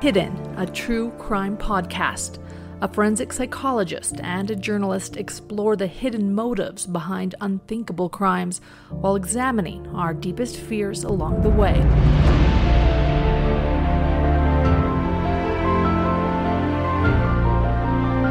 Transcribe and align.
Hidden, 0.00 0.54
a 0.56 0.64
true 0.64 1.10
crime 1.18 1.56
podcast. 1.56 2.38
A 2.80 2.86
forensic 2.86 3.32
psychologist 3.32 4.20
and 4.22 4.48
a 4.48 4.54
journalist 4.54 5.16
explore 5.16 5.74
the 5.74 5.88
hidden 5.88 6.32
motives 6.32 6.86
behind 6.86 7.34
unthinkable 7.40 8.08
crimes 8.08 8.60
while 8.90 9.16
examining 9.16 9.86
our 9.88 10.14
deepest 10.14 10.56
fears 10.56 11.02
along 11.02 11.42
the 11.42 11.50
way. 11.50 11.74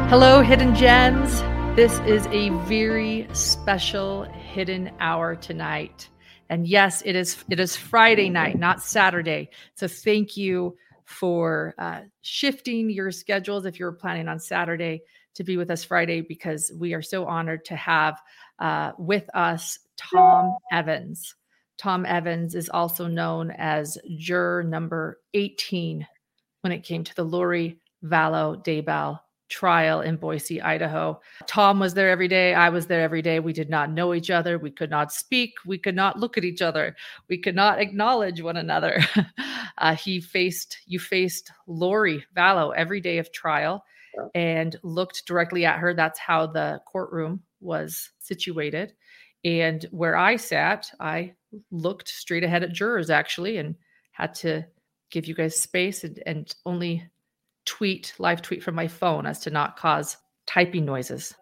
Hello, 0.08 0.40
Hidden 0.40 0.74
Gems. 0.74 1.42
This 1.76 1.98
is 2.06 2.26
a 2.28 2.48
very 2.66 3.28
special 3.34 4.24
hidden 4.24 4.90
hour 5.00 5.36
tonight. 5.36 6.08
And 6.50 6.66
yes, 6.66 7.02
it 7.04 7.14
is 7.14 7.44
it 7.50 7.60
is 7.60 7.76
Friday 7.76 8.28
night, 8.28 8.58
not 8.58 8.82
Saturday. 8.82 9.50
So 9.74 9.86
thank 9.86 10.36
you 10.36 10.76
for 11.04 11.74
uh, 11.78 12.00
shifting 12.22 12.90
your 12.90 13.10
schedules 13.10 13.64
if 13.64 13.78
you're 13.78 13.92
planning 13.92 14.28
on 14.28 14.38
Saturday 14.38 15.02
to 15.34 15.44
be 15.44 15.56
with 15.56 15.70
us 15.70 15.84
Friday 15.84 16.20
because 16.20 16.72
we 16.76 16.94
are 16.94 17.02
so 17.02 17.26
honored 17.26 17.64
to 17.64 17.76
have 17.76 18.20
uh, 18.58 18.92
with 18.98 19.24
us 19.34 19.78
Tom 19.96 20.56
Evans. 20.72 21.34
Tom 21.76 22.04
Evans 22.04 22.54
is 22.54 22.68
also 22.68 23.06
known 23.06 23.52
as 23.52 23.96
juror 24.16 24.64
number 24.64 25.20
18 25.34 26.06
when 26.62 26.72
it 26.72 26.82
came 26.82 27.04
to 27.04 27.14
the 27.14 27.24
Lori 27.24 27.78
Vallow 28.04 28.62
Daybell 28.64 29.20
trial 29.48 30.00
in 30.00 30.16
Boise, 30.16 30.60
Idaho. 30.60 31.20
Tom 31.46 31.78
was 31.78 31.94
there 31.94 32.10
every 32.10 32.28
day. 32.28 32.54
I 32.54 32.68
was 32.68 32.86
there 32.86 33.02
every 33.02 33.22
day. 33.22 33.40
We 33.40 33.52
did 33.52 33.70
not 33.70 33.90
know 33.90 34.14
each 34.14 34.30
other. 34.30 34.58
We 34.58 34.70
could 34.70 34.90
not 34.90 35.12
speak. 35.12 35.54
We 35.66 35.78
could 35.78 35.94
not 35.94 36.18
look 36.18 36.36
at 36.38 36.44
each 36.44 36.62
other. 36.62 36.96
We 37.28 37.38
could 37.38 37.54
not 37.54 37.80
acknowledge 37.80 38.40
one 38.42 38.56
another. 38.56 39.00
uh, 39.78 39.94
he 39.94 40.20
faced, 40.20 40.78
you 40.86 40.98
faced 40.98 41.50
Lori 41.66 42.24
Vallow 42.36 42.74
every 42.76 43.00
day 43.00 43.18
of 43.18 43.32
trial 43.32 43.84
and 44.34 44.76
looked 44.82 45.26
directly 45.26 45.64
at 45.64 45.78
her. 45.78 45.94
That's 45.94 46.18
how 46.18 46.46
the 46.46 46.80
courtroom 46.86 47.42
was 47.60 48.10
situated. 48.20 48.94
And 49.44 49.84
where 49.90 50.16
I 50.16 50.36
sat, 50.36 50.90
I 51.00 51.34
looked 51.70 52.08
straight 52.08 52.44
ahead 52.44 52.62
at 52.62 52.72
jurors 52.72 53.10
actually 53.10 53.58
and 53.58 53.76
had 54.12 54.34
to 54.34 54.66
give 55.10 55.26
you 55.26 55.34
guys 55.34 55.56
space 55.60 56.04
and, 56.04 56.22
and 56.26 56.54
only 56.66 57.08
tweet, 57.68 58.14
live 58.18 58.40
tweet 58.40 58.62
from 58.62 58.74
my 58.74 58.88
phone 58.88 59.26
as 59.26 59.38
to 59.40 59.50
not 59.50 59.76
cause 59.76 60.16
typing 60.46 60.86
noises. 60.86 61.34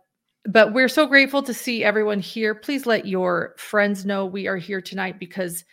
But 0.45 0.73
we're 0.73 0.89
so 0.89 1.07
grateful 1.07 1.43
to 1.45 1.55
see 1.55 1.85
everyone 1.85 2.21
here. 2.21 2.55
Please 2.55 2.85
let 2.85 3.07
your 3.07 3.55
friends 3.57 4.05
know 4.05 4.27
we 4.27 4.49
are 4.49 4.57
here 4.57 4.81
tonight 4.81 5.19
because 5.19 5.65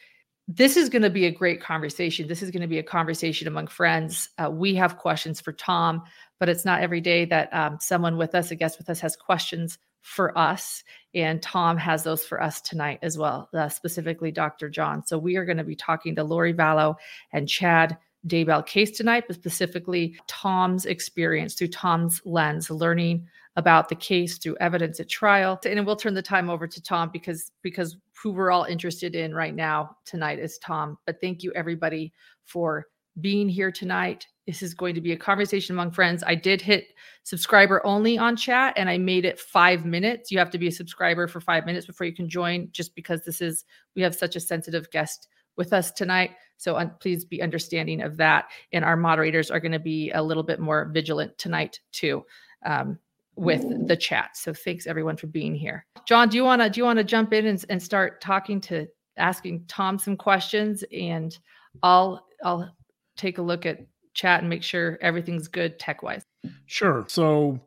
this 0.48 0.78
is 0.78 0.90
going 0.90 1.02
to 1.02 1.10
be 1.10 1.26
a 1.26 1.32
great 1.32 1.62
conversation. 1.62 2.28
This 2.28 2.44
is 2.44 2.52
going 2.52 2.62
to 2.62 2.68
be 2.68 2.78
a 2.78 2.84
conversation 2.84 3.48
among 3.48 3.68
friends. 3.68 4.30
Uh, 4.38 4.52
we 4.52 4.76
have 4.76 4.98
questions 4.98 5.42
for 5.42 5.54
Tom, 5.54 6.04
but 6.40 6.50
it's 6.50 6.66
not 6.66 6.82
every 6.82 7.02
day 7.02 7.26
that 7.26 7.54
um, 7.54 7.78
someone 7.82 8.18
with 8.18 8.36
us, 8.36 8.52
a 8.52 8.56
guest 8.56 8.78
with 8.78 8.90
us, 8.90 9.00
has 9.00 9.16
questions 9.16 9.80
for 10.02 10.38
us. 10.38 10.84
And 11.16 11.42
Tom 11.42 11.78
has 11.78 12.04
those 12.04 12.26
for 12.26 12.44
us 12.44 12.62
tonight 12.62 13.00
as 13.02 13.18
well, 13.18 13.50
uh, 13.54 13.70
specifically 13.70 14.32
Dr. 14.32 14.70
John. 14.70 15.06
So 15.06 15.18
we 15.18 15.38
are 15.38 15.46
going 15.46 15.58
to 15.58 15.64
be 15.64 15.76
talking 15.76 16.16
to 16.16 16.24
Lori 16.24 16.54
Vallow 16.54 16.96
and 17.32 17.48
Chad 17.48 17.98
Daybell 18.28 18.66
case 18.66 18.92
tonight, 18.92 19.26
but 19.28 19.36
specifically 19.36 20.16
Tom's 20.28 20.86
experience 20.86 21.56
through 21.56 21.68
Tom's 21.70 22.22
lens, 22.26 22.70
learning 22.70 23.28
about 23.56 23.90
the 23.90 23.96
case 23.96 24.38
through 24.38 24.58
evidence 24.60 25.00
at 25.00 25.10
trial. 25.10 25.60
And 25.66 25.86
we'll 25.86 25.96
turn 25.96 26.14
the 26.14 26.22
time 26.22 26.50
over 26.50 26.68
to 26.68 26.82
Tom 26.82 27.10
because 27.12 27.52
because 27.62 27.98
who 28.22 28.32
we're 28.32 28.52
all 28.52 28.64
interested 28.64 29.16
in 29.16 29.36
right 29.36 29.54
now 29.54 29.98
tonight 30.06 30.40
is 30.40 30.58
Tom. 30.60 30.98
But 31.06 31.20
thank 31.22 31.44
you 31.44 31.52
everybody 31.54 32.14
for 32.46 32.88
being 33.22 33.48
here 33.48 33.72
tonight. 33.72 34.26
This 34.48 34.64
is 34.64 34.74
going 34.74 34.96
to 34.96 35.02
be 35.02 35.12
a 35.12 35.18
conversation 35.18 35.76
among 35.76 35.92
friends. 35.92 36.24
I 36.26 36.36
did 36.36 36.62
hit 36.62 36.88
subscriber 37.24 37.86
only 37.86 38.18
on 38.18 38.36
chat 38.36 38.74
and 38.76 38.90
I 38.90 38.98
made 38.98 39.24
it 39.24 39.40
five 39.40 39.86
minutes. 39.86 40.32
You 40.32 40.40
have 40.40 40.50
to 40.50 40.58
be 40.58 40.68
a 40.68 40.72
subscriber 40.72 41.28
for 41.28 41.40
five 41.40 41.66
minutes 41.66 41.86
before 41.86 42.08
you 42.08 42.14
can 42.14 42.28
join, 42.28 42.70
just 42.72 42.96
because 42.96 43.22
this 43.24 43.40
is, 43.40 43.66
we 43.96 44.02
have 44.02 44.16
such 44.16 44.36
a 44.36 44.40
sensitive 44.40 44.90
guest 44.92 45.28
with 45.58 45.74
us 45.74 45.92
tonight. 45.92 46.32
So 46.58 46.76
un- 46.76 46.94
please 47.00 47.26
be 47.26 47.42
understanding 47.42 48.02
of 48.02 48.18
that. 48.18 48.46
And 48.72 48.86
our 48.86 48.98
moderators 48.98 49.52
are 49.52 49.60
going 49.60 49.72
to 49.74 49.80
be 49.80 50.12
a 50.12 50.22
little 50.22 50.44
bit 50.44 50.60
more 50.60 50.90
vigilant 50.94 51.38
tonight 51.38 51.80
too. 51.92 52.24
Um, 52.66 53.00
with 53.36 53.88
the 53.88 53.98
chat. 53.98 54.38
So 54.38 54.54
thanks 54.54 54.88
everyone 54.88 55.18
for 55.18 55.28
being 55.28 55.56
here. 55.56 55.86
John, 56.06 56.30
do 56.30 56.38
you 56.38 56.44
want 56.44 56.62
to 56.62 56.70
do 56.70 56.80
you 56.80 56.86
want 56.86 57.00
to 57.00 57.04
jump 57.04 57.34
in 57.34 57.48
and, 57.48 57.66
and 57.70 57.82
start 57.82 58.22
talking 58.22 58.62
to 58.62 58.88
asking 59.18 59.66
Tom 59.68 59.98
some 59.98 60.16
questions 60.16 60.84
and 60.92 61.38
I'll 61.82 62.26
I'll 62.44 62.76
take 63.18 63.38
a 63.38 63.42
look 63.42 63.66
at 63.66 63.80
chat 64.14 64.42
and 64.42 64.50
make 64.50 64.64
sure 64.64 64.98
everything's 65.02 65.48
good 65.48 65.80
tech 65.80 66.04
wise. 66.04 66.24
Sure. 66.66 67.06
So 67.08 67.60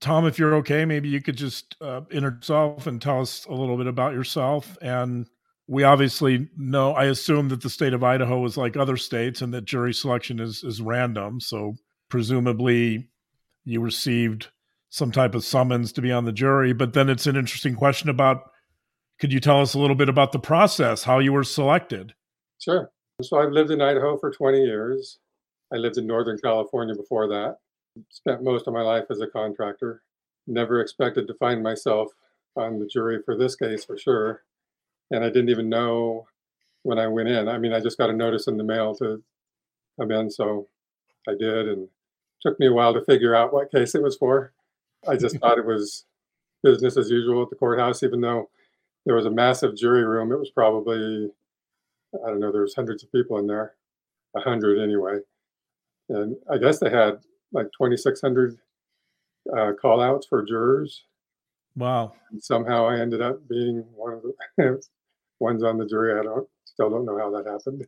Tom, 0.00 0.26
if 0.26 0.38
you're 0.38 0.54
okay, 0.56 0.86
maybe 0.86 1.10
you 1.10 1.20
could 1.20 1.36
just 1.36 1.76
uh, 1.82 2.00
introduce 2.10 2.48
yourself 2.48 2.86
and 2.86 3.02
tell 3.02 3.20
us 3.20 3.44
a 3.46 3.52
little 3.52 3.76
bit 3.76 3.86
about 3.86 4.14
yourself 4.14 4.78
and 4.80 5.28
we 5.70 5.84
obviously 5.84 6.48
know 6.56 6.92
i 6.94 7.04
assume 7.04 7.48
that 7.48 7.62
the 7.62 7.70
state 7.70 7.94
of 7.94 8.02
idaho 8.02 8.44
is 8.44 8.56
like 8.56 8.76
other 8.76 8.96
states 8.96 9.40
and 9.40 9.54
that 9.54 9.64
jury 9.64 9.94
selection 9.94 10.40
is 10.40 10.64
is 10.64 10.82
random. 10.82 11.40
So 11.40 11.76
presumably 12.08 13.08
you 13.64 13.80
received 13.80 14.48
some 14.88 15.12
type 15.12 15.36
of 15.36 15.44
summons 15.44 15.92
to 15.92 16.02
be 16.02 16.10
on 16.10 16.24
the 16.24 16.32
jury 16.32 16.72
but 16.72 16.92
then 16.92 17.08
it's 17.08 17.28
an 17.28 17.36
interesting 17.36 17.76
question 17.76 18.10
about 18.10 18.50
could 19.20 19.32
you 19.32 19.38
tell 19.38 19.60
us 19.60 19.74
a 19.74 19.78
little 19.78 19.94
bit 19.94 20.08
about 20.08 20.32
the 20.32 20.40
process 20.40 21.04
how 21.04 21.20
you 21.20 21.32
were 21.32 21.44
selected? 21.44 22.14
Sure. 22.58 22.90
So 23.22 23.38
i've 23.38 23.52
lived 23.52 23.70
in 23.70 23.80
idaho 23.80 24.18
for 24.18 24.32
20 24.32 24.58
years. 24.58 25.18
I 25.72 25.76
lived 25.76 25.98
in 25.98 26.06
northern 26.06 26.38
california 26.38 26.96
before 26.96 27.28
that. 27.28 27.58
Spent 28.10 28.42
most 28.42 28.66
of 28.66 28.74
my 28.74 28.82
life 28.82 29.04
as 29.08 29.20
a 29.20 29.28
contractor. 29.28 30.02
Never 30.48 30.80
expected 30.80 31.28
to 31.28 31.34
find 31.34 31.62
myself 31.62 32.08
on 32.56 32.80
the 32.80 32.86
jury 32.86 33.20
for 33.24 33.36
this 33.36 33.54
case 33.54 33.84
for 33.84 33.96
sure 33.96 34.42
and 35.10 35.24
I 35.24 35.28
didn't 35.28 35.50
even 35.50 35.68
know 35.68 36.26
when 36.82 36.98
I 36.98 37.06
went 37.08 37.28
in. 37.28 37.48
I 37.48 37.58
mean, 37.58 37.72
I 37.72 37.80
just 37.80 37.98
got 37.98 38.10
a 38.10 38.14
notice 38.14 38.46
in 38.46 38.56
the 38.56 38.64
mail 38.64 38.94
to 38.96 39.22
come 39.98 40.10
in, 40.10 40.30
so 40.30 40.68
I 41.28 41.32
did, 41.38 41.68
and 41.68 41.88
took 42.40 42.58
me 42.58 42.66
a 42.66 42.72
while 42.72 42.94
to 42.94 43.04
figure 43.04 43.34
out 43.34 43.52
what 43.52 43.70
case 43.70 43.94
it 43.94 44.02
was 44.02 44.16
for. 44.16 44.52
I 45.06 45.16
just 45.16 45.36
thought 45.40 45.58
it 45.58 45.66
was 45.66 46.06
business 46.62 46.96
as 46.96 47.10
usual 47.10 47.42
at 47.42 47.50
the 47.50 47.56
courthouse, 47.56 48.02
even 48.02 48.20
though 48.20 48.50
there 49.06 49.14
was 49.14 49.26
a 49.26 49.30
massive 49.30 49.76
jury 49.76 50.04
room. 50.04 50.32
It 50.32 50.38
was 50.38 50.50
probably, 50.50 51.30
I 52.14 52.28
don't 52.28 52.40
know, 52.40 52.52
there 52.52 52.62
was 52.62 52.74
hundreds 52.74 53.02
of 53.02 53.12
people 53.12 53.38
in 53.38 53.46
there, 53.46 53.74
a 54.36 54.40
hundred 54.40 54.82
anyway, 54.82 55.18
and 56.08 56.36
I 56.50 56.58
guess 56.58 56.78
they 56.78 56.90
had 56.90 57.20
like 57.52 57.66
2,600 57.76 58.58
uh, 59.56 59.72
call 59.80 60.00
outs 60.00 60.26
for 60.26 60.44
jurors. 60.44 61.04
Wow. 61.76 62.12
And 62.30 62.42
somehow 62.42 62.88
I 62.88 63.00
ended 63.00 63.22
up 63.22 63.48
being 63.48 63.84
one 63.94 64.14
of 64.14 64.22
the 64.22 64.34
ones 65.40 65.62
on 65.64 65.78
the 65.78 65.86
jury. 65.86 66.18
I 66.18 66.22
don't 66.22 66.46
still 66.64 66.90
don't 66.90 67.04
know 67.04 67.18
how 67.18 67.30
that 67.30 67.50
happened. 67.50 67.86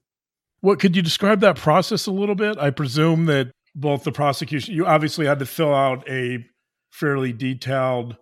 What 0.61 0.79
could 0.79 0.95
you 0.95 1.03
describe 1.03 1.41
that 1.41 1.57
process 1.57 2.07
a 2.07 2.13
little 2.13 2.35
bit? 2.35 2.59
I 2.59 2.71
presume 2.71 3.27
that 3.27 3.51
both 3.75 4.05
the 4.05 4.13
prosecution, 4.13 4.75
you 4.75 4.87
obviously 4.87 5.27
had 5.27 5.39
to 5.41 5.47
fill 5.47 5.75
out 5.75 6.09
a 6.09 6.45
fairly 6.91 7.33
detailed 7.33 8.17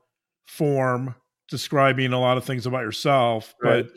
form 0.46 1.14
describing 1.48 2.12
a 2.12 2.20
lot 2.20 2.38
of 2.38 2.44
things 2.44 2.66
about 2.66 2.82
yourself, 2.82 3.54
right. 3.62 3.84
but 3.84 3.92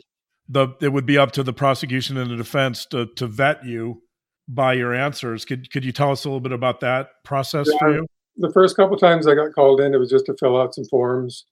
the 0.48 0.84
it 0.84 0.92
would 0.92 1.06
be 1.06 1.16
up 1.16 1.32
to 1.32 1.42
the 1.42 1.52
prosecution 1.52 2.16
and 2.16 2.30
the 2.30 2.36
defense 2.36 2.84
to 2.86 3.06
to 3.16 3.26
vet 3.26 3.64
you 3.64 4.02
by 4.48 4.74
your 4.74 4.92
answers. 4.92 5.44
Could 5.44 5.70
could 5.70 5.84
you 5.84 5.92
tell 5.92 6.10
us 6.10 6.24
a 6.24 6.28
little 6.28 6.40
bit 6.40 6.52
about 6.52 6.80
that 6.80 7.08
process 7.24 7.68
yeah, 7.70 7.78
for 7.78 7.94
you? 7.94 8.06
The 8.36 8.52
first 8.52 8.76
couple 8.76 8.96
times 8.96 9.26
I 9.26 9.34
got 9.34 9.54
called 9.54 9.80
in, 9.80 9.94
it 9.94 9.98
was 9.98 10.10
just 10.10 10.26
to 10.26 10.34
fill 10.38 10.60
out 10.60 10.74
some 10.74 10.84
forms, 10.86 11.46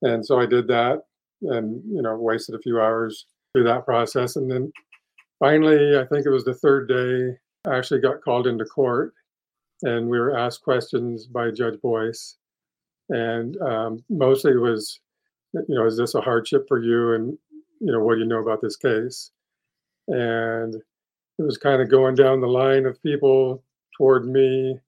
and 0.00 0.24
so 0.24 0.40
I 0.40 0.46
did 0.46 0.66
that 0.68 1.02
and 1.42 1.82
you 1.86 2.02
know 2.02 2.16
wasted 2.16 2.54
a 2.54 2.62
few 2.62 2.80
hours 2.80 3.26
through 3.52 3.64
that 3.64 3.84
process. 3.84 4.36
And 4.36 4.50
then 4.50 4.72
finally 5.38 5.98
i 5.98 6.04
think 6.06 6.24
it 6.24 6.30
was 6.30 6.44
the 6.44 6.54
third 6.54 6.86
day 6.86 7.36
i 7.68 7.76
actually 7.76 8.00
got 8.00 8.22
called 8.22 8.46
into 8.46 8.64
court 8.64 9.12
and 9.82 10.08
we 10.08 10.18
were 10.18 10.36
asked 10.36 10.62
questions 10.62 11.26
by 11.26 11.50
judge 11.50 11.80
boyce. 11.80 12.36
And 13.08 13.60
um, 13.60 14.04
mostly 14.08 14.52
it 14.52 14.60
was 14.60 15.00
you 15.52 15.74
know 15.74 15.86
is 15.86 15.98
this 15.98 16.14
a 16.14 16.20
hardship 16.20 16.64
for 16.68 16.82
you? 16.82 17.14
And 17.14 17.36
you 17.80 17.92
know 17.92 18.02
what 18.02 18.14
do 18.14 18.20
you 18.20 18.26
know 18.26 18.40
about 18.40 18.62
this 18.62 18.76
case? 18.76 19.30
And 20.08 20.74
it 20.74 21.42
was 21.42 21.58
kind 21.58 21.82
of 21.82 21.90
going 21.90 22.14
down 22.14 22.40
the 22.40 22.46
line 22.46 22.86
of 22.86 23.02
people 23.02 23.62
toward 23.96 24.26
me. 24.26 24.78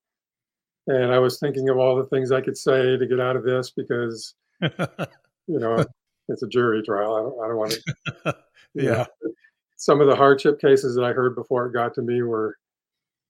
And 0.86 1.12
I 1.12 1.18
was 1.18 1.38
thinking 1.38 1.68
of 1.68 1.78
all 1.78 1.96
the 1.96 2.06
things 2.06 2.30
I 2.30 2.40
could 2.40 2.56
say 2.56 2.96
to 2.96 3.06
get 3.06 3.20
out 3.20 3.36
of 3.36 3.44
this 3.44 3.70
because, 3.70 4.34
you 4.60 5.58
know, 5.58 5.84
it's 6.28 6.42
a 6.42 6.48
jury 6.48 6.82
trial. 6.82 7.16
I 7.16 7.22
don't, 7.22 7.44
I 7.44 7.48
don't 7.48 7.56
want 7.56 7.72
to. 7.72 8.36
yeah. 8.74 9.06
Know, 9.22 9.32
some 9.76 10.00
of 10.00 10.06
the 10.06 10.16
hardship 10.16 10.60
cases 10.60 10.94
that 10.94 11.04
I 11.04 11.12
heard 11.12 11.34
before 11.34 11.66
it 11.66 11.72
got 11.72 11.94
to 11.94 12.02
me 12.02 12.22
were 12.22 12.56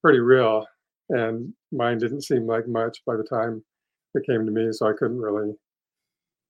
pretty 0.02 0.20
real, 0.20 0.67
and 1.08 1.52
mine 1.73 1.99
didn't 1.99 2.23
seem 2.23 2.46
like 2.46 2.69
much 2.69 3.02
by 3.06 3.17
the 3.17 3.25
time 3.25 3.64
it 4.14 4.26
came 4.26 4.46
to 4.46 4.52
me, 4.52 4.69
so 4.73 4.88
I 4.88 4.93
couldn't 4.93 5.20
really, 5.20 5.55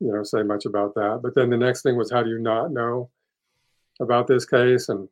you 0.01 0.13
know, 0.13 0.23
say 0.23 0.43
much 0.43 0.67
about 0.67 0.95
that. 0.95 1.21
But 1.23 1.35
then 1.35 1.51
the 1.51 1.57
next 1.57 1.83
thing 1.83 1.97
was, 1.97 2.11
how 2.11 2.23
do 2.23 2.31
you 2.31 2.39
not 2.39 2.73
know 2.73 3.11
about 4.01 4.27
this 4.27 4.45
case? 4.45 4.89
And 4.89 5.09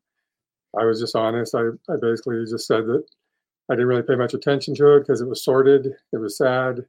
I 0.78 0.84
was 0.84 1.00
just 1.00 1.16
honest. 1.16 1.54
I, 1.54 1.68
I 1.90 1.96
basically 2.00 2.44
just 2.44 2.66
said 2.66 2.86
that 2.86 3.04
I 3.70 3.74
didn't 3.74 3.86
really 3.86 4.02
pay 4.02 4.16
much 4.16 4.34
attention 4.34 4.74
to 4.76 4.96
it 4.96 5.00
because 5.00 5.20
it 5.20 5.28
was 5.28 5.44
sordid, 5.44 5.86
it 6.12 6.16
was 6.18 6.36
sad, 6.36 6.84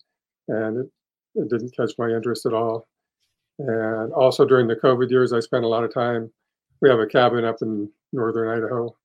and 0.48 0.78
it, 0.78 0.92
it 1.36 1.50
didn't 1.50 1.75
catch 1.75 1.92
my 1.98 2.10
interest 2.10 2.45
at 2.45 2.54
all. 2.54 2.88
And 3.59 4.11
also 4.13 4.45
during 4.45 4.67
the 4.67 4.75
COVID 4.75 5.09
years, 5.11 5.33
I 5.33 5.39
spent 5.39 5.63
a 5.63 5.67
lot 5.67 5.83
of 5.83 5.94
time. 5.94 6.31
We 6.81 6.89
have 6.89 7.00
a 7.00 7.07
cabin 7.07 7.45
up 7.45 7.57
in 7.61 7.89
northern 8.11 8.50
Idaho, 8.50 8.95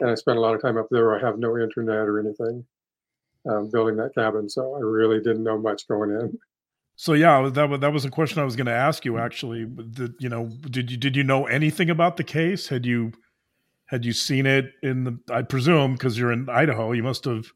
and 0.00 0.10
I 0.10 0.14
spent 0.14 0.38
a 0.38 0.40
lot 0.40 0.54
of 0.54 0.62
time 0.62 0.78
up 0.78 0.86
there 0.90 1.06
where 1.06 1.18
I 1.18 1.26
have 1.26 1.38
no 1.38 1.58
internet 1.58 2.08
or 2.08 2.18
anything 2.18 2.64
um, 3.50 3.70
building 3.70 3.96
that 3.96 4.14
cabin. 4.14 4.48
So 4.48 4.74
I 4.74 4.80
really 4.80 5.18
didn't 5.18 5.42
know 5.42 5.58
much 5.58 5.86
going 5.88 6.10
in. 6.10 6.38
So 6.96 7.14
yeah, 7.14 7.48
that 7.48 7.68
was 7.68 7.80
that 7.80 7.92
was 7.92 8.04
a 8.04 8.10
question 8.10 8.40
I 8.40 8.44
was 8.44 8.54
going 8.54 8.66
to 8.66 8.72
ask 8.72 9.04
you. 9.04 9.18
Actually, 9.18 9.64
did 9.64 10.14
you 10.20 10.28
know 10.28 10.50
did 10.70 10.90
you 10.90 10.96
did 10.96 11.16
you 11.16 11.24
know 11.24 11.46
anything 11.46 11.90
about 11.90 12.16
the 12.16 12.24
case? 12.24 12.68
Had 12.68 12.86
you 12.86 13.12
had 13.86 14.04
you 14.04 14.12
seen 14.12 14.46
it 14.46 14.72
in 14.82 15.04
the? 15.04 15.18
I 15.30 15.42
presume 15.42 15.94
because 15.94 16.18
you're 16.18 16.32
in 16.32 16.48
Idaho, 16.48 16.92
you 16.92 17.02
must 17.02 17.24
have 17.24 17.46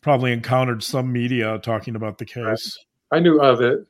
probably 0.00 0.32
encountered 0.32 0.82
some 0.82 1.12
media 1.12 1.58
talking 1.58 1.96
about 1.96 2.18
the 2.18 2.24
case. 2.24 2.78
I 3.10 3.20
knew 3.20 3.40
of 3.40 3.60
it. 3.60 3.80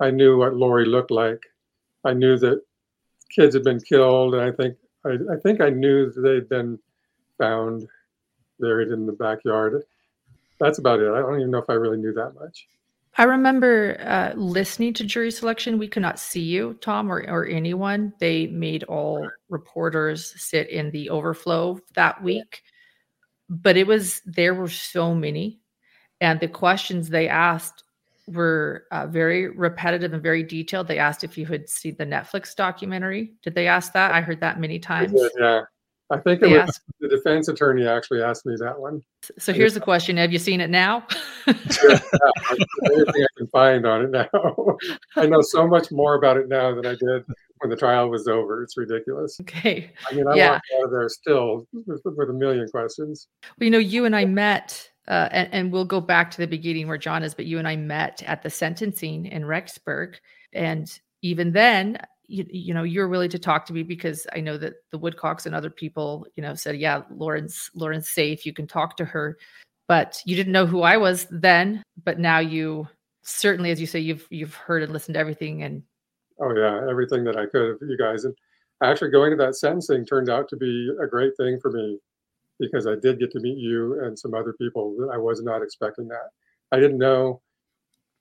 I 0.00 0.10
knew 0.10 0.38
what 0.38 0.54
Lori 0.54 0.86
looked 0.86 1.10
like. 1.10 1.42
I 2.04 2.14
knew 2.14 2.38
that 2.38 2.62
kids 3.34 3.54
had 3.54 3.64
been 3.64 3.80
killed, 3.80 4.34
and 4.34 4.42
I 4.42 4.50
think 4.50 4.76
I, 5.04 5.34
I 5.34 5.36
think 5.42 5.60
I 5.60 5.70
knew 5.70 6.10
they'd 6.10 6.48
been 6.48 6.78
found 7.38 7.86
buried 8.58 8.88
in 8.88 9.06
the 9.06 9.12
backyard. 9.12 9.82
That's 10.58 10.78
about 10.78 11.00
it. 11.00 11.10
I 11.10 11.20
don't 11.20 11.38
even 11.38 11.50
know 11.50 11.58
if 11.58 11.70
I 11.70 11.74
really 11.74 11.96
knew 11.98 12.12
that 12.14 12.34
much. 12.34 12.66
I 13.16 13.24
remember 13.24 14.00
uh, 14.00 14.32
listening 14.36 14.94
to 14.94 15.04
jury 15.04 15.30
selection. 15.30 15.78
We 15.78 15.88
could 15.88 16.02
not 16.02 16.18
see 16.18 16.42
you, 16.42 16.74
Tom, 16.80 17.10
or, 17.10 17.24
or 17.28 17.44
anyone. 17.46 18.12
They 18.20 18.46
made 18.46 18.84
all 18.84 19.28
reporters 19.48 20.32
sit 20.40 20.70
in 20.70 20.90
the 20.90 21.10
overflow 21.10 21.80
that 21.94 22.22
week. 22.22 22.62
But 23.48 23.76
it 23.76 23.86
was, 23.86 24.22
there 24.24 24.54
were 24.54 24.68
so 24.68 25.14
many. 25.14 25.60
And 26.20 26.38
the 26.38 26.48
questions 26.48 27.08
they 27.08 27.28
asked 27.28 27.82
were 28.32 28.84
uh, 28.90 29.06
very 29.06 29.48
repetitive 29.48 30.12
and 30.12 30.22
very 30.22 30.42
detailed. 30.42 30.88
They 30.88 30.98
asked 30.98 31.24
if 31.24 31.36
you 31.36 31.46
had 31.46 31.68
seen 31.68 31.96
the 31.98 32.06
Netflix 32.06 32.54
documentary. 32.54 33.34
Did 33.42 33.54
they 33.54 33.66
ask 33.66 33.92
that? 33.92 34.12
I 34.12 34.20
heard 34.20 34.40
that 34.40 34.60
many 34.60 34.78
times. 34.78 35.12
Did, 35.12 35.32
yeah. 35.38 35.62
I 36.12 36.18
think 36.18 36.42
it 36.42 36.48
was 36.48 36.62
asked, 36.62 36.80
the 36.98 37.08
defense 37.08 37.46
attorney 37.46 37.86
actually 37.86 38.20
asked 38.20 38.44
me 38.44 38.56
that 38.58 38.78
one. 38.78 39.00
So 39.38 39.52
here's 39.52 39.74
the 39.74 39.80
question: 39.80 40.16
Have 40.16 40.32
you 40.32 40.40
seen 40.40 40.60
it 40.60 40.68
now? 40.68 41.06
yeah, 41.46 41.54
anything 42.84 43.22
I 43.22 43.26
can 43.38 43.46
find 43.52 43.86
on 43.86 44.02
it 44.02 44.10
now. 44.10 44.76
I 45.16 45.26
know 45.26 45.40
so 45.40 45.68
much 45.68 45.92
more 45.92 46.14
about 46.14 46.36
it 46.36 46.48
now 46.48 46.74
than 46.74 46.84
I 46.84 46.96
did 46.96 47.24
when 47.60 47.70
the 47.70 47.76
trial 47.76 48.10
was 48.10 48.26
over. 48.26 48.62
It's 48.62 48.76
ridiculous. 48.76 49.38
Okay. 49.42 49.92
I 50.10 50.14
mean, 50.14 50.26
I 50.26 50.34
yeah. 50.34 50.52
walked 50.52 50.66
out 50.76 50.84
of 50.86 50.90
there 50.90 51.08
still 51.08 51.66
with, 51.72 52.00
with 52.04 52.30
a 52.30 52.32
million 52.32 52.68
questions. 52.68 53.28
Well, 53.58 53.64
you 53.64 53.70
know, 53.70 53.78
you 53.78 54.04
and 54.04 54.16
I 54.16 54.24
met. 54.24 54.89
Uh, 55.08 55.28
and, 55.32 55.48
and 55.52 55.72
we'll 55.72 55.84
go 55.84 56.00
back 56.00 56.30
to 56.30 56.38
the 56.38 56.46
beginning 56.46 56.86
where 56.86 56.98
John 56.98 57.22
is, 57.22 57.34
but 57.34 57.46
you 57.46 57.58
and 57.58 57.66
I 57.66 57.76
met 57.76 58.22
at 58.26 58.42
the 58.42 58.50
sentencing 58.50 59.26
in 59.26 59.42
Rexburg. 59.42 60.16
And 60.52 60.90
even 61.22 61.52
then, 61.52 61.98
you, 62.30 62.46
you 62.48 62.72
know 62.72 62.84
you're 62.84 63.08
willing 63.08 63.28
to 63.30 63.38
talk 63.38 63.66
to 63.66 63.72
me 63.72 63.82
because 63.82 64.26
i 64.34 64.40
know 64.40 64.56
that 64.56 64.74
the 64.92 64.98
woodcocks 64.98 65.46
and 65.46 65.54
other 65.54 65.68
people 65.68 66.26
you 66.36 66.42
know 66.42 66.54
said 66.54 66.76
yeah 66.76 67.02
lauren's 67.10 67.70
lauren's 67.74 68.08
safe. 68.08 68.46
You 68.46 68.52
can 68.52 68.66
talk 68.66 68.96
to 68.96 69.04
her. 69.04 69.36
But 69.88 70.22
you 70.24 70.36
didn't 70.36 70.52
know 70.52 70.66
who 70.66 70.82
i 70.82 70.96
was 70.96 71.26
then. 71.30 71.82
But 72.04 72.20
now 72.20 72.38
you 72.38 72.88
certainly 73.22 73.72
as 73.72 73.80
you 73.80 73.86
say 73.86 73.98
you've 73.98 74.26
you've 74.30 74.54
heard 74.54 74.82
and 74.82 74.92
listened 74.92 75.14
to 75.14 75.20
everything 75.20 75.64
and 75.64 75.82
oh 76.40 76.54
yeah 76.56 76.88
everything 76.88 77.24
that 77.24 77.36
i 77.36 77.46
could 77.46 77.70
of 77.70 77.78
you 77.82 77.98
guys. 77.98 78.24
And 78.24 78.34
actually 78.82 79.10
going 79.10 79.30
to 79.30 79.36
that 79.44 79.56
sentencing 79.56 80.06
turned 80.06 80.30
out 80.30 80.48
to 80.50 80.56
be 80.56 80.90
a 81.02 81.06
great 81.06 81.36
thing 81.36 81.58
for 81.60 81.72
me 81.72 81.98
because 82.60 82.86
i 82.86 82.94
did 82.94 83.18
get 83.18 83.30
to 83.32 83.40
meet 83.40 83.58
you 83.58 84.00
and 84.04 84.18
some 84.18 84.34
other 84.34 84.54
people 84.54 84.94
that 84.98 85.10
i 85.12 85.16
was 85.16 85.42
not 85.42 85.62
expecting 85.62 86.06
that 86.06 86.28
i 86.72 86.78
didn't 86.78 86.98
know 86.98 87.40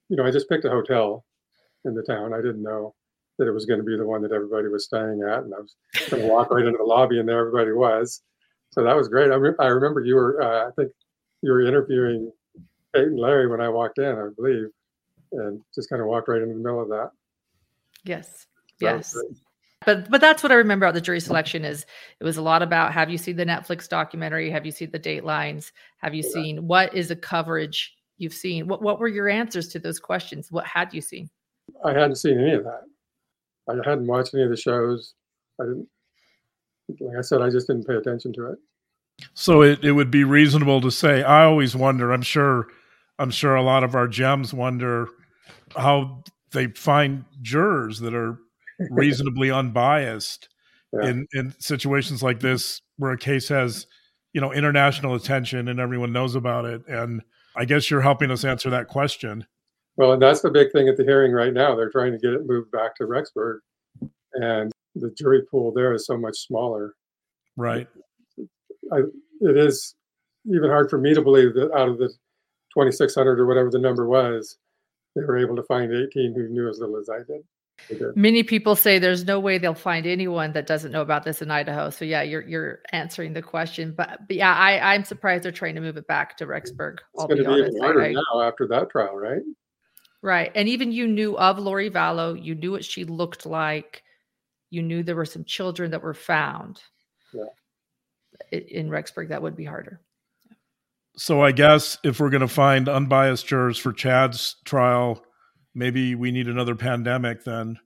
you 0.10 0.16
know 0.16 0.26
i 0.26 0.32
just 0.32 0.50
picked 0.50 0.66
a 0.66 0.70
hotel 0.70 1.26
in 1.86 1.94
the 1.94 2.04
town 2.04 2.34
i 2.34 2.38
didn't 2.38 2.64
know 2.64 2.94
that 3.40 3.48
it 3.48 3.52
was 3.52 3.66
going 3.66 3.80
to 3.80 3.86
be 3.86 3.98
the 3.98 4.06
one 4.06 4.22
that 4.22 4.34
everybody 4.34 4.68
was 4.68 4.84
staying 4.84 5.24
at, 5.24 5.44
and 5.44 5.54
I 5.54 5.60
was 5.60 5.76
going 6.10 6.22
to 6.22 6.28
walk 6.28 6.52
right 6.52 6.66
into 6.66 6.78
the 6.78 6.84
lobby, 6.84 7.20
and 7.20 7.28
there 7.28 7.40
everybody 7.40 7.72
was. 7.72 8.22
So 8.72 8.84
that 8.84 8.96
was 8.96 9.08
great. 9.08 9.32
I, 9.32 9.36
re- 9.36 9.56
I 9.60 9.68
remember 9.68 10.02
you 10.02 10.16
were, 10.16 10.42
uh, 10.42 10.68
I 10.68 10.72
think, 10.72 10.92
you 11.42 11.52
were 11.52 11.66
interviewing 11.66 12.32
Kay 12.94 13.04
and 13.04 13.18
Larry 13.18 13.48
when 13.48 13.62
I 13.62 13.70
walked 13.70 13.98
in, 13.98 14.06
I 14.06 14.28
believe, 14.36 14.68
and 15.32 15.62
just 15.74 15.90
kind 15.90 16.02
of 16.02 16.10
walked 16.10 16.28
right 16.28 16.42
into 16.42 16.54
the 16.54 16.60
middle 16.60 16.82
of 16.82 16.90
that. 16.90 17.12
Yes. 18.04 18.46
So 18.82 18.86
yes. 18.86 19.18
But 19.86 20.10
but 20.10 20.20
that's 20.20 20.44
what 20.44 20.52
I 20.52 20.56
remember 20.56 20.86
about 20.86 20.94
the 20.94 21.02
jury 21.02 21.22
selection 21.22 21.64
is 21.64 21.86
it 22.20 22.24
was 22.24 22.38
a 22.38 22.42
lot 22.42 22.62
about 22.62 22.92
have 22.94 23.10
you 23.10 23.18
seen 23.18 23.38
the 23.38 23.46
Netflix 23.46 23.88
documentary? 23.88 24.50
Have 24.50 24.66
you 24.66 24.72
seen 24.72 24.92
the 24.92 25.00
Datelines? 25.00 25.72
Have 26.00 26.14
you 26.14 26.24
yeah. 26.26 26.34
seen 26.34 26.68
what 26.68 26.94
is 26.94 27.08
the 27.08 27.16
coverage 27.16 27.96
you've 28.18 28.34
seen? 28.34 28.68
What 28.68 28.82
what 28.82 29.00
were 29.00 29.08
your 29.08 29.30
answers 29.30 29.70
to 29.70 29.80
those 29.80 30.00
questions? 30.00 30.52
What 30.52 30.66
had 30.66 30.94
you 30.94 31.02
seen? 31.02 31.30
I 31.86 31.94
hadn't 31.94 32.18
seen 32.18 32.40
any 32.40 32.54
of 32.54 32.64
that. 32.66 32.82
I 33.70 33.76
hadn't 33.90 34.08
watched 34.08 34.34
any 34.34 34.44
of 34.44 34.50
the 34.50 34.58
shows. 34.58 35.14
I 35.62 35.66
didn't, 35.66 35.88
like 37.00 37.18
I 37.18 37.22
said, 37.22 37.42
I 37.42 37.50
just 37.50 37.68
didn't 37.68 37.88
pay 37.88 37.96
attention 37.96 38.34
to 38.34 38.52
it. 38.52 38.60
So 39.34 39.62
it, 39.62 39.84
it 39.84 39.92
would 39.92 40.12
be 40.12 40.24
reasonable 40.24 40.82
to 40.82 40.92
say, 40.92 41.24
I 41.24 41.44
always 41.44 41.76
wonder, 41.76 42.12
I'm 42.12 42.22
sure, 42.22 42.68
I'm 43.20 43.32
sure 43.32 43.56
a 43.56 43.62
lot 43.62 43.84
of 43.84 43.96
our 43.96 44.08
gems 44.08 44.54
wonder 44.54 45.08
how 45.76 46.24
they 46.52 46.68
find 46.68 47.26
jurors 47.42 48.00
that 48.00 48.14
are 48.14 48.40
reasonably 48.90 49.52
unbiased 49.52 50.50
yeah. 50.94 51.10
in, 51.10 51.28
in 51.34 51.54
situations 51.60 52.24
like 52.24 52.40
this 52.40 52.82
where 52.98 53.12
a 53.12 53.18
case 53.18 53.50
has, 53.50 53.88
you 54.34 54.42
know, 54.42 54.52
international 54.52 55.16
attention 55.16 55.68
and 55.68 55.80
everyone 55.80 56.12
knows 56.12 56.36
about 56.36 56.66
it. 56.66 56.88
And 56.88 57.22
I 57.56 57.66
guess 57.66 57.90
you're 57.90 58.02
helping 58.02 58.32
us 58.32 58.46
answer 58.46 58.70
that 58.70 58.88
question. 58.88 59.46
Well, 59.98 60.14
and 60.14 60.22
that's 60.22 60.42
the 60.42 60.52
big 60.52 60.72
thing 60.72 60.88
at 60.88 60.96
the 60.96 61.04
hearing 61.04 61.34
right 61.34 61.54
now. 61.54 61.76
They're 61.76 61.92
trying 61.92 62.14
to 62.14 62.18
get 62.18 62.34
it 62.34 62.46
moved 62.46 62.72
back 62.72 62.96
to 62.96 63.04
Rexburg, 63.04 63.60
and 64.34 64.72
the 64.96 65.12
jury 65.18 65.42
pool 65.52 65.74
there 65.74 65.94
is 65.94 66.06
so 66.06 66.18
much 66.18 66.38
smaller. 66.38 66.94
Right. 67.58 67.88
I, 68.94 69.00
it 69.42 69.58
is 69.58 69.96
even 70.46 70.70
hard 70.70 70.90
for 70.90 71.00
me 71.00 71.14
to 71.14 71.22
believe 71.22 71.54
that 71.56 71.74
out 71.74 71.90
of 71.90 71.98
the 71.98 72.08
2,600 72.74 73.40
or 73.40 73.46
whatever 73.46 73.70
the 73.70 73.80
number 73.80 74.08
was, 74.08 74.58
they 75.16 75.24
were 75.24 75.38
able 75.38 75.58
to 75.58 75.64
find 75.64 75.92
18 75.92 76.34
who 76.34 76.48
knew 76.48 76.70
as 76.70 76.80
little 76.80 76.98
as 76.98 77.10
I 77.10 77.18
did. 77.18 77.42
Many 78.16 78.44
people 78.44 78.76
say 78.76 79.00
there's 79.00 79.26
no 79.26 79.40
way 79.40 79.58
they'll 79.58 79.74
find 79.74 80.06
anyone 80.06 80.52
that 80.54 80.68
doesn't 80.68 80.92
know 80.92 81.02
about 81.02 81.24
this 81.24 81.42
in 81.42 81.50
Idaho. 81.50 81.90
So 81.90 82.06
yeah, 82.06 82.22
you're 82.22 82.48
you're 82.48 82.80
answering 82.92 83.34
the 83.34 83.42
question, 83.42 83.94
but, 83.96 84.28
but 84.28 84.36
yeah, 84.36 84.54
I 84.54 84.94
I'm 84.94 85.04
surprised 85.04 85.44
they're 85.44 85.52
trying 85.52 85.76
to 85.76 85.82
move 85.82 85.98
it 85.98 86.08
back 86.08 86.38
to 86.38 86.46
Rexburg. 86.46 86.98
It's 87.16 87.26
going 87.26 87.44
to 87.44 87.50
be, 87.50 87.54
even 87.54 87.82
harder 87.82 88.04
I, 88.04 88.14
now 88.14 88.42
after 88.42 88.68
that 88.68 88.90
trial, 88.90 89.16
right? 89.16 89.42
Right. 90.22 90.52
And 90.54 90.68
even 90.68 90.92
you 90.92 91.08
knew 91.08 91.38
of 91.38 91.60
Lori 91.60 91.90
Vallow, 91.90 92.42
you 92.42 92.54
knew 92.54 92.72
what 92.72 92.84
she 92.84 93.06
looked 93.06 93.46
like, 93.46 94.04
you 94.70 94.82
knew 94.82 95.02
there 95.02 95.16
were 95.16 95.26
some 95.26 95.46
children 95.46 95.92
that 95.92 96.04
were 96.04 96.14
found. 96.14 96.82
Yeah. 97.34 98.60
In 98.70 98.90
Rexburg, 98.90 99.30
that 99.30 99.42
would 99.42 99.56
be 99.56 99.66
harder. 99.66 100.02
So 101.16 101.42
I 101.42 101.52
guess 101.52 101.98
if 102.04 102.20
we're 102.20 102.30
going 102.30 102.42
to 102.42 102.48
find 102.48 102.88
unbiased 102.88 103.48
jurors 103.48 103.78
for 103.78 103.92
Chad's 103.92 104.56
trial, 104.64 105.24
maybe 105.74 106.16
we 106.16 106.32
need 106.32 106.48
another 106.48 106.76
pandemic 106.76 107.44
then 107.44 107.80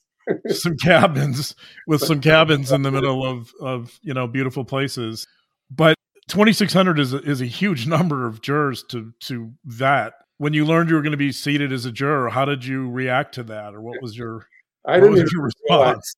some, 0.49 0.77
cabins 0.77 1.55
with 1.87 2.03
some 2.03 2.21
cabins 2.21 2.73
in 2.73 2.83
the 2.83 2.91
middle 2.93 3.27
of, 3.27 3.53
of, 3.61 3.99
you 4.03 4.15
know, 4.15 4.27
beautiful 4.27 4.65
places. 4.65 5.27
But 5.71 5.97
2600 6.29 6.99
is 6.99 7.15
a, 7.15 7.19
is 7.19 7.41
a 7.41 7.47
huge 7.47 7.87
number 7.89 8.27
of 8.27 8.41
jurors 8.41 8.85
to 8.91 9.13
to 9.21 9.53
that. 9.65 10.15
When 10.39 10.53
you 10.53 10.65
learned 10.65 10.89
you 10.89 10.95
were 10.95 11.03
going 11.03 11.11
to 11.13 11.17
be 11.17 11.33
seated 11.33 11.73
as 11.73 11.85
a 11.85 11.93
juror 11.93 12.29
how 12.29 12.45
did 12.45 12.65
you 12.65 12.89
react 12.89 13.35
to 13.35 13.43
that? 13.45 13.75
Or 13.75 13.81
what 13.81 14.01
was 14.01 14.17
your 14.17 14.47
i 14.87 15.01
didn't 15.01 15.17
your 15.17 15.43
response? 15.43 15.61
Realize, 15.69 16.17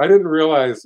i 0.00 0.06
didn't 0.06 0.26
realize 0.26 0.84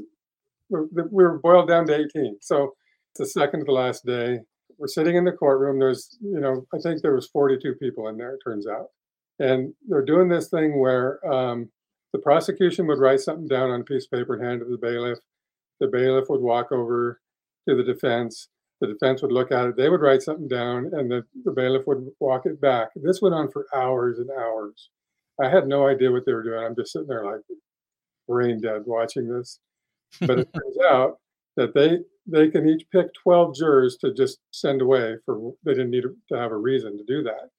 we 0.68 1.06
were 1.10 1.38
boiled 1.38 1.68
down 1.68 1.86
to 1.86 1.94
18 1.94 2.38
so 2.40 2.74
it's 3.12 3.20
the 3.20 3.40
second 3.40 3.60
to 3.60 3.64
the 3.64 3.72
last 3.72 4.04
day 4.04 4.40
we're 4.78 4.86
sitting 4.86 5.16
in 5.16 5.24
the 5.24 5.32
courtroom 5.32 5.78
there's 5.78 6.16
you 6.20 6.40
know 6.40 6.66
i 6.74 6.78
think 6.78 7.02
there 7.02 7.14
was 7.14 7.28
42 7.28 7.74
people 7.74 8.08
in 8.08 8.16
there 8.16 8.34
it 8.34 8.40
turns 8.44 8.66
out 8.66 8.86
and 9.38 9.74
they're 9.86 10.04
doing 10.04 10.28
this 10.28 10.48
thing 10.48 10.78
where 10.80 11.24
um, 11.30 11.68
the 12.12 12.18
prosecution 12.18 12.86
would 12.86 12.98
write 12.98 13.20
something 13.20 13.46
down 13.46 13.70
on 13.70 13.82
a 13.82 13.84
piece 13.84 14.06
of 14.06 14.18
paper 14.18 14.34
and 14.34 14.44
hand 14.44 14.62
it 14.62 14.64
to 14.64 14.70
the 14.70 14.78
bailiff 14.78 15.18
The 15.80 15.88
bailiff 15.88 16.28
would 16.28 16.40
walk 16.40 16.72
over 16.72 17.20
to 17.68 17.74
the 17.74 17.84
defense. 17.84 18.48
The 18.80 18.86
defense 18.86 19.22
would 19.22 19.32
look 19.32 19.52
at 19.52 19.66
it. 19.66 19.76
They 19.76 19.88
would 19.88 20.00
write 20.00 20.22
something 20.22 20.48
down, 20.48 20.90
and 20.92 21.10
the, 21.10 21.24
the 21.44 21.52
bailiff 21.52 21.86
would 21.86 22.08
walk 22.20 22.46
it 22.46 22.60
back. 22.60 22.88
This 22.96 23.20
went 23.20 23.34
on 23.34 23.50
for 23.50 23.66
hours 23.74 24.18
and 24.18 24.30
hours. 24.30 24.90
I 25.42 25.48
had 25.48 25.66
no 25.66 25.86
idea 25.86 26.10
what 26.10 26.24
they 26.24 26.32
were 26.32 26.42
doing. 26.42 26.64
I'm 26.64 26.74
just 26.74 26.92
sitting 26.92 27.08
there 27.08 27.24
like 27.24 27.40
brain 28.28 28.60
dead 28.60 28.82
watching 28.86 29.28
this. 29.28 29.60
But 30.20 30.38
it 30.38 30.48
turns 30.54 30.76
out 30.88 31.18
that 31.56 31.74
they 31.74 31.98
they 32.26 32.48
can 32.48 32.68
each 32.68 32.84
pick 32.90 33.06
12 33.22 33.54
jurors 33.54 33.96
to 33.98 34.12
just 34.12 34.38
send 34.50 34.82
away 34.82 35.16
for 35.24 35.54
they 35.64 35.72
didn't 35.72 35.90
need 35.90 36.04
to 36.28 36.36
have 36.36 36.52
a 36.52 36.56
reason 36.56 36.98
to 36.98 37.04
do 37.04 37.22
that. 37.22 37.50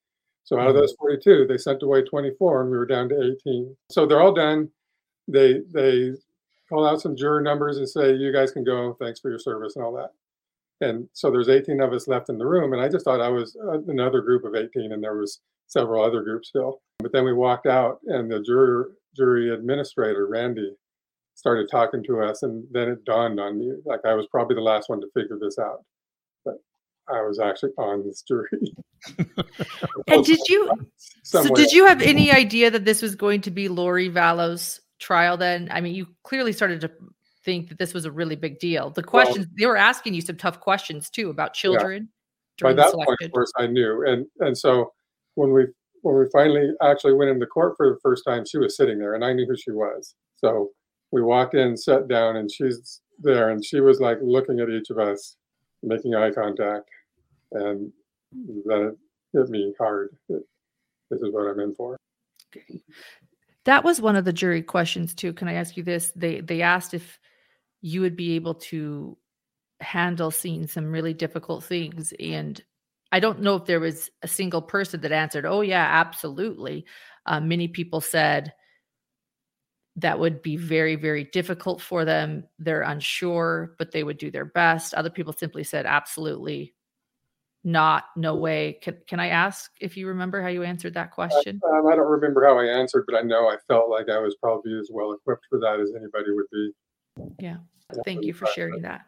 So 0.43 0.57
out 0.57 0.67
of 0.67 0.75
mm-hmm. 0.75 0.81
those 0.81 0.95
42, 0.99 1.45
they 1.47 1.57
sent 1.57 1.83
away 1.83 2.03
24, 2.03 2.61
and 2.61 2.71
we 2.71 2.77
were 2.77 2.85
down 2.85 3.09
to 3.09 3.35
18. 3.45 3.75
So 3.91 4.05
they're 4.05 4.21
all 4.21 4.33
done. 4.33 4.69
They 5.27 5.61
they 5.73 6.13
call 6.69 6.87
out 6.87 7.01
some 7.01 7.17
juror 7.17 7.41
numbers 7.41 7.77
and 7.77 7.87
say, 7.87 8.13
"You 8.13 8.31
guys 8.31 8.51
can 8.51 8.63
go. 8.63 8.95
Thanks 8.99 9.19
for 9.19 9.29
your 9.29 9.39
service 9.39 9.75
and 9.75 9.83
all 9.83 9.93
that." 9.95 10.11
And 10.79 11.09
so 11.13 11.31
there's 11.31 11.49
18 11.49 11.81
of 11.81 11.91
us 11.91 12.07
left 12.07 12.29
in 12.29 12.37
the 12.37 12.45
room, 12.45 12.71
and 12.71 12.81
I 12.81 12.87
just 12.87 13.03
thought 13.03 13.19
I 13.19 13.29
was 13.29 13.57
uh, 13.57 13.81
another 13.87 14.21
group 14.21 14.45
of 14.45 14.55
18, 14.55 14.91
and 14.91 15.03
there 15.03 15.17
was 15.17 15.41
several 15.65 16.03
other 16.03 16.23
groups 16.23 16.49
still. 16.49 16.81
But 16.99 17.11
then 17.11 17.25
we 17.25 17.33
walked 17.33 17.67
out, 17.67 17.99
and 18.05 18.31
the 18.31 18.41
juror 18.41 18.91
jury 19.15 19.53
administrator 19.53 20.27
Randy 20.27 20.75
started 21.37 21.69
talking 21.69 22.03
to 22.03 22.19
us, 22.19 22.41
and 22.41 22.65
then 22.71 22.89
it 22.89 23.05
dawned 23.05 23.39
on 23.39 23.59
me 23.59 23.71
like 23.85 24.01
I 24.05 24.15
was 24.15 24.27
probably 24.27 24.55
the 24.55 24.61
last 24.61 24.89
one 24.89 24.99
to 25.01 25.07
figure 25.13 25.37
this 25.39 25.59
out. 25.59 25.83
But 26.43 26.55
I 27.07 27.21
was 27.21 27.39
actually 27.39 27.73
on 27.77 28.05
this 28.05 28.23
jury. 28.27 28.49
and 30.07 30.25
did 30.25 30.39
you? 30.49 30.71
So 31.23 31.43
did 31.53 31.73
you 31.73 31.85
have 31.85 32.01
any 32.01 32.31
idea 32.31 32.71
that 32.71 32.85
this 32.85 33.01
was 33.01 33.13
going 33.13 33.41
to 33.41 33.51
be 33.51 33.67
Lori 33.67 34.07
Vallow's 34.07 34.79
trial? 34.97 35.35
Then 35.35 35.67
I 35.73 35.81
mean, 35.81 35.93
you 35.93 36.07
clearly 36.23 36.53
started 36.53 36.79
to 36.79 36.91
think 37.43 37.67
that 37.67 37.77
this 37.79 37.93
was 37.93 38.05
a 38.05 38.11
really 38.11 38.37
big 38.37 38.59
deal. 38.59 38.91
The 38.91 39.03
questions 39.03 39.39
well, 39.39 39.55
they 39.59 39.65
were 39.65 39.75
asking 39.75 40.13
you 40.13 40.21
some 40.21 40.37
tough 40.37 40.61
questions 40.61 41.09
too 41.09 41.29
about 41.29 41.53
children. 41.53 42.07
Yeah. 42.61 42.69
By 42.69 42.73
that 42.75 42.93
point, 42.93 43.09
of 43.21 43.31
course, 43.33 43.51
I 43.57 43.67
knew, 43.67 44.05
and 44.07 44.25
and 44.39 44.57
so 44.57 44.93
when 45.35 45.51
we 45.51 45.65
when 46.01 46.17
we 46.17 46.27
finally 46.31 46.71
actually 46.81 47.13
went 47.13 47.29
into 47.29 47.45
court 47.45 47.73
for 47.75 47.89
the 47.89 47.99
first 48.01 48.23
time, 48.25 48.45
she 48.49 48.57
was 48.57 48.77
sitting 48.77 48.97
there, 48.97 49.13
and 49.13 49.25
I 49.25 49.33
knew 49.33 49.45
who 49.45 49.57
she 49.57 49.71
was. 49.71 50.15
So 50.37 50.71
we 51.11 51.21
walked 51.21 51.55
in, 51.55 51.77
sat 51.77 52.07
down, 52.07 52.37
and 52.37 52.51
she's 52.51 53.01
there, 53.19 53.49
and 53.49 53.63
she 53.63 53.79
was 53.79 53.99
like 53.99 54.17
looking 54.21 54.59
at 54.59 54.69
each 54.69 54.89
of 54.89 54.99
us, 54.99 55.35
making 55.83 56.15
eye 56.15 56.31
contact, 56.31 56.89
and 57.53 57.91
then 58.65 58.81
it 58.81 58.97
hit 59.33 59.49
me 59.49 59.73
hard. 59.79 60.15
This 60.29 61.21
is 61.21 61.31
what 61.31 61.47
I'm 61.47 61.59
in 61.59 61.73
for. 61.75 61.97
Okay. 62.55 62.81
That 63.65 63.83
was 63.83 63.99
one 63.99 64.15
of 64.15 64.25
the 64.25 64.33
jury 64.33 64.61
questions 64.61 65.13
too. 65.13 65.33
Can 65.33 65.47
I 65.47 65.53
ask 65.53 65.75
you 65.75 65.83
this? 65.83 66.11
They 66.15 66.41
they 66.41 66.61
asked 66.61 66.93
if 66.93 67.19
you 67.81 68.01
would 68.01 68.15
be 68.15 68.35
able 68.35 68.55
to 68.55 69.17
handle 69.79 70.31
seeing 70.31 70.67
some 70.67 70.91
really 70.91 71.13
difficult 71.13 71.63
things 71.63 72.13
and 72.19 72.63
i 73.11 73.19
don't 73.19 73.41
know 73.41 73.55
if 73.55 73.65
there 73.65 73.79
was 73.79 74.09
a 74.23 74.27
single 74.27 74.61
person 74.61 74.99
that 75.01 75.11
answered 75.11 75.45
oh 75.45 75.61
yeah 75.61 75.85
absolutely 75.87 76.83
uh, 77.27 77.39
many 77.39 77.67
people 77.67 78.01
said 78.01 78.51
that 79.97 80.19
would 80.19 80.41
be 80.41 80.55
very 80.55 80.95
very 80.95 81.25
difficult 81.25 81.81
for 81.81 82.05
them 82.05 82.43
they're 82.59 82.81
unsure 82.81 83.75
but 83.77 83.91
they 83.91 84.03
would 84.03 84.17
do 84.17 84.31
their 84.31 84.45
best 84.45 84.93
other 84.93 85.09
people 85.09 85.33
simply 85.33 85.63
said 85.63 85.85
absolutely 85.85 86.73
not 87.63 88.05
no 88.15 88.35
way 88.35 88.77
can, 88.81 88.97
can 89.07 89.19
i 89.19 89.27
ask 89.27 89.71
if 89.81 89.97
you 89.97 90.07
remember 90.07 90.41
how 90.41 90.47
you 90.47 90.63
answered 90.63 90.93
that 90.93 91.11
question 91.11 91.59
um, 91.69 91.87
i 91.87 91.95
don't 91.95 92.07
remember 92.07 92.45
how 92.45 92.57
i 92.57 92.65
answered 92.65 93.03
but 93.07 93.17
i 93.17 93.21
know 93.21 93.49
i 93.49 93.57
felt 93.67 93.89
like 93.89 94.07
i 94.09 94.19
was 94.19 94.35
probably 94.41 94.77
as 94.79 94.89
well 94.93 95.11
equipped 95.11 95.45
for 95.49 95.59
that 95.59 95.79
as 95.79 95.91
anybody 95.95 96.31
would 96.31 96.45
be 96.51 96.71
yeah. 97.39 97.57
Thank 98.05 98.25
you 98.25 98.33
for 98.33 98.45
sharing 98.47 98.81
that. 98.81 99.01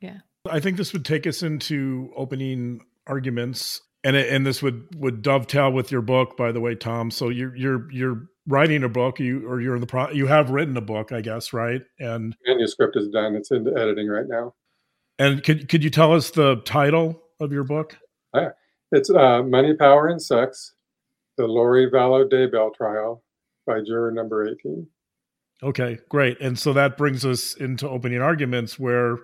Yeah. 0.00 0.18
I 0.50 0.60
think 0.60 0.76
this 0.76 0.92
would 0.92 1.04
take 1.04 1.26
us 1.26 1.42
into 1.42 2.10
opening 2.16 2.80
arguments 3.06 3.80
and 4.04 4.16
and 4.16 4.46
this 4.46 4.62
would 4.62 4.86
would 4.94 5.22
dovetail 5.22 5.72
with 5.72 5.90
your 5.90 6.02
book 6.02 6.36
by 6.36 6.52
the 6.52 6.60
way 6.60 6.74
Tom. 6.74 7.10
So 7.10 7.28
you're 7.28 7.54
you're 7.56 7.90
you're 7.90 8.22
writing 8.46 8.84
a 8.84 8.88
book 8.88 9.18
you 9.18 9.46
or 9.48 9.60
you're 9.60 9.74
in 9.74 9.80
the 9.80 9.86
pro 9.86 10.10
you 10.10 10.26
have 10.26 10.50
written 10.50 10.76
a 10.76 10.80
book 10.80 11.12
I 11.12 11.20
guess, 11.20 11.52
right? 11.52 11.82
And 11.98 12.36
manuscript 12.46 12.96
is 12.96 13.08
done. 13.08 13.34
It's 13.34 13.50
in 13.50 13.66
editing 13.76 14.08
right 14.08 14.26
now. 14.28 14.54
And 15.18 15.42
could 15.42 15.68
could 15.68 15.82
you 15.82 15.90
tell 15.90 16.12
us 16.12 16.30
the 16.30 16.56
title 16.64 17.22
of 17.40 17.52
your 17.52 17.64
book? 17.64 17.96
Yeah. 18.34 18.50
It's 18.92 19.10
uh, 19.10 19.42
Money, 19.42 19.74
Power, 19.74 20.06
and 20.08 20.22
Sex, 20.22 20.74
the 21.36 21.46
Lori 21.46 21.90
Vallow 21.90 22.24
Daybell 22.30 22.74
Trial 22.74 23.22
by 23.66 23.80
juror 23.84 24.12
number 24.12 24.46
18. 24.46 24.86
Okay, 25.62 25.98
great. 26.08 26.40
And 26.40 26.58
so 26.58 26.72
that 26.74 26.96
brings 26.96 27.24
us 27.24 27.54
into 27.54 27.88
opening 27.88 28.20
arguments 28.20 28.78
where 28.78 29.16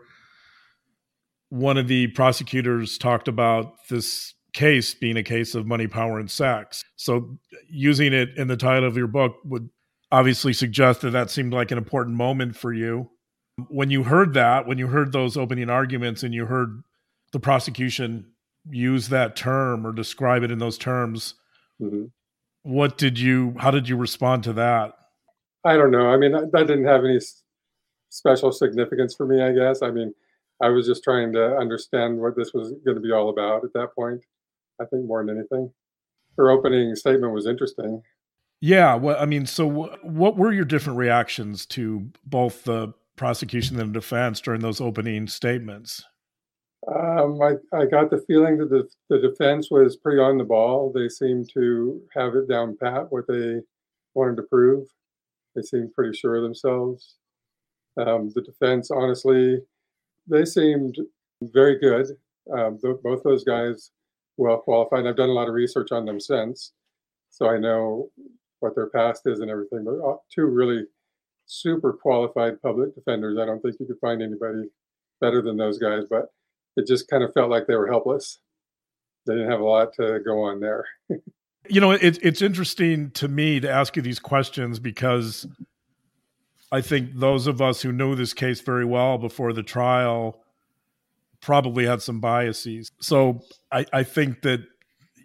one 1.50 1.76
of 1.76 1.87
the 1.87 2.09
prosecutors 2.09 2.99
talked 2.99 3.29
about 3.29 3.75
this 3.88 4.35
case 4.52 4.94
being 4.94 5.16
a 5.16 5.23
case 5.23 5.54
of 5.54 5.66
money, 5.66 5.87
power, 5.87 6.18
and 6.18 6.30
sex. 6.30 6.85
So 6.97 7.38
using 7.68 8.12
it 8.12 8.37
in 8.37 8.49
the 8.49 8.56
title 8.56 8.87
of 8.87 8.97
your 8.97 9.06
book 9.06 9.37
would 9.44 9.68
obviously 10.11 10.52
suggest 10.52 11.00
that 11.00 11.11
that 11.11 11.30
seemed 11.30 11.52
like 11.52 11.71
an 11.71 11.78
important 11.78 12.16
moment 12.16 12.56
for 12.56 12.73
you. 12.73 13.11
When 13.68 13.90
you 13.90 14.02
heard 14.02 14.35
that, 14.35 14.66
when 14.66 14.78
you 14.78 14.87
heard 14.87 15.12
those 15.12 15.37
opening 15.37 15.71
arguments 15.71 16.23
and 16.23 16.35
you 16.35 16.47
heard 16.47 16.82
the 17.32 17.40
prosecution 17.40 18.26
use 18.71 19.09
that 19.09 19.37
term 19.37 19.87
or 19.87 19.92
describe 19.92 20.42
it 20.42 20.50
in 20.50 20.59
those 20.59 20.78
terms, 20.78 21.35
mm-hmm. 21.80 22.04
what 22.62 22.99
did 22.99 23.18
you, 23.18 23.54
how 23.59 23.71
did 23.71 23.88
you 23.88 23.97
respond 23.97 24.44
to 24.44 24.52
that? 24.54 24.92
I 25.64 25.76
don't 25.76 25.90
know. 25.90 26.09
I 26.09 26.16
mean, 26.16 26.32
that, 26.32 26.52
that 26.52 26.66
didn't 26.66 26.87
have 26.87 27.04
any 27.04 27.21
special 28.11 28.52
significance 28.52 29.14
for 29.14 29.26
me, 29.26 29.42
I 29.42 29.52
guess. 29.52 29.82
I 29.82 29.90
mean, 29.90 30.12
I 30.61 30.68
was 30.68 30.87
just 30.87 31.02
trying 31.02 31.32
to 31.32 31.56
understand 31.56 32.18
what 32.18 32.37
this 32.37 32.52
was 32.52 32.73
going 32.85 32.97
to 32.97 33.00
be 33.00 33.12
all 33.12 33.30
about 33.30 33.64
at 33.64 33.73
that 33.75 33.94
point. 33.94 34.23
I 34.81 34.85
think 34.87 35.07
more 35.07 35.25
than 35.25 35.37
anything. 35.37 35.73
Her 36.37 36.50
opening 36.50 36.95
statement 36.97 37.33
was 37.33 37.47
interesting. 37.47 38.02
Yeah, 38.61 38.95
well, 38.95 39.17
I 39.19 39.26
mean, 39.26 39.47
so 39.47 39.69
what 40.02 40.37
were 40.37 40.52
your 40.52 40.64
different 40.64 40.99
reactions 40.99 41.67
to 41.67 42.11
both 42.25 42.64
the 42.64 42.95
prosecution 43.17 43.79
and 43.79 43.91
the 43.91 44.00
defense 44.00 44.41
during 44.41 44.61
those 44.61 44.81
opening 44.81 45.26
statements? 45.26 46.05
Um, 46.88 47.41
I, 47.41 47.55
I 47.76 47.87
got 47.87 48.11
the 48.11 48.25
feeling 48.26 48.59
that 48.59 48.71
the, 48.71 48.88
the 49.09 49.19
defense 49.21 49.69
was 49.71 49.97
pretty 49.97 50.21
on 50.21 50.38
the 50.38 50.45
ball. 50.45 50.93
They 50.93 51.09
seemed 51.09 51.50
to 51.55 52.00
have 52.14 52.35
it 52.35 52.49
down 52.49 52.76
pat 52.81 53.11
what 53.11 53.26
they 53.29 53.61
wanted 54.14 54.37
to 54.37 54.43
prove. 54.43 54.87
They 55.55 55.62
seemed 55.62 55.93
pretty 55.93 56.17
sure 56.17 56.37
of 56.37 56.43
themselves. 56.43 57.17
Um, 57.97 58.33
the 58.35 58.43
defense, 58.43 58.91
honestly, 58.91 59.61
they 60.26 60.45
seemed 60.45 60.97
very 61.43 61.79
good. 61.79 62.07
Um, 62.57 62.79
both 63.02 63.23
those 63.23 63.45
guys, 63.45 63.91
well 64.36 64.58
qualified. 64.58 65.06
I've 65.06 65.16
done 65.16 65.28
a 65.28 65.34
lot 65.34 65.48
of 65.48 65.54
research 65.54 65.92
on 65.92 66.04
them 66.04 66.20
since, 66.20 66.72
so 67.30 67.48
I 67.48 67.58
know 67.58 68.10
what 68.60 68.74
their 68.74 68.88
past 68.90 69.22
is 69.26 69.40
and 69.40 69.50
everything. 69.50 69.84
But 69.84 70.06
uh, 70.06 70.16
two 70.34 70.46
really 70.46 70.84
super 71.46 71.92
qualified 71.92 72.60
public 72.62 72.94
defenders. 72.94 73.38
I 73.38 73.46
don't 73.46 73.60
think 73.60 73.76
you 73.80 73.86
could 73.86 74.00
find 74.00 74.22
anybody 74.22 74.70
better 75.20 75.42
than 75.42 75.56
those 75.56 75.78
guys. 75.78 76.04
But 76.08 76.26
it 76.76 76.86
just 76.86 77.08
kind 77.08 77.22
of 77.22 77.32
felt 77.34 77.50
like 77.50 77.66
they 77.66 77.76
were 77.76 77.88
helpless. 77.88 78.38
They 79.26 79.34
didn't 79.34 79.50
have 79.50 79.60
a 79.60 79.64
lot 79.64 79.92
to 79.94 80.20
go 80.24 80.42
on 80.42 80.60
there. 80.60 80.84
You 81.68 81.80
know, 81.80 81.92
it, 81.92 82.18
it's 82.22 82.42
interesting 82.42 83.12
to 83.12 83.28
me 83.28 83.60
to 83.60 83.70
ask 83.70 83.94
you 83.94 84.02
these 84.02 84.18
questions 84.18 84.80
because 84.80 85.46
I 86.72 86.80
think 86.80 87.10
those 87.14 87.46
of 87.46 87.62
us 87.62 87.82
who 87.82 87.92
knew 87.92 88.16
this 88.16 88.34
case 88.34 88.60
very 88.60 88.84
well 88.84 89.16
before 89.16 89.52
the 89.52 89.62
trial 89.62 90.42
probably 91.42 91.84
had 91.84 92.00
some 92.00 92.20
biases. 92.20 92.90
So 93.00 93.40
I, 93.70 93.84
I 93.92 94.02
think 94.04 94.42
that, 94.42 94.61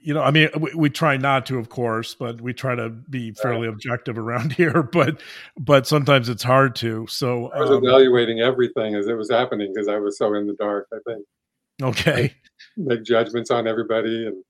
you 0.02 0.14
know, 0.14 0.22
I 0.22 0.32
mean, 0.32 0.50
we, 0.60 0.74
we, 0.74 0.90
try 0.90 1.18
not 1.18 1.46
to, 1.48 1.58
of 1.58 1.70
course, 1.70 2.16
but 2.16 2.42
we 2.42 2.54
try 2.54 2.76
to 2.76 2.90
be 2.90 3.32
fairly 3.32 3.68
objective 3.68 4.18
around 4.18 4.54
here. 4.54 4.84
But 4.84 5.22
but 5.58 5.88
sometimes 5.88 6.30
it's 6.30 6.44
hard 6.44 6.76
to. 6.78 7.08
So 7.08 7.52
I 7.52 7.60
was 7.60 7.72
um, 7.72 7.84
evaluating 7.84 8.40
everything 8.42 8.96
as 8.96 9.08
it 9.08 9.14
was 9.14 9.30
happening 9.30 9.72
because 9.74 9.88
I 9.88 9.98
was 9.98 10.18
so 10.18 10.34
in 10.34 10.48
the 10.48 10.54
dark. 10.54 10.88
I 10.94 10.98
think. 11.06 11.26
Okay. 11.82 12.34
Make 12.76 13.04
judgments 13.04 13.52
on 13.52 13.68
everybody 13.68 14.26
and 14.26 14.44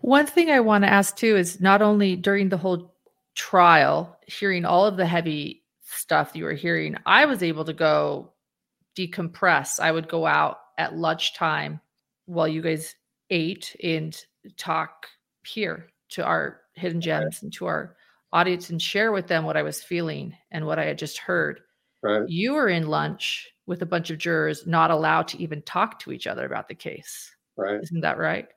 one 0.00 0.26
thing 0.26 0.50
I 0.50 0.60
want 0.60 0.84
to 0.84 0.90
ask 0.90 1.16
too 1.16 1.36
is 1.36 1.60
not 1.60 1.82
only 1.82 2.16
during 2.16 2.48
the 2.48 2.56
whole 2.56 2.94
trial, 3.34 4.18
hearing 4.26 4.64
all 4.64 4.86
of 4.86 4.96
the 4.96 5.06
heavy 5.06 5.62
stuff 5.82 6.32
you 6.34 6.44
were 6.44 6.54
hearing, 6.54 6.96
I 7.06 7.26
was 7.26 7.42
able 7.42 7.64
to 7.66 7.72
go 7.72 8.32
decompress. 8.96 9.78
I 9.80 9.92
would 9.92 10.08
go 10.08 10.26
out 10.26 10.59
at 10.80 10.96
lunchtime 10.96 11.78
while 12.24 12.48
you 12.48 12.62
guys 12.62 12.94
ate 13.28 13.76
and 13.84 14.24
talk 14.56 15.06
here 15.46 15.90
to 16.08 16.24
our 16.24 16.62
hidden 16.74 17.02
gems 17.02 17.42
and 17.42 17.52
to 17.52 17.66
our 17.66 17.96
audience 18.32 18.70
and 18.70 18.80
share 18.80 19.12
with 19.12 19.26
them 19.26 19.44
what 19.44 19.58
I 19.58 19.62
was 19.62 19.82
feeling 19.82 20.34
and 20.50 20.64
what 20.64 20.78
I 20.78 20.86
had 20.86 20.96
just 20.96 21.18
heard. 21.18 21.60
Right. 22.02 22.26
You 22.26 22.54
were 22.54 22.70
in 22.70 22.86
lunch 22.86 23.46
with 23.66 23.82
a 23.82 23.86
bunch 23.86 24.10
of 24.10 24.16
jurors, 24.16 24.66
not 24.66 24.90
allowed 24.90 25.28
to 25.28 25.42
even 25.42 25.60
talk 25.62 25.98
to 26.00 26.12
each 26.12 26.26
other 26.26 26.46
about 26.46 26.66
the 26.66 26.74
case. 26.74 27.30
Right. 27.58 27.80
Isn't 27.82 28.00
that 28.00 28.16
right? 28.16 28.48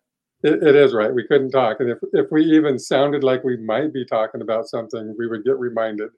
It, 0.44 0.64
it 0.64 0.76
is 0.78 0.94
right. 0.94 1.14
We 1.14 1.28
couldn't 1.28 1.52
talk, 1.52 1.78
and 1.80 1.90
if 1.90 2.00
if 2.12 2.28
we 2.30 2.44
even 2.44 2.78
sounded 2.78 3.24
like 3.24 3.46
we 3.46 3.56
might 3.56 3.94
be 3.94 4.06
talking 4.06 4.42
about 4.42 4.68
something, 4.68 5.16
we 5.18 5.26
would 5.28 5.46
get 5.46 5.58
reminded 5.58 6.10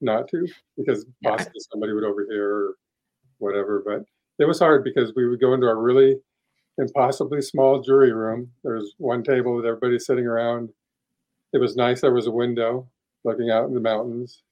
not 0.00 0.28
to 0.28 0.46
because 0.76 1.04
possibly 1.24 1.60
somebody 1.72 1.92
would 1.92 2.04
overhear 2.04 2.48
or 2.48 2.74
whatever. 3.38 3.82
But 3.84 4.04
it 4.38 4.46
was 4.46 4.58
hard 4.58 4.84
because 4.84 5.12
we 5.14 5.28
would 5.28 5.40
go 5.40 5.54
into 5.54 5.66
a 5.66 5.74
really 5.74 6.16
impossibly 6.78 7.40
small 7.40 7.80
jury 7.80 8.12
room. 8.12 8.50
There 8.62 8.74
was 8.74 8.94
one 8.98 9.22
table 9.22 9.54
with 9.54 9.66
everybody 9.66 9.98
sitting 9.98 10.26
around. 10.26 10.70
It 11.52 11.58
was 11.58 11.76
nice. 11.76 12.00
There 12.00 12.12
was 12.12 12.26
a 12.26 12.32
window 12.32 12.88
looking 13.24 13.50
out 13.50 13.66
in 13.66 13.74
the 13.74 13.80
mountains. 13.80 14.42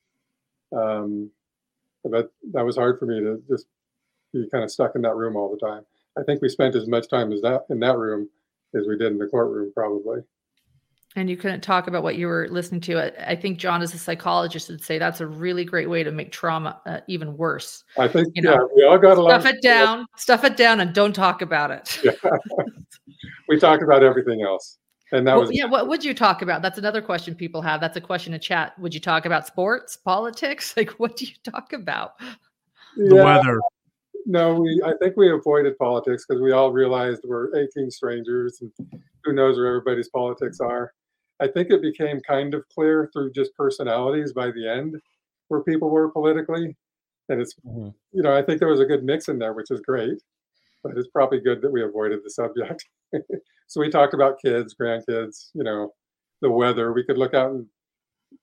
Um, 0.74 1.30
but 2.04 2.32
that 2.52 2.64
was 2.64 2.76
hard 2.76 2.98
for 2.98 3.06
me 3.06 3.20
to 3.20 3.42
just 3.48 3.66
be 4.32 4.48
kind 4.50 4.64
of 4.64 4.70
stuck 4.70 4.94
in 4.94 5.02
that 5.02 5.16
room 5.16 5.36
all 5.36 5.50
the 5.50 5.64
time. 5.66 5.84
I 6.18 6.22
think 6.24 6.42
we 6.42 6.48
spent 6.48 6.74
as 6.74 6.86
much 6.86 7.08
time 7.08 7.32
as 7.32 7.40
that 7.42 7.62
in 7.70 7.80
that 7.80 7.98
room 7.98 8.28
as 8.74 8.86
we 8.86 8.96
did 8.96 9.12
in 9.12 9.18
the 9.18 9.26
courtroom, 9.26 9.72
probably. 9.74 10.20
And 11.14 11.28
you 11.28 11.36
couldn't 11.36 11.60
talk 11.60 11.88
about 11.88 12.02
what 12.02 12.16
you 12.16 12.26
were 12.26 12.48
listening 12.50 12.80
to. 12.82 13.28
I 13.28 13.36
think 13.36 13.58
John, 13.58 13.82
as 13.82 13.92
a 13.92 13.98
psychologist, 13.98 14.70
would 14.70 14.82
say 14.82 14.98
that's 14.98 15.20
a 15.20 15.26
really 15.26 15.64
great 15.64 15.90
way 15.90 16.02
to 16.02 16.10
make 16.10 16.32
trauma 16.32 16.80
uh, 16.86 17.00
even 17.06 17.36
worse. 17.36 17.84
I 17.98 18.08
think 18.08 18.28
you 18.34 18.42
know, 18.42 18.52
yeah, 18.52 18.66
we 18.74 18.84
all 18.84 18.98
got 18.98 19.18
a 19.18 19.22
lot. 19.22 19.42
stuff 19.42 19.54
it 19.54 19.62
down, 19.62 20.06
stuff 20.16 20.44
it 20.44 20.56
down, 20.56 20.80
and 20.80 20.94
don't 20.94 21.12
talk 21.12 21.42
about 21.42 21.70
it. 21.70 22.00
Yeah. 22.24 22.30
we 23.48 23.58
talked 23.58 23.82
about 23.82 24.02
everything 24.02 24.42
else, 24.42 24.78
and 25.12 25.26
that 25.26 25.34
well, 25.34 25.42
was 25.42 25.50
yeah. 25.52 25.66
What 25.66 25.88
would 25.88 26.02
you 26.04 26.14
talk 26.14 26.40
about? 26.40 26.62
That's 26.62 26.78
another 26.78 27.02
question 27.02 27.34
people 27.34 27.60
have. 27.60 27.80
That's 27.80 27.96
a 27.96 28.00
question 28.00 28.32
in 28.32 28.40
chat. 28.40 28.78
Would 28.78 28.94
you 28.94 29.00
talk 29.00 29.26
about 29.26 29.46
sports, 29.46 29.96
politics? 29.96 30.74
Like, 30.76 30.90
what 30.92 31.16
do 31.16 31.26
you 31.26 31.34
talk 31.44 31.72
about? 31.74 32.12
The 32.96 33.16
yeah. 33.16 33.24
weather 33.24 33.60
no, 34.26 34.54
we. 34.54 34.80
I 34.84 34.92
think 35.00 35.16
we 35.16 35.30
avoided 35.30 35.76
politics 35.78 36.24
because 36.26 36.40
we 36.40 36.52
all 36.52 36.72
realized 36.72 37.22
we're 37.24 37.54
18 37.56 37.90
strangers, 37.90 38.60
and 38.60 38.72
who 39.24 39.32
knows 39.32 39.56
where 39.56 39.66
everybody's 39.66 40.08
politics 40.08 40.60
are. 40.60 40.92
I 41.42 41.48
think 41.48 41.70
it 41.70 41.82
became 41.82 42.20
kind 42.20 42.54
of 42.54 42.64
clear 42.68 43.10
through 43.12 43.32
just 43.32 43.54
personalities 43.56 44.32
by 44.32 44.52
the 44.52 44.68
end 44.68 44.94
where 45.48 45.62
people 45.62 45.90
were 45.90 46.08
politically, 46.08 46.76
and 47.28 47.40
it's 47.40 47.54
mm-hmm. 47.66 47.88
you 48.12 48.22
know 48.22 48.36
I 48.36 48.42
think 48.42 48.60
there 48.60 48.68
was 48.68 48.80
a 48.80 48.86
good 48.86 49.02
mix 49.02 49.28
in 49.28 49.38
there, 49.38 49.52
which 49.52 49.70
is 49.70 49.80
great. 49.80 50.22
But 50.84 50.96
it's 50.96 51.08
probably 51.08 51.40
good 51.40 51.62
that 51.62 51.70
we 51.70 51.82
avoided 51.82 52.20
the 52.24 52.30
subject. 52.30 52.84
so 53.68 53.80
we 53.80 53.88
talked 53.88 54.14
about 54.14 54.40
kids, 54.44 54.74
grandkids, 54.80 55.50
you 55.54 55.62
know, 55.62 55.92
the 56.40 56.50
weather. 56.50 56.92
We 56.92 57.04
could 57.04 57.18
look 57.18 57.34
out 57.34 57.52
and 57.52 57.66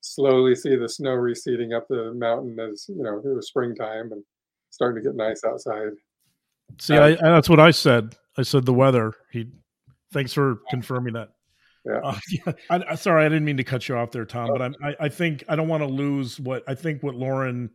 slowly 0.00 0.54
see 0.54 0.76
the 0.76 0.88
snow 0.88 1.12
receding 1.12 1.74
up 1.74 1.86
the 1.88 2.14
mountain 2.14 2.58
as 2.60 2.86
you 2.88 3.02
know 3.02 3.20
it 3.24 3.34
was 3.34 3.48
springtime 3.48 4.12
and 4.12 4.22
starting 4.70 5.02
to 5.02 5.08
get 5.08 5.16
nice 5.16 5.42
outside. 5.44 5.92
See, 6.78 6.96
um, 6.96 7.02
I, 7.02 7.16
that's 7.30 7.48
what 7.48 7.60
I 7.60 7.70
said. 7.70 8.14
I 8.36 8.42
said 8.42 8.64
the 8.64 8.74
weather. 8.74 9.14
He, 9.32 9.46
thanks 10.12 10.32
for 10.32 10.60
confirming 10.70 11.14
that. 11.14 11.30
Yeah. 11.84 12.00
Uh, 12.02 12.18
yeah. 12.46 12.52
I, 12.68 12.84
I, 12.90 12.94
sorry, 12.94 13.24
I 13.24 13.28
didn't 13.28 13.44
mean 13.44 13.56
to 13.56 13.64
cut 13.64 13.88
you 13.88 13.96
off 13.96 14.10
there, 14.10 14.24
Tom. 14.24 14.50
But 14.52 14.62
I'm, 14.62 14.74
I, 14.82 14.96
I 15.00 15.08
think 15.08 15.44
I 15.48 15.56
don't 15.56 15.68
want 15.68 15.82
to 15.82 15.88
lose 15.88 16.38
what 16.40 16.62
I 16.68 16.74
think 16.74 17.02
what 17.02 17.14
Lauren 17.14 17.70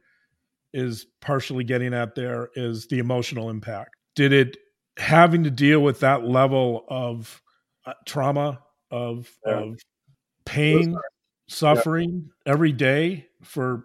is 0.73 1.07
partially 1.21 1.63
getting 1.63 1.93
at 1.93 2.15
there 2.15 2.49
is 2.55 2.87
the 2.87 2.99
emotional 2.99 3.49
impact. 3.49 3.95
Did 4.15 4.33
it 4.33 4.57
having 4.97 5.43
to 5.43 5.51
deal 5.51 5.81
with 5.81 5.99
that 6.01 6.25
level 6.25 6.85
of 6.89 7.41
uh, 7.85 7.93
trauma, 8.05 8.59
of 8.91 9.31
yeah. 9.45 9.53
of 9.53 9.79
pain, 10.45 10.95
suffering 11.47 12.29
yeah. 12.45 12.53
every 12.53 12.71
day 12.71 13.27
for 13.43 13.83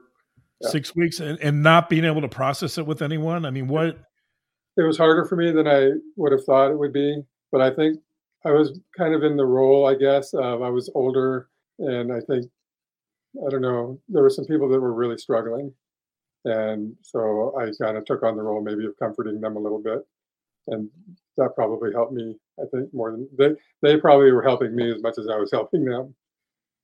six 0.63 0.95
weeks 0.95 1.21
and, 1.21 1.39
and 1.41 1.63
not 1.63 1.89
being 1.89 2.05
able 2.05 2.21
to 2.21 2.29
process 2.29 2.79
it 2.79 2.87
with 2.87 3.03
anyone? 3.03 3.45
I 3.45 3.51
mean, 3.51 3.69
what? 3.69 3.99
It 4.77 4.83
was 4.83 4.99
harder 4.99 5.25
for 5.25 5.37
me 5.37 5.51
than 5.51 5.67
I 5.67 5.91
would 6.17 6.33
have 6.33 6.45
thought 6.45 6.71
it 6.71 6.79
would 6.79 6.93
be, 6.93 7.23
but 7.53 7.61
I 7.61 7.71
think 7.71 7.99
I 8.45 8.53
was 8.53 8.79
kind 8.97 9.15
of 9.15 9.23
in 9.23 9.37
the 9.37 9.45
role, 9.45 9.87
I 9.87 9.95
guess, 9.95 10.33
I 10.35 10.55
was 10.55 10.91
older, 10.95 11.49
and 11.79 12.13
I 12.13 12.21
think 12.21 12.47
I 13.47 13.51
don't 13.51 13.63
know, 13.63 14.01
there 14.09 14.23
were 14.23 14.31
some 14.31 14.47
people 14.47 14.69
that 14.71 14.81
were 14.81 14.93
really 14.95 15.19
struggling, 15.19 15.73
and 16.47 16.97
so 17.03 17.55
I 17.59 17.71
kind 17.83 17.97
of 17.99 18.05
took 18.07 18.23
on 18.25 18.37
the 18.37 18.43
role 18.43 18.63
maybe 18.63 18.87
of 18.87 18.99
comforting 18.99 19.41
them 19.41 19.57
a 19.57 19.61
little 19.61 19.83
bit, 19.83 20.01
and 20.69 20.91
that 21.39 21.55
probably 21.57 21.93
helped 21.93 22.13
me. 22.15 22.37
I 22.61 22.65
think 22.75 22.93
more 22.95 23.13
than 23.13 23.29
they 23.39 23.51
they 23.83 23.99
probably 24.01 24.33
were 24.33 24.43
helping 24.43 24.75
me 24.77 24.93
as 24.95 25.03
much 25.03 25.19
as 25.19 25.29
I 25.29 25.37
was 25.39 25.53
helping 25.53 25.85
them 25.85 26.15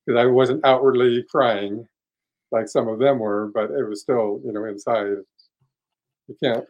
because 0.06 0.20
I 0.20 0.26
wasn't 0.26 0.64
outwardly 0.66 1.24
crying, 1.30 1.86
like 2.52 2.68
some 2.68 2.88
of 2.88 2.98
them 3.00 3.18
were, 3.20 3.50
but 3.54 3.70
it 3.72 3.88
was 3.88 4.02
still, 4.02 4.40
you 4.44 4.52
know, 4.52 4.64
inside. 4.66 5.16
You 6.28 6.36
can't 6.42 6.64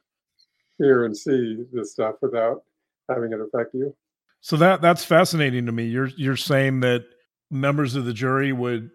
hear 0.79 1.05
and 1.05 1.17
see 1.17 1.65
this 1.73 1.93
stuff 1.93 2.17
without 2.23 2.63
having 3.11 3.33
it 3.33 3.41
affect 3.41 3.75
you. 3.75 3.95
So 4.41 4.57
that 4.57 4.81
that's 4.81 5.05
fascinating 5.05 5.67
to 5.67 5.73
me. 5.73 5.85
You're 5.87 6.11
you're 6.17 6.37
saying 6.37 6.81
that 6.81 7.05
members 7.51 7.95
of 7.95 8.05
the 8.05 8.13
jury 8.13 8.53
would 8.53 8.91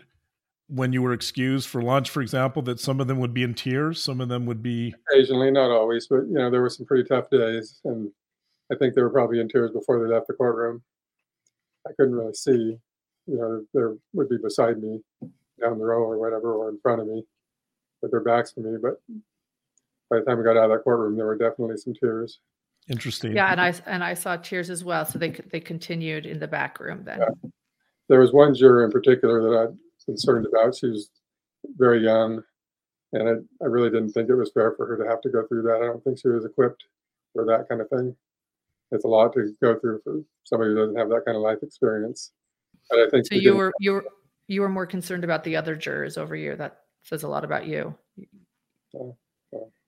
when 0.68 0.94
you 0.94 1.02
were 1.02 1.12
excused 1.12 1.68
for 1.68 1.82
lunch, 1.82 2.10
for 2.10 2.22
example, 2.22 2.62
that 2.62 2.80
some 2.80 3.02
of 3.02 3.08
them 3.08 3.20
would 3.20 3.34
be 3.34 3.44
in 3.44 3.54
tears, 3.54 4.02
some 4.02 4.22
of 4.22 4.30
them 4.30 4.46
would 4.46 4.64
be 4.64 4.94
occasionally, 5.12 5.52
not 5.52 5.70
always, 5.70 6.08
but 6.08 6.22
you 6.28 6.34
know, 6.34 6.50
there 6.50 6.62
were 6.62 6.70
some 6.70 6.86
pretty 6.86 7.08
tough 7.08 7.30
days 7.30 7.82
and 7.84 8.10
I 8.72 8.76
think 8.76 8.96
they 8.96 9.02
were 9.02 9.10
probably 9.10 9.40
in 9.42 9.50
tears 9.50 9.72
before 9.72 10.00
they 10.00 10.14
left 10.14 10.28
the 10.28 10.34
courtroom. 10.34 10.82
I 11.86 11.92
couldn't 11.98 12.16
really 12.16 12.34
see, 12.34 12.78
you 13.28 13.38
know, 13.38 13.66
there 13.74 13.96
would 14.14 14.30
be 14.30 14.38
beside 14.42 14.82
me 14.82 15.02
down 15.60 15.78
the 15.78 15.86
row 15.86 16.04
or 16.04 16.18
whatever, 16.18 16.54
or 16.54 16.70
in 16.70 16.80
front 16.80 17.02
of 17.02 17.08
me 17.08 17.24
with 18.02 18.12
their 18.12 18.22
backs 18.22 18.54
to 18.54 18.62
me. 18.62 18.78
But 18.82 19.02
by 20.10 20.20
the 20.20 20.26
time 20.26 20.38
we 20.38 20.44
got 20.44 20.58
out 20.58 20.72
of 20.72 20.72
that 20.72 20.84
courtroom, 20.84 21.18
there 21.18 21.26
were 21.26 21.38
definitely 21.38 21.78
some 21.78 21.94
tears. 21.94 22.40
Interesting. 22.90 23.36
Yeah, 23.36 23.52
and 23.52 23.62
I 23.62 23.74
and 23.86 24.04
I 24.04 24.14
saw 24.14 24.38
tears 24.38 24.70
as 24.70 24.84
well. 24.84 25.06
So 25.06 25.20
they 25.20 25.30
they 25.52 25.60
continued 25.60 26.26
in 26.26 26.40
the 26.40 26.48
back 26.48 26.80
room 26.80 27.04
then. 27.04 27.20
Yeah. 27.20 27.50
There 28.10 28.20
was 28.20 28.34
one 28.34 28.54
juror 28.54 28.84
in 28.84 28.92
particular 28.92 29.42
that 29.42 29.58
I'm 29.58 29.80
concerned 30.06 30.46
about. 30.46 30.76
She 30.76 30.88
was 30.88 31.10
very 31.78 32.04
young, 32.04 32.42
and 33.14 33.30
I, 33.30 33.64
I 33.64 33.68
really 33.68 33.90
didn't 33.90 34.10
think 34.10 34.30
it 34.30 34.36
was 34.36 34.52
fair 34.52 34.74
for 34.76 34.86
her 34.88 34.98
to 34.98 35.10
have 35.10 35.22
to 35.22 35.30
go 35.30 35.46
through 35.48 35.64
that. 35.64 35.82
I 35.82 35.86
don't 35.86 36.04
think 36.04 36.20
she 36.20 36.28
was 36.28 36.44
equipped 36.44 36.84
for 37.34 37.46
that 37.46 37.70
kind 37.70 37.82
of 37.82 37.90
thing. 37.90 38.16
It's 38.92 39.06
a 39.06 39.08
lot 39.08 39.32
to 39.34 39.54
go 39.62 39.80
through 39.80 40.02
for 40.04 40.22
somebody 40.44 40.72
who 40.72 40.78
doesn't 40.78 40.98
have 40.98 41.10
that 41.10 41.24
kind 41.26 41.38
of 41.38 41.44
life 41.44 41.60
experience. 41.62 42.32
But 42.90 43.00
I 43.00 43.10
think 43.10 43.28
so. 43.28 43.36
You 43.36 43.56
were 43.56 43.72
you 43.80 43.94
were 43.94 44.06
you 44.48 44.62
were 44.62 44.70
more 44.70 44.86
concerned 44.86 45.24
about 45.24 45.44
the 45.44 45.56
other 45.56 45.76
jurors 45.76 46.18
over 46.18 46.36
you. 46.36 46.56
That 46.56 46.80
says 47.04 47.24
a 47.24 47.28
lot 47.28 47.46
about 47.46 47.68
you. 47.68 47.96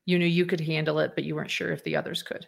You 0.06 0.20
knew 0.20 0.26
you 0.26 0.46
could 0.46 0.62
handle 0.62 1.00
it, 1.00 1.16
but 1.16 1.24
you 1.24 1.36
weren't 1.36 1.52
sure 1.52 1.72
if 1.72 1.84
the 1.84 1.96
others 1.96 2.24
could. 2.24 2.48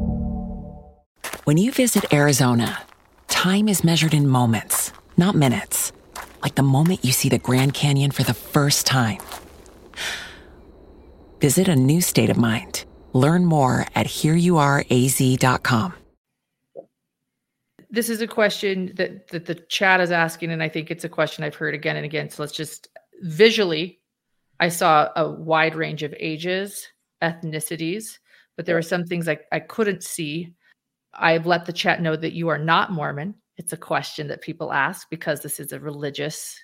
When 1.45 1.57
you 1.57 1.71
visit 1.71 2.13
Arizona, 2.13 2.83
time 3.27 3.67
is 3.67 3.83
measured 3.83 4.13
in 4.13 4.27
moments, 4.27 4.93
not 5.17 5.33
minutes. 5.33 5.91
Like 6.43 6.53
the 6.53 6.61
moment 6.61 7.03
you 7.03 7.11
see 7.11 7.29
the 7.29 7.39
Grand 7.39 7.73
Canyon 7.73 8.11
for 8.11 8.21
the 8.21 8.35
first 8.35 8.85
time. 8.85 9.17
Visit 11.39 11.67
a 11.67 11.75
new 11.75 11.99
state 11.99 12.29
of 12.29 12.37
mind. 12.37 12.85
Learn 13.13 13.45
more 13.45 13.87
at 13.95 14.05
hereyouareaz.com. 14.05 15.93
This 17.89 18.09
is 18.11 18.21
a 18.21 18.27
question 18.27 18.91
that, 18.97 19.29
that 19.29 19.47
the 19.47 19.55
chat 19.55 19.99
is 19.99 20.11
asking, 20.11 20.51
and 20.51 20.61
I 20.61 20.69
think 20.69 20.91
it's 20.91 21.05
a 21.05 21.09
question 21.09 21.43
I've 21.43 21.55
heard 21.55 21.73
again 21.73 21.95
and 21.95 22.05
again. 22.05 22.29
So 22.29 22.43
let's 22.43 22.53
just 22.53 22.87
visually, 23.23 23.99
I 24.59 24.69
saw 24.69 25.09
a 25.15 25.27
wide 25.27 25.73
range 25.73 26.03
of 26.03 26.13
ages, 26.19 26.87
ethnicities, 27.19 28.19
but 28.55 28.67
there 28.67 28.75
were 28.75 28.83
some 28.83 29.05
things 29.05 29.27
I, 29.27 29.39
I 29.51 29.59
couldn't 29.59 30.03
see 30.03 30.53
I've 31.21 31.45
let 31.45 31.65
the 31.65 31.73
chat 31.73 32.01
know 32.01 32.15
that 32.15 32.33
you 32.33 32.49
are 32.49 32.57
not 32.57 32.91
Mormon. 32.91 33.35
It's 33.57 33.73
a 33.73 33.77
question 33.77 34.27
that 34.27 34.41
people 34.41 34.73
ask 34.73 35.09
because 35.09 35.41
this 35.41 35.59
is 35.59 35.71
a 35.71 35.79
religious 35.79 36.57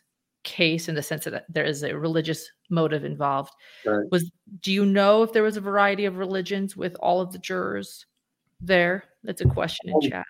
case 0.44 0.88
in 0.88 0.96
the 0.96 1.04
sense 1.04 1.26
that 1.26 1.46
there 1.50 1.66
is 1.66 1.84
a 1.84 1.96
religious 1.96 2.50
motive 2.70 3.06
involved. 3.06 3.54
Right. 3.86 4.06
Was 4.12 4.32
do 4.62 4.72
you 4.72 4.86
know 4.86 5.24
if 5.24 5.32
there 5.32 5.44
was 5.44 5.58
a 5.58 5.62
variety 5.62 6.06
of 6.06 6.18
religions 6.18 6.76
with 6.76 6.96
all 7.00 7.22
of 7.22 7.32
the 7.32 7.40
jurors 7.40 8.06
there? 8.60 9.04
That's 9.24 9.42
a 9.42 9.46
question 9.46 9.90
in 9.90 9.96
um, 9.96 10.02
chat. 10.10 10.26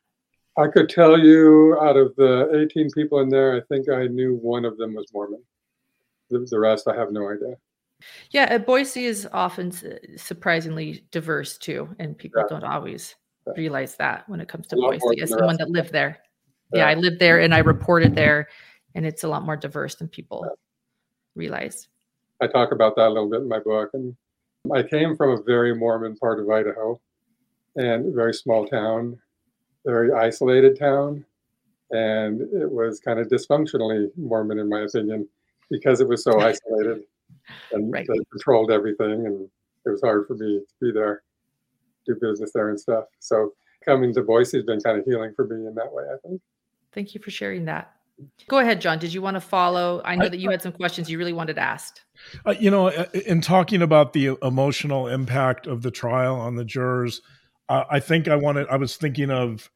I 0.57 0.67
could 0.67 0.89
tell 0.89 1.17
you 1.19 1.77
out 1.79 1.95
of 1.95 2.15
the 2.15 2.67
18 2.69 2.89
people 2.91 3.19
in 3.19 3.29
there, 3.29 3.55
I 3.55 3.61
think 3.69 3.89
I 3.89 4.07
knew 4.07 4.35
one 4.35 4.65
of 4.65 4.77
them 4.77 4.95
was 4.95 5.05
Mormon. 5.13 5.43
The, 6.29 6.45
the 6.49 6.59
rest, 6.59 6.87
I 6.87 6.95
have 6.95 7.11
no 7.11 7.29
idea. 7.29 7.55
Yeah, 8.31 8.57
Boise 8.57 9.05
is 9.05 9.27
often 9.31 9.71
surprisingly 10.17 11.05
diverse 11.11 11.57
too, 11.57 11.95
and 11.99 12.17
people 12.17 12.41
yeah. 12.41 12.47
don't 12.49 12.69
always 12.69 13.15
realize 13.55 13.95
that 13.97 14.27
when 14.27 14.39
it 14.39 14.47
comes 14.47 14.67
to 14.67 14.75
Boise 14.75 15.21
as 15.21 15.29
someone 15.29 15.57
that 15.57 15.69
lived 15.69 15.91
there. 15.91 16.19
Yeah. 16.73 16.79
yeah. 16.79 16.87
I 16.87 16.93
lived 16.95 17.19
there 17.19 17.39
and 17.39 17.53
I 17.53 17.59
reported 17.59 18.15
there, 18.15 18.47
and 18.95 19.05
it's 19.05 19.23
a 19.23 19.27
lot 19.27 19.43
more 19.43 19.55
diverse 19.55 19.95
than 19.95 20.07
people 20.07 20.43
yeah. 20.43 20.53
realize. 21.35 21.87
I 22.41 22.47
talk 22.47 22.71
about 22.71 22.95
that 22.97 23.07
a 23.07 23.09
little 23.09 23.29
bit 23.29 23.41
in 23.41 23.47
my 23.47 23.59
book, 23.59 23.91
and 23.93 24.15
I 24.73 24.83
came 24.83 25.15
from 25.15 25.31
a 25.31 25.41
very 25.41 25.75
Mormon 25.75 26.17
part 26.17 26.39
of 26.39 26.49
Idaho 26.49 26.99
and 27.75 28.07
a 28.07 28.11
very 28.11 28.33
small 28.33 28.67
town, 28.67 29.19
very 29.85 30.11
isolated 30.11 30.77
town. 30.77 31.23
And 31.91 32.41
it 32.41 32.69
was 32.69 32.99
kind 32.99 33.19
of 33.19 33.27
dysfunctionally 33.27 34.09
Mormon, 34.17 34.59
in 34.59 34.67
my 34.67 34.81
opinion, 34.81 35.27
because 35.69 36.01
it 36.01 36.07
was 36.07 36.23
so 36.23 36.39
isolated 36.41 37.03
and 37.71 37.91
right. 37.91 38.05
they 38.07 38.19
controlled 38.31 38.71
everything. 38.71 39.25
And 39.25 39.49
it 39.85 39.89
was 39.89 40.01
hard 40.01 40.27
for 40.27 40.33
me 40.33 40.59
to 40.59 40.65
be 40.81 40.91
there, 40.91 41.23
do 42.07 42.15
business 42.19 42.51
there 42.53 42.69
and 42.69 42.79
stuff. 42.79 43.05
So 43.19 43.53
coming 43.85 44.13
to 44.13 44.21
Boise 44.21 44.57
has 44.57 44.65
been 44.65 44.79
kind 44.79 44.97
of 44.97 45.05
healing 45.05 45.33
for 45.35 45.45
me 45.45 45.67
in 45.67 45.75
that 45.75 45.91
way, 45.91 46.03
I 46.03 46.17
think. 46.27 46.41
Thank 46.93 47.13
you 47.13 47.21
for 47.21 47.31
sharing 47.31 47.65
that. 47.65 47.93
Go 48.47 48.57
ahead, 48.59 48.81
John. 48.81 48.97
Did 48.97 49.13
you 49.13 49.21
want 49.21 49.35
to 49.35 49.41
follow? 49.41 50.01
I 50.03 50.15
know 50.15 50.27
that 50.27 50.39
you 50.39 50.49
had 50.49 50.61
some 50.61 50.71
questions 50.71 51.09
you 51.09 51.19
really 51.19 51.33
wanted 51.33 51.59
asked. 51.59 52.03
Uh, 52.45 52.55
you 52.59 52.71
know, 52.71 52.87
in 52.87 53.41
talking 53.41 53.83
about 53.83 54.13
the 54.13 54.35
emotional 54.41 55.07
impact 55.07 55.67
of 55.67 55.83
the 55.83 55.91
trial 55.91 56.35
on 56.35 56.55
the 56.55 56.65
jurors, 56.65 57.21
uh, 57.69 57.83
I 57.91 57.99
think 57.99 58.27
I 58.27 58.35
wanted, 58.35 58.67
I 58.69 58.77
was 58.77 58.95
thinking 58.95 59.29
of 59.29 59.69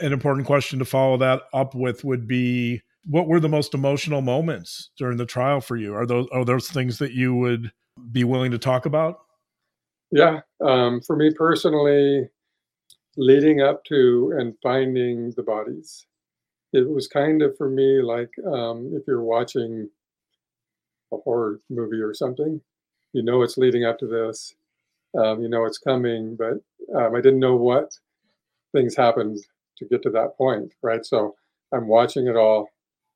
an 0.00 0.12
important 0.12 0.46
question 0.46 0.78
to 0.78 0.86
follow 0.86 1.18
that 1.18 1.42
up 1.52 1.74
with 1.74 2.04
would 2.04 2.26
be 2.26 2.80
what 3.04 3.26
were 3.26 3.40
the 3.40 3.48
most 3.48 3.74
emotional 3.74 4.22
moments 4.22 4.90
during 4.96 5.18
the 5.18 5.26
trial 5.26 5.60
for 5.60 5.76
you? 5.76 5.94
Are 5.94 6.06
those, 6.06 6.28
are 6.32 6.44
those 6.44 6.68
things 6.68 6.98
that 6.98 7.12
you 7.12 7.34
would 7.34 7.72
be 8.12 8.24
willing 8.24 8.52
to 8.52 8.58
talk 8.58 8.86
about? 8.86 9.21
Yeah. 10.12 10.40
Um, 10.60 11.00
for 11.00 11.16
me 11.16 11.32
personally, 11.34 12.28
leading 13.16 13.60
up 13.62 13.84
to 13.86 14.34
and 14.38 14.54
finding 14.62 15.32
the 15.36 15.42
bodies 15.42 16.06
it 16.72 16.88
was 16.90 17.08
kind 17.08 17.42
of 17.42 17.56
for 17.56 17.70
me 17.70 18.02
like 18.02 18.30
um, 18.46 18.92
if 18.94 19.04
you're 19.06 19.24
watching 19.24 19.90
a 21.12 21.16
horror 21.18 21.60
movie 21.70 22.00
or 22.00 22.14
something, 22.14 22.60
you 23.12 23.22
know 23.22 23.42
it's 23.42 23.58
leading 23.58 23.84
up 23.84 23.98
to 23.98 24.06
this, 24.06 24.54
um, 25.18 25.42
you 25.42 25.48
know 25.48 25.64
it's 25.66 25.78
coming, 25.78 26.36
but 26.36 26.54
um, 26.96 27.14
I 27.16 27.20
didn't 27.20 27.40
know 27.40 27.56
what 27.56 27.90
things 28.72 28.96
happened 28.96 29.38
to 29.78 29.86
get 29.86 30.02
to 30.04 30.10
that 30.10 30.36
point, 30.38 30.72
right? 30.82 31.04
So 31.06 31.36
I'm 31.74 31.88
watching 31.88 32.28
it 32.28 32.36
all 32.36 32.68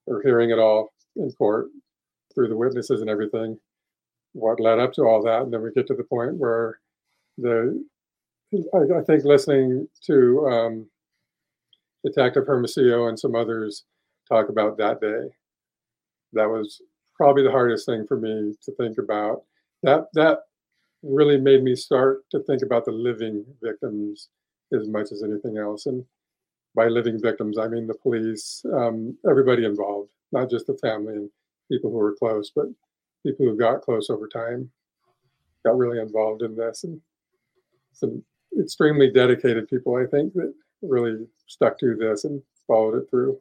or 0.06 0.22
hearing 0.22 0.50
it 0.50 0.58
all 0.58 0.90
in 1.16 1.32
court 1.32 1.68
through 2.34 2.48
the 2.48 2.56
witnesses 2.56 3.00
and 3.02 3.10
everything, 3.10 3.58
what 4.34 4.60
led 4.60 4.80
up 4.80 4.92
to 4.94 5.02
all 5.02 5.22
that, 5.24 5.42
and 5.42 5.52
then 5.54 5.62
we 5.62 5.72
get 5.72 5.86
to 5.88 5.94
the 5.94 6.04
point 6.04 6.36
where 6.36 6.80
the 7.38 7.84
I, 8.74 8.98
I 8.98 9.02
think 9.02 9.24
listening 9.24 9.88
to 10.06 10.46
um, 10.46 10.86
Detective 12.04 12.46
Hermosillo 12.46 13.08
and 13.08 13.18
some 13.18 13.34
others 13.34 13.84
talk 14.28 14.48
about 14.48 14.78
that 14.78 15.00
day. 15.00 15.34
That 16.32 16.48
was 16.48 16.80
probably 17.14 17.42
the 17.42 17.50
hardest 17.50 17.86
thing 17.86 18.06
for 18.06 18.18
me 18.18 18.54
to 18.62 18.72
think 18.76 18.98
about. 18.98 19.42
That 19.82 20.06
that 20.14 20.38
really 21.02 21.38
made 21.38 21.62
me 21.62 21.74
start 21.74 22.20
to 22.30 22.40
think 22.40 22.62
about 22.62 22.84
the 22.84 22.92
living 22.92 23.44
victims 23.62 24.28
as 24.72 24.88
much 24.88 25.12
as 25.12 25.22
anything 25.22 25.58
else. 25.58 25.86
And 25.86 26.04
by 26.74 26.88
living 26.88 27.20
victims, 27.20 27.58
I 27.58 27.68
mean 27.68 27.86
the 27.86 27.94
police, 27.94 28.64
um, 28.74 29.16
everybody 29.28 29.64
involved, 29.64 30.10
not 30.32 30.50
just 30.50 30.66
the 30.66 30.78
family 30.78 31.14
and 31.14 31.30
people 31.70 31.90
who 31.90 31.96
were 31.96 32.16
close, 32.16 32.50
but 32.54 32.66
people 33.24 33.46
who 33.46 33.56
got 33.56 33.82
close 33.82 34.10
over 34.10 34.28
time, 34.28 34.70
got 35.64 35.78
really 35.78 36.00
involved 36.00 36.42
in 36.42 36.56
this, 36.56 36.84
and 36.84 37.00
some 37.96 38.22
extremely 38.60 39.10
dedicated 39.10 39.68
people. 39.68 39.96
I 39.96 40.06
think 40.06 40.32
that 40.34 40.52
really 40.82 41.26
stuck 41.46 41.78
to 41.78 41.96
this 41.96 42.24
and 42.24 42.42
followed 42.66 42.96
it 42.98 43.10
through. 43.10 43.40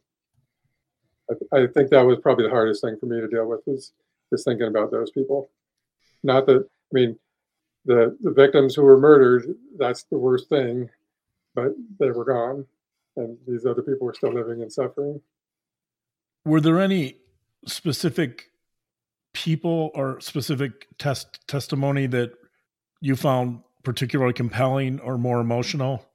I, 1.29 1.57
I, 1.57 1.67
think 1.67 1.89
that 1.89 2.05
was 2.05 2.19
probably 2.21 2.45
the 2.45 2.51
hardest 2.51 2.81
thing 2.81 2.97
for 2.99 3.07
me 3.07 3.19
to 3.19 3.27
deal 3.27 3.47
with 3.47 3.61
was 3.65 3.91
just 4.31 4.45
thinking 4.45 4.67
about 4.67 4.91
those 4.91 5.11
people. 5.11 5.49
Not 6.23 6.45
that 6.47 6.61
I 6.61 6.91
mean, 6.91 7.17
the 7.85 8.17
the 8.21 8.31
victims 8.31 8.75
who 8.75 8.83
were 8.83 8.99
murdered, 8.99 9.55
that's 9.77 10.03
the 10.03 10.17
worst 10.17 10.49
thing, 10.49 10.89
but 11.53 11.73
they 11.99 12.11
were 12.11 12.25
gone, 12.25 12.65
and 13.17 13.37
these 13.47 13.65
other 13.65 13.81
people 13.81 14.07
were 14.07 14.13
still 14.13 14.33
living 14.33 14.61
and 14.61 14.71
suffering. 14.71 15.21
Were 16.45 16.61
there 16.61 16.79
any 16.79 17.17
specific 17.65 18.51
people 19.33 19.91
or 19.95 20.19
specific 20.21 20.87
test 20.97 21.47
testimony 21.47 22.07
that 22.07 22.31
you 23.01 23.15
found 23.15 23.59
particularly 23.85 24.33
compelling 24.33 24.99
or 24.99 25.17
more 25.17 25.39
emotional? 25.39 26.05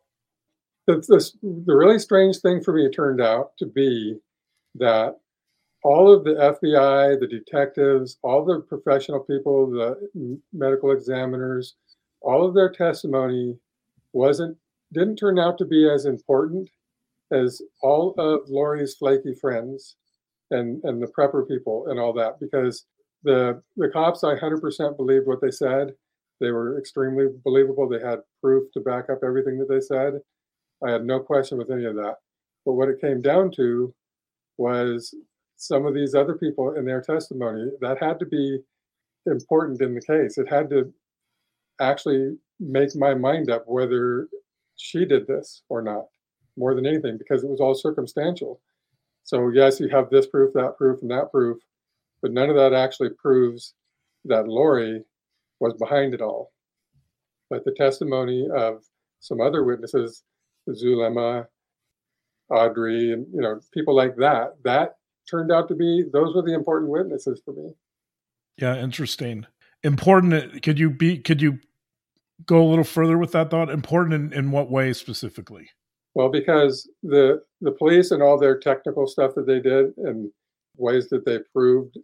the, 0.91 0.97
the, 1.43 1.61
the 1.67 1.75
really 1.75 1.99
strange 1.99 2.39
thing 2.39 2.63
for 2.63 2.73
me 2.73 2.91
turned 2.91 3.21
out 3.21 3.57
to 3.59 3.67
be 3.67 4.17
that 4.77 5.17
all 5.83 6.13
of 6.13 6.25
the 6.25 6.35
FBI, 6.35 7.19
the 7.19 7.27
detectives, 7.27 8.19
all 8.23 8.45
the 8.45 8.61
professional 8.61 9.21
people, 9.21 9.71
the 9.71 10.41
medical 10.53 10.91
examiners, 10.91 11.77
all 12.21 12.47
of 12.47 12.55
their 12.55 12.71
testimony 12.71 13.57
wasn't 14.13 14.57
didn't 14.93 15.17
turn 15.17 15.39
out 15.39 15.57
to 15.57 15.65
be 15.65 15.89
as 15.89 16.05
important 16.05 16.69
as 17.31 17.63
all 17.81 18.13
of 18.19 18.49
Lori's 18.49 18.95
flaky 18.97 19.35
friends 19.35 19.97
and 20.51 20.83
and 20.85 21.01
the 21.01 21.07
prepper 21.07 21.47
people 21.47 21.87
and 21.89 21.99
all 21.99 22.13
that 22.13 22.41
because 22.41 22.85
the 23.23 23.63
the 23.77 23.89
cops 23.89 24.25
I 24.25 24.35
100% 24.35 24.97
believed 24.97 25.27
what 25.27 25.41
they 25.41 25.51
said. 25.51 25.95
They 26.41 26.51
were 26.51 26.79
extremely 26.79 27.27
believable. 27.45 27.89
They 27.89 28.01
had 28.01 28.21
proof 28.41 28.73
to 28.73 28.81
back 28.81 29.11
up 29.11 29.21
everything 29.25 29.59
that 29.59 29.69
they 29.69 29.81
said. 29.81 30.21
I 30.87 30.91
had 30.91 31.05
no 31.05 31.21
question 31.21 31.59
with 31.59 31.71
any 31.71 31.85
of 31.85 31.95
that. 31.97 32.17
But 32.65 32.73
what 32.73 32.89
it 32.89 33.01
came 33.01 33.21
down 33.21 33.51
to 33.53 33.95
was 34.57 35.15
some 35.57 35.85
of 35.85 35.95
these 35.95 36.15
other 36.15 36.35
people 36.35 36.75
in 36.75 36.85
their 36.87 37.03
testimony 37.03 37.71
that 37.81 38.03
had 38.03 38.19
to 38.21 38.27
be 38.27 38.59
important 39.27 39.81
in 39.83 39.95
the 39.95 40.01
case. 40.01 40.39
It 40.39 40.49
had 40.49 40.71
to 40.71 40.93
actually 41.81 42.39
make 42.59 42.95
my 42.97 43.15
mind 43.15 43.51
up 43.51 43.65
whether 43.67 44.29
she 44.77 45.05
did 45.05 45.27
this 45.27 45.63
or 45.69 45.83
not, 45.83 46.07
more 46.57 46.75
than 46.75 46.87
anything, 46.87 47.19
because 47.19 47.45
it 47.45 47.51
was 47.51 47.61
all 47.61 47.75
circumstantial. 47.75 48.61
So, 49.25 49.51
yes, 49.51 49.81
you 49.81 49.89
have 49.91 50.09
this 50.09 50.27
proof, 50.27 50.53
that 50.55 50.77
proof, 50.79 51.03
and 51.03 51.11
that 51.11 51.31
proof, 51.31 51.59
but 52.23 52.33
none 52.33 52.49
of 52.49 52.57
that 52.57 52.73
actually 52.73 53.11
proves 53.11 53.75
that 54.25 54.49
Lori 54.49 55.03
was 55.61 55.75
behind 55.75 56.15
it 56.15 56.21
all. 56.21 56.53
But 57.49 57.65
the 57.65 57.73
testimony 57.73 58.49
of 58.55 58.83
some 59.21 59.41
other 59.41 59.65
witnesses 59.65 60.23
Zulema, 60.69 61.47
Audrey, 62.51 63.13
and 63.13 63.27
you 63.33 63.41
know 63.41 63.61
people 63.73 63.95
like 63.95 64.17
that. 64.17 64.57
That 64.65 64.97
turned 65.31 65.53
out 65.53 65.69
to 65.69 65.75
be 65.75 66.05
those 66.13 66.35
were 66.35 66.43
the 66.43 66.55
important 66.55 66.91
witnesses 66.91 67.41
for 67.45 67.55
me. 67.55 67.73
Yeah, 68.57 68.77
interesting. 68.77 69.47
Important. 69.83 70.63
Could 70.63 70.79
you 70.79 70.91
be? 70.91 71.19
Could 71.19 71.41
you 71.41 71.59
go 72.47 72.63
a 72.63 72.69
little 72.69 72.85
further 72.85 73.19
with 73.19 73.33
that 73.33 73.51
thought? 73.51 73.71
Important 73.71 74.15
in, 74.15 74.39
in 74.39 74.51
what 74.51 74.71
way 74.71 74.93
specifically? 74.93 75.71
Well, 76.15 76.29
because 76.29 76.91
the 77.03 77.43
the 77.61 77.73
police 77.73 78.11
and 78.11 78.23
all 78.23 78.39
their 78.39 78.59
technical 78.59 79.07
stuff 79.07 79.35
that 79.37 79.47
they 79.47 79.61
did 79.61 79.97
and 79.99 80.31
ways 80.77 81.09
that 81.09 81.25
they 81.25 81.39
proved 81.53 81.97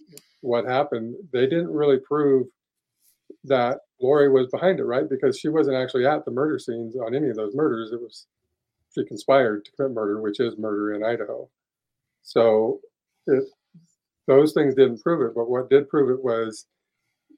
what 0.43 0.65
happened, 0.65 1.17
they 1.33 1.47
didn't 1.47 1.73
really 1.73 1.99
prove 1.99 2.47
that 3.47 3.81
Lori 4.01 4.31
was 4.31 4.49
behind 4.49 4.81
it, 4.81 4.85
right? 4.85 5.09
Because 5.09 5.39
she 5.39 5.49
wasn't 5.49 5.77
actually 5.77 6.07
at 6.07 6.25
the 6.25 6.31
murder 6.31 6.59
scenes 6.59 6.97
on 6.97 7.15
any 7.15 7.29
of 7.29 7.37
those 7.37 7.55
murders. 7.55 7.93
It 7.93 8.01
was 8.01 8.27
she 8.95 9.05
conspired 9.05 9.65
to 9.65 9.73
commit 9.73 9.93
murder, 9.93 10.21
which 10.21 10.41
is 10.41 10.57
murder 10.57 10.95
in 10.95 11.05
Idaho. 11.05 11.49
So 12.23 12.81
it, 13.27 13.45
those 14.27 14.53
things 14.53 14.75
didn't 14.75 15.03
prove 15.03 15.29
it, 15.29 15.35
but 15.35 15.51
what 15.51 15.71
did 15.71 15.89
prove 15.89 16.11
it 16.11 16.23
was 16.23 16.67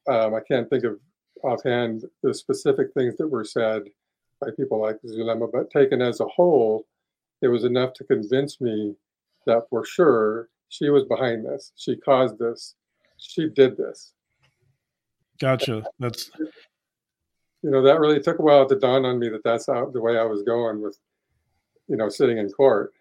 um, 0.09 0.35
I 0.35 0.41
can't 0.41 0.69
think 0.71 0.85
of 0.85 0.99
offhand 1.45 2.05
the 2.23 2.35
specific 2.35 2.89
things 2.95 3.17
that 3.17 3.29
were 3.29 3.45
said 3.45 3.83
by 4.41 4.49
people 4.57 4.81
like 4.81 4.99
Zulema, 5.07 5.47
but 5.47 5.71
taken 5.71 6.01
as 6.01 6.21
a 6.21 6.27
whole, 6.27 6.87
it 7.43 7.49
was 7.49 7.65
enough 7.65 7.93
to 7.95 8.05
convince 8.05 8.61
me 8.61 8.95
that 9.47 9.65
for 9.71 9.85
sure 9.85 10.49
she 10.69 10.91
was 10.91 11.05
behind 11.05 11.45
this. 11.45 11.73
She 11.77 11.97
caused 11.97 12.39
this. 12.39 12.75
She 13.19 13.49
did 13.49 13.77
this. 13.77 14.13
Gotcha. 15.41 15.85
That's 15.99 16.31
you 17.63 17.71
know 17.71 17.83
that 17.83 17.99
really 17.99 18.21
took 18.21 18.39
a 18.39 18.43
while 18.43 18.69
to 18.69 18.79
dawn 18.79 19.05
on 19.05 19.19
me 19.19 19.29
that 19.31 19.43
that's 19.43 19.67
how 19.67 19.91
the 19.91 20.01
way 20.01 20.17
I 20.17 20.23
was 20.23 20.45
going 20.45 20.81
with 20.81 20.97
you 21.89 21.97
know, 21.97 22.09
sitting 22.09 22.39
in 22.39 22.51
court. 22.51 22.93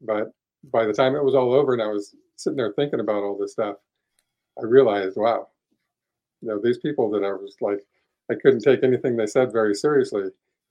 But 0.00 0.32
by 0.72 0.86
the 0.86 0.92
time 0.92 1.14
it 1.14 1.24
was 1.24 1.34
all 1.34 1.52
over 1.52 1.74
and 1.74 1.82
I 1.82 1.86
was 1.86 2.14
sitting 2.36 2.56
there 2.56 2.72
thinking 2.72 3.00
about 3.00 3.22
all 3.22 3.38
this 3.38 3.52
stuff, 3.52 3.76
I 4.58 4.64
realized, 4.64 5.16
wow, 5.16 5.48
you 6.40 6.48
know, 6.48 6.60
these 6.62 6.78
people 6.78 7.10
that 7.10 7.24
I 7.24 7.32
was 7.32 7.56
like, 7.60 7.84
I 8.30 8.34
couldn't 8.34 8.60
take 8.60 8.82
anything 8.82 9.16
they 9.16 9.26
said 9.26 9.52
very 9.52 9.74
seriously. 9.74 10.24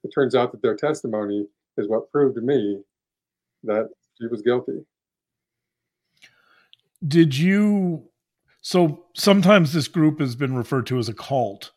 It 0.04 0.10
turns 0.14 0.34
out 0.34 0.52
that 0.52 0.62
their 0.62 0.76
testimony 0.76 1.46
is 1.76 1.88
what 1.88 2.10
proved 2.10 2.36
to 2.36 2.40
me 2.40 2.82
that 3.64 3.88
she 4.18 4.26
was 4.26 4.42
guilty. 4.42 4.84
Did 7.06 7.36
you? 7.36 8.04
So 8.60 9.06
sometimes 9.14 9.72
this 9.72 9.88
group 9.88 10.20
has 10.20 10.36
been 10.36 10.54
referred 10.54 10.86
to 10.88 10.98
as 10.98 11.08
a 11.08 11.14
cult. 11.14 11.72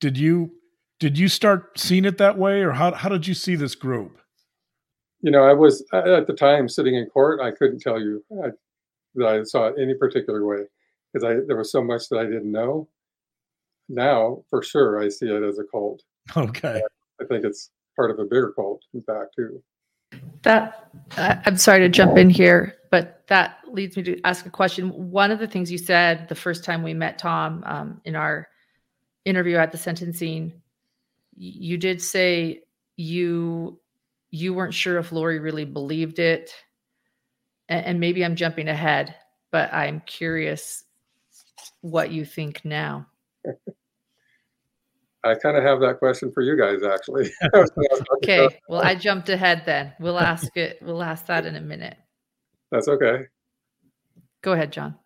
Did 0.00 0.16
you? 0.16 0.52
Did 1.00 1.18
you 1.18 1.28
start 1.28 1.78
seeing 1.78 2.04
it 2.04 2.18
that 2.18 2.38
way, 2.38 2.62
or 2.62 2.72
how 2.72 2.92
how 2.92 3.08
did 3.08 3.26
you 3.26 3.34
see 3.34 3.56
this 3.56 3.74
group? 3.74 4.20
you 5.24 5.30
know, 5.30 5.42
I 5.42 5.54
was 5.54 5.82
at 5.94 6.26
the 6.26 6.36
time 6.38 6.68
sitting 6.68 6.94
in 6.94 7.06
court. 7.06 7.40
I 7.40 7.50
couldn't 7.50 7.80
tell 7.80 7.98
you 7.98 8.22
I, 8.44 8.48
that 9.14 9.26
I 9.26 9.42
saw 9.44 9.68
it 9.68 9.76
any 9.80 9.94
particular 9.94 10.46
way 10.46 10.64
because 11.12 11.24
I 11.24 11.36
there 11.46 11.56
was 11.56 11.72
so 11.72 11.82
much 11.82 12.10
that 12.10 12.18
I 12.18 12.24
didn't 12.24 12.52
know. 12.52 12.88
now 13.88 14.44
for 14.50 14.62
sure 14.62 15.02
I 15.02 15.08
see 15.08 15.26
it 15.26 15.42
as 15.42 15.58
a 15.58 15.64
cult. 15.64 16.02
Okay. 16.36 16.80
I 17.20 17.24
think 17.26 17.44
it's 17.44 17.70
part 17.96 18.10
of 18.10 18.18
a 18.18 18.24
bigger 18.24 18.52
cult, 18.54 18.82
in 18.92 19.00
fact, 19.02 19.34
too. 19.36 19.62
That 20.42 20.90
uh, 21.16 21.36
I'm 21.46 21.56
sorry 21.56 21.80
to 21.80 21.88
jump 21.88 22.18
in 22.18 22.30
here, 22.30 22.76
but 22.90 23.24
that 23.28 23.58
leads 23.68 23.96
me 23.96 24.02
to 24.04 24.20
ask 24.22 24.46
a 24.46 24.50
question. 24.50 25.10
One 25.10 25.30
of 25.30 25.38
the 25.38 25.46
things 25.46 25.70
you 25.70 25.78
said 25.78 26.28
the 26.28 26.34
first 26.34 26.64
time 26.64 26.82
we 26.82 26.94
met 26.94 27.18
Tom 27.18 27.62
um, 27.66 28.00
in 28.04 28.16
our 28.16 28.48
interview 29.24 29.56
at 29.56 29.72
the 29.72 29.78
sentencing, 29.78 30.52
you 31.36 31.76
did 31.78 32.00
say 32.00 32.62
you 32.96 33.80
you 34.30 34.52
weren't 34.52 34.74
sure 34.74 34.98
if 34.98 35.12
Lori 35.12 35.38
really 35.38 35.64
believed 35.64 36.18
it, 36.18 36.52
and, 37.68 37.86
and 37.86 38.00
maybe 38.00 38.24
I'm 38.24 38.36
jumping 38.36 38.68
ahead, 38.68 39.14
but 39.50 39.72
I'm 39.72 40.00
curious 40.06 40.84
what 41.80 42.10
you 42.10 42.24
think 42.24 42.64
now. 42.64 43.06
I 45.24 45.34
kind 45.34 45.56
of 45.56 45.64
have 45.64 45.80
that 45.80 45.98
question 45.98 46.30
for 46.32 46.42
you 46.42 46.56
guys, 46.56 46.82
actually. 46.82 47.32
okay. 48.16 48.60
Well, 48.68 48.82
I 48.82 48.94
jumped 48.94 49.28
ahead 49.30 49.62
then. 49.64 49.92
We'll 49.98 50.18
ask 50.18 50.54
it. 50.56 50.78
We'll 50.82 51.02
ask 51.02 51.26
that 51.26 51.46
in 51.46 51.56
a 51.56 51.60
minute. 51.60 51.96
That's 52.70 52.88
okay. 52.88 53.24
Go 54.42 54.52
ahead, 54.52 54.72
John. 54.72 54.96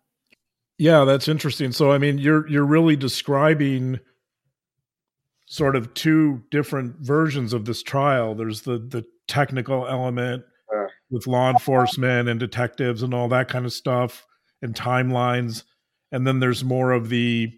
Yeah, 0.77 1.05
that's 1.05 1.27
interesting. 1.27 1.71
So, 1.71 1.91
I 1.91 1.97
mean, 1.97 2.17
you're 2.17 2.47
you're 2.49 2.65
really 2.65 2.95
describing 2.95 3.99
sort 5.45 5.75
of 5.75 5.93
two 5.93 6.43
different 6.51 6.97
versions 6.99 7.53
of 7.53 7.65
this 7.65 7.81
trial. 7.81 8.35
There's 8.35 8.61
the 8.61 8.77
the 8.77 9.05
technical 9.27 9.87
element 9.87 10.43
Uh, 10.73 10.87
with 11.09 11.27
law 11.27 11.49
enforcement 11.49 12.29
and 12.29 12.39
detectives 12.39 13.03
and 13.03 13.13
all 13.13 13.27
that 13.29 13.47
kind 13.47 13.65
of 13.65 13.73
stuff 13.73 14.25
and 14.61 14.75
timelines, 14.75 15.63
and 16.11 16.27
then 16.27 16.39
there's 16.39 16.63
more 16.63 16.91
of 16.91 17.09
the 17.09 17.51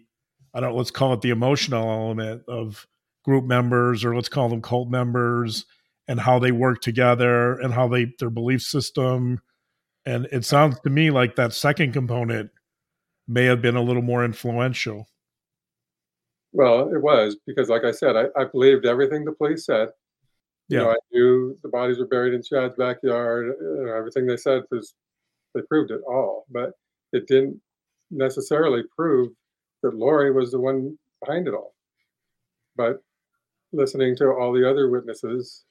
I 0.54 0.60
don't 0.60 0.76
let's 0.76 0.90
call 0.90 1.12
it 1.14 1.20
the 1.20 1.30
emotional 1.30 1.90
element 1.90 2.42
of 2.48 2.86
group 3.24 3.44
members 3.44 4.04
or 4.04 4.14
let's 4.14 4.28
call 4.28 4.48
them 4.48 4.62
cult 4.62 4.88
members 4.88 5.64
and 6.08 6.20
how 6.20 6.38
they 6.38 6.52
work 6.52 6.80
together 6.80 7.58
and 7.60 7.72
how 7.72 7.88
they 7.88 8.12
their 8.18 8.30
belief 8.30 8.62
system 8.62 9.40
and 10.04 10.26
it 10.32 10.44
sounds 10.44 10.78
to 10.80 10.90
me 10.90 11.10
like 11.10 11.36
that 11.36 11.52
second 11.52 11.92
component 11.92 12.50
may 13.28 13.44
have 13.44 13.62
been 13.62 13.76
a 13.76 13.82
little 13.82 14.02
more 14.02 14.24
influential 14.24 15.06
well, 16.52 16.92
it 16.92 17.00
was 17.00 17.36
because, 17.46 17.68
like 17.68 17.84
I 17.84 17.90
said, 17.90 18.14
I, 18.14 18.26
I 18.38 18.44
believed 18.44 18.84
everything 18.84 19.24
the 19.24 19.32
police 19.32 19.64
said. 19.64 19.88
You 20.68 20.78
know, 20.78 20.88
Yeah. 20.88 20.92
I 20.92 20.96
knew 21.10 21.58
the 21.62 21.68
bodies 21.68 21.98
were 21.98 22.06
buried 22.06 22.34
in 22.34 22.42
Chad's 22.42 22.76
backyard. 22.76 23.54
You 23.60 23.86
know, 23.86 23.94
everything 23.94 24.26
they 24.26 24.36
said 24.36 24.62
was 24.70 24.94
they 25.54 25.62
proved 25.62 25.90
it 25.90 26.02
all, 26.06 26.46
but 26.50 26.72
it 27.12 27.26
didn't 27.26 27.60
necessarily 28.10 28.82
prove 28.94 29.30
that 29.82 29.94
Lori 29.94 30.32
was 30.32 30.50
the 30.52 30.60
one 30.60 30.98
behind 31.24 31.48
it 31.48 31.54
all. 31.54 31.74
But 32.76 33.02
listening 33.72 34.16
to 34.16 34.26
all 34.32 34.52
the 34.52 34.68
other 34.68 34.90
witnesses 34.90 35.64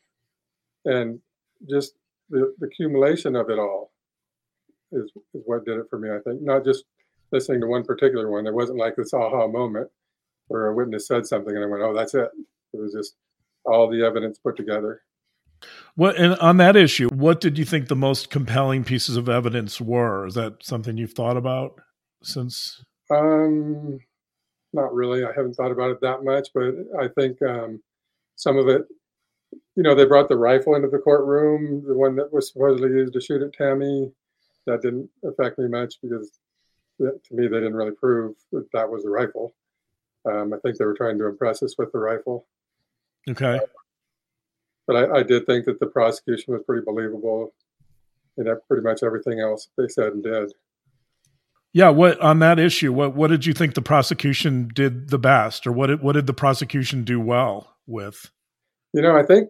and 0.86 1.20
just 1.70 1.94
the, 2.30 2.54
the 2.60 2.68
accumulation 2.68 3.36
of 3.36 3.50
it 3.50 3.60
all 3.60 3.92
is, 4.92 5.12
is 5.34 5.44
what 5.46 5.66
did 5.66 5.78
it 5.78 5.86
for 5.90 6.00
me, 6.00 6.10
I 6.10 6.20
think. 6.20 6.42
Not 6.42 6.66
just 6.66 6.86
listening 7.32 7.62
to 7.62 7.68
one 7.68 7.84
particular 7.84 8.30
one. 8.30 8.44
There 8.44 8.54
wasn't 8.54 8.80
like 8.80 8.96
this 8.96 9.14
aha 9.14 9.48
moment 9.48 9.90
where 10.48 10.68
a 10.68 10.76
witness 10.76 11.08
said 11.08 11.26
something 11.26 11.56
and 11.56 11.64
I 11.64 11.68
went, 11.68 11.84
oh, 11.84 11.94
that's 11.94 12.14
it. 12.14 12.30
It 12.74 12.80
was 12.80 12.94
just 12.94 13.16
all 13.66 13.90
the 13.90 14.04
evidence 14.06 14.40
put 14.40 14.58
together. 14.58 15.02
what 15.96 16.16
and 16.18 16.34
on 16.40 16.58
that 16.58 16.76
issue 16.76 17.08
what 17.10 17.40
did 17.40 17.58
you 17.60 17.66
think 17.66 17.88
the 17.88 17.96
most 17.96 18.32
compelling 18.32 18.84
pieces 18.84 19.16
of 19.16 19.30
evidence 19.30 19.80
were 19.80 20.26
is 20.26 20.34
that 20.34 20.64
something 20.64 20.98
you've 20.98 21.14
thought 21.14 21.38
about 21.38 21.80
since 22.24 22.84
Um, 23.12 24.00
not 24.74 24.94
really. 24.94 25.26
I 25.26 25.32
haven't 25.36 25.54
thought 25.54 25.72
about 25.72 25.92
it 25.92 26.02
that 26.02 26.24
much, 26.24 26.50
but 26.54 26.74
I 27.00 27.08
think 27.10 27.42
um, 27.42 27.82
some 28.36 28.58
of 28.58 28.68
it, 28.70 28.88
you 29.76 29.84
know, 29.84 29.94
they 29.94 30.06
brought 30.06 30.30
the 30.30 30.38
rifle 30.38 30.76
into 30.76 30.88
the 30.88 30.98
courtroom, 30.98 31.84
the 31.86 31.94
one 31.94 32.16
that 32.16 32.32
was 32.32 32.52
supposedly 32.52 32.90
used 32.90 33.14
to 33.14 33.22
shoot 33.22 33.42
at 33.42 33.54
Tammy. 33.54 34.12
That 34.66 34.82
didn't 34.82 35.10
affect 35.24 35.60
me 35.60 35.68
much 35.68 35.96
because 36.02 36.40
to 37.00 37.20
me, 37.32 37.48
they 37.48 37.60
didn't 37.60 37.76
really 37.76 37.92
prove 37.92 38.36
that 38.52 38.72
that 38.74 38.90
was 38.90 39.06
a 39.06 39.10
rifle. 39.10 39.54
Um, 40.26 40.54
I 40.54 40.58
think 40.58 40.78
they 40.78 40.86
were 40.86 40.94
trying 40.94 41.18
to 41.18 41.28
impress 41.28 41.64
us 41.64 41.76
with 41.78 41.92
the 41.92 42.00
rifle. 42.00 42.46
okay 43.30 43.60
But 44.86 44.96
I, 44.96 45.20
I 45.20 45.24
did 45.24 45.46
think 45.46 45.66
that 45.66 45.80
the 45.80 45.88
prosecution 45.88 46.54
was 46.54 46.64
pretty 46.64 46.86
believable 46.86 47.54
in 48.38 48.46
pretty 48.68 48.84
much 48.84 49.04
everything 49.04 49.40
else 49.40 49.68
they 49.78 49.88
said 49.88 50.14
and 50.14 50.24
did. 50.24 50.54
Yeah 51.74 51.90
what 51.90 52.20
on 52.20 52.40
that 52.40 52.60
issue 52.60 52.92
what 52.92 53.16
what 53.16 53.30
did 53.30 53.46
you 53.46 53.54
think 53.54 53.74
the 53.74 53.82
prosecution 53.82 54.70
did 54.74 55.10
the 55.10 55.20
best 55.20 55.66
or 55.66 55.72
what 55.72 55.88
did, 55.88 56.02
what 56.02 56.14
did 56.14 56.28
the 56.28 56.34
prosecution 56.34 57.04
do 57.04 57.20
well 57.20 57.76
with 57.88 58.32
You 58.94 59.02
know, 59.02 59.16
I 59.16 59.24
think 59.24 59.50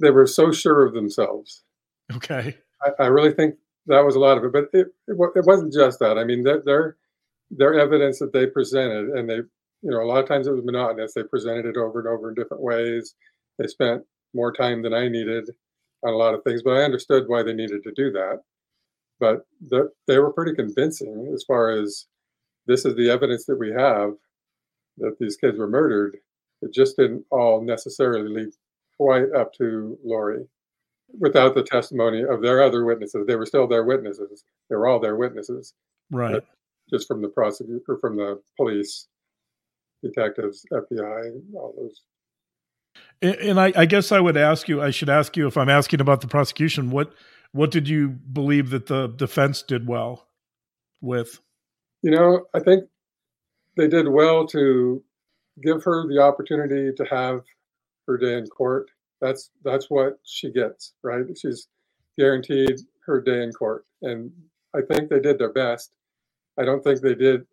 they 0.00 0.10
were 0.10 0.26
so 0.26 0.52
sure 0.52 0.84
of 0.84 0.94
themselves. 0.94 1.62
okay 2.14 2.56
I, 2.82 3.04
I 3.04 3.06
really 3.06 3.32
think 3.32 3.54
that 3.86 4.04
was 4.04 4.16
a 4.16 4.20
lot 4.20 4.38
of 4.38 4.44
it, 4.44 4.52
but 4.52 4.64
it, 4.72 4.86
it, 5.08 5.16
it 5.36 5.44
wasn't 5.44 5.72
just 5.72 5.98
that. 5.98 6.18
I 6.18 6.24
mean, 6.24 6.42
their, 6.42 6.62
their 6.64 6.96
their 7.50 7.74
evidence 7.78 8.18
that 8.18 8.32
they 8.32 8.46
presented, 8.46 9.10
and 9.10 9.28
they, 9.28 9.36
you 9.36 9.90
know, 9.90 10.02
a 10.02 10.06
lot 10.06 10.22
of 10.22 10.28
times 10.28 10.46
it 10.46 10.52
was 10.52 10.64
monotonous. 10.64 11.14
They 11.14 11.22
presented 11.22 11.66
it 11.66 11.76
over 11.76 12.00
and 12.00 12.08
over 12.08 12.28
in 12.28 12.34
different 12.34 12.62
ways. 12.62 13.14
They 13.58 13.66
spent 13.66 14.02
more 14.34 14.52
time 14.52 14.82
than 14.82 14.94
I 14.94 15.08
needed 15.08 15.50
on 16.02 16.12
a 16.12 16.16
lot 16.16 16.34
of 16.34 16.42
things, 16.42 16.62
but 16.62 16.76
I 16.76 16.82
understood 16.82 17.24
why 17.26 17.42
they 17.42 17.52
needed 17.52 17.82
to 17.84 17.92
do 17.92 18.10
that. 18.12 18.40
But 19.20 19.46
the, 19.68 19.90
they 20.06 20.18
were 20.18 20.32
pretty 20.32 20.54
convincing 20.54 21.30
as 21.34 21.44
far 21.46 21.70
as 21.70 22.06
this 22.66 22.84
is 22.84 22.94
the 22.96 23.10
evidence 23.10 23.46
that 23.46 23.58
we 23.58 23.70
have 23.70 24.12
that 24.98 25.16
these 25.18 25.36
kids 25.36 25.58
were 25.58 25.68
murdered. 25.68 26.16
It 26.62 26.72
just 26.72 26.96
didn't 26.96 27.24
all 27.30 27.62
necessarily 27.62 28.28
lead 28.28 28.50
quite 28.96 29.32
up 29.36 29.52
to 29.54 29.98
Lori 30.04 30.46
without 31.20 31.54
the 31.54 31.62
testimony 31.62 32.22
of 32.22 32.42
their 32.42 32.62
other 32.62 32.84
witnesses. 32.84 33.26
They 33.26 33.36
were 33.36 33.46
still 33.46 33.66
their 33.66 33.84
witnesses. 33.84 34.44
They 34.68 34.76
were 34.76 34.88
all 34.88 35.00
their 35.00 35.16
witnesses, 35.16 35.74
right 36.10 36.42
just 36.90 37.08
from 37.08 37.22
the 37.22 37.28
prosecutor, 37.28 37.98
from 38.00 38.16
the 38.16 38.40
police, 38.56 39.08
detectives, 40.02 40.64
FBI, 40.72 41.40
all 41.54 41.74
those. 41.76 42.02
And, 43.22 43.34
and 43.36 43.60
I, 43.60 43.72
I 43.76 43.86
guess 43.86 44.12
I 44.12 44.20
would 44.20 44.36
ask 44.36 44.68
you. 44.68 44.82
I 44.82 44.90
should 44.90 45.08
ask 45.08 45.36
you 45.36 45.46
if 45.46 45.56
I'm 45.56 45.68
asking 45.68 46.00
about 46.00 46.20
the 46.20 46.28
prosecution. 46.28 46.90
What 46.90 47.12
what 47.54 47.70
did 47.70 47.88
you 47.88 48.08
believe 48.08 48.70
that 48.70 48.86
the 48.86 49.06
defense 49.06 49.62
did 49.62 49.86
well 49.86 50.26
with? 51.00 51.40
You 52.02 52.10
know, 52.10 52.46
I 52.52 52.58
think 52.58 52.84
they 53.76 53.86
did 53.86 54.08
well 54.08 54.44
to 54.48 55.02
give 55.62 55.84
her 55.84 56.08
the 56.08 56.20
opportunity 56.20 56.92
to 56.96 57.04
have 57.04 57.42
her 58.08 58.18
day 58.18 58.36
in 58.38 58.46
court. 58.48 58.90
That's 59.20 59.50
that's 59.62 59.88
what 59.88 60.18
she 60.24 60.50
gets, 60.50 60.94
right? 61.04 61.24
She's 61.40 61.68
guaranteed 62.18 62.80
her 63.06 63.20
day 63.20 63.44
in 63.44 63.52
court, 63.52 63.86
and 64.02 64.32
I 64.74 64.80
think 64.80 65.08
they 65.08 65.20
did 65.20 65.38
their 65.38 65.52
best. 65.52 65.94
I 66.58 66.64
don't 66.64 66.82
think 66.82 67.00
they 67.00 67.14
did. 67.14 67.46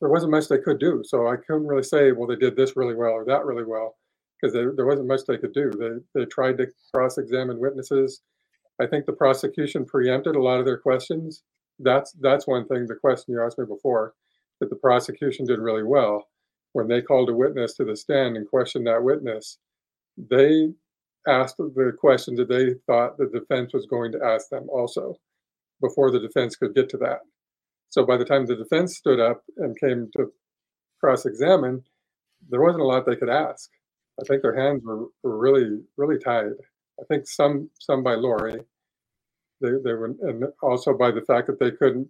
There 0.00 0.10
wasn't 0.10 0.30
much 0.30 0.46
they 0.46 0.58
could 0.58 0.78
do, 0.78 1.02
so 1.04 1.26
I 1.26 1.36
couldn't 1.36 1.66
really 1.66 1.82
say, 1.82 2.12
well, 2.12 2.28
they 2.28 2.36
did 2.36 2.56
this 2.56 2.76
really 2.76 2.94
well 2.94 3.10
or 3.10 3.24
that 3.24 3.44
really 3.44 3.64
well, 3.64 3.96
because 4.40 4.54
there 4.54 4.86
wasn't 4.86 5.08
much 5.08 5.22
they 5.26 5.38
could 5.38 5.52
do. 5.52 5.72
They 5.72 6.20
they 6.20 6.26
tried 6.26 6.58
to 6.58 6.68
cross-examine 6.94 7.58
witnesses. 7.58 8.22
I 8.80 8.86
think 8.86 9.06
the 9.06 9.12
prosecution 9.12 9.84
preempted 9.84 10.36
a 10.36 10.42
lot 10.42 10.58
of 10.58 10.64
their 10.64 10.78
questions. 10.78 11.42
That's 11.78 12.12
that's 12.20 12.46
one 12.46 12.66
thing. 12.66 12.86
The 12.86 12.94
question 12.94 13.34
you 13.34 13.42
asked 13.42 13.58
me 13.58 13.66
before, 13.66 14.14
that 14.60 14.70
the 14.70 14.76
prosecution 14.76 15.46
did 15.46 15.58
really 15.58 15.82
well 15.82 16.28
when 16.72 16.88
they 16.88 17.02
called 17.02 17.28
a 17.28 17.34
witness 17.34 17.74
to 17.74 17.84
the 17.84 17.96
stand 17.96 18.36
and 18.36 18.48
questioned 18.48 18.86
that 18.86 19.02
witness. 19.02 19.58
They 20.16 20.68
asked 21.26 21.56
the 21.58 21.92
questions 21.98 22.38
that 22.38 22.48
they 22.48 22.74
thought 22.86 23.18
the 23.18 23.26
defense 23.26 23.72
was 23.74 23.86
going 23.86 24.12
to 24.12 24.24
ask 24.24 24.48
them 24.48 24.68
also 24.70 25.16
before 25.80 26.10
the 26.10 26.20
defense 26.20 26.56
could 26.56 26.74
get 26.74 26.88
to 26.90 26.96
that. 26.98 27.20
So 27.90 28.06
by 28.06 28.16
the 28.16 28.24
time 28.24 28.46
the 28.46 28.56
defense 28.56 28.96
stood 28.96 29.20
up 29.20 29.42
and 29.56 29.78
came 29.78 30.08
to 30.16 30.32
cross 31.00 31.26
examine, 31.26 31.82
there 32.48 32.62
wasn't 32.62 32.82
a 32.82 32.86
lot 32.86 33.04
they 33.04 33.16
could 33.16 33.30
ask. 33.30 33.68
I 34.20 34.24
think 34.26 34.42
their 34.42 34.56
hands 34.56 34.82
were, 34.84 35.06
were 35.22 35.38
really, 35.38 35.80
really 35.96 36.18
tied. 36.18 36.52
I 37.00 37.04
think 37.08 37.26
some 37.26 37.70
some 37.80 38.02
by 38.02 38.14
Lori. 38.14 38.60
They, 39.60 39.70
they 39.84 39.92
were, 39.92 40.14
and 40.22 40.44
also 40.62 40.96
by 40.96 41.10
the 41.10 41.22
fact 41.22 41.46
that 41.48 41.58
they 41.58 41.70
couldn't. 41.70 42.08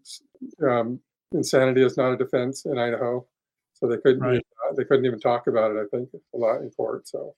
Um, 0.62 1.00
insanity 1.32 1.82
is 1.82 1.96
not 1.96 2.12
a 2.12 2.16
defense 2.16 2.64
in 2.64 2.78
Idaho, 2.78 3.26
so 3.74 3.86
they 3.88 3.96
couldn't. 3.98 4.20
Right. 4.20 4.34
even- 4.34 4.44
they 4.76 4.84
couldn't 4.84 5.04
even 5.04 5.18
talk 5.18 5.48
about 5.48 5.72
it. 5.72 5.78
I 5.78 5.96
think 5.96 6.08
a 6.34 6.36
lot 6.36 6.62
in 6.62 6.70
court. 6.70 7.08
So 7.08 7.34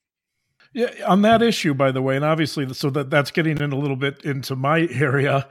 Yeah, 0.75 0.91
on 1.07 1.23
that 1.23 1.41
issue, 1.41 1.75
by 1.75 1.93
the 1.93 2.03
way, 2.03 2.17
and 2.17 2.25
obviously, 2.25 2.73
so 2.75 2.91
that 2.91 3.11
that's 3.11 3.31
getting 3.31 3.59
in 3.59 3.73
a 3.73 3.79
little 3.79 3.97
bit 3.97 4.23
into 4.25 4.57
my 4.57 4.81
area. 4.93 5.49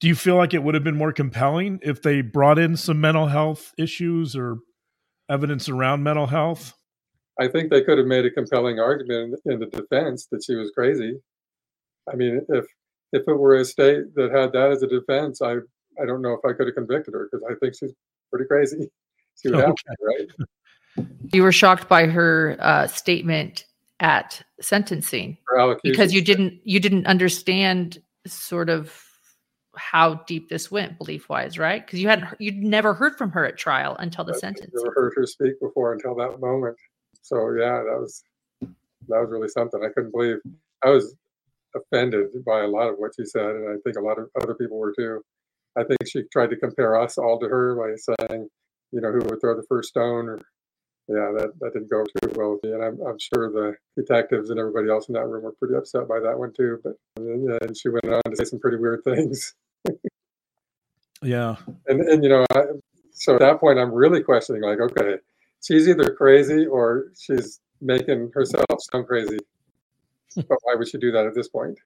Do 0.00 0.08
you 0.08 0.14
feel 0.14 0.36
like 0.36 0.52
it 0.52 0.62
would 0.62 0.74
have 0.74 0.82
been 0.84 0.96
more 0.96 1.12
compelling 1.12 1.78
if 1.82 2.02
they 2.02 2.22
brought 2.22 2.58
in 2.58 2.76
some 2.76 3.00
mental 3.00 3.28
health 3.28 3.72
issues 3.78 4.34
or 4.34 4.58
evidence 5.30 5.68
around 5.68 6.02
mental 6.02 6.26
health? 6.26 6.74
I 7.40 7.48
think 7.48 7.70
they 7.70 7.82
could 7.82 7.98
have 7.98 8.06
made 8.06 8.26
a 8.26 8.30
compelling 8.30 8.78
argument 8.78 9.40
in, 9.44 9.52
in 9.52 9.60
the 9.60 9.66
defense 9.66 10.26
that 10.32 10.42
she 10.44 10.54
was 10.54 10.70
crazy. 10.72 11.14
I 12.12 12.16
mean, 12.16 12.44
if 12.48 12.66
if 13.12 13.28
it 13.28 13.38
were 13.38 13.56
a 13.56 13.64
state 13.64 14.14
that 14.14 14.32
had 14.32 14.52
that 14.52 14.72
as 14.72 14.82
a 14.82 14.86
defense, 14.86 15.42
I 15.42 15.56
I 16.00 16.06
don't 16.06 16.22
know 16.22 16.32
if 16.32 16.44
I 16.44 16.52
could 16.54 16.66
have 16.66 16.74
convicted 16.74 17.14
her 17.14 17.28
because 17.30 17.46
I 17.48 17.54
think 17.56 17.74
she's 17.78 17.92
pretty 18.30 18.46
crazy. 18.46 18.90
She 19.40 19.48
would 19.48 19.60
have 19.60 19.74
to, 19.74 19.96
right? 20.02 21.06
You 21.32 21.42
were 21.42 21.52
shocked 21.52 21.88
by 21.88 22.04
her 22.04 22.54
uh, 22.60 22.86
statement 22.86 23.64
at 23.98 24.42
sentencing 24.60 25.38
because 25.82 26.12
you 26.12 26.20
didn't 26.20 26.60
you 26.64 26.78
didn't 26.78 27.06
understand 27.06 28.02
sort 28.26 28.68
of 28.68 28.94
how 29.74 30.16
deep 30.26 30.50
this 30.50 30.70
went 30.70 30.98
belief 30.98 31.30
wise 31.30 31.56
right? 31.58 31.84
Because 31.84 31.98
you 31.98 32.08
hadn't 32.08 32.28
you'd 32.40 32.58
never 32.58 32.92
heard 32.92 33.16
from 33.16 33.30
her 33.30 33.46
at 33.46 33.56
trial 33.56 33.96
until 34.00 34.22
the 34.22 34.34
sentence 34.34 34.70
never 34.74 34.92
heard 34.94 35.14
her 35.16 35.26
speak 35.26 35.58
before 35.60 35.94
until 35.94 36.14
that 36.16 36.38
moment. 36.38 36.76
So 37.22 37.54
yeah 37.58 37.82
that 37.82 37.98
was 37.98 38.22
that 38.60 39.18
was 39.18 39.30
really 39.30 39.48
something. 39.48 39.82
I 39.82 39.88
couldn't 39.88 40.12
believe 40.12 40.36
i 40.84 40.90
was 40.90 41.14
offended 41.74 42.28
by 42.44 42.60
a 42.60 42.68
lot 42.68 42.88
of 42.88 42.96
what 42.96 43.12
she 43.18 43.24
said 43.24 43.50
and 43.56 43.68
i 43.68 43.76
think 43.84 43.96
a 43.96 44.00
lot 44.00 44.18
of 44.18 44.28
other 44.40 44.54
people 44.54 44.78
were 44.78 44.94
too 44.96 45.20
i 45.76 45.82
think 45.82 45.98
she 46.06 46.22
tried 46.32 46.50
to 46.50 46.56
compare 46.56 47.00
us 47.00 47.18
all 47.18 47.38
to 47.38 47.48
her 47.48 47.74
by 47.74 47.94
saying 47.96 48.48
you 48.92 49.00
know 49.00 49.10
who 49.10 49.20
would 49.20 49.40
throw 49.40 49.56
the 49.56 49.66
first 49.68 49.88
stone 49.88 50.28
or 50.28 50.38
yeah, 51.08 51.32
that, 51.36 51.52
that 51.60 51.72
didn't 51.72 51.90
go 51.90 52.04
too 52.04 52.32
well 52.36 52.52
with 52.52 52.62
me. 52.62 52.72
And 52.72 52.82
I'm, 52.82 53.00
I'm 53.06 53.18
sure 53.18 53.50
the 53.50 53.74
detectives 54.00 54.50
and 54.50 54.58
everybody 54.58 54.88
else 54.88 55.08
in 55.08 55.14
that 55.14 55.26
room 55.26 55.42
were 55.42 55.52
pretty 55.52 55.74
upset 55.74 56.06
by 56.06 56.20
that 56.20 56.38
one 56.38 56.52
too. 56.52 56.78
But 56.82 56.94
and 57.16 57.76
she 57.76 57.88
went 57.88 58.04
on 58.04 58.22
to 58.30 58.36
say 58.36 58.44
some 58.44 58.60
pretty 58.60 58.76
weird 58.76 59.02
things. 59.04 59.54
yeah. 61.22 61.56
And, 61.88 62.00
and 62.00 62.22
you 62.22 62.30
know, 62.30 62.46
I, 62.54 62.62
so 63.10 63.34
at 63.34 63.40
that 63.40 63.60
point, 63.60 63.78
I'm 63.78 63.92
really 63.92 64.22
questioning 64.22 64.62
like, 64.62 64.78
okay, 64.80 65.16
she's 65.62 65.88
either 65.88 66.14
crazy 66.14 66.66
or 66.66 67.06
she's 67.18 67.60
making 67.80 68.30
herself 68.32 68.64
sound 68.90 69.06
crazy. 69.06 69.38
But 70.34 70.58
why 70.62 70.74
would 70.74 70.88
she 70.88 70.98
do 70.98 71.12
that 71.12 71.26
at 71.26 71.34
this 71.34 71.48
point? 71.48 71.78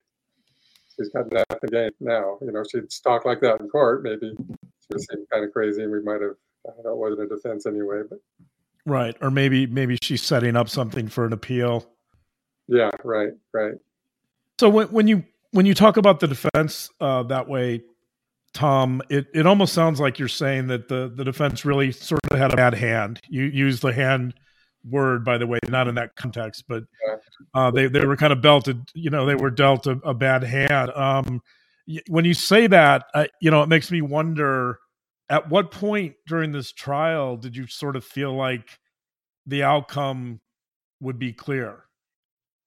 She's 0.96 1.08
got 1.10 1.30
that 1.30 1.58
again 1.62 1.90
now. 2.00 2.38
You 2.40 2.52
know, 2.52 2.62
she'd 2.70 2.88
talk 3.04 3.24
like 3.24 3.40
that 3.40 3.60
in 3.60 3.68
court. 3.68 4.02
Maybe 4.02 4.34
she 4.36 4.88
would 4.90 5.00
seem 5.00 5.26
kind 5.30 5.44
of 5.44 5.52
crazy 5.52 5.82
and 5.82 5.92
we 5.92 6.00
might 6.00 6.22
have, 6.22 6.36
I 6.66 6.70
don't 6.74 6.84
know, 6.84 6.92
it 6.92 6.96
wasn't 6.96 7.32
a 7.32 7.34
defense 7.34 7.66
anyway, 7.66 8.02
but 8.08 8.18
Right. 8.86 9.16
Or 9.20 9.32
maybe 9.32 9.66
maybe 9.66 9.98
she's 10.00 10.22
setting 10.22 10.56
up 10.56 10.68
something 10.68 11.08
for 11.08 11.26
an 11.26 11.32
appeal. 11.32 11.84
Yeah, 12.68 12.90
right, 13.04 13.32
right. 13.52 13.74
So 14.58 14.68
when 14.70 14.86
when 14.88 15.08
you 15.08 15.24
when 15.50 15.66
you 15.66 15.74
talk 15.74 15.96
about 15.96 16.20
the 16.20 16.28
defense 16.28 16.90
uh, 17.00 17.24
that 17.24 17.48
way, 17.48 17.82
Tom, 18.52 19.02
it, 19.10 19.26
it 19.34 19.46
almost 19.46 19.74
sounds 19.74 20.00
like 20.00 20.18
you're 20.18 20.28
saying 20.28 20.68
that 20.68 20.88
the, 20.88 21.12
the 21.14 21.24
defense 21.24 21.64
really 21.64 21.92
sort 21.92 22.20
of 22.30 22.38
had 22.38 22.52
a 22.52 22.56
bad 22.56 22.74
hand. 22.74 23.20
You 23.28 23.44
use 23.44 23.80
the 23.80 23.92
hand 23.92 24.34
word, 24.88 25.24
by 25.24 25.38
the 25.38 25.46
way, 25.46 25.58
not 25.68 25.88
in 25.88 25.94
that 25.96 26.16
context, 26.16 26.64
but 26.68 26.84
uh, 27.54 27.70
they 27.70 27.86
they 27.86 28.04
were 28.04 28.16
kind 28.16 28.32
of 28.32 28.40
belted. 28.40 28.80
You 28.94 29.10
know, 29.10 29.26
they 29.26 29.34
were 29.34 29.50
dealt 29.50 29.86
a, 29.86 29.98
a 30.04 30.14
bad 30.14 30.42
hand. 30.42 30.90
Um, 30.92 31.42
when 32.08 32.24
you 32.24 32.34
say 32.34 32.66
that, 32.66 33.04
uh, 33.14 33.26
you 33.40 33.50
know, 33.50 33.62
it 33.62 33.68
makes 33.68 33.90
me 33.90 34.00
wonder 34.00 34.78
at 35.28 35.48
what 35.48 35.70
point 35.70 36.14
during 36.26 36.52
this 36.52 36.72
trial 36.72 37.36
did 37.36 37.56
you 37.56 37.66
sort 37.66 37.96
of 37.96 38.04
feel 38.04 38.34
like 38.34 38.78
the 39.46 39.62
outcome 39.62 40.40
would 41.00 41.18
be 41.18 41.32
clear 41.32 41.84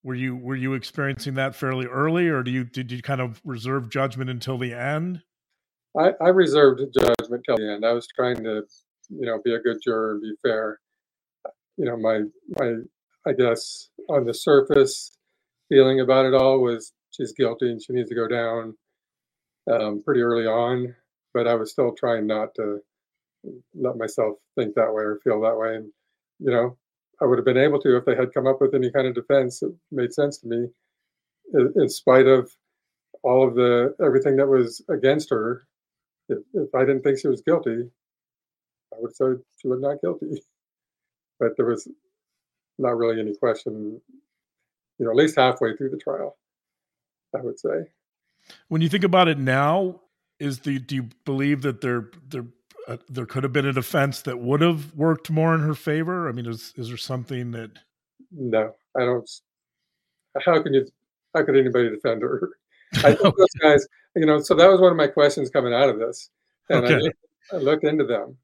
were 0.03 0.15
you 0.15 0.35
were 0.35 0.55
you 0.55 0.73
experiencing 0.73 1.33
that 1.35 1.55
fairly 1.55 1.85
early 1.85 2.27
or 2.27 2.43
do 2.43 2.51
you 2.51 2.63
did 2.63 2.91
you 2.91 3.01
kind 3.01 3.21
of 3.21 3.41
reserve 3.43 3.89
judgment 3.89 4.29
until 4.29 4.57
the 4.57 4.73
end 4.73 5.21
i, 5.97 6.11
I 6.21 6.29
reserved 6.29 6.81
judgment 6.93 7.43
till 7.45 7.57
the 7.57 7.73
end 7.73 7.85
i 7.85 7.91
was 7.91 8.07
trying 8.15 8.43
to 8.43 8.63
you 9.09 9.25
know 9.25 9.39
be 9.43 9.53
a 9.53 9.59
good 9.59 9.77
juror 9.83 10.11
and 10.11 10.21
be 10.21 10.33
fair 10.41 10.79
you 11.79 11.85
know 11.85 11.97
my 11.97 12.21
my 12.59 12.75
i 13.25 13.33
guess 13.33 13.89
on 14.09 14.25
the 14.25 14.33
surface 14.33 15.17
feeling 15.69 16.01
about 16.01 16.25
it 16.25 16.35
all 16.35 16.59
was 16.59 16.93
she's 17.09 17.33
guilty 17.33 17.71
and 17.71 17.81
she 17.81 17.93
needs 17.93 18.09
to 18.09 18.15
go 18.15 18.27
down 18.27 18.75
um, 19.71 20.03
pretty 20.03 20.21
early 20.21 20.45
on 20.45 20.95
but 21.33 21.47
I 21.47 21.55
was 21.55 21.71
still 21.71 21.93
trying 21.93 22.27
not 22.27 22.55
to 22.55 22.79
let 23.73 23.97
myself 23.97 24.37
think 24.57 24.75
that 24.75 24.93
way 24.93 25.03
or 25.03 25.19
feel 25.23 25.41
that 25.41 25.57
way. 25.57 25.75
And, 25.75 25.91
you 26.39 26.51
know, 26.51 26.77
I 27.21 27.25
would 27.25 27.37
have 27.37 27.45
been 27.45 27.57
able 27.57 27.79
to 27.81 27.97
if 27.97 28.05
they 28.05 28.15
had 28.15 28.33
come 28.33 28.47
up 28.47 28.61
with 28.61 28.73
any 28.73 28.91
kind 28.91 29.07
of 29.07 29.15
defense 29.15 29.59
that 29.59 29.75
made 29.91 30.13
sense 30.13 30.39
to 30.39 30.47
me, 30.47 30.67
in 31.75 31.89
spite 31.89 32.27
of 32.27 32.51
all 33.23 33.47
of 33.47 33.55
the 33.55 33.95
everything 34.03 34.37
that 34.37 34.47
was 34.47 34.81
against 34.89 35.29
her. 35.29 35.65
If, 36.29 36.39
if 36.53 36.73
I 36.75 36.81
didn't 36.81 37.01
think 37.01 37.19
she 37.19 37.27
was 37.27 37.41
guilty, 37.41 37.89
I 38.93 38.97
would 38.99 39.15
say 39.15 39.25
she 39.57 39.67
was 39.67 39.81
not 39.81 40.01
guilty. 40.01 40.41
But 41.39 41.55
there 41.55 41.65
was 41.65 41.87
not 42.77 42.97
really 42.97 43.19
any 43.19 43.35
question, 43.35 44.01
you 44.97 45.05
know, 45.05 45.11
at 45.11 45.15
least 45.15 45.35
halfway 45.35 45.75
through 45.75 45.91
the 45.91 45.97
trial, 45.97 46.37
I 47.35 47.41
would 47.41 47.59
say. 47.59 47.85
When 48.67 48.81
you 48.81 48.89
think 48.89 49.03
about 49.03 49.27
it 49.27 49.37
now, 49.37 50.01
is 50.39 50.59
the 50.59 50.79
do 50.79 50.95
you 50.95 51.09
believe 51.25 51.61
that 51.63 51.81
there 51.81 52.09
there 52.27 52.45
uh, 52.87 52.97
there 53.07 53.25
could 53.25 53.43
have 53.43 53.53
been 53.53 53.65
a 53.65 53.73
defense 53.73 54.21
that 54.23 54.39
would 54.39 54.61
have 54.61 54.95
worked 54.95 55.29
more 55.29 55.53
in 55.53 55.61
her 55.61 55.75
favor? 55.75 56.27
I 56.27 56.31
mean, 56.31 56.45
is 56.45 56.73
is 56.75 56.87
there 56.87 56.97
something 56.97 57.51
that? 57.51 57.71
No, 58.31 58.73
I 58.97 59.01
don't. 59.01 59.29
How 60.43 60.61
can 60.61 60.73
you? 60.73 60.87
How 61.35 61.43
could 61.43 61.57
anybody 61.57 61.89
defend 61.89 62.21
her? 62.21 62.49
I 62.95 63.13
think 63.13 63.35
those 63.35 63.53
guys, 63.61 63.87
you 64.15 64.25
know. 64.25 64.39
So 64.39 64.55
that 64.55 64.67
was 64.67 64.81
one 64.81 64.91
of 64.91 64.97
my 64.97 65.07
questions 65.07 65.49
coming 65.49 65.73
out 65.73 65.89
of 65.89 65.99
this, 65.99 66.29
and 66.69 66.85
okay. 66.85 66.95
I, 66.95 66.97
looked, 66.97 67.17
I 67.53 67.57
looked 67.57 67.83
into 67.83 68.05
them, 68.05 68.37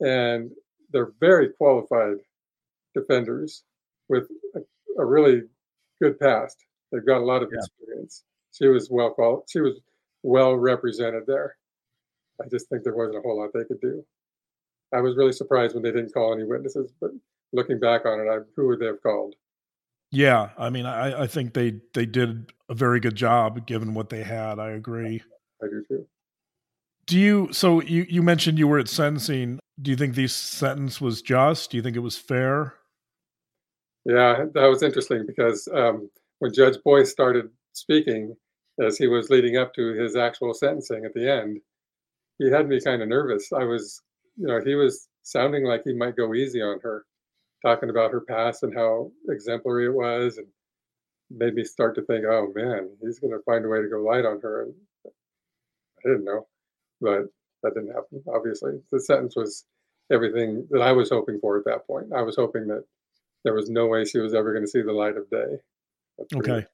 and 0.00 0.50
they're 0.92 1.12
very 1.20 1.50
qualified 1.50 2.16
defenders 2.94 3.64
with 4.08 4.28
a, 4.54 4.60
a 5.00 5.04
really 5.04 5.42
good 6.00 6.18
past. 6.18 6.56
They've 6.90 7.06
got 7.06 7.18
a 7.18 7.24
lot 7.24 7.42
of 7.42 7.50
yeah. 7.52 7.60
experience. 7.60 8.24
She 8.52 8.68
was 8.68 8.88
well 8.90 9.10
qualified. 9.10 9.48
She 9.48 9.60
was 9.60 9.80
well 10.22 10.54
represented 10.54 11.24
there. 11.26 11.56
I 12.40 12.48
just 12.48 12.68
think 12.68 12.84
there 12.84 12.94
wasn't 12.94 13.18
a 13.18 13.20
whole 13.20 13.40
lot 13.40 13.50
they 13.54 13.64
could 13.64 13.80
do. 13.80 14.04
I 14.92 15.00
was 15.00 15.16
really 15.16 15.32
surprised 15.32 15.74
when 15.74 15.82
they 15.82 15.90
didn't 15.92 16.12
call 16.12 16.34
any 16.34 16.44
witnesses, 16.44 16.92
but 17.00 17.10
looking 17.52 17.80
back 17.80 18.04
on 18.04 18.20
it, 18.20 18.28
I, 18.30 18.38
who 18.56 18.68
would 18.68 18.80
they 18.80 18.86
have 18.86 19.02
called? 19.02 19.34
Yeah, 20.10 20.50
I 20.58 20.68
mean, 20.68 20.84
I, 20.84 21.22
I 21.22 21.26
think 21.26 21.54
they 21.54 21.80
they 21.94 22.04
did 22.04 22.52
a 22.68 22.74
very 22.74 23.00
good 23.00 23.14
job 23.14 23.66
given 23.66 23.94
what 23.94 24.10
they 24.10 24.22
had. 24.22 24.58
I 24.58 24.72
agree. 24.72 25.22
I 25.62 25.66
do 25.68 25.84
too. 25.88 26.06
Do 27.06 27.18
you? 27.18 27.48
So 27.52 27.80
you 27.80 28.04
you 28.08 28.22
mentioned 28.22 28.58
you 28.58 28.68
were 28.68 28.78
at 28.78 28.88
sentencing. 28.88 29.58
Do 29.82 29.90
you 29.90 29.96
think 29.96 30.14
this 30.14 30.34
sentence 30.34 31.00
was 31.00 31.22
just? 31.22 31.70
Do 31.70 31.76
you 31.76 31.82
think 31.82 31.96
it 31.96 32.00
was 32.00 32.16
fair? 32.16 32.74
Yeah, 34.04 34.44
that 34.54 34.66
was 34.66 34.82
interesting 34.82 35.24
because 35.26 35.68
um, 35.74 36.08
when 36.38 36.52
Judge 36.52 36.76
Boyce 36.84 37.10
started 37.10 37.46
speaking, 37.72 38.36
as 38.80 38.96
he 38.96 39.08
was 39.08 39.28
leading 39.28 39.56
up 39.56 39.74
to 39.74 39.94
his 39.94 40.14
actual 40.16 40.54
sentencing 40.54 41.04
at 41.04 41.14
the 41.14 41.28
end, 41.28 41.60
he 42.38 42.50
had 42.50 42.68
me 42.68 42.80
kind 42.80 43.02
of 43.02 43.08
nervous. 43.08 43.52
I 43.52 43.64
was, 43.64 44.00
you 44.36 44.46
know, 44.46 44.60
he 44.64 44.76
was 44.76 45.08
sounding 45.24 45.64
like 45.64 45.82
he 45.84 45.94
might 45.94 46.16
go 46.16 46.32
easy 46.32 46.62
on 46.62 46.78
her, 46.82 47.04
talking 47.64 47.90
about 47.90 48.12
her 48.12 48.20
past 48.20 48.62
and 48.62 48.74
how 48.74 49.10
exemplary 49.28 49.86
it 49.86 49.94
was, 49.94 50.38
and 50.38 50.46
made 51.30 51.54
me 51.54 51.64
start 51.64 51.94
to 51.96 52.02
think, 52.02 52.24
oh 52.24 52.52
man, 52.54 52.88
he's 53.00 53.18
going 53.18 53.32
to 53.32 53.42
find 53.44 53.64
a 53.64 53.68
way 53.68 53.80
to 53.80 53.88
go 53.88 54.02
light 54.02 54.24
on 54.24 54.40
her. 54.42 54.62
And 54.62 54.74
I 55.06 56.08
didn't 56.08 56.24
know, 56.24 56.46
but 57.00 57.22
that 57.62 57.74
didn't 57.74 57.94
happen. 57.94 58.22
Obviously, 58.32 58.72
the 58.90 59.00
sentence 59.00 59.34
was 59.36 59.64
everything 60.12 60.66
that 60.70 60.82
I 60.82 60.92
was 60.92 61.10
hoping 61.10 61.38
for 61.40 61.58
at 61.58 61.64
that 61.64 61.86
point. 61.86 62.12
I 62.14 62.22
was 62.22 62.36
hoping 62.36 62.66
that 62.68 62.84
there 63.44 63.54
was 63.54 63.70
no 63.70 63.86
way 63.86 64.04
she 64.04 64.18
was 64.18 64.34
ever 64.34 64.52
going 64.52 64.64
to 64.64 64.70
see 64.70 64.82
the 64.82 64.92
light 64.92 65.16
of 65.16 65.28
day. 65.30 65.58
okay. 66.34 66.66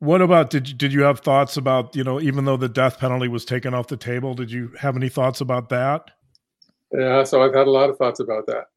What 0.00 0.22
about 0.22 0.48
did 0.48 0.66
you, 0.66 0.74
did 0.74 0.94
you 0.94 1.02
have 1.02 1.20
thoughts 1.20 1.58
about 1.58 1.94
you 1.94 2.02
know 2.02 2.20
even 2.20 2.46
though 2.46 2.56
the 2.56 2.70
death 2.70 2.98
penalty 2.98 3.28
was 3.28 3.44
taken 3.44 3.74
off 3.74 3.88
the 3.88 3.98
table, 3.98 4.32
did 4.32 4.50
you 4.50 4.72
have 4.78 4.96
any 4.96 5.10
thoughts 5.10 5.42
about 5.42 5.68
that? 5.68 6.10
Yeah, 6.90 7.22
so 7.22 7.42
I've 7.42 7.54
had 7.54 7.66
a 7.66 7.70
lot 7.70 7.90
of 7.90 7.98
thoughts 7.98 8.18
about 8.18 8.46
that. 8.46 8.68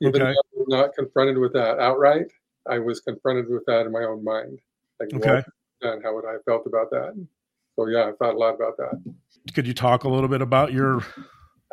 Even 0.00 0.22
okay. 0.22 0.30
though 0.30 0.30
I 0.30 0.58
was 0.58 0.66
not 0.68 0.94
confronted 0.94 1.36
with 1.36 1.52
that 1.54 1.80
outright, 1.80 2.26
I 2.70 2.78
was 2.78 3.00
confronted 3.00 3.48
with 3.48 3.66
that 3.66 3.86
in 3.86 3.92
my 3.92 4.04
own 4.04 4.22
mind. 4.22 4.60
Like, 5.00 5.12
okay. 5.14 5.42
And 5.82 6.02
how 6.02 6.14
would 6.14 6.24
I 6.24 6.32
have 6.32 6.44
felt 6.44 6.66
about 6.66 6.90
that? 6.90 7.26
So 7.74 7.88
yeah, 7.88 8.08
I 8.08 8.12
thought 8.12 8.34
a 8.34 8.38
lot 8.38 8.54
about 8.54 8.76
that. 8.76 9.02
Could 9.54 9.66
you 9.66 9.74
talk 9.74 10.04
a 10.04 10.08
little 10.08 10.28
bit 10.28 10.42
about 10.42 10.72
your? 10.72 11.02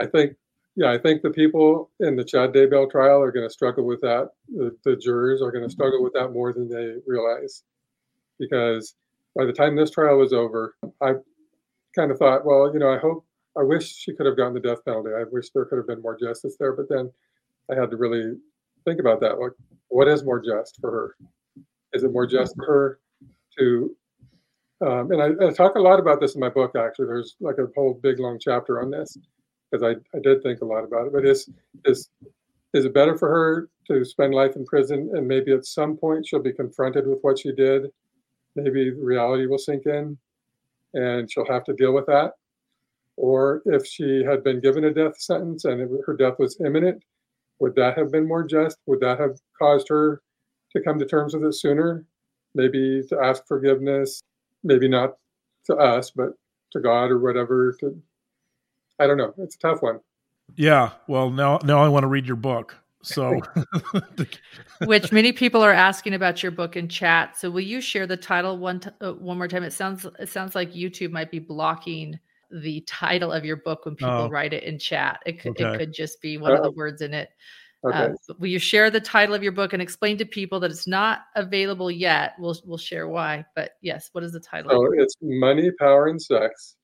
I 0.02 0.08
think 0.08 0.36
yeah, 0.76 0.92
I 0.92 0.98
think 0.98 1.22
the 1.22 1.30
people 1.30 1.90
in 2.02 2.18
the 2.18 2.24
Chad 2.24 2.52
Daybell 2.52 2.92
trial 2.92 3.22
are 3.22 3.32
going 3.32 3.48
to 3.48 3.54
struggle 3.54 3.86
with 3.86 4.02
that. 4.02 4.30
The, 4.54 4.76
the 4.84 4.98
jurors 4.98 5.42
are 5.42 5.52
going 5.52 5.64
to 5.64 5.70
struggle 5.70 6.04
with 6.04 6.14
that 6.14 6.34
more 6.34 6.52
than 6.52 6.68
they 6.68 6.96
realize 7.08 7.64
because 8.40 8.96
by 9.36 9.46
the 9.46 9.54
time 9.54 9.76
this 9.76 9.92
trial 9.92 10.18
was 10.18 10.34
over, 10.34 10.76
I 11.02 11.14
kind 11.96 12.12
of 12.12 12.18
thought, 12.18 12.46
well, 12.46 12.72
you 12.74 12.80
know, 12.80 12.92
I 12.92 12.98
hope, 12.98 13.26
I 13.58 13.64
wish 13.64 13.96
she 13.96 14.14
could 14.14 14.26
have 14.26 14.36
gotten 14.36 14.54
the 14.54 14.60
death 14.60 14.84
penalty. 14.84 15.12
I 15.18 15.24
wish 15.32 15.50
there 15.52 15.64
could 15.64 15.78
have 15.78 15.88
been 15.88 16.02
more 16.02 16.18
justice 16.20 16.58
there. 16.60 16.74
But 16.74 16.90
then 16.90 17.10
I 17.72 17.80
had 17.80 17.90
to 17.92 17.98
really 17.98 18.34
think 18.84 19.00
about 19.00 19.22
that. 19.22 19.40
Like, 19.40 19.54
what 19.88 20.10
is 20.10 20.26
more 20.26 20.42
just 20.42 20.78
for 20.82 20.92
her? 20.92 21.16
Is 21.94 22.04
it 22.04 22.12
more 22.12 22.28
just 22.28 22.54
for 22.58 22.66
her 22.66 23.00
to, 23.58 23.96
um, 24.86 25.10
and 25.12 25.22
I, 25.22 25.48
I, 25.48 25.52
talk 25.52 25.76
a 25.76 25.80
lot 25.80 26.02
about 26.02 26.20
this 26.20 26.36
in 26.36 26.42
my 26.42 26.50
book, 26.50 26.76
actually. 26.76 27.06
There's 27.06 27.38
like 27.40 27.60
a 27.60 27.68
whole 27.76 27.94
big 27.94 28.20
long 28.20 28.38
chapter 28.42 28.82
on 28.82 28.92
this 28.92 29.18
because 29.76 29.98
I, 30.14 30.18
I 30.18 30.22
did 30.22 30.42
think 30.44 30.62
a 30.62 30.66
lot 30.66 30.84
about 30.84 31.08
it. 31.08 31.14
But 31.14 31.26
is, 31.26 31.50
is, 31.86 32.10
is 32.74 32.86
it 32.86 32.94
better 32.94 33.18
for 33.18 33.30
her 33.30 33.70
to 33.88 34.06
spend 34.06 34.34
life 34.34 34.56
in 34.56 34.66
prison 34.66 35.12
and 35.14 35.28
maybe 35.28 35.52
at 35.52 35.66
some 35.66 35.98
point 35.98 36.28
she'll 36.28 36.42
be 36.42 36.54
confronted 36.54 37.08
with 37.08 37.20
what 37.22 37.40
she 37.40 37.52
did 37.52 37.92
maybe 38.56 38.92
reality 38.92 39.46
will 39.46 39.58
sink 39.58 39.86
in 39.86 40.18
and 40.94 41.32
she'll 41.32 41.46
have 41.46 41.64
to 41.66 41.74
deal 41.74 41.94
with 41.94 42.06
that. 42.06 42.32
Or 43.18 43.62
if 43.66 43.86
she 43.86 44.24
had 44.24 44.44
been 44.44 44.60
given 44.60 44.86
a 44.86 44.94
death 44.94 45.20
sentence 45.20 45.66
and 45.66 45.90
her 46.06 46.16
death 46.16 46.36
was 46.40 46.60
imminent, 46.66 47.04
Would 47.60 47.76
that 47.76 47.98
have 47.98 48.12
been 48.12 48.28
more 48.28 48.44
just? 48.44 48.78
Would 48.86 49.00
that 49.02 49.20
have 49.20 49.40
caused 49.58 49.88
her 49.90 50.22
to 50.74 50.82
come 50.82 51.00
to 51.00 51.06
terms 51.06 51.34
with 51.34 51.46
it 51.46 51.54
sooner? 51.54 52.06
Maybe 52.54 53.04
to 53.10 53.20
ask 53.20 53.46
forgiveness, 53.48 54.22
maybe 54.64 54.88
not 54.88 55.16
to 55.66 55.76
us, 55.76 56.12
but 56.12 56.32
to 56.72 56.80
God 56.80 57.12
or 57.12 57.20
whatever. 57.20 57.76
To, 57.80 58.02
I 59.00 59.08
don't 59.08 59.18
know. 59.18 59.34
It's 59.38 59.56
a 59.56 59.60
tough 59.60 59.82
one. 59.82 60.00
Yeah. 60.56 60.92
Well, 61.08 61.30
now 61.30 61.60
now 61.64 61.84
I 61.84 61.88
want 61.88 62.04
to 62.04 62.08
read 62.08 62.26
your 62.26 62.36
book. 62.36 62.78
So, 63.02 63.40
which 64.86 65.12
many 65.12 65.32
people 65.32 65.62
are 65.62 65.72
asking 65.72 66.14
about 66.14 66.42
your 66.42 66.52
book 66.52 66.76
in 66.76 66.88
chat. 66.88 67.38
So, 67.38 67.52
will 67.52 67.62
you 67.62 67.80
share 67.82 68.08
the 68.08 68.18
title 68.18 68.58
one 68.58 68.80
t- 68.80 68.90
uh, 69.02 69.14
one 69.14 69.38
more 69.38 69.48
time? 69.48 69.64
It 69.64 69.74
sounds 69.74 70.06
it 70.20 70.30
sounds 70.30 70.56
like 70.56 70.74
YouTube 70.74 71.12
might 71.12 71.32
be 71.32 71.40
blocking 71.40 72.20
the 72.52 72.82
title 72.82 73.32
of 73.32 73.46
your 73.46 73.58
book 73.58 73.86
when 73.86 73.96
people 73.96 74.14
oh. 74.14 74.30
write 74.30 74.54
it 74.54 74.64
in 74.64 74.80
chat. 74.80 75.20
It 75.26 75.40
could 75.40 75.52
okay. 75.52 75.74
it 75.74 75.78
could 75.78 75.94
just 75.94 76.22
be 76.22 76.38
one 76.38 76.54
of 76.54 76.64
the 76.64 76.72
words 76.72 77.02
in 77.02 77.14
it. 77.14 77.30
Okay. 77.86 77.98
Uh, 77.98 78.34
will 78.40 78.48
you 78.48 78.58
share 78.58 78.90
the 78.90 79.00
title 79.00 79.36
of 79.36 79.44
your 79.44 79.52
book 79.52 79.74
and 79.74 79.82
explain 79.82 80.18
to 80.18 80.26
people 80.26 80.60
that 80.62 80.72
it's 80.72 80.88
not 80.88 81.26
available 81.36 81.92
yet? 81.92 82.34
We'll 82.40 82.58
we'll 82.66 82.80
share 82.80 83.08
why. 83.08 83.46
But 83.56 83.74
yes, 83.82 84.10
what 84.14 84.24
is 84.24 84.32
the 84.32 84.40
title? 84.40 84.72
So 84.72 84.94
it's 84.94 85.16
Money, 85.22 85.70
Power, 85.78 86.08
and 86.08 86.20
Sex: 86.20 86.78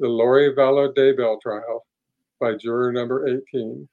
The 0.00 0.08
Lori 0.08 0.54
Vallow 0.54 0.92
Daybell 0.92 1.40
Trial 1.40 1.86
by 2.40 2.54
juror 2.54 2.92
number 2.92 3.28
18, 3.28 3.88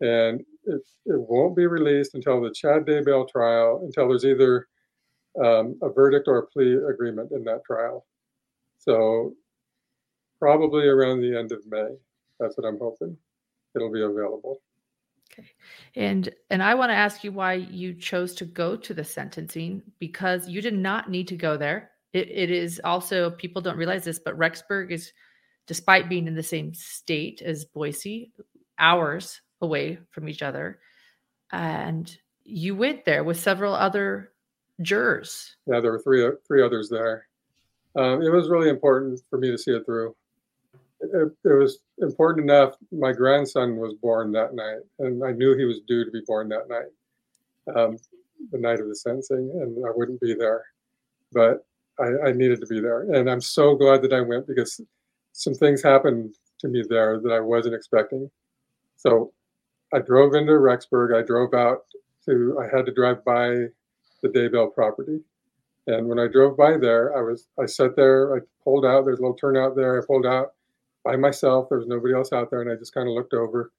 and 0.00 0.40
it, 0.64 0.82
it 1.06 1.20
won't 1.20 1.56
be 1.56 1.66
released 1.66 2.14
until 2.14 2.40
the 2.40 2.52
Chad 2.52 2.86
Daybell 2.86 3.28
trial, 3.28 3.82
until 3.84 4.08
there's 4.08 4.24
either 4.24 4.68
um, 5.42 5.78
a 5.82 5.90
verdict 5.90 6.28
or 6.28 6.38
a 6.38 6.46
plea 6.46 6.76
agreement 6.88 7.32
in 7.32 7.44
that 7.44 7.64
trial. 7.64 8.06
So 8.78 9.34
probably 10.38 10.86
around 10.86 11.20
the 11.20 11.36
end 11.36 11.52
of 11.52 11.66
May. 11.66 11.88
That's 12.38 12.56
what 12.56 12.66
I'm 12.66 12.78
hoping. 12.78 13.16
It'll 13.74 13.92
be 13.92 14.02
available. 14.02 14.60
Okay. 15.32 15.48
And 15.96 16.30
and 16.50 16.62
I 16.62 16.74
want 16.74 16.90
to 16.90 16.94
ask 16.94 17.24
you 17.24 17.32
why 17.32 17.54
you 17.54 17.94
chose 17.94 18.34
to 18.36 18.44
go 18.44 18.76
to 18.76 18.94
the 18.94 19.04
sentencing 19.04 19.82
because 19.98 20.48
you 20.48 20.62
did 20.62 20.74
not 20.74 21.10
need 21.10 21.28
to 21.28 21.36
go 21.36 21.56
there. 21.56 21.90
It, 22.16 22.30
it 22.30 22.50
is 22.50 22.80
also 22.82 23.30
people 23.30 23.62
don't 23.62 23.76
realize 23.76 24.04
this, 24.04 24.18
but 24.18 24.38
Rexburg 24.38 24.90
is, 24.90 25.12
despite 25.66 26.08
being 26.08 26.26
in 26.26 26.34
the 26.34 26.42
same 26.42 26.74
state 26.74 27.42
as 27.42 27.64
Boise, 27.64 28.32
hours 28.78 29.40
away 29.60 29.98
from 30.10 30.28
each 30.28 30.42
other, 30.42 30.80
and 31.52 32.16
you 32.44 32.74
went 32.74 33.04
there 33.04 33.24
with 33.24 33.38
several 33.38 33.74
other 33.74 34.32
jurors. 34.82 35.56
Yeah, 35.66 35.80
there 35.80 35.92
were 35.92 36.00
three 36.00 36.28
three 36.46 36.62
others 36.62 36.88
there. 36.88 37.28
Um, 37.96 38.22
it 38.22 38.30
was 38.30 38.50
really 38.50 38.68
important 38.68 39.20
for 39.30 39.38
me 39.38 39.50
to 39.50 39.58
see 39.58 39.72
it 39.72 39.86
through 39.86 40.14
it, 41.00 41.32
it, 41.44 41.52
was 41.52 41.78
important 41.98 42.50
enough. 42.50 42.74
My 42.92 43.12
grandson 43.12 43.76
was 43.76 43.94
born 43.94 44.32
that 44.32 44.54
night, 44.54 44.80
and 44.98 45.24
I 45.24 45.32
knew 45.32 45.56
he 45.56 45.64
was 45.64 45.80
due 45.86 46.04
to 46.04 46.10
be 46.10 46.22
born 46.26 46.48
that 46.48 46.68
night, 46.68 47.76
um, 47.76 47.98
the 48.50 48.58
night 48.58 48.80
of 48.80 48.88
the 48.88 48.94
sentencing, 48.94 49.50
and 49.54 49.84
I 49.86 49.90
wouldn't 49.94 50.20
be 50.20 50.34
there. 50.34 50.64
But 51.32 51.65
I, 51.98 52.28
I, 52.28 52.32
needed 52.32 52.60
to 52.60 52.66
be 52.66 52.80
there, 52.80 53.02
and 53.12 53.30
I'm 53.30 53.40
so 53.40 53.74
glad 53.74 54.02
that 54.02 54.12
I 54.12 54.20
went 54.20 54.46
because 54.46 54.80
some 55.32 55.54
things 55.54 55.82
happened 55.82 56.34
to 56.60 56.68
me 56.68 56.84
there 56.88 57.20
that 57.20 57.32
I 57.32 57.40
wasn't 57.40 57.74
expecting. 57.74 58.30
So 58.96 59.32
I 59.94 60.00
drove 60.00 60.34
into 60.34 60.52
Rexburg. 60.52 61.16
I 61.16 61.22
drove 61.22 61.54
out 61.54 61.84
to. 62.26 62.58
I 62.60 62.76
had 62.76 62.86
to 62.86 62.92
drive 62.92 63.24
by 63.24 63.66
the 64.22 64.28
Daybell 64.28 64.74
property. 64.74 65.20
And 65.86 66.08
when 66.08 66.18
I 66.18 66.26
drove 66.26 66.56
by 66.56 66.76
there, 66.76 67.16
I 67.16 67.22
was 67.22 67.48
I 67.60 67.66
sat 67.66 67.94
there, 67.94 68.36
I 68.36 68.40
pulled 68.64 68.84
out, 68.84 69.04
there's 69.04 69.18
a 69.18 69.22
little 69.22 69.36
turnout 69.36 69.76
there. 69.76 70.02
I 70.02 70.04
pulled 70.04 70.26
out 70.26 70.54
by 71.04 71.16
myself. 71.16 71.68
There 71.68 71.78
was 71.78 71.86
nobody 71.86 72.14
else 72.14 72.32
out 72.32 72.50
there, 72.50 72.62
and 72.62 72.70
I 72.70 72.74
just 72.74 72.92
kind 72.92 73.08
of 73.08 73.14
looked 73.14 73.34
over. 73.34 73.72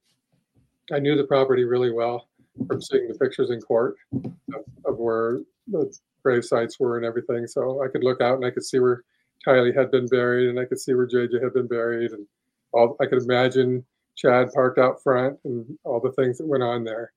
I 0.94 1.00
knew 1.00 1.18
the 1.18 1.26
property 1.26 1.66
really 1.66 1.92
well 1.92 2.30
from 2.68 2.82
seeing 2.82 3.10
the 3.10 3.20
pictures 3.20 3.50
in 3.50 3.60
court 3.60 3.98
of, 4.14 4.64
of 4.86 4.98
where 4.98 5.40
the 5.68 5.94
grave 6.28 6.44
sites 6.44 6.78
were 6.78 6.98
and 6.98 7.06
everything. 7.06 7.48
So 7.48 7.82
I 7.82 7.88
could 7.88 8.04
look 8.04 8.20
out 8.20 8.36
and 8.36 8.46
I 8.46 8.52
could 8.52 8.66
see 8.66 8.80
where 8.80 9.04
Tylee 9.46 9.76
had 9.76 9.92
been 9.92 10.08
buried, 10.08 10.50
and 10.50 10.60
I 10.60 10.66
could 10.66 10.80
see 10.80 10.94
where 10.94 11.08
JJ 11.08 11.42
had 11.42 11.54
been 11.54 11.68
buried, 11.68 12.12
and 12.12 12.28
all 12.74 12.98
I 13.00 13.06
could 13.06 13.24
imagine 13.24 13.86
Chad 14.16 14.52
parked 14.54 14.78
out 14.78 15.02
front 15.02 15.40
and 15.46 15.78
all 15.86 16.02
the 16.02 16.12
things 16.14 16.38
that 16.38 16.48
went 16.48 16.64
on 16.64 16.84
there. 16.84 17.14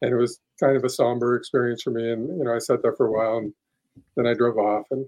And 0.00 0.12
it 0.12 0.16
was 0.16 0.38
kind 0.60 0.76
of 0.76 0.84
a 0.84 0.88
somber 0.88 1.34
experience 1.34 1.82
for 1.82 1.90
me. 1.90 2.12
And 2.12 2.28
you 2.38 2.44
know, 2.44 2.54
I 2.54 2.58
sat 2.58 2.82
there 2.82 2.94
for 2.94 3.06
a 3.06 3.12
while, 3.12 3.38
and 3.38 3.52
then 4.16 4.26
I 4.26 4.34
drove 4.34 4.58
off, 4.58 4.86
and 4.92 5.04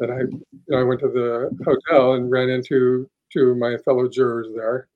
then 0.00 0.10
I, 0.10 0.20
you 0.20 0.42
know, 0.68 0.80
I 0.80 0.82
went 0.82 1.00
to 1.00 1.08
the 1.08 1.56
hotel 1.64 2.14
and 2.14 2.30
ran 2.30 2.48
into 2.48 3.08
to 3.34 3.54
my 3.54 3.76
fellow 3.84 4.08
jurors 4.08 4.48
there, 4.56 4.88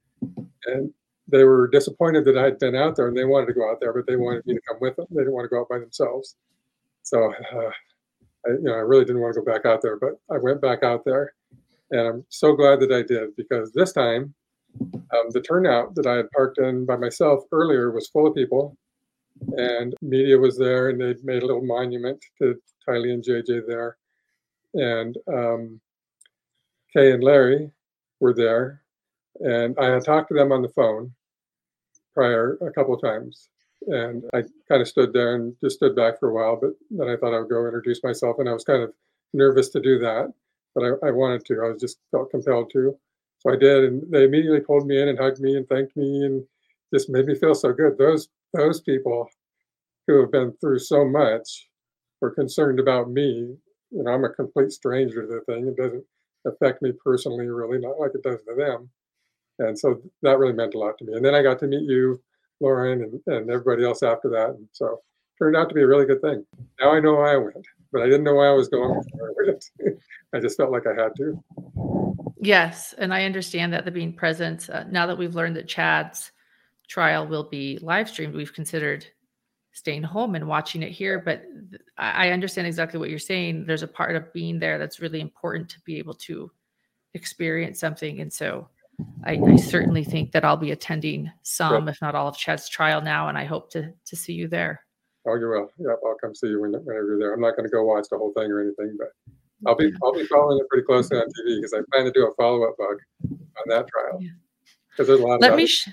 and 0.67 0.93
they 1.29 1.45
were 1.45 1.69
disappointed 1.69 2.25
that 2.25 2.39
I 2.39 2.45
had 2.45 2.59
been 2.59 2.75
out 2.75 2.97
there, 2.97 3.07
and 3.07 3.17
they 3.17 3.25
wanted 3.25 3.47
to 3.47 3.55
go 3.55 3.71
out 3.71 3.79
there, 3.81 3.93
but 3.93 4.07
they 4.09 4.17
wanted 4.17 4.45
me 4.47 4.55
to 4.55 4.61
come 4.69 4.79
with 4.81 4.97
them. 4.97 5.07
They 5.11 5.21
didn't 5.21 5.35
want 5.35 5.45
to 5.45 5.55
go 5.55 5.61
out 5.61 5.69
by 5.69 5.79
themselves. 5.79 6.37
So, 7.05 7.33
uh, 7.33 7.71
I, 8.47 8.51
you 8.51 8.63
know, 8.63 8.75
I 8.75 8.79
really 8.79 9.05
didn't 9.05 9.21
want 9.21 9.35
to 9.35 9.41
go 9.41 9.47
back 9.47 9.65
out 9.67 9.83
there, 9.83 9.99
but 9.99 10.19
I 10.31 10.39
went 10.39 10.61
back 10.61 10.83
out 10.83 11.05
there, 11.05 11.35
and 11.91 12.01
I'm 12.01 12.25
so 12.29 12.55
glad 12.55 12.81
that 12.81 12.93
I 12.93 13.03
did 13.03 13.37
because 13.37 13.73
this 13.73 13.93
time, 13.93 14.35
um, 14.81 15.31
the 15.31 15.41
turnout 15.41 15.95
that 15.97 16.07
I 16.07 16.17
had 16.17 16.31
parked 16.31 16.59
in 16.59 16.87
by 16.87 16.97
myself 16.97 17.45
earlier 17.53 17.91
was 17.91 18.09
full 18.09 18.27
of 18.27 18.35
people, 18.35 18.77
and 19.57 19.95
media 20.03 20.39
was 20.39 20.57
there, 20.57 20.91
and 20.91 21.01
they 21.01 21.15
made 21.23 21.43
a 21.43 21.47
little 21.47 21.65
monument 21.65 22.23
to 22.39 22.61
Tylee 22.89 23.13
and 23.13 23.25
JJ 23.25 23.67
there, 23.67 23.97
and 24.75 25.17
um, 25.33 25.81
Kay 26.93 27.13
and 27.13 27.23
Larry 27.23 27.71
were 28.21 28.35
there, 28.35 28.83
and 29.41 29.77
I 29.79 29.87
had 29.87 30.05
talked 30.05 30.29
to 30.29 30.35
them 30.35 30.53
on 30.53 30.63
the 30.63 30.69
phone 30.69 31.13
prior 32.15 32.59
a 32.61 32.71
couple 32.73 32.95
of 32.95 33.03
times, 33.03 33.49
and 33.89 34.25
I 34.35 34.43
kind 34.69 34.83
of 34.83 34.89
stood 34.89 35.13
there 35.13 35.35
and 35.35 35.55
just 35.63 35.77
stood 35.77 35.97
back 35.97 36.19
for 36.19 36.31
a 36.31 36.35
while. 36.35 36.59
But 36.61 36.71
then 36.91 37.09
I 37.09 37.17
thought 37.17 37.35
I 37.35 37.41
would 37.41 37.51
go 37.51 37.67
introduce 37.67 38.03
myself, 38.03 38.37
and 38.39 38.49
I 38.49 38.53
was 38.53 38.65
kind 38.65 38.83
of 38.83 38.93
nervous 39.33 39.69
to 39.71 39.81
do 39.81 39.99
that, 40.01 40.33
but 40.75 40.85
I, 40.85 41.09
I 41.09 41.11
wanted 41.11 41.45
to. 41.47 41.63
I 41.65 41.71
was 41.71 41.81
just 41.81 41.99
felt 42.11 42.31
compelled 42.31 42.71
to, 42.73 42.97
so 43.39 43.53
I 43.53 43.57
did, 43.57 43.85
and 43.85 44.03
they 44.11 44.25
immediately 44.25 44.61
pulled 44.61 44.87
me 44.87 45.01
in 45.01 45.09
and 45.09 45.19
hugged 45.19 45.41
me 45.41 45.57
and 45.57 45.69
thanked 45.69 45.97
me 45.97 46.25
and 46.25 46.45
just 46.93 47.09
made 47.11 47.27
me 47.27 47.35
feel 47.35 47.55
so 47.55 47.73
good. 47.73 47.99
Those 47.99 48.29
those 48.55 48.81
people 48.81 49.29
who 50.07 50.21
have 50.21 50.31
been 50.31 50.53
through 50.61 50.79
so 50.79 51.05
much 51.05 51.69
were 52.21 52.31
concerned 52.31 52.81
about 52.81 53.11
me. 53.11 53.57
You 53.91 54.03
know, 54.03 54.13
I'm 54.13 54.25
a 54.25 54.29
complete 54.31 54.73
stranger 54.73 55.23
to 55.23 55.27
the 55.27 55.41
thing. 55.53 55.67
It 55.67 55.77
doesn't 55.77 56.05
affect 56.47 56.83
me 56.83 56.93
personally, 57.05 57.47
really, 57.47 57.79
not 57.79 57.99
like 57.99 58.13
it 58.15 58.23
does 58.23 58.41
to 58.45 58.55
them. 58.55 58.91
And 59.59 59.79
so 59.79 60.01
that 60.23 60.39
really 60.39 60.55
meant 60.55 60.75
a 60.75 60.79
lot 60.79 60.99
to 60.99 61.05
me. 61.05 61.15
And 61.15 61.25
then 61.25 61.35
I 61.35 61.43
got 61.43 61.59
to 61.61 61.67
meet 61.67 61.89
you, 61.89 62.21
Lauren, 62.63 63.03
and, 63.03 63.21
and 63.27 63.51
everybody 63.51 63.85
else 63.85 64.03
after 64.03 64.31
that. 64.31 64.51
And 64.51 64.69
so 64.73 65.03
turned 65.39 65.57
out 65.57 65.69
to 65.69 65.75
be 65.75 65.83
a 65.83 65.87
really 65.87 66.07
good 66.07 66.23
thing. 66.23 66.47
Now 66.81 66.93
I 66.93 67.01
know 67.01 67.15
why 67.15 67.35
I 67.35 67.37
went, 67.37 67.67
but 67.93 68.03
I 68.03 68.07
didn't 68.07 68.25
know 68.25 68.35
why 68.35 68.47
I 68.47 68.53
was 68.53 68.69
going. 68.69 69.03
I 69.83 69.91
I 70.37 70.41
just 70.41 70.57
felt 70.57 70.71
like 70.71 70.87
I 70.87 70.95
had 70.95 71.15
to. 71.17 71.43
Yes, 72.41 72.95
and 72.97 73.13
I 73.13 73.25
understand 73.25 73.73
that 73.73 73.85
the 73.85 73.91
being 73.91 74.13
present. 74.13 74.71
Uh, 74.71 74.85
now 74.91 75.07
that 75.07 75.19
we've 75.19 75.35
learned 75.35 75.57
that 75.57 75.69
Chad's 75.69 76.33
trial 76.89 77.27
will 77.27 77.45
be 77.45 77.79
live 77.83 78.09
streamed, 78.09 78.35
we've 78.35 78.55
considered 78.55 79.07
staying 79.73 80.03
home 80.03 80.35
and 80.35 80.47
watching 80.47 80.83
it 80.83 80.91
here. 80.91 81.19
But 81.19 81.45
I 81.97 82.31
understand 82.31 82.67
exactly 82.67 82.99
what 82.99 83.11
you're 83.11 83.19
saying. 83.19 83.67
There's 83.67 83.83
a 83.83 83.89
part 83.89 84.17
of 84.17 84.33
being 84.33 84.59
there 84.59 84.79
that's 84.79 85.01
really 85.01 85.21
important 85.21 85.69
to 85.71 85.81
be 85.81 85.99
able 85.99 86.15
to 86.15 86.51
experience 87.15 87.81
something. 87.81 88.21
And 88.21 88.33
so 88.33 88.69
I, 89.25 89.41
I 89.45 89.57
certainly 89.57 90.05
think 90.05 90.33
that 90.33 90.45
I'll 90.45 90.57
be 90.57 90.71
attending 90.71 91.31
some, 91.43 91.89
if 91.89 92.01
not 92.03 92.15
all, 92.15 92.29
of 92.29 92.37
Chad's 92.37 92.69
trial 92.69 93.01
now, 93.01 93.29
and 93.29 93.39
I 93.39 93.45
hope 93.45 93.71
to 93.73 93.93
to 94.05 94.17
see 94.17 94.33
you 94.33 94.49
there. 94.49 94.85
Oh, 95.27 95.37
you 95.37 95.49
will. 95.49 95.71
Yep, 95.79 95.99
I'll 96.05 96.17
come 96.21 96.35
see 96.35 96.49
you 96.49 96.61
whenever 96.61 96.93
you're 96.93 97.19
there. 97.19 97.33
I'm 97.33 97.41
not 97.41 97.57
going 97.57 97.69
to 97.69 97.71
go 97.71 97.85
watch 97.85 98.07
the 98.11 98.19
whole 98.19 98.33
thing 98.33 98.51
or 98.51 98.61
anything, 98.61 98.97
but 98.99 99.09
I'll 99.67 99.77
be 99.77 99.93
I'll 100.03 100.13
be 100.13 100.27
following 100.27 100.59
it 100.59 100.69
pretty 100.69 100.85
closely 100.85 101.19
on 101.19 101.25
TV 101.25 101.57
because 101.57 101.73
I 101.73 101.81
plan 101.93 102.05
to 102.07 102.13
do 102.13 102.27
a 102.27 102.35
follow 102.35 102.65
up 102.65 102.77
bug 102.77 102.97
on 103.31 103.69
that 103.69 103.87
trial 103.89 104.19
because 104.19 104.29
yeah. 104.99 105.05
there's 105.05 105.21
a 105.21 105.27
lot. 105.27 105.41
Let 105.41 105.57
me, 105.57 105.67
sh- 105.67 105.89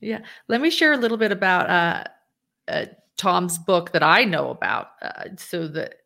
yeah, 0.00 0.20
let 0.48 0.60
me 0.60 0.70
share 0.70 0.92
a 0.92 0.96
little 0.96 1.18
bit 1.18 1.32
about 1.32 1.68
uh, 1.68 2.04
uh, 2.68 2.86
Tom's 3.16 3.58
book 3.58 3.92
that 3.92 4.02
I 4.02 4.24
know 4.24 4.50
about, 4.50 4.88
uh, 5.02 5.24
so 5.36 5.68
that 5.68 5.96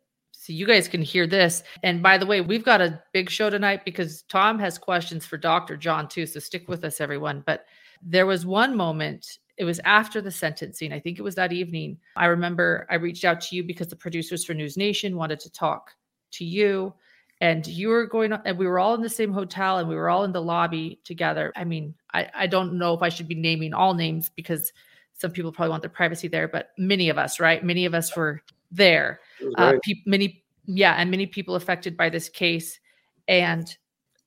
so 0.45 0.53
you 0.53 0.67
guys 0.67 0.87
can 0.87 1.01
hear 1.01 1.25
this. 1.25 1.63
And 1.81 2.03
by 2.03 2.19
the 2.19 2.25
way, 2.27 2.39
we've 2.39 2.63
got 2.63 2.79
a 2.79 3.01
big 3.13 3.31
show 3.31 3.49
tonight 3.49 3.83
because 3.83 4.21
Tom 4.29 4.59
has 4.59 4.77
questions 4.77 5.25
for 5.25 5.37
Dr. 5.37 5.75
John 5.75 6.07
too. 6.07 6.27
So 6.27 6.39
stick 6.39 6.67
with 6.67 6.83
us, 6.83 7.01
everyone. 7.01 7.41
But 7.47 7.65
there 8.03 8.27
was 8.27 8.45
one 8.45 8.77
moment. 8.77 9.39
It 9.57 9.63
was 9.63 9.79
after 9.85 10.21
the 10.21 10.29
sentencing. 10.29 10.93
I 10.93 10.99
think 10.99 11.17
it 11.17 11.23
was 11.23 11.33
that 11.33 11.51
evening. 11.51 11.97
I 12.15 12.27
remember 12.27 12.85
I 12.91 12.95
reached 12.95 13.25
out 13.25 13.41
to 13.41 13.55
you 13.55 13.63
because 13.63 13.87
the 13.87 13.95
producers 13.95 14.45
for 14.45 14.53
News 14.53 14.77
Nation 14.77 15.15
wanted 15.15 15.39
to 15.39 15.51
talk 15.51 15.89
to 16.33 16.45
you 16.45 16.93
and 17.41 17.65
you 17.65 17.87
were 17.87 18.05
going 18.05 18.31
and 18.31 18.55
we 18.55 18.67
were 18.67 18.77
all 18.77 18.93
in 18.93 19.01
the 19.01 19.09
same 19.09 19.33
hotel 19.33 19.79
and 19.79 19.89
we 19.89 19.95
were 19.95 20.09
all 20.09 20.25
in 20.25 20.31
the 20.31 20.41
lobby 20.41 20.99
together 21.03 21.51
i 21.55 21.63
mean 21.63 21.93
i, 22.13 22.27
I 22.33 22.47
don't 22.47 22.73
know 22.73 22.93
if 22.93 23.01
i 23.01 23.09
should 23.09 23.27
be 23.27 23.35
naming 23.35 23.73
all 23.73 23.93
names 23.93 24.29
because 24.35 24.71
some 25.17 25.31
people 25.31 25.51
probably 25.51 25.69
want 25.69 25.81
their 25.81 25.89
privacy 25.89 26.27
there, 26.27 26.47
but 26.47 26.71
many 26.77 27.09
of 27.09 27.17
us, 27.17 27.39
right? 27.39 27.63
Many 27.63 27.85
of 27.85 27.93
us 27.93 28.15
were 28.15 28.41
there. 28.71 29.19
Uh, 29.57 29.73
pe- 29.83 30.01
many, 30.05 30.43
yeah, 30.65 30.93
and 30.93 31.11
many 31.11 31.25
people 31.25 31.55
affected 31.55 31.95
by 31.97 32.09
this 32.09 32.29
case. 32.29 32.79
And 33.27 33.75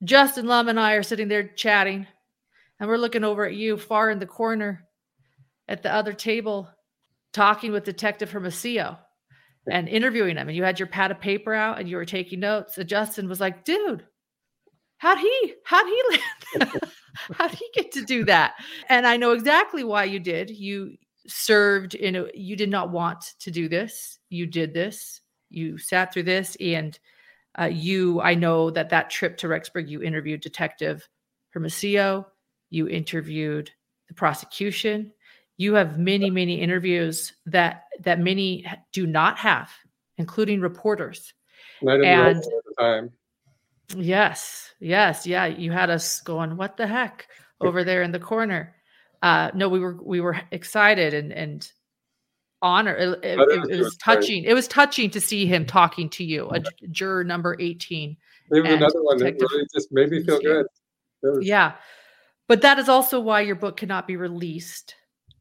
Justin 0.04 0.46
Lum 0.46 0.68
and 0.68 0.78
I 0.78 0.94
are 0.94 1.02
sitting 1.02 1.28
there 1.28 1.48
chatting, 1.48 2.06
and 2.80 2.88
we're 2.88 2.96
looking 2.96 3.24
over 3.24 3.44
at 3.46 3.54
you 3.54 3.76
far 3.76 4.10
in 4.10 4.18
the 4.18 4.26
corner. 4.26 4.84
at 5.68 5.82
the 5.82 5.92
other 5.92 6.12
table 6.12 6.68
talking 7.32 7.72
with 7.72 7.84
Detective 7.84 8.30
Hermosillo 8.30 8.98
and 9.70 9.88
interviewing 9.88 10.36
him, 10.36 10.48
and 10.48 10.56
you 10.56 10.64
had 10.64 10.78
your 10.80 10.86
pad 10.88 11.10
of 11.10 11.20
paper 11.20 11.52
out 11.54 11.78
and 11.78 11.88
you 11.88 11.96
were 11.96 12.06
taking 12.06 12.40
notes. 12.40 12.78
And 12.78 12.88
Justin 12.88 13.28
was 13.28 13.40
like, 13.40 13.64
dude, 13.64 14.06
how'd 14.98 15.18
he 15.18 15.54
how'd 15.64 15.86
he 15.86 16.02
land? 16.10 16.72
how'd 17.34 17.50
he 17.52 17.68
get 17.74 17.92
to 17.92 18.02
do 18.04 18.24
that? 18.24 18.54
And 18.88 19.06
I 19.06 19.16
know 19.18 19.32
exactly 19.32 19.84
why 19.84 20.04
you 20.04 20.18
did. 20.20 20.50
You 20.50 20.96
served 21.26 21.94
in 21.94 22.16
a 22.16 22.26
you 22.34 22.56
did 22.56 22.70
not 22.70 22.90
want 22.90 23.22
to 23.40 23.50
do 23.50 23.68
this. 23.68 24.17
You 24.30 24.46
did 24.46 24.74
this. 24.74 25.20
You 25.50 25.78
sat 25.78 26.12
through 26.12 26.24
this 26.24 26.56
and 26.60 26.98
uh, 27.58 27.64
you, 27.64 28.20
I 28.20 28.34
know 28.34 28.70
that 28.70 28.90
that 28.90 29.10
trip 29.10 29.36
to 29.38 29.48
Rexburg, 29.48 29.88
you 29.88 30.02
interviewed 30.02 30.40
Detective 30.40 31.08
Hermosillo, 31.50 32.26
you 32.70 32.88
interviewed 32.88 33.70
the 34.06 34.14
prosecution. 34.14 35.12
You 35.56 35.74
have 35.74 35.98
many, 35.98 36.30
many 36.30 36.60
interviews 36.60 37.32
that 37.46 37.84
that 38.00 38.20
many 38.20 38.64
do 38.92 39.06
not 39.06 39.38
have, 39.38 39.70
including 40.18 40.60
reporters. 40.60 41.34
And, 41.80 42.04
and 42.04 42.44
time. 42.78 43.10
Yes, 43.96 44.72
yes, 44.78 45.26
yeah. 45.26 45.46
You 45.46 45.72
had 45.72 45.90
us 45.90 46.20
going, 46.20 46.56
what 46.56 46.76
the 46.76 46.86
heck, 46.86 47.26
over 47.60 47.82
there 47.82 48.02
in 48.02 48.12
the 48.12 48.20
corner. 48.20 48.76
Uh, 49.22 49.50
no, 49.54 49.68
we 49.68 49.80
were 49.80 49.98
we 50.02 50.20
were 50.20 50.40
excited 50.52 51.14
and 51.14 51.32
and 51.32 51.72
honor. 52.62 52.94
It, 52.94 53.24
it, 53.24 53.70
it, 53.70 53.78
was 53.78 53.96
touching. 53.96 54.44
It 54.44 54.54
was 54.54 54.68
touching 54.68 55.10
to 55.10 55.20
see 55.20 55.46
him 55.46 55.66
talking 55.66 56.08
to 56.10 56.24
you, 56.24 56.48
a 56.50 56.60
juror 56.90 57.24
number 57.24 57.56
18. 57.58 58.16
There 58.50 58.62
was 58.62 58.72
another 58.72 59.02
one 59.02 59.18
that 59.18 59.34
really 59.40 59.66
just 59.74 59.92
made 59.92 60.10
me 60.10 60.22
feel 60.24 60.40
good. 60.40 60.66
Was, 61.22 61.46
yeah. 61.46 61.74
But 62.46 62.62
that 62.62 62.78
is 62.78 62.88
also 62.88 63.20
why 63.20 63.42
your 63.42 63.56
book 63.56 63.76
cannot 63.76 64.06
be 64.06 64.16
released 64.16 64.94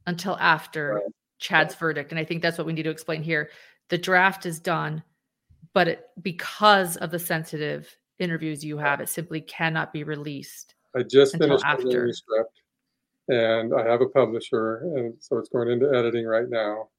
until 0.05 0.37
after 0.37 0.95
right. 0.95 1.03
Chad's 1.39 1.73
right. 1.73 1.79
verdict. 1.79 2.11
And 2.11 2.19
I 2.19 2.25
think 2.25 2.41
that's 2.41 2.57
what 2.57 2.67
we 2.67 2.73
need 2.73 2.83
to 2.83 2.89
explain 2.89 3.23
here. 3.23 3.49
The 3.89 3.97
draft 3.97 4.45
is 4.45 4.59
done, 4.59 5.03
but 5.73 5.87
it, 5.87 6.05
because 6.21 6.97
of 6.97 7.11
the 7.11 7.19
sensitive 7.19 7.95
interviews 8.19 8.63
you 8.63 8.77
have, 8.77 8.99
it 8.99 9.07
simply 9.07 9.39
cannot 9.41 9.93
be 9.93 10.03
released. 10.03 10.75
I 10.95 11.03
just 11.03 11.37
finished 11.37 11.63
after. 11.63 11.83
the 11.83 11.97
manuscript 11.97 12.61
and 13.29 13.73
I 13.73 13.85
have 13.85 14.01
a 14.01 14.07
publisher, 14.07 14.77
and 14.95 15.13
so 15.19 15.37
it's 15.37 15.49
going 15.49 15.69
into 15.69 15.93
editing 15.93 16.25
right 16.25 16.49
now 16.49 16.89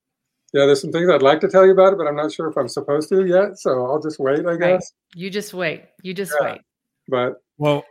yeah, 0.53 0.65
there's 0.65 0.81
some 0.81 0.93
things 0.93 1.11
I'd 1.11 1.23
like 1.23 1.41
to 1.41 1.49
tell 1.49 1.67
you 1.67 1.73
about 1.73 1.93
it, 1.93 1.99
but 1.99 2.07
I'm 2.07 2.17
not 2.17 2.33
sure 2.33 2.49
if 2.49 2.57
I'm 2.57 2.69
supposed 2.69 3.09
to 3.11 3.27
yet. 3.27 3.59
So 3.59 3.85
I'll 3.85 4.01
just 4.01 4.19
wait, 4.19 4.47
I 4.47 4.57
guess. 4.57 4.61
Right. 4.61 4.83
You 5.15 5.31
just 5.31 5.53
wait. 5.53 5.85
You 6.03 6.15
just 6.15 6.33
yeah. 6.41 6.53
wait. 6.53 6.61
But 7.09 7.35
well, 7.59 7.85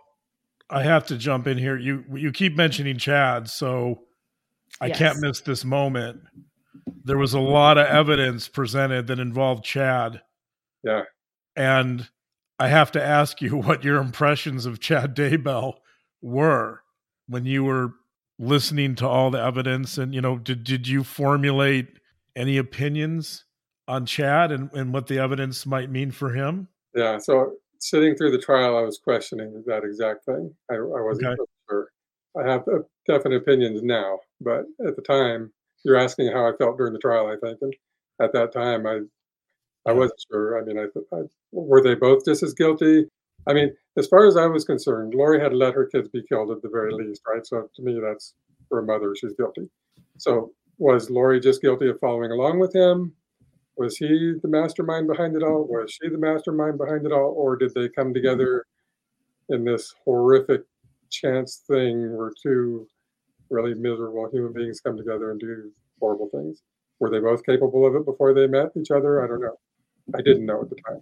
I 0.70 0.84
have 0.84 1.06
to 1.08 1.18
jump 1.18 1.48
in 1.48 1.58
here. 1.58 1.78
You 1.78 2.04
you 2.14 2.32
keep 2.32 2.56
mentioning 2.56 2.98
Chad, 2.98 3.48
so 3.50 4.02
I 4.82 4.88
yes. 4.88 4.98
can't 4.98 5.20
miss 5.20 5.42
this 5.42 5.64
moment. 5.64 6.22
There 7.04 7.18
was 7.18 7.34
a 7.34 7.40
lot 7.40 7.78
of 7.78 7.88
evidence 7.88 8.48
presented 8.48 9.08
that 9.08 9.20
involved 9.20 9.64
Chad. 9.64 10.22
Yeah. 10.84 11.04
And 11.56 12.08
I 12.60 12.68
have 12.70 12.92
to 12.94 13.04
ask 13.04 13.42
you 13.42 13.58
what 13.58 13.84
your 13.84 13.98
impressions 13.98 14.66
of 14.66 14.80
Chad 14.80 15.16
Daybell 15.16 15.76
were 16.22 16.82
when 17.28 17.46
you 17.46 17.64
were 17.64 17.94
listening 18.40 18.96
to 18.96 19.08
all 19.08 19.32
the 19.32 19.42
evidence 19.42 19.98
and 19.98 20.14
you 20.14 20.22
know 20.22 20.38
did 20.38 20.64
did 20.64 20.88
you 20.88 21.04
formulate 21.04 21.88
any 22.38 22.58
opinions 22.58 23.44
on 23.88 24.06
Chad 24.06 24.52
and, 24.52 24.72
and 24.74 24.94
what 24.94 25.08
the 25.08 25.20
evidence 25.20 25.66
might 25.66 25.90
mean 25.90 26.12
for 26.12 26.30
him? 26.30 26.68
Yeah. 26.96 27.18
So 27.18 27.54
sitting 27.80 28.16
through 28.16 28.32
the 28.32 28.38
trial, 28.38 28.78
I 28.78 28.82
was 28.82 29.00
questioning 29.00 29.64
that 29.66 29.84
exact 29.84 30.26
thing. 30.26 30.54
I, 30.72 30.76
I 30.76 31.02
wasn't 31.02 31.28
okay. 31.28 31.52
sure. 31.70 31.90
I 32.40 32.50
have 32.50 32.62
uh, 32.68 32.80
definite 33.08 33.38
opinions 33.38 33.82
now, 33.82 34.20
but 34.40 34.66
at 34.86 34.96
the 34.96 35.02
time, 35.02 35.52
you're 35.84 35.98
asking 35.98 36.32
how 36.32 36.48
I 36.48 36.56
felt 36.58 36.78
during 36.78 36.94
the 36.94 37.00
trial, 37.00 37.28
I 37.28 37.36
think. 37.44 37.60
And 37.62 37.74
at 38.22 38.34
that 38.34 38.52
time, 38.52 38.86
I 38.86 39.00
I 39.88 39.94
wasn't 39.94 40.22
sure. 40.30 40.60
I 40.60 40.66
mean, 40.66 40.78
I, 40.78 41.16
I 41.16 41.22
were 41.52 41.82
they 41.82 41.96
both 41.96 42.26
just 42.26 42.44
as 42.44 42.54
guilty? 42.54 43.06
I 43.48 43.54
mean, 43.54 43.74
as 43.98 44.08
far 44.08 44.28
as 44.28 44.36
I 44.36 44.46
was 44.46 44.66
concerned, 44.66 45.14
Lori 45.16 45.40
had 45.40 45.54
let 45.54 45.74
her 45.74 45.86
kids 45.86 46.10
be 46.10 46.22
killed 46.28 46.52
at 46.52 46.62
the 46.62 46.70
very 46.70 46.94
mm-hmm. 46.94 47.08
least, 47.08 47.22
right? 47.26 47.46
So 47.48 47.70
to 47.74 47.82
me, 47.82 48.00
that's 48.04 48.34
for 48.68 48.80
a 48.80 48.84
mother, 48.84 49.16
she's 49.16 49.34
guilty. 49.34 49.70
So 50.18 50.52
was 50.78 51.10
Lori 51.10 51.40
just 51.40 51.62
guilty 51.62 51.90
of 51.90 52.00
following 52.00 52.32
along 52.32 52.60
with 52.60 52.74
him? 52.74 53.14
Was 53.78 53.98
he 53.98 54.34
the 54.42 54.48
mastermind 54.48 55.08
behind 55.08 55.36
it 55.36 55.44
all? 55.44 55.68
Was 55.70 55.92
she 55.92 56.10
the 56.10 56.18
mastermind 56.18 56.78
behind 56.78 57.06
it 57.06 57.12
all? 57.12 57.34
Or 57.38 57.56
did 57.56 57.74
they 57.74 57.90
come 57.90 58.14
together 58.14 58.66
in 59.50 59.64
this 59.64 59.94
horrific 60.04 60.62
chance 61.10 61.64
thing 61.68 62.16
where 62.16 62.32
two 62.42 62.88
really 63.50 63.74
miserable 63.74 64.30
human 64.32 64.54
beings 64.54 64.82
come 64.82 64.98
together 64.98 65.32
and 65.32 65.40
do 65.40 65.72
horrible 66.00 66.30
things? 66.30 66.64
Were 67.00 67.10
they 67.10 67.20
both 67.20 67.46
capable 67.46 67.86
of 67.86 67.96
it 67.96 68.06
before 68.06 68.34
they 68.34 68.48
met 68.48 68.72
each 68.76 68.92
other? 68.92 69.24
I 69.24 69.28
don't 69.28 69.42
know. 69.42 69.58
I 70.16 70.22
didn't 70.22 70.46
know 70.46 70.62
at 70.62 70.70
the 70.70 70.78
time. 70.88 71.02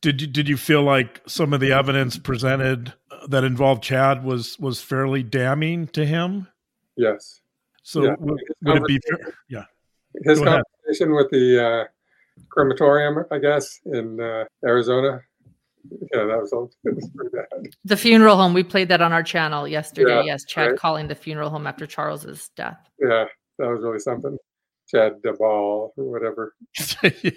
Did 0.00 0.22
you, 0.22 0.26
did 0.26 0.48
you 0.48 0.56
feel 0.56 0.82
like 0.82 1.20
some 1.26 1.52
of 1.52 1.60
the 1.60 1.72
evidence 1.72 2.18
presented 2.18 2.94
that 3.28 3.44
involved 3.44 3.82
Chad 3.82 4.24
was 4.24 4.58
was 4.58 4.82
fairly 4.82 5.22
damning 5.22 5.86
to 5.88 6.04
him? 6.04 6.48
Yes. 6.96 7.39
So 7.82 8.04
yeah, 8.04 8.14
would, 8.18 8.40
would 8.62 8.76
it 8.76 8.86
be 8.86 9.00
fair? 9.08 9.34
Yeah. 9.48 9.64
His 10.24 10.38
Go 10.38 10.44
conversation 10.44 11.12
ahead. 11.12 11.16
with 11.16 11.30
the 11.30 11.64
uh, 11.64 11.84
crematorium, 12.48 13.24
I 13.30 13.38
guess, 13.38 13.80
in 13.86 14.20
uh, 14.20 14.44
Arizona. 14.64 15.20
Yeah, 16.12 16.24
that 16.24 16.38
was, 16.38 16.52
all, 16.52 16.70
it 16.84 16.94
was 16.94 17.08
pretty 17.14 17.30
bad. 17.34 17.46
The 17.84 17.96
funeral 17.96 18.36
home. 18.36 18.52
We 18.52 18.62
played 18.62 18.88
that 18.88 19.00
on 19.00 19.12
our 19.12 19.22
channel 19.22 19.66
yesterday. 19.66 20.16
Yeah, 20.16 20.22
yes, 20.22 20.44
Chad 20.44 20.70
right. 20.70 20.78
calling 20.78 21.08
the 21.08 21.14
funeral 21.14 21.50
home 21.50 21.66
after 21.66 21.86
Charles's 21.86 22.50
death. 22.56 22.78
Yeah, 22.98 23.24
that 23.58 23.68
was 23.68 23.82
really 23.82 23.98
something. 23.98 24.36
Chad 24.88 25.22
DeBall 25.24 25.40
or 25.40 25.92
whatever. 25.96 26.54
yeah. 27.02 27.30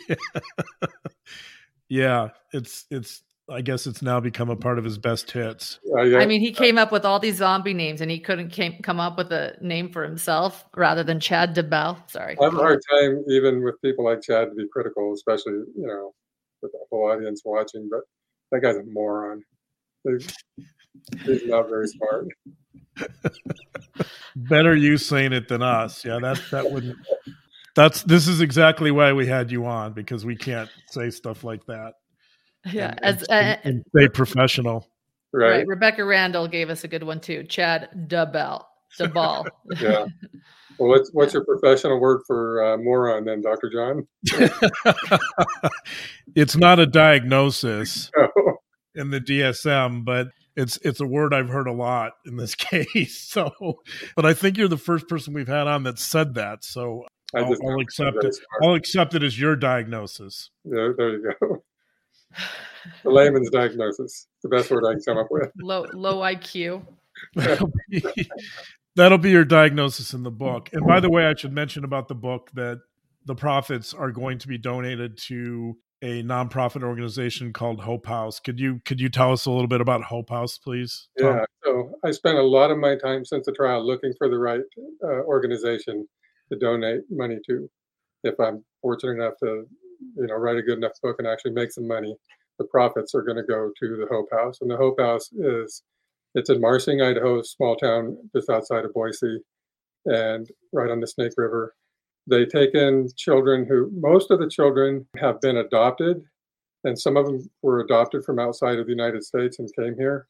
yeah, 1.90 2.30
it's 2.52 2.86
it's 2.90 3.24
I 3.50 3.62
guess 3.62 3.86
it's 3.88 4.02
now 4.02 4.22
become 4.22 4.50
a 4.50 4.56
part 4.56 4.78
of 4.78 4.86
his 4.86 4.98
best 4.98 5.30
hits. 5.30 5.80
Uh, 5.94 6.02
yeah. 6.04 6.20
I 6.20 6.26
mean, 6.26 6.40
he 6.40 6.52
came 6.54 6.78
up 6.78 6.94
with 6.94 7.04
all 7.04 7.20
these 7.20 7.38
zombie 7.38 7.74
names, 7.74 8.00
and 8.00 8.10
he 8.10 8.20
couldn't 8.20 8.50
came, 8.50 8.82
come 8.82 9.02
up 9.02 9.18
with 9.18 9.32
a 9.34 9.58
name 9.62 9.92
for 9.92 10.04
himself 10.04 10.64
rather 10.76 11.04
than 11.04 11.20
Chad 11.20 11.54
DeBell. 11.54 12.10
Sorry, 12.10 12.38
I 12.40 12.44
have 12.46 12.54
a 12.54 12.58
hard 12.58 12.82
time 12.90 13.24
even 13.28 13.64
with 13.64 13.82
people 13.82 14.06
like 14.06 14.22
Chad 14.22 14.50
to 14.50 14.56
be 14.56 14.66
critical, 14.72 15.14
especially 15.14 15.54
you 15.54 15.88
know 15.88 16.14
with 16.62 16.72
the 16.72 16.80
whole 16.90 17.12
audience 17.12 17.42
watching. 17.44 17.90
But 17.92 18.02
that 18.52 18.62
guy's 18.62 18.78
a 18.78 18.84
moron. 18.86 19.44
He's, 20.06 20.34
he's 21.26 21.46
not 21.46 21.68
very 21.68 21.88
smart. 21.88 22.28
Better 24.36 24.76
you 24.76 24.98
saying 24.98 25.34
it 25.34 25.50
than 25.50 25.62
us. 25.62 26.06
Yeah, 26.06 26.20
that 26.20 26.42
that 26.52 26.72
wouldn't. 26.72 26.98
That's 27.76 28.04
this 28.04 28.30
is 28.30 28.40
exactly 28.40 28.92
why 28.92 29.12
we 29.12 29.28
had 29.28 29.52
you 29.52 29.66
on 29.66 29.92
because 29.92 30.26
we 30.26 30.38
can't 30.38 30.70
say 30.92 31.10
stuff 31.10 31.44
like 31.44 31.66
that. 31.66 31.96
Yeah, 32.72 32.94
and, 33.02 33.04
as 33.04 33.30
uh, 33.30 33.58
and 33.64 33.84
stay 33.96 34.08
professional. 34.08 34.88
Right. 35.34 35.50
right. 35.50 35.68
Rebecca 35.68 36.06
Randall 36.06 36.48
gave 36.48 36.70
us 36.70 36.84
a 36.84 36.88
good 36.88 37.04
one 37.04 37.20
too. 37.20 37.44
Chad 37.44 37.90
DeBell. 38.08 38.64
DeBall. 39.00 39.46
yeah. 39.82 40.06
Well, 40.80 40.90
what's 40.90 41.12
what's 41.14 41.36
your 41.36 41.46
professional 41.46 42.00
word 42.00 42.22
for 42.26 42.66
uh, 42.66 42.78
moron 42.78 43.26
then, 43.26 43.42
Doctor 43.42 43.70
John? 43.70 44.08
it's 46.36 46.58
not 46.58 46.80
a 46.80 46.88
diagnosis 46.88 48.10
no. 48.18 48.58
in 48.96 49.12
the 49.12 49.22
DSM, 49.22 50.04
but 50.04 50.30
it's 50.56 50.78
it's 50.78 51.00
a 51.00 51.06
word 51.06 51.32
I've 51.32 51.48
heard 51.48 51.68
a 51.68 51.72
lot 51.72 52.14
in 52.26 52.38
this 52.38 52.56
case. 52.56 53.20
So, 53.20 53.52
but 54.16 54.26
I 54.26 54.34
think 54.34 54.58
you're 54.58 54.68
the 54.68 54.76
first 54.76 55.08
person 55.08 55.36
we've 55.36 55.48
had 55.48 55.68
on 55.68 55.84
that 55.84 56.00
said 56.00 56.34
that. 56.34 56.64
So 56.64 57.06
I'll, 57.36 57.56
I'll 57.64 57.80
accept 57.80 58.24
it. 58.24 58.36
I'll 58.64 58.74
accept 58.74 59.14
it 59.14 59.22
as 59.22 59.40
your 59.40 59.56
diagnosis. 59.56 60.50
Yeah, 60.66 60.90
there 60.98 61.10
you 61.12 61.34
go 61.40 61.64
the 63.04 63.10
layman's 63.10 63.50
diagnosis. 63.50 64.28
The 64.42 64.50
best 64.50 64.72
word 64.72 64.86
I 64.86 64.94
can 64.94 65.02
come 65.02 65.18
up 65.18 65.28
with. 65.30 65.52
Low 65.62 65.86
low 65.94 66.22
IQ. 66.22 66.86
That'll 67.36 67.72
be, 67.90 68.04
that'll 68.96 69.18
be 69.18 69.32
your 69.32 69.46
diagnosis 69.46 70.14
in 70.14 70.24
the 70.24 70.32
book. 70.32 70.70
And 70.74 70.86
by 70.86 71.00
the 71.00 71.10
way, 71.10 71.26
I 71.26 71.36
should 71.36 71.54
mention 71.54 71.84
about 71.84 72.08
the 72.08 72.16
book 72.16 72.50
that 72.56 72.82
the 73.26 73.36
profits 73.36 73.94
are 73.94 74.12
going 74.12 74.40
to 74.40 74.48
be 74.48 74.58
donated 74.58 75.18
to 75.18 75.78
a 76.02 76.22
nonprofit 76.22 76.84
organization 76.84 77.54
called 77.54 77.80
Hope 77.80 78.06
House. 78.06 78.40
Could 78.40 78.60
you 78.60 78.82
could 78.84 79.00
you 79.00 79.10
tell 79.10 79.32
us 79.32 79.46
a 79.46 79.52
little 79.52 79.68
bit 79.68 79.80
about 79.80 80.04
Hope 80.04 80.30
House, 80.30 80.58
please? 80.58 81.08
Tom? 81.18 81.38
Yeah. 81.38 81.46
So 81.64 81.94
I 82.04 82.12
spent 82.12 82.38
a 82.38 82.44
lot 82.44 82.72
of 82.72 82.78
my 82.78 82.98
time 82.98 83.24
since 83.24 83.46
the 83.46 83.54
trial 83.54 83.86
looking 83.86 84.14
for 84.18 84.28
the 84.28 84.38
right 84.38 84.62
uh, 85.04 85.22
organization 85.24 86.08
to 86.52 86.60
donate 86.60 87.02
money 87.10 87.38
to. 87.48 87.70
If 88.26 88.38
I'm 88.40 88.66
fortunate 88.82 89.14
enough 89.14 89.36
to 89.44 89.66
you 90.16 90.28
know 90.28 90.36
write 90.36 90.58
a 90.58 90.62
good 90.62 90.78
enough 90.78 91.00
book 91.02 91.18
and 91.20 91.28
actually 91.28 91.52
make 91.52 91.72
some 91.72 91.88
money 91.88 92.16
the 92.60 92.66
profits 92.66 93.16
are 93.16 93.22
going 93.22 93.38
to 93.38 93.44
go 93.44 93.72
to 93.80 93.98
the 93.98 94.08
hope 94.10 94.30
house. 94.32 94.60
And 94.62 94.70
the 94.70 94.78
hope 94.78 95.00
house 95.00 95.32
is 95.34 95.84
it's 96.36 96.50
in 96.50 96.62
marsing 96.62 97.02
idaho 97.02 97.42
small 97.42 97.76
town 97.76 98.18
just 98.36 98.50
outside 98.50 98.86
of 98.86 98.94
boise. 98.94 99.40
And 100.06 100.50
right 100.74 100.92
on 100.92 101.00
the 101.00 101.08
snake 101.08 101.32
river. 101.38 101.76
They 102.28 102.46
take 102.46 102.74
in 102.74 103.08
children 103.16 103.66
who 103.66 103.90
most 103.94 104.32
of 104.32 104.40
the 104.40 104.50
children 104.50 105.08
have 105.18 105.40
been 105.40 105.58
adopted. 105.58 106.24
And 106.84 107.00
some 107.00 107.16
of 107.16 107.26
them 107.26 107.50
were 107.62 107.80
adopted 107.80 108.26
from 108.26 108.40
outside 108.40 108.80
of 108.80 108.86
the 108.86 108.92
united 108.92 109.24
states 109.24 109.60
and 109.60 109.70
came 109.80 109.96
here 109.98 110.28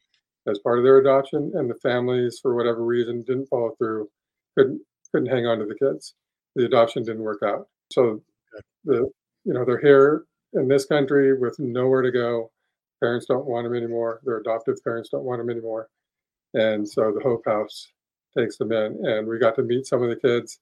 as 0.47 0.59
part 0.59 0.77
of 0.77 0.83
their 0.83 0.97
adoption. 0.97 1.51
And 1.55 1.69
the 1.69 1.79
families 1.81 2.39
for 2.41 2.55
whatever 2.55 2.85
reason 2.85 3.23
didn't 3.23 3.47
follow 3.47 3.71
through. 3.77 4.09
Couldn't 4.57 4.81
couldn't 5.11 5.31
hang 5.31 5.47
on 5.47 5.59
to 5.59 5.65
the 5.65 5.75
kids. 5.75 6.13
The 6.55 6.65
adoption 6.65 7.03
didn't 7.03 7.23
work 7.23 7.41
out. 7.43 7.67
So 7.91 8.21
the 8.85 9.09
you 9.45 9.53
know 9.53 9.65
they're 9.65 9.81
here 9.81 10.25
in 10.53 10.67
this 10.67 10.85
country 10.85 11.37
with 11.37 11.57
nowhere 11.59 12.01
to 12.01 12.11
go. 12.11 12.51
Parents 13.01 13.25
don't 13.25 13.45
want 13.45 13.65
them 13.65 13.75
anymore. 13.75 14.21
Their 14.23 14.37
adoptive 14.37 14.83
parents 14.83 15.09
don't 15.09 15.25
want 15.25 15.39
them 15.39 15.49
anymore, 15.49 15.89
and 16.53 16.87
so 16.87 17.11
the 17.11 17.21
Hope 17.21 17.45
House 17.45 17.87
takes 18.37 18.57
them 18.57 18.71
in. 18.71 19.05
And 19.05 19.27
we 19.27 19.39
got 19.39 19.55
to 19.55 19.63
meet 19.63 19.85
some 19.85 20.01
of 20.03 20.09
the 20.09 20.15
kids 20.15 20.59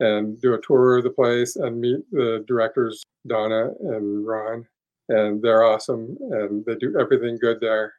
and 0.00 0.40
do 0.40 0.54
a 0.54 0.60
tour 0.60 0.98
of 0.98 1.04
the 1.04 1.10
place 1.10 1.56
and 1.56 1.80
meet 1.80 1.98
the 2.12 2.44
directors 2.46 3.02
Donna 3.26 3.70
and 3.80 4.26
Ron, 4.26 4.66
and 5.08 5.42
they're 5.42 5.64
awesome 5.64 6.16
and 6.30 6.64
they 6.64 6.74
do 6.76 6.96
everything 6.98 7.38
good 7.40 7.60
there. 7.60 7.94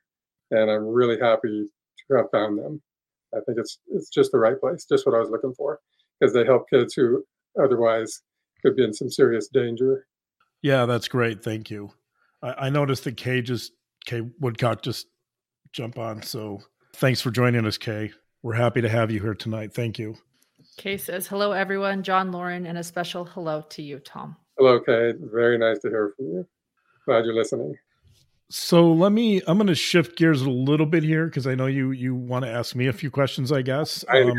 And 0.52 0.70
I'm 0.72 0.88
really 0.88 1.20
happy 1.20 1.68
to 2.10 2.18
have 2.18 2.32
found 2.32 2.58
them. 2.58 2.82
I 3.34 3.40
think 3.46 3.60
it's 3.60 3.80
it's 3.88 4.10
just 4.10 4.32
the 4.32 4.40
right 4.40 4.60
place, 4.60 4.86
just 4.86 5.06
what 5.06 5.16
I 5.16 5.20
was 5.20 5.30
looking 5.30 5.54
for, 5.54 5.80
because 6.20 6.34
they 6.34 6.46
help 6.46 6.70
kids 6.70 6.94
who 6.94 7.24
otherwise 7.62 8.22
could 8.62 8.76
be 8.76 8.84
in 8.84 8.94
some 8.94 9.12
serious 9.12 9.48
danger. 9.48 10.08
Yeah, 10.62 10.86
that's 10.86 11.08
great. 11.08 11.44
Thank 11.44 11.70
you. 11.70 11.92
I, 12.42 12.66
I 12.66 12.70
noticed 12.70 13.04
that 13.06 13.18
Kay 13.18 13.42
just 13.42 13.72
Kay 14.06 14.22
Woodcock 14.40 14.82
just 14.82 15.08
jump 15.72 15.98
on. 15.98 16.22
So 16.22 16.60
thanks 16.96 17.22
for 17.22 17.32
joining 17.32 17.66
us, 17.66 17.78
Kay. 17.78 18.12
We're 18.42 18.54
happy 18.54 18.82
to 18.82 18.90
have 18.90 19.12
you 19.12 19.20
here 19.20 19.36
tonight. 19.36 19.74
Thank 19.74 20.00
you. 20.00 20.16
Kay 20.78 20.98
says, 20.98 21.28
hello, 21.28 21.52
everyone. 21.52 22.04
John 22.04 22.32
Lauren, 22.32 22.66
and 22.66 22.78
a 22.78 22.84
special 22.84 23.26
hello 23.26 23.64
to 23.70 23.82
you, 23.82 24.00
Tom. 24.00 24.36
Hello, 24.58 24.80
Kay. 24.80 25.14
Very 25.20 25.58
nice 25.58 25.80
to 25.80 25.90
hear 25.90 26.14
from 26.16 26.28
you. 26.28 26.48
Glad 27.06 27.26
you're 27.26 27.36
listening. 27.36 27.76
So 28.50 28.92
let 28.92 29.12
me. 29.12 29.42
I'm 29.48 29.58
going 29.58 29.68
to 29.68 29.76
shift 29.76 30.18
gears 30.18 30.42
a 30.42 30.50
little 30.50 30.86
bit 30.86 31.04
here 31.04 31.26
because 31.26 31.46
I 31.48 31.56
know 31.56 31.68
you 31.68 31.92
you 31.92 32.16
want 32.16 32.46
to 32.46 32.52
ask 32.52 32.76
me 32.76 32.88
a 32.88 32.94
few 32.94 33.12
questions. 33.12 33.52
I 33.52 33.62
guess. 33.62 34.04
I 34.10 34.22
um, 34.22 34.38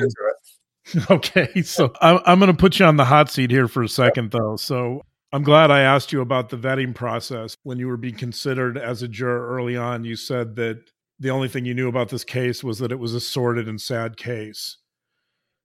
okay, 1.10 1.62
so 1.62 1.92
I'm 2.00 2.20
I'm 2.24 2.38
going 2.38 2.50
to 2.50 2.56
put 2.56 2.78
you 2.78 2.86
on 2.86 2.96
the 2.96 3.04
hot 3.04 3.30
seat 3.30 3.50
here 3.50 3.68
for 3.68 3.82
a 3.82 3.88
second, 3.88 4.32
though. 4.32 4.56
So 4.56 5.02
I'm 5.32 5.42
glad 5.44 5.70
I 5.70 5.80
asked 5.80 6.12
you 6.12 6.20
about 6.20 6.48
the 6.48 6.56
vetting 6.56 6.94
process 6.94 7.56
when 7.62 7.78
you 7.78 7.86
were 7.86 7.96
being 7.96 8.16
considered 8.16 8.76
as 8.76 9.02
a 9.02 9.08
juror 9.08 9.48
early 9.54 9.76
on. 9.76 10.04
You 10.04 10.16
said 10.16 10.56
that 10.56 10.82
the 11.20 11.30
only 11.30 11.48
thing 11.48 11.64
you 11.64 11.74
knew 11.74 11.88
about 11.88 12.08
this 12.08 12.24
case 12.24 12.64
was 12.64 12.78
that 12.78 12.90
it 12.90 12.98
was 12.98 13.14
a 13.14 13.20
sordid 13.20 13.68
and 13.68 13.80
sad 13.80 14.16
case 14.16 14.78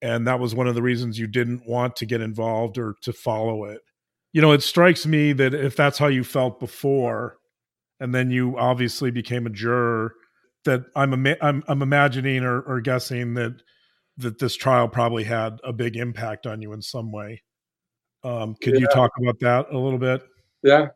and 0.02 0.26
that 0.26 0.40
was 0.40 0.54
one 0.54 0.66
of 0.66 0.74
the 0.74 0.82
reasons 0.82 1.18
you 1.18 1.26
didn't 1.26 1.66
want 1.66 1.96
to 1.96 2.06
get 2.06 2.20
involved 2.20 2.78
or 2.78 2.94
to 3.02 3.12
follow 3.12 3.64
it 3.64 3.80
you 4.32 4.40
know 4.40 4.52
it 4.52 4.62
strikes 4.62 5.06
me 5.06 5.32
that 5.32 5.54
if 5.54 5.76
that's 5.76 5.98
how 5.98 6.06
you 6.06 6.22
felt 6.22 6.60
before 6.60 7.38
and 8.00 8.14
then 8.14 8.30
you 8.30 8.58
obviously 8.58 9.10
became 9.10 9.46
a 9.46 9.50
juror 9.50 10.12
that 10.64 10.82
i'm 10.94 11.12
i'm, 11.40 11.64
I'm 11.66 11.82
imagining 11.82 12.44
or, 12.44 12.60
or 12.60 12.80
guessing 12.80 13.34
that 13.34 13.62
that 14.18 14.38
this 14.38 14.56
trial 14.56 14.88
probably 14.88 15.24
had 15.24 15.58
a 15.64 15.72
big 15.72 15.96
impact 15.96 16.46
on 16.46 16.62
you 16.62 16.72
in 16.72 16.82
some 16.82 17.12
way 17.12 17.42
um, 18.26 18.54
could 18.56 18.74
yeah. 18.74 18.80
you 18.80 18.86
talk 18.88 19.10
about 19.18 19.38
that 19.40 19.66
a 19.70 19.78
little 19.78 19.98
bit 19.98 20.22
yeah 20.62 20.88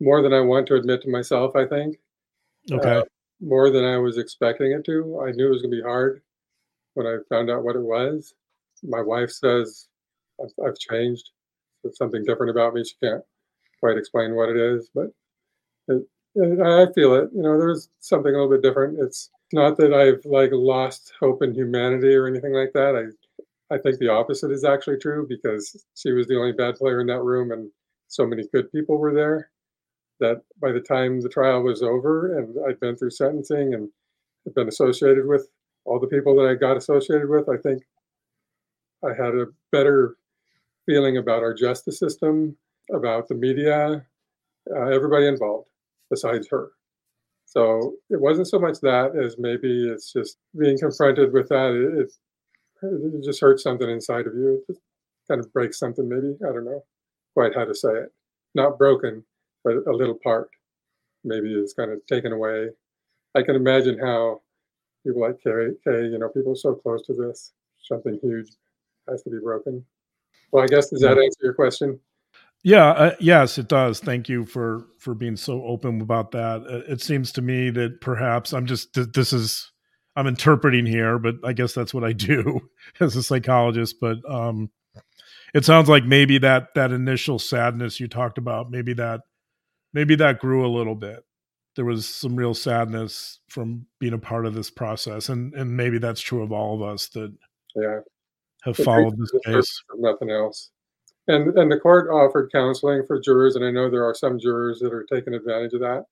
more 0.00 0.22
than 0.22 0.32
i 0.32 0.40
want 0.40 0.66
to 0.66 0.74
admit 0.74 1.02
to 1.02 1.08
myself 1.08 1.56
i 1.56 1.66
think 1.66 1.96
okay 2.70 2.96
uh, 2.96 3.02
more 3.40 3.70
than 3.70 3.84
i 3.84 3.96
was 3.96 4.18
expecting 4.18 4.72
it 4.72 4.84
to 4.84 5.20
i 5.26 5.30
knew 5.32 5.46
it 5.46 5.50
was 5.50 5.62
going 5.62 5.70
to 5.70 5.76
be 5.76 5.82
hard 5.82 6.22
when 6.96 7.06
I 7.06 7.18
found 7.28 7.50
out 7.50 7.62
what 7.62 7.76
it 7.76 7.82
was. 7.82 8.34
My 8.82 9.02
wife 9.02 9.30
says 9.30 9.88
I've, 10.42 10.52
I've 10.66 10.78
changed. 10.78 11.30
There's 11.82 11.98
something 11.98 12.24
different 12.24 12.50
about 12.50 12.74
me. 12.74 12.84
She 12.84 12.96
can't 13.02 13.22
quite 13.80 13.98
explain 13.98 14.34
what 14.34 14.48
it 14.48 14.56
is, 14.56 14.90
but 14.94 15.08
it, 15.88 16.02
it, 16.34 16.60
I 16.60 16.90
feel 16.94 17.14
it. 17.14 17.28
You 17.34 17.42
know, 17.42 17.58
there's 17.58 17.90
something 18.00 18.34
a 18.34 18.38
little 18.38 18.50
bit 18.50 18.62
different. 18.62 18.98
It's 18.98 19.30
not 19.52 19.76
that 19.76 19.92
I've 19.92 20.24
like 20.24 20.50
lost 20.52 21.12
hope 21.20 21.42
in 21.42 21.54
humanity 21.54 22.14
or 22.14 22.26
anything 22.26 22.54
like 22.54 22.72
that. 22.72 22.96
I 22.96 23.12
I 23.70 23.78
think 23.78 23.98
the 23.98 24.08
opposite 24.08 24.52
is 24.52 24.64
actually 24.64 24.98
true 24.98 25.26
because 25.28 25.84
she 25.94 26.12
was 26.12 26.26
the 26.26 26.38
only 26.38 26.52
bad 26.52 26.76
player 26.76 27.00
in 27.00 27.06
that 27.08 27.22
room, 27.22 27.50
and 27.50 27.70
so 28.08 28.26
many 28.26 28.44
good 28.52 28.70
people 28.70 28.98
were 28.98 29.14
there 29.14 29.50
that 30.20 30.42
by 30.60 30.72
the 30.72 30.80
time 30.80 31.20
the 31.20 31.28
trial 31.28 31.62
was 31.62 31.82
over 31.82 32.38
and 32.38 32.56
I'd 32.66 32.80
been 32.80 32.96
through 32.96 33.10
sentencing 33.10 33.74
and 33.74 33.88
had 34.44 34.54
been 34.54 34.68
associated 34.68 35.26
with 35.26 35.48
all 35.84 36.00
the 36.00 36.06
people 36.06 36.34
that 36.36 36.48
I 36.48 36.54
got 36.54 36.76
associated 36.76 37.28
with, 37.28 37.48
I 37.48 37.56
think 37.58 37.82
I 39.04 39.10
had 39.10 39.34
a 39.34 39.46
better 39.72 40.16
feeling 40.86 41.18
about 41.18 41.42
our 41.42 41.52
justice 41.52 41.98
system, 41.98 42.56
about 42.92 43.28
the 43.28 43.34
media, 43.34 44.06
uh, 44.74 44.86
everybody 44.88 45.26
involved 45.26 45.68
besides 46.10 46.48
her. 46.50 46.70
So 47.44 47.94
it 48.10 48.20
wasn't 48.20 48.48
so 48.48 48.58
much 48.58 48.80
that 48.80 49.16
as 49.16 49.36
maybe 49.38 49.88
it's 49.88 50.12
just 50.12 50.38
being 50.58 50.78
confronted 50.78 51.32
with 51.32 51.48
that. 51.48 51.72
It, 52.00 52.12
it, 52.82 53.24
just 53.24 53.40
hurts 53.40 53.62
something 53.62 53.88
inside 53.88 54.26
of 54.26 54.34
you. 54.34 54.62
It 54.68 54.72
just 54.72 54.80
kind 55.28 55.40
of 55.40 55.52
breaks 55.52 55.78
something, 55.78 56.08
maybe. 56.08 56.36
I 56.48 56.52
don't 56.52 56.64
know 56.64 56.84
quite 57.34 57.54
how 57.54 57.64
to 57.64 57.74
say 57.74 57.90
it. 57.90 58.12
Not 58.54 58.78
broken, 58.78 59.22
but 59.64 59.76
a 59.86 59.92
little 59.92 60.18
part 60.22 60.48
maybe 61.24 61.52
is 61.52 61.74
kind 61.74 61.90
of 61.90 62.04
taken 62.06 62.32
away. 62.32 62.68
I 63.34 63.42
can 63.42 63.56
imagine 63.56 63.98
how 63.98 64.40
people 65.04 65.20
like 65.20 65.42
Kay, 65.42 65.70
Kay, 65.84 66.06
you 66.06 66.18
know, 66.18 66.28
people 66.28 66.56
so 66.56 66.74
close 66.74 67.04
to 67.06 67.14
this, 67.14 67.52
something 67.82 68.18
huge 68.22 68.48
has 69.08 69.22
to 69.22 69.30
be 69.30 69.38
broken. 69.38 69.84
Well, 70.52 70.64
I 70.64 70.66
guess 70.66 70.90
does 70.90 71.02
that 71.02 71.18
answer 71.18 71.40
your 71.42 71.54
question? 71.54 72.00
Yeah, 72.62 72.90
uh, 72.90 73.14
yes, 73.20 73.58
it 73.58 73.68
does. 73.68 74.00
Thank 74.00 74.28
you 74.28 74.44
for 74.44 74.86
for 74.98 75.14
being 75.14 75.36
so 75.36 75.62
open 75.64 76.00
about 76.00 76.32
that. 76.32 76.62
Uh, 76.62 76.92
it 76.92 77.00
seems 77.00 77.30
to 77.32 77.42
me 77.42 77.70
that 77.70 78.00
perhaps 78.00 78.52
I'm 78.52 78.66
just 78.66 78.94
this 79.14 79.32
is 79.32 79.70
I'm 80.16 80.26
interpreting 80.26 80.86
here, 80.86 81.18
but 81.18 81.36
I 81.44 81.52
guess 81.52 81.74
that's 81.74 81.92
what 81.92 82.04
I 82.04 82.12
do 82.12 82.70
as 83.00 83.14
a 83.16 83.22
psychologist. 83.22 83.96
But 84.00 84.18
um, 84.28 84.70
it 85.54 85.64
sounds 85.64 85.88
like 85.88 86.04
maybe 86.04 86.38
that 86.38 86.74
that 86.74 86.92
initial 86.92 87.38
sadness 87.38 88.00
you 88.00 88.08
talked 88.08 88.38
about, 88.38 88.70
maybe 88.70 88.94
that 88.94 89.20
maybe 89.92 90.16
that 90.16 90.40
grew 90.40 90.66
a 90.66 90.74
little 90.74 90.94
bit 90.94 91.24
there 91.76 91.84
was 91.84 92.08
some 92.08 92.34
real 92.34 92.54
sadness 92.54 93.38
from 93.48 93.86
being 94.00 94.14
a 94.14 94.18
part 94.18 94.46
of 94.46 94.54
this 94.54 94.70
process, 94.70 95.28
and 95.28 95.54
and 95.54 95.76
maybe 95.76 95.98
that's 95.98 96.20
true 96.20 96.42
of 96.42 96.50
all 96.50 96.74
of 96.74 96.82
us 96.82 97.06
that 97.08 97.32
yeah 97.76 98.00
have 98.64 98.76
followed 98.76 99.16
this 99.16 99.30
case. 99.44 99.82
Nothing 99.94 100.30
else. 100.30 100.70
And 101.28 101.56
and 101.56 101.70
the 101.70 101.78
court 101.78 102.08
offered 102.10 102.50
counseling 102.50 103.04
for 103.06 103.20
jurors, 103.20 103.56
and 103.56 103.64
I 103.64 103.70
know 103.70 103.88
there 103.90 104.04
are 104.04 104.14
some 104.14 104.38
jurors 104.40 104.80
that 104.80 104.92
are 104.92 105.04
taking 105.04 105.34
advantage 105.34 105.74
of 105.74 105.80
that. 105.80 106.04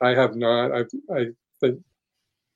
I 0.00 0.10
have 0.10 0.34
not. 0.34 0.72
I 0.72 0.84
I 1.14 1.26
think 1.60 1.80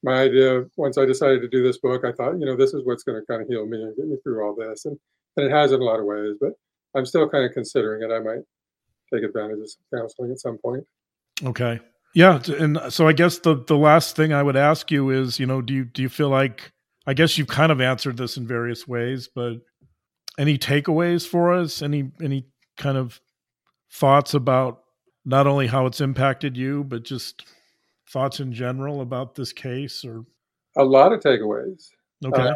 my 0.02 0.14
idea 0.22 0.64
once 0.76 0.98
I 0.98 1.04
decided 1.04 1.42
to 1.42 1.48
do 1.48 1.62
this 1.62 1.78
book, 1.78 2.04
I 2.04 2.12
thought, 2.12 2.38
you 2.38 2.46
know, 2.46 2.56
this 2.56 2.74
is 2.74 2.82
what's 2.84 3.04
going 3.04 3.20
to 3.20 3.26
kind 3.26 3.42
of 3.42 3.48
heal 3.48 3.66
me 3.66 3.82
and 3.82 3.96
get 3.96 4.06
me 4.06 4.16
through 4.22 4.44
all 4.44 4.54
this, 4.54 4.84
and 4.84 4.98
and 5.36 5.46
it 5.46 5.52
has 5.52 5.72
in 5.72 5.80
a 5.80 5.84
lot 5.84 6.00
of 6.00 6.06
ways. 6.06 6.36
But 6.40 6.52
I'm 6.94 7.06
still 7.06 7.28
kind 7.28 7.44
of 7.44 7.52
considering 7.52 8.02
it. 8.02 8.12
I 8.12 8.18
might 8.18 8.42
take 9.12 9.22
advantage 9.22 9.60
of 9.60 9.70
some 9.70 10.00
counseling 10.00 10.30
at 10.32 10.40
some 10.40 10.58
point. 10.58 10.84
Okay. 11.44 11.80
Yeah, 12.14 12.42
and 12.58 12.76
uh, 12.76 12.90
so 12.90 13.08
I 13.08 13.12
guess 13.12 13.38
the 13.38 13.62
the 13.66 13.76
last 13.76 14.16
thing 14.16 14.32
I 14.32 14.42
would 14.42 14.56
ask 14.56 14.90
you 14.90 15.10
is, 15.10 15.40
you 15.40 15.46
know, 15.46 15.62
do 15.62 15.72
you 15.72 15.84
do 15.84 16.02
you 16.02 16.08
feel 16.08 16.28
like 16.28 16.72
I 17.06 17.14
guess 17.14 17.38
you've 17.38 17.48
kind 17.48 17.72
of 17.72 17.80
answered 17.80 18.16
this 18.18 18.36
in 18.36 18.46
various 18.46 18.86
ways, 18.86 19.28
but 19.34 19.54
any 20.38 20.58
takeaways 20.58 21.26
for 21.26 21.52
us? 21.52 21.80
Any 21.80 22.10
any 22.22 22.46
kind 22.76 22.98
of 22.98 23.20
thoughts 23.90 24.34
about 24.34 24.82
not 25.24 25.46
only 25.46 25.68
how 25.68 25.86
it's 25.86 26.00
impacted 26.00 26.56
you, 26.56 26.84
but 26.84 27.02
just 27.02 27.46
thoughts 28.12 28.40
in 28.40 28.52
general 28.52 29.00
about 29.00 29.34
this 29.34 29.52
case 29.52 30.04
or 30.04 30.24
a 30.76 30.84
lot 30.84 31.12
of 31.12 31.20
takeaways. 31.20 31.88
Okay. 32.24 32.42
Uh, 32.42 32.54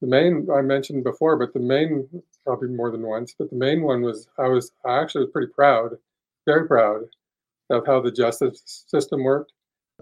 the 0.00 0.06
main 0.06 0.46
I 0.54 0.60
mentioned 0.60 1.04
before, 1.04 1.36
but 1.36 1.52
the 1.52 1.60
main 1.60 2.08
probably 2.44 2.68
more 2.68 2.90
than 2.90 3.02
once, 3.02 3.34
but 3.38 3.50
the 3.50 3.56
main 3.56 3.82
one 3.82 4.02
was 4.02 4.28
I 4.38 4.48
was 4.48 4.70
I 4.84 5.00
actually 5.00 5.24
was 5.24 5.32
pretty 5.32 5.52
proud, 5.52 5.96
very 6.46 6.66
proud 6.66 7.02
of 7.70 7.86
how 7.86 8.00
the 8.00 8.12
justice 8.12 8.84
system 8.86 9.24
worked, 9.24 9.52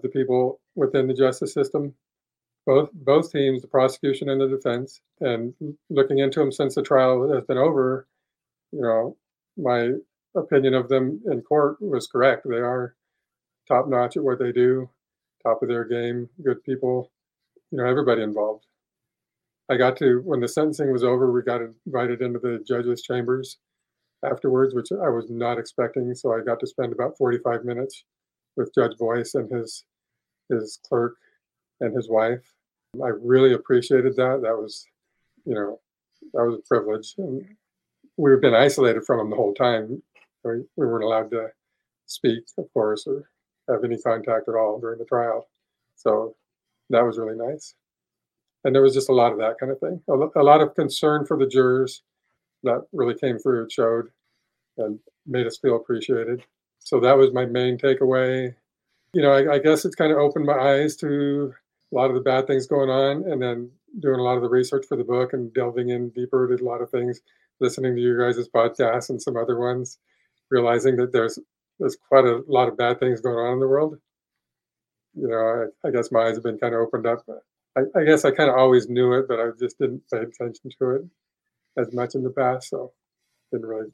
the 0.03 0.09
people 0.09 0.61
within 0.75 1.07
the 1.07 1.15
justice 1.15 1.55
system, 1.55 1.95
both 2.67 2.91
both 2.93 3.33
teams, 3.33 3.63
the 3.63 3.69
prosecution 3.69 4.29
and 4.29 4.41
the 4.41 4.49
defense, 4.49 5.01
and 5.21 5.55
looking 5.89 6.19
into 6.19 6.41
them 6.41 6.53
since 6.53 6.75
the 6.75 6.83
trial 6.83 7.33
has 7.33 7.45
been 7.45 7.59
over, 7.59 8.07
you 8.73 8.83
know, 8.83 9.17
my 9.57 9.93
opinion 10.35 10.75
of 10.75 10.89
them 10.89 11.21
in 11.31 11.41
court 11.41 11.81
was 11.81 12.07
correct. 12.07 12.47
They 12.47 12.57
are 12.57 12.96
top 13.69 13.89
notch 13.89 14.17
at 14.17 14.25
what 14.25 14.39
they 14.39 14.53
do, 14.53 14.89
top 15.43 15.63
of 15.63 15.69
their 15.69 15.85
game, 15.85 16.29
good 16.43 16.63
people, 16.65 17.11
you 17.71 17.79
know, 17.79 17.87
everybody 17.87 18.23
involved. 18.23 18.67
I 19.69 19.77
got 19.77 19.97
to 19.99 20.21
when 20.25 20.41
the 20.41 20.49
sentencing 20.49 20.93
was 20.93 21.05
over, 21.05 21.33
we 21.33 21.43
got 21.43 21.61
invited 21.87 22.23
into 22.23 22.39
the 22.39 22.65
judges' 22.67 23.03
chambers 23.03 23.59
afterwards, 24.25 24.75
which 24.75 24.93
I 24.93 25.09
was 25.09 25.29
not 25.29 25.59
expecting. 25.59 26.15
So 26.15 26.33
I 26.33 26.41
got 26.41 26.61
to 26.61 26.67
spend 26.67 26.93
about 26.93 27.19
45 27.19 27.65
minutes 27.65 28.05
with 28.57 28.75
Judge 28.75 28.97
Boyce 28.97 29.35
and 29.35 29.51
his 29.51 29.85
his 30.49 30.79
clerk 30.87 31.17
and 31.81 31.95
his 31.95 32.09
wife. 32.09 32.55
I 33.03 33.09
really 33.09 33.53
appreciated 33.55 34.17
that. 34.17 34.41
That 34.43 34.57
was, 34.57 34.87
you 35.45 35.55
know, 35.55 35.81
that 36.33 36.45
was 36.45 36.57
a 36.57 36.69
privilege. 36.69 37.15
And 37.19 37.45
we've 38.17 38.41
been 38.41 38.55
isolated 38.55 39.05
from 39.05 39.21
him 39.21 39.31
the 39.31 39.37
whole 39.37 39.55
time. 39.55 40.03
We, 40.45 40.63
we 40.77 40.87
weren't 40.87 41.05
allowed 41.05 41.31
to 41.33 41.49
speak, 42.07 42.45
of 42.57 42.73
course, 42.73 43.07
or 43.07 43.29
have 43.69 43.85
any 43.85 43.99
contact 43.99 44.49
at 44.49 44.55
all 44.55 44.79
during 44.81 44.99
the 44.99 45.05
trial. 45.05 45.49
So 45.97 46.37
that 46.91 47.05
was 47.05 47.19
really 47.19 47.37
nice. 47.37 47.75
and 48.67 48.75
there 48.75 48.83
was 48.83 48.95
just 48.95 49.09
a 49.09 49.15
lot 49.15 49.33
of 49.33 49.39
that 49.39 49.59
kind 49.61 49.71
of 49.71 49.79
thing. 49.79 50.03
A, 50.09 50.43
lot 50.43 50.61
of 50.61 50.75
concern 50.75 51.25
for 51.25 51.39
the 51.39 51.47
jurors 51.47 52.03
that 52.65 52.85
really 52.93 53.15
came 53.15 53.39
through. 53.39 53.69
Showed 53.71 54.09
and 54.77 54.99
made 55.25 55.47
us 55.47 55.57
feel 55.57 55.77
appreciated. 55.77 56.43
So 56.81 56.99
that 57.01 57.17
was 57.17 57.33
my 57.33 57.47
main 57.47 57.79
takeaway. 57.79 58.55
You 59.15 59.23
know, 59.23 59.31
I, 59.31 59.55
I 59.55 59.59
guess 59.61 59.85
it's 59.85 59.95
kind 59.95 60.11
of 60.11 60.19
opened 60.19 60.47
my 60.47 60.59
eyes 60.59 60.97
to 60.97 61.55
a 61.93 61.95
lot 61.95 62.11
of 62.11 62.15
the 62.15 62.21
bad 62.21 62.49
things 62.49 62.67
going 62.67 62.91
on, 62.91 63.31
and 63.31 63.41
then 63.41 63.71
doing 64.01 64.19
a 64.19 64.23
lot 64.23 64.37
of 64.37 64.43
the 64.43 64.49
research 64.49 64.85
for 64.87 64.97
the 64.97 65.05
book 65.05 65.33
and 65.33 65.55
delving 65.55 65.91
in 65.91 66.11
deeper 66.11 66.49
to 66.49 66.63
a 66.63 66.67
lot 66.67 66.83
of 66.83 66.91
things, 66.91 67.21
listening 67.61 67.95
to 67.95 68.03
you 68.03 68.19
guys' 68.19 68.49
podcasts 68.49 69.11
and 69.11 69.23
some 69.23 69.37
other 69.37 69.59
ones, 69.59 69.99
realizing 70.51 70.97
that 70.97 71.13
there's 71.13 71.39
there's 71.79 71.97
quite 72.09 72.25
a 72.25 72.43
lot 72.47 72.69
of 72.69 72.77
bad 72.77 73.01
things 73.01 73.21
going 73.21 73.37
on 73.37 73.55
in 73.55 73.61
the 73.61 73.69
world. 73.69 73.99
You 75.15 75.29
know, 75.29 75.71
I, 75.85 75.89
I 75.89 75.91
guess 75.91 76.13
my 76.13 76.27
eyes 76.27 76.37
have 76.37 76.45
been 76.45 76.59
kind 76.59 76.75
of 76.75 76.81
opened 76.81 77.07
up. 77.07 77.25
I, 77.77 77.83
I 77.99 78.05
guess 78.05 78.25
I 78.25 78.31
kind 78.31 78.51
of 78.51 78.57
always 78.57 78.89
knew 78.89 79.13
it, 79.15 79.27
but 79.29 79.41
I 79.41 79.49
just 79.59 79.79
didn't 79.79 80.03
pay 80.11 80.19
attention 80.19 80.71
to 80.79 80.91
it 80.91 81.03
as 81.79 81.93
much 81.93 82.15
in 82.15 82.23
the 82.23 82.31
past, 82.31 82.71
so 82.71 82.93
didn't 83.53 83.67
really 83.67 83.89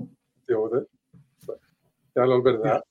deal 0.49 0.65
with 0.65 0.83
it. 0.83 0.89
But 1.47 1.59
yeah, 2.17 2.25
a 2.25 2.27
little 2.27 2.43
bit 2.43 2.55
of 2.55 2.63
that. 2.63 2.85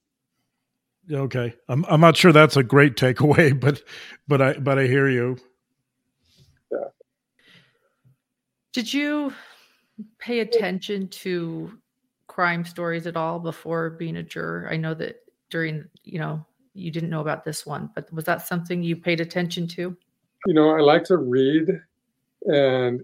Yeah. 1.07 1.19
Okay, 1.19 1.53
I'm 1.67 1.85
I'm 1.89 2.01
not 2.01 2.15
sure 2.15 2.31
that's 2.31 2.57
a 2.57 2.63
great 2.63 2.95
takeaway, 2.95 3.57
but 3.59 3.81
but 4.27 4.41
I 4.41 4.53
but 4.53 4.79
I 4.79 4.87
hear 4.87 5.09
you. 5.09 5.37
Yeah. 6.71 6.87
Did 8.73 8.93
you 8.93 9.33
pay 10.19 10.39
attention 10.39 11.07
to 11.09 11.77
crime 12.32 12.63
stories 12.65 13.07
at 13.07 13.17
all 13.17 13.39
before 13.39 13.91
being 13.91 14.17
a 14.17 14.23
juror? 14.23 14.67
I 14.71 14.77
know 14.77 14.93
that 14.95 15.17
during 15.49 15.86
you 16.03 16.19
know 16.19 16.45
you 16.73 16.91
didn't 16.91 17.09
know 17.09 17.21
about 17.21 17.43
this 17.43 17.65
one, 17.65 17.89
but 17.93 18.11
was 18.13 18.25
that 18.25 18.47
something 18.47 18.82
you 18.82 18.95
paid 18.95 19.19
attention 19.19 19.67
to? 19.67 19.95
You 20.45 20.53
know, 20.53 20.75
I 20.75 20.79
like 20.79 21.03
to 21.05 21.17
read, 21.17 21.69
and 22.45 23.01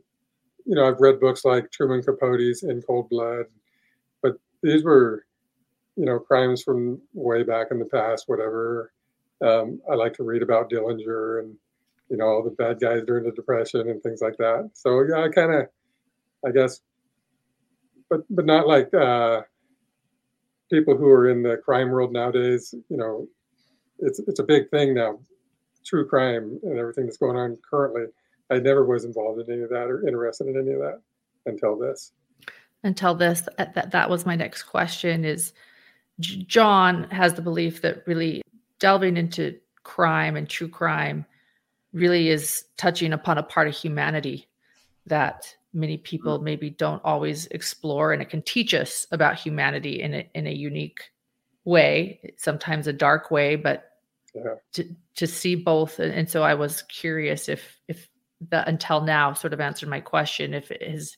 you 0.65 0.75
know, 0.75 0.87
I've 0.87 0.99
read 0.99 1.19
books 1.19 1.45
like 1.45 1.71
Truman 1.71 2.01
Capote's 2.03 2.63
In 2.63 2.81
Cold 2.81 3.09
Blood, 3.09 3.45
but 4.21 4.37
these 4.63 4.83
were 4.83 5.27
you 5.97 6.05
know, 6.05 6.19
crimes 6.19 6.63
from 6.63 7.01
way 7.13 7.43
back 7.43 7.67
in 7.71 7.79
the 7.79 7.85
past, 7.85 8.25
whatever. 8.27 8.93
Um, 9.41 9.81
I 9.91 9.95
like 9.95 10.13
to 10.13 10.23
read 10.23 10.43
about 10.43 10.69
Dillinger 10.69 11.39
and, 11.39 11.55
you 12.09 12.17
know, 12.17 12.25
all 12.25 12.43
the 12.43 12.51
bad 12.51 12.79
guys 12.79 13.03
during 13.05 13.25
the 13.25 13.31
Depression 13.31 13.89
and 13.89 14.01
things 14.01 14.21
like 14.21 14.37
that. 14.37 14.69
So 14.73 15.01
yeah, 15.01 15.23
I 15.23 15.29
kind 15.29 15.53
of, 15.53 15.67
I 16.45 16.51
guess, 16.51 16.81
but 18.09 18.21
but 18.29 18.45
not 18.45 18.67
like 18.67 18.93
uh, 18.93 19.41
people 20.69 20.97
who 20.97 21.07
are 21.07 21.29
in 21.29 21.43
the 21.43 21.57
crime 21.57 21.89
world 21.89 22.11
nowadays. 22.11 22.73
You 22.89 22.97
know, 22.97 23.27
it's 23.99 24.19
it's 24.19 24.39
a 24.39 24.43
big 24.43 24.69
thing 24.69 24.93
now, 24.93 25.19
true 25.85 26.07
crime 26.07 26.59
and 26.63 26.77
everything 26.77 27.05
that's 27.05 27.17
going 27.17 27.37
on 27.37 27.57
currently. 27.69 28.05
I 28.49 28.59
never 28.59 28.85
was 28.85 29.05
involved 29.05 29.41
in 29.41 29.51
any 29.51 29.63
of 29.63 29.69
that 29.69 29.89
or 29.89 30.07
interested 30.07 30.47
in 30.47 30.57
any 30.57 30.71
of 30.71 30.79
that 30.79 31.01
until 31.45 31.77
this. 31.77 32.13
Until 32.83 33.15
this, 33.15 33.47
that 33.57 33.91
that 33.91 34.09
was 34.09 34.25
my 34.25 34.35
next 34.35 34.63
question: 34.63 35.25
is 35.25 35.53
John 36.19 37.03
has 37.11 37.33
the 37.33 37.41
belief 37.41 37.81
that 37.81 38.03
really 38.07 38.41
delving 38.79 39.17
into 39.17 39.57
crime 39.83 40.35
and 40.35 40.49
true 40.49 40.67
crime 40.67 41.25
really 41.93 42.29
is 42.29 42.65
touching 42.77 43.13
upon 43.13 43.37
a 43.37 43.43
part 43.43 43.67
of 43.67 43.75
humanity 43.75 44.46
that 45.07 45.55
many 45.73 45.97
people 45.97 46.39
mm. 46.39 46.43
maybe 46.43 46.69
don't 46.69 47.03
always 47.03 47.47
explore 47.47 48.13
and 48.13 48.21
it 48.21 48.29
can 48.29 48.41
teach 48.41 48.73
us 48.73 49.05
about 49.11 49.39
humanity 49.39 50.01
in 50.01 50.13
a, 50.13 50.29
in 50.33 50.47
a 50.47 50.53
unique 50.53 51.11
way 51.65 52.33
sometimes 52.37 52.87
a 52.87 52.93
dark 52.93 53.29
way 53.29 53.55
but 53.55 53.91
yeah. 54.33 54.55
to, 54.71 54.85
to 55.15 55.27
see 55.27 55.55
both 55.55 55.99
and 55.99 56.29
so 56.29 56.43
i 56.43 56.53
was 56.53 56.83
curious 56.83 57.49
if 57.49 57.79
if 57.87 58.07
the 58.49 58.67
until 58.67 59.01
now 59.01 59.33
sort 59.33 59.53
of 59.53 59.59
answered 59.59 59.89
my 59.89 59.99
question 59.99 60.53
if 60.53 60.71
it 60.71 60.81
has 60.81 61.17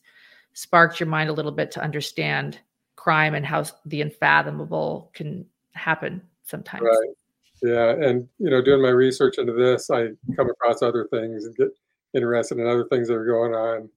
sparked 0.52 0.98
your 0.98 1.08
mind 1.08 1.30
a 1.30 1.32
little 1.32 1.52
bit 1.52 1.70
to 1.70 1.82
understand 1.82 2.58
crime 2.96 3.34
and 3.34 3.46
how 3.46 3.64
the 3.86 4.02
unfathomable 4.02 5.10
can 5.14 5.46
happen 5.72 6.20
sometimes. 6.44 6.82
Right. 6.82 7.16
Yeah, 7.62 7.90
and 7.90 8.28
you 8.38 8.50
know, 8.50 8.62
doing 8.62 8.82
my 8.82 8.88
research 8.88 9.38
into 9.38 9.52
this, 9.52 9.90
I 9.90 10.08
come 10.34 10.48
across 10.48 10.82
other 10.82 11.06
things 11.10 11.44
and 11.44 11.54
get 11.56 11.68
interested 12.14 12.58
in 12.58 12.66
other 12.66 12.86
things 12.90 13.08
that 13.08 13.14
are 13.14 13.24
going 13.24 13.54
on. 13.54 13.88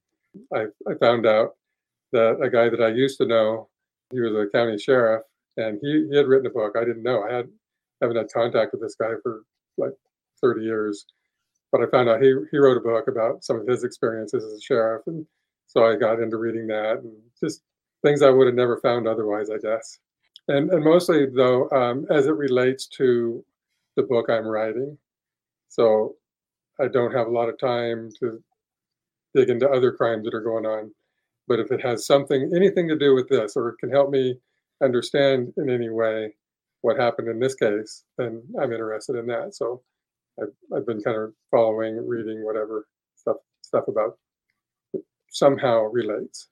I, 0.53 0.66
I 0.89 0.95
found 0.99 1.26
out 1.26 1.55
that 2.11 2.39
a 2.41 2.49
guy 2.49 2.70
that 2.70 2.82
I 2.82 2.89
used 2.89 3.18
to 3.18 3.26
know, 3.26 3.70
he 4.11 4.20
was 4.20 4.34
a 4.34 4.49
county 4.55 4.78
sheriff, 4.78 5.24
and 5.57 5.80
he, 5.82 6.07
he 6.09 6.16
had 6.16 6.28
written 6.28 6.47
a 6.47 6.49
book. 6.49 6.76
I 6.76 6.86
didn't 6.86 7.03
know. 7.03 7.24
I 7.24 7.34
had 7.34 7.49
haven't 8.01 8.18
had 8.18 8.34
contact 8.34 8.74
with 8.74 8.82
this 8.82 8.95
guy 8.95 9.14
for 9.22 9.43
like 9.78 9.93
30 10.41 10.61
years, 10.64 11.05
but 11.72 11.82
I 11.82 11.86
found 11.88 12.09
out 12.09 12.22
he 12.22 12.34
he 12.51 12.57
wrote 12.57 12.78
a 12.78 12.82
book 12.82 13.07
about 13.07 13.43
some 13.43 13.59
of 13.59 13.68
his 13.68 13.84
experiences 13.84 14.43
as 14.43 14.53
a 14.53 14.61
sheriff, 14.61 15.03
and 15.07 15.26
so 15.68 15.86
I 15.86 15.95
got 15.95 16.20
into 16.20 16.38
reading 16.38 16.68
that 16.68 16.99
and 16.99 17.14
just 17.39 17.61
things 18.03 18.22
I 18.22 18.30
would 18.30 18.47
have 18.47 18.55
never 18.55 18.78
found 18.78 19.07
otherwise, 19.07 19.49
I 19.49 19.57
guess. 19.57 19.97
And, 20.47 20.70
and 20.72 20.84
mostly, 20.84 21.26
though, 21.26 21.70
um, 21.72 22.05
as 22.11 22.28
it 22.28 22.36
relates 22.36 22.86
to 22.97 23.43
the 23.95 24.03
book 24.03 24.30
I'm 24.30 24.45
writing. 24.45 24.97
So 25.70 26.16
I 26.80 26.88
don't 26.88 27.13
have 27.13 27.28
a 27.28 27.32
lot 27.32 27.49
of 27.49 27.59
time 27.59 28.09
to 28.19 28.43
dig 29.36 29.49
into 29.49 29.69
other 29.69 29.91
crimes 29.91 30.26
that 30.26 30.34
are 30.34 30.41
going 30.41 30.65
on. 30.65 30.91
But 31.47 31.59
if 31.59 31.71
it 31.71 31.82
has 31.82 32.05
something, 32.05 32.51
anything 32.55 32.88
to 32.88 32.97
do 32.97 33.13
with 33.13 33.28
this, 33.30 33.55
or 33.55 33.69
it 33.69 33.78
can 33.80 33.89
help 33.89 34.09
me 34.09 34.38
understand 34.82 35.53
in 35.57 35.69
any 35.69 35.89
way 35.89 36.34
what 36.82 36.99
happened 36.99 37.28
in 37.28 37.39
this 37.39 37.55
case, 37.55 38.03
then 38.17 38.41
I'm 38.61 38.71
interested 38.71 39.15
in 39.15 39.28
that. 39.28 39.55
So 39.55 39.82
I've, 40.41 40.53
I've 40.76 40.86
been 40.86 41.01
kind 41.01 41.17
of 41.17 41.34
following, 41.51 42.05
reading, 42.07 42.43
whatever 42.43 42.88
stuff 43.15 43.38
stuff 43.61 43.88
about 43.88 44.17
somehow 45.30 45.84
relates. 45.84 46.47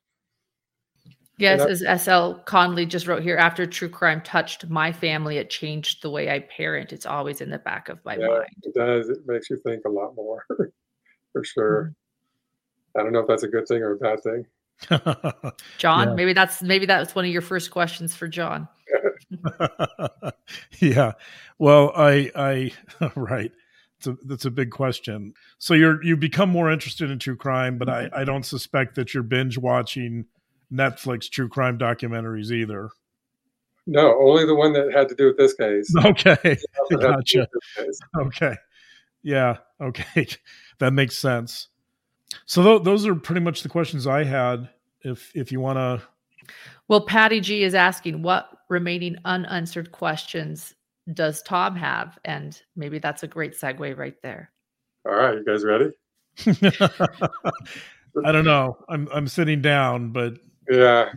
Yes, 1.38 1.82
as 1.82 2.04
SL 2.04 2.34
Conley 2.46 2.86
just 2.86 3.08
wrote 3.08 3.24
here, 3.24 3.38
after 3.38 3.66
true 3.66 3.90
crime 3.90 4.22
touched 4.22 4.70
my 4.70 4.92
family, 4.92 5.38
it 5.38 5.50
changed 5.50 6.04
the 6.04 6.10
way 6.10 6.30
I 6.30 6.40
parent. 6.40 6.94
It's 6.94 7.06
always 7.06 7.42
in 7.42 7.50
the 7.50 7.58
back 7.58 7.90
of 7.90 7.98
my 8.06 8.16
yeah, 8.16 8.28
mind. 8.28 8.56
It 8.62 8.76
does. 8.76 9.10
It 9.10 9.26
makes 9.26 9.50
you 9.50 9.58
think 9.58 9.86
a 9.86 9.90
lot 9.90 10.16
more, 10.16 10.46
for 11.34 11.44
sure. 11.44 11.84
Mm-hmm. 11.84 13.00
I 13.00 13.04
don't 13.04 13.14
know 13.14 13.20
if 13.20 13.28
that's 13.28 13.44
a 13.44 13.48
good 13.48 13.68
thing 13.68 13.82
or 13.82 13.94
a 13.94 13.98
bad 13.98 14.22
thing. 14.22 14.46
John, 15.78 16.10
yeah. 16.10 16.14
maybe 16.16 16.34
that's 16.34 16.62
maybe 16.62 16.86
that's 16.86 17.16
one 17.16 17.26
of 17.26 17.32
your 17.32 17.42
first 17.42 17.72
questions 17.72 18.16
for 18.16 18.28
John. 18.28 18.68
yeah. 20.80 21.14
Well, 21.60 21.92
I 21.96 22.32
I 22.36 22.72
right. 23.16 23.52
It's 23.98 24.08
A, 24.08 24.18
that's 24.26 24.46
a 24.46 24.52
big 24.52 24.72
question. 24.72 25.34
So 25.60 25.74
you're 25.74 26.04
you 26.04 26.18
become 26.18 26.50
more 26.50 26.72
interested 26.72 27.12
in 27.12 27.20
true 27.20 27.36
crime, 27.36 27.78
but 27.78 27.90
I 27.90 28.10
I 28.14 28.24
don't 28.24 28.46
suspect 28.46 28.96
that 28.96 29.14
you're 29.14 29.24
binge 29.24 29.58
watching 29.58 30.26
Netflix 30.72 31.30
true 31.30 31.49
crime 31.49 31.78
documentaries 31.78 32.51
either. 32.51 32.89
No, 33.88 34.15
only 34.22 34.45
the 34.45 34.55
one 34.55 34.74
that 34.74 34.91
had 34.93 35.09
to 35.09 35.15
do 35.15 35.26
with 35.28 35.38
this 35.38 35.53
case. 35.53 35.93
Okay, 36.05 36.57
gotcha. 36.91 37.47
Case. 37.76 37.99
Okay, 38.17 38.55
yeah, 39.24 39.57
okay, 39.82 40.28
that 40.80 40.93
makes 40.93 41.17
sense. 41.17 41.67
So 42.45 42.63
th- 42.63 42.84
those 42.84 43.05
are 43.05 43.15
pretty 43.15 43.41
much 43.41 43.63
the 43.63 43.69
questions 43.69 44.07
I 44.07 44.24
had. 44.24 44.69
If 45.01 45.32
if 45.36 45.51
you 45.51 45.59
want 45.59 45.78
to, 45.78 46.07
well, 46.88 47.01
Patty 47.05 47.39
G 47.39 47.63
is 47.63 47.74
asking 47.74 48.22
what 48.22 48.49
remaining 48.69 49.17
unanswered 49.26 49.91
questions 49.91 50.76
does 51.13 51.41
Tom 51.41 51.76
have, 51.76 52.17
and 52.24 52.61
maybe 52.76 52.99
that's 52.99 53.24
a 53.24 53.28
great 53.28 53.53
segue 53.53 53.97
right 53.97 54.15
there. 54.22 54.51
All 55.05 55.15
right, 55.15 55.36
you 55.36 55.43
guys 55.43 55.65
ready? 55.65 55.91
I 58.26 58.32
don't 58.32 58.45
know. 58.45 58.78
I'm 58.89 59.07
I'm 59.11 59.28
sitting 59.28 59.61
down, 59.61 60.11
but 60.11 60.38
yeah. 60.70 61.09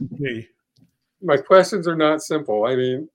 My 1.22 1.36
questions 1.36 1.88
are 1.88 1.97
not 1.97 2.22
simple. 2.22 2.66
I 2.66 2.76
mean, 2.76 3.09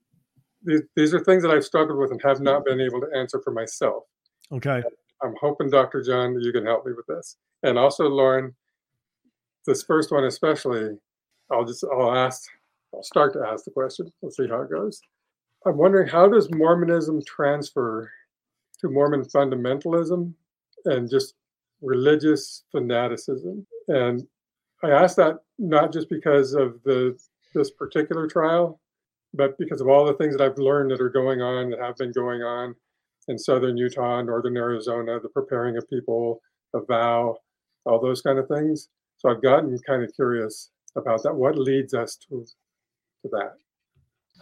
these, 0.64 0.82
these 0.96 1.14
are 1.14 1.20
things 1.20 1.42
that 1.42 1.50
I've 1.50 1.64
struggled 1.64 1.98
with 1.98 2.10
and 2.10 2.20
have 2.22 2.40
not 2.40 2.64
been 2.64 2.80
able 2.80 3.00
to 3.00 3.08
answer 3.16 3.40
for 3.42 3.52
myself. 3.52 4.04
Okay. 4.52 4.82
I'm 5.22 5.34
hoping, 5.40 5.70
Dr. 5.70 6.02
John, 6.02 6.34
that 6.34 6.42
you 6.42 6.52
can 6.52 6.64
help 6.64 6.86
me 6.86 6.92
with 6.92 7.06
this. 7.06 7.36
And 7.62 7.78
also, 7.78 8.08
Lauren, 8.08 8.54
this 9.66 9.82
first 9.82 10.10
one 10.10 10.24
especially, 10.24 10.98
I'll 11.50 11.64
just, 11.64 11.84
I'll 11.84 12.14
ask, 12.14 12.48
I'll 12.94 13.02
start 13.02 13.32
to 13.34 13.40
ask 13.46 13.64
the 13.64 13.70
question. 13.70 14.10
We'll 14.20 14.32
see 14.32 14.48
how 14.48 14.62
it 14.62 14.70
goes. 14.70 15.00
I'm 15.66 15.76
wondering 15.76 16.08
how 16.08 16.28
does 16.28 16.48
Mormonism 16.50 17.22
transfer 17.26 18.10
to 18.80 18.88
Mormon 18.88 19.24
fundamentalism 19.24 20.32
and 20.86 21.10
just 21.10 21.34
religious 21.82 22.64
fanaticism? 22.72 23.66
And 23.88 24.26
I 24.82 24.90
ask 24.90 25.16
that 25.16 25.36
not 25.58 25.92
just 25.92 26.08
because 26.08 26.54
of 26.54 26.82
the 26.84 27.18
this 27.54 27.70
particular 27.70 28.26
trial, 28.26 28.80
but 29.34 29.58
because 29.58 29.80
of 29.80 29.88
all 29.88 30.04
the 30.04 30.14
things 30.14 30.36
that 30.36 30.44
I've 30.44 30.58
learned 30.58 30.90
that 30.90 31.00
are 31.00 31.10
going 31.10 31.42
on 31.42 31.70
that 31.70 31.80
have 31.80 31.96
been 31.96 32.12
going 32.12 32.42
on 32.42 32.74
in 33.28 33.38
southern 33.38 33.76
Utah, 33.76 34.22
northern 34.22 34.56
Arizona, 34.56 35.18
the 35.20 35.28
preparing 35.28 35.76
of 35.76 35.88
people, 35.90 36.40
a 36.74 36.80
vow, 36.80 37.36
all 37.84 38.00
those 38.00 38.22
kind 38.22 38.38
of 38.38 38.48
things. 38.48 38.88
So 39.18 39.30
I've 39.30 39.42
gotten 39.42 39.76
kind 39.86 40.02
of 40.02 40.14
curious 40.14 40.70
about 40.96 41.22
that. 41.24 41.34
What 41.34 41.58
leads 41.58 41.94
us 41.94 42.16
to 42.28 42.46
to 43.22 43.28
that? 43.32 43.54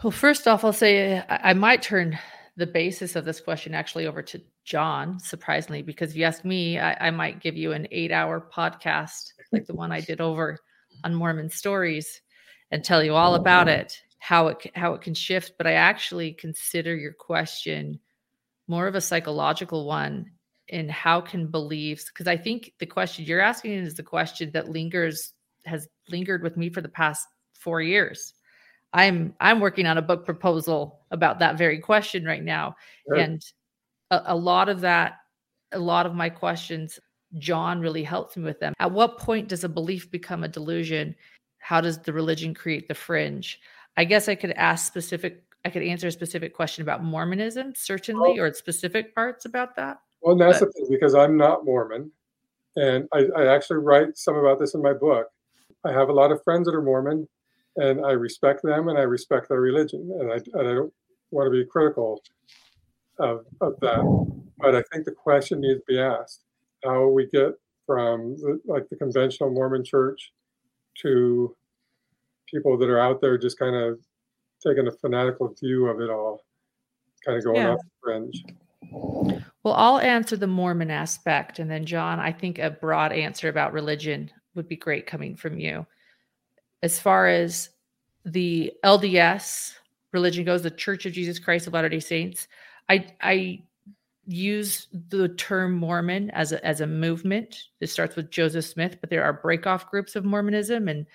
Well, 0.03 0.11
first 0.11 0.47
off, 0.47 0.63
I'll 0.63 0.71
say 0.71 1.23
I 1.27 1.53
might 1.53 1.81
turn 1.81 2.17
the 2.59 2.67
basis 2.67 3.15
of 3.15 3.25
this 3.25 3.39
question 3.39 3.73
actually 3.73 4.05
over 4.05 4.21
to 4.21 4.41
John, 4.65 5.19
surprisingly, 5.19 5.81
because 5.81 6.11
if 6.11 6.17
you 6.17 6.25
ask 6.25 6.43
me, 6.43 6.77
I, 6.77 7.07
I 7.07 7.11
might 7.11 7.39
give 7.39 7.55
you 7.55 7.71
an 7.71 7.87
eight 7.91 8.11
hour 8.11 8.49
podcast 8.53 9.31
like 9.51 9.65
the 9.65 9.73
one 9.73 9.91
I 9.91 10.01
did 10.01 10.21
over 10.21 10.59
on 11.03 11.15
Mormon 11.15 11.49
stories 11.49 12.21
and 12.71 12.83
tell 12.83 13.03
you 13.03 13.15
all 13.15 13.35
about 13.35 13.67
it, 13.67 13.97
how 14.19 14.47
it 14.49 14.71
how 14.75 14.93
it 14.93 15.01
can 15.01 15.13
shift. 15.13 15.53
But 15.57 15.67
I 15.67 15.73
actually 15.73 16.33
consider 16.33 16.95
your 16.95 17.13
question 17.13 17.99
more 18.67 18.87
of 18.87 18.95
a 18.95 19.01
psychological 19.01 19.85
one 19.85 20.29
in 20.67 20.89
how 20.89 21.21
can 21.21 21.47
beliefs 21.47 22.05
because 22.05 22.27
I 22.27 22.37
think 22.37 22.73
the 22.79 22.85
question 22.85 23.25
you're 23.25 23.39
asking 23.39 23.71
is 23.71 23.95
the 23.95 24.03
question 24.03 24.51
that 24.51 24.69
lingers 24.69 25.33
has 25.65 25.87
lingered 26.09 26.43
with 26.43 26.57
me 26.57 26.69
for 26.69 26.81
the 26.81 26.89
past 26.89 27.25
four 27.53 27.81
years. 27.81 28.33
I'm 28.93 29.35
I'm 29.39 29.59
working 29.59 29.85
on 29.85 29.97
a 29.97 30.01
book 30.01 30.25
proposal 30.25 31.01
about 31.11 31.39
that 31.39 31.57
very 31.57 31.79
question 31.79 32.25
right 32.25 32.43
now, 32.43 32.75
sure. 33.07 33.17
and 33.17 33.41
a, 34.11 34.21
a 34.27 34.35
lot 34.35 34.69
of 34.69 34.81
that, 34.81 35.19
a 35.71 35.79
lot 35.79 36.05
of 36.05 36.15
my 36.15 36.29
questions, 36.29 36.99
John 37.37 37.79
really 37.79 38.03
helps 38.03 38.35
me 38.35 38.43
with 38.43 38.59
them. 38.59 38.73
At 38.79 38.91
what 38.91 39.17
point 39.17 39.47
does 39.47 39.63
a 39.63 39.69
belief 39.69 40.09
become 40.09 40.43
a 40.43 40.47
delusion? 40.47 41.15
How 41.59 41.81
does 41.81 41.99
the 41.99 42.13
religion 42.13 42.53
create 42.53 42.87
the 42.87 42.95
fringe? 42.95 43.59
I 43.97 44.05
guess 44.05 44.27
I 44.27 44.35
could 44.35 44.51
ask 44.51 44.87
specific. 44.87 45.43
I 45.65 45.69
could 45.69 45.83
answer 45.83 46.07
a 46.07 46.11
specific 46.11 46.55
question 46.55 46.81
about 46.81 47.03
Mormonism, 47.03 47.73
certainly, 47.75 48.39
or 48.39 48.51
specific 48.53 49.13
parts 49.13 49.45
about 49.45 49.75
that. 49.75 49.99
Well, 50.21 50.35
that's 50.35 50.59
but, 50.59 50.67
the 50.67 50.71
thing 50.73 50.87
because 50.89 51.13
I'm 51.13 51.37
not 51.37 51.65
Mormon, 51.65 52.11
and 52.75 53.07
I, 53.13 53.25
I 53.35 53.53
actually 53.53 53.79
write 53.79 54.17
some 54.17 54.35
about 54.35 54.59
this 54.59 54.73
in 54.73 54.81
my 54.81 54.93
book. 54.93 55.27
I 55.83 55.91
have 55.91 56.09
a 56.09 56.13
lot 56.13 56.31
of 56.31 56.43
friends 56.43 56.65
that 56.65 56.75
are 56.75 56.81
Mormon, 56.81 57.27
and 57.75 58.05
I 58.05 58.11
respect 58.11 58.63
them 58.63 58.87
and 58.87 58.97
I 58.97 59.03
respect 59.03 59.49
their 59.49 59.61
religion, 59.61 60.11
and 60.19 60.31
I, 60.31 60.35
and 60.35 60.67
I 60.67 60.73
don't 60.73 60.93
want 61.31 61.47
to 61.47 61.51
be 61.51 61.65
critical 61.65 62.21
of, 63.19 63.45
of 63.61 63.79
that. 63.81 64.03
But 64.57 64.75
I 64.75 64.83
think 64.91 65.05
the 65.05 65.11
question 65.11 65.61
needs 65.61 65.79
to 65.79 65.85
be 65.87 65.99
asked: 65.99 66.43
How 66.83 67.07
we 67.07 67.27
get 67.27 67.53
from 67.85 68.35
the, 68.37 68.59
like 68.65 68.87
the 68.89 68.95
conventional 68.95 69.51
Mormon 69.51 69.83
Church 69.83 70.31
to 71.01 71.55
people 72.47 72.77
that 72.77 72.89
are 72.89 72.99
out 72.99 73.21
there 73.21 73.37
just 73.37 73.59
kind 73.59 73.75
of 73.75 73.99
taking 74.65 74.87
a 74.87 74.91
fanatical 74.91 75.53
view 75.59 75.87
of 75.87 76.01
it 76.01 76.09
all, 76.09 76.43
kind 77.25 77.37
of 77.37 77.43
going 77.43 77.57
yeah. 77.57 77.71
off 77.71 77.79
the 77.79 77.89
fringe. 78.03 78.43
Well, 79.63 79.73
I'll 79.75 79.99
answer 79.99 80.35
the 80.35 80.47
Mormon 80.47 80.89
aspect, 80.89 81.59
and 81.59 81.69
then 81.69 81.85
John, 81.85 82.19
I 82.19 82.31
think 82.31 82.59
a 82.59 82.71
broad 82.71 83.11
answer 83.11 83.49
about 83.49 83.73
religion 83.73 84.31
would 84.55 84.67
be 84.67 84.75
great 84.75 85.05
coming 85.05 85.35
from 85.35 85.59
you 85.59 85.85
as 86.81 86.99
far 86.99 87.27
as 87.27 87.69
the 88.25 88.73
LDS 88.83 89.73
religion 90.11 90.45
goes, 90.45 90.63
the 90.63 90.71
Church 90.71 91.05
of 91.05 91.13
Jesus 91.13 91.39
Christ 91.39 91.67
of 91.67 91.73
Latter 91.73 91.89
Day 91.89 91.99
Saints, 91.99 92.47
I 92.89 93.07
I 93.21 93.63
use 94.25 94.87
the 95.09 95.29
term 95.29 95.73
Mormon 95.73 96.29
as 96.31 96.51
a 96.51 96.63
as 96.65 96.81
a 96.81 96.87
movement. 96.87 97.63
It 97.81 97.87
starts 97.87 98.15
with 98.15 98.31
Joseph 98.31 98.65
Smith, 98.65 98.97
but 99.01 99.09
there 99.09 99.23
are 99.23 99.41
breakoff 99.41 99.89
groups 99.89 100.15
of 100.15 100.25
Mormonism, 100.25 100.87
and 100.87 101.05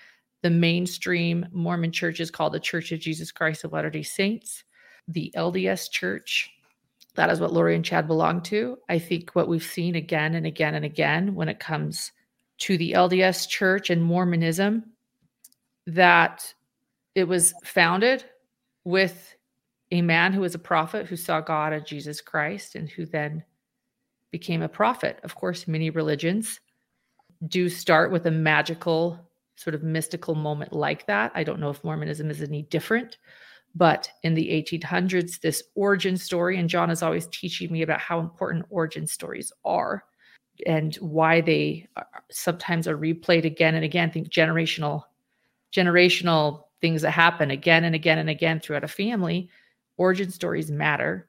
the 0.41 0.49
mainstream 0.49 1.45
Mormon 1.51 1.91
church 1.91 2.19
is 2.19 2.31
called 2.31 2.53
the 2.53 2.59
Church 2.59 2.91
of 2.91 2.99
Jesus 2.99 3.31
Christ 3.31 3.63
of 3.63 3.73
Latter 3.73 3.89
Day 3.89 4.03
Saints. 4.03 4.63
The 5.07 5.31
LDS 5.35 5.89
Church, 5.91 6.51
that 7.15 7.29
is 7.29 7.39
what 7.39 7.53
Lori 7.53 7.75
and 7.75 7.85
Chad 7.85 8.07
belong 8.07 8.41
to. 8.43 8.77
I 8.89 8.99
think 8.99 9.31
what 9.31 9.47
we've 9.47 9.63
seen 9.63 9.95
again 9.95 10.35
and 10.35 10.45
again 10.45 10.75
and 10.75 10.85
again 10.85 11.35
when 11.35 11.47
it 11.47 11.59
comes 11.59 12.11
to 12.59 12.77
the 12.77 12.93
LDS 12.93 13.47
Church 13.47 13.89
and 13.89 14.03
Mormonism 14.03 14.83
that 15.87 16.53
it 17.13 17.27
was 17.27 17.53
founded 17.63 18.25
with 18.83 19.35
a 19.91 20.01
man 20.01 20.33
who 20.33 20.41
was 20.41 20.55
a 20.55 20.59
prophet 20.59 21.05
who 21.05 21.15
saw 21.15 21.39
God 21.39 21.73
as 21.73 21.83
Jesus 21.83 22.21
Christ 22.21 22.75
and 22.75 22.89
who 22.89 23.05
then 23.05 23.43
became 24.31 24.61
a 24.61 24.69
prophet. 24.69 25.19
Of 25.23 25.35
course, 25.35 25.67
many 25.67 25.89
religions 25.89 26.59
do 27.47 27.69
start 27.69 28.11
with 28.11 28.25
a 28.25 28.31
magical, 28.31 29.19
sort 29.55 29.75
of 29.75 29.83
mystical 29.83 30.35
moment 30.35 30.73
like 30.73 31.05
that. 31.07 31.31
I 31.35 31.43
don't 31.43 31.59
know 31.59 31.69
if 31.69 31.83
Mormonism 31.83 32.29
is 32.29 32.41
any 32.41 32.63
different, 32.63 33.17
but 33.75 34.09
in 34.23 34.33
the 34.33 34.47
1800s, 34.47 35.39
this 35.39 35.63
origin 35.75 36.17
story, 36.17 36.57
and 36.57 36.69
John 36.69 36.89
is 36.89 37.03
always 37.03 37.27
teaching 37.27 37.71
me 37.71 37.81
about 37.81 37.99
how 37.99 38.19
important 38.19 38.65
origin 38.69 39.05
stories 39.05 39.51
are 39.63 40.03
and 40.65 40.95
why 40.95 41.41
they 41.41 41.87
sometimes 42.31 42.87
are 42.87 42.97
replayed 42.97 43.45
again 43.45 43.75
and 43.75 43.83
again. 43.83 44.09
think 44.09 44.29
generational 44.29 45.03
generational 45.75 46.63
things 46.81 47.01
that 47.01 47.11
happen 47.11 47.51
again 47.51 47.83
and 47.83 47.95
again 47.95 48.17
and 48.17 48.29
again 48.29 48.59
throughout 48.59 48.83
a 48.83 48.87
family, 48.87 49.49
origin 49.97 50.31
stories 50.31 50.71
matter. 50.71 51.27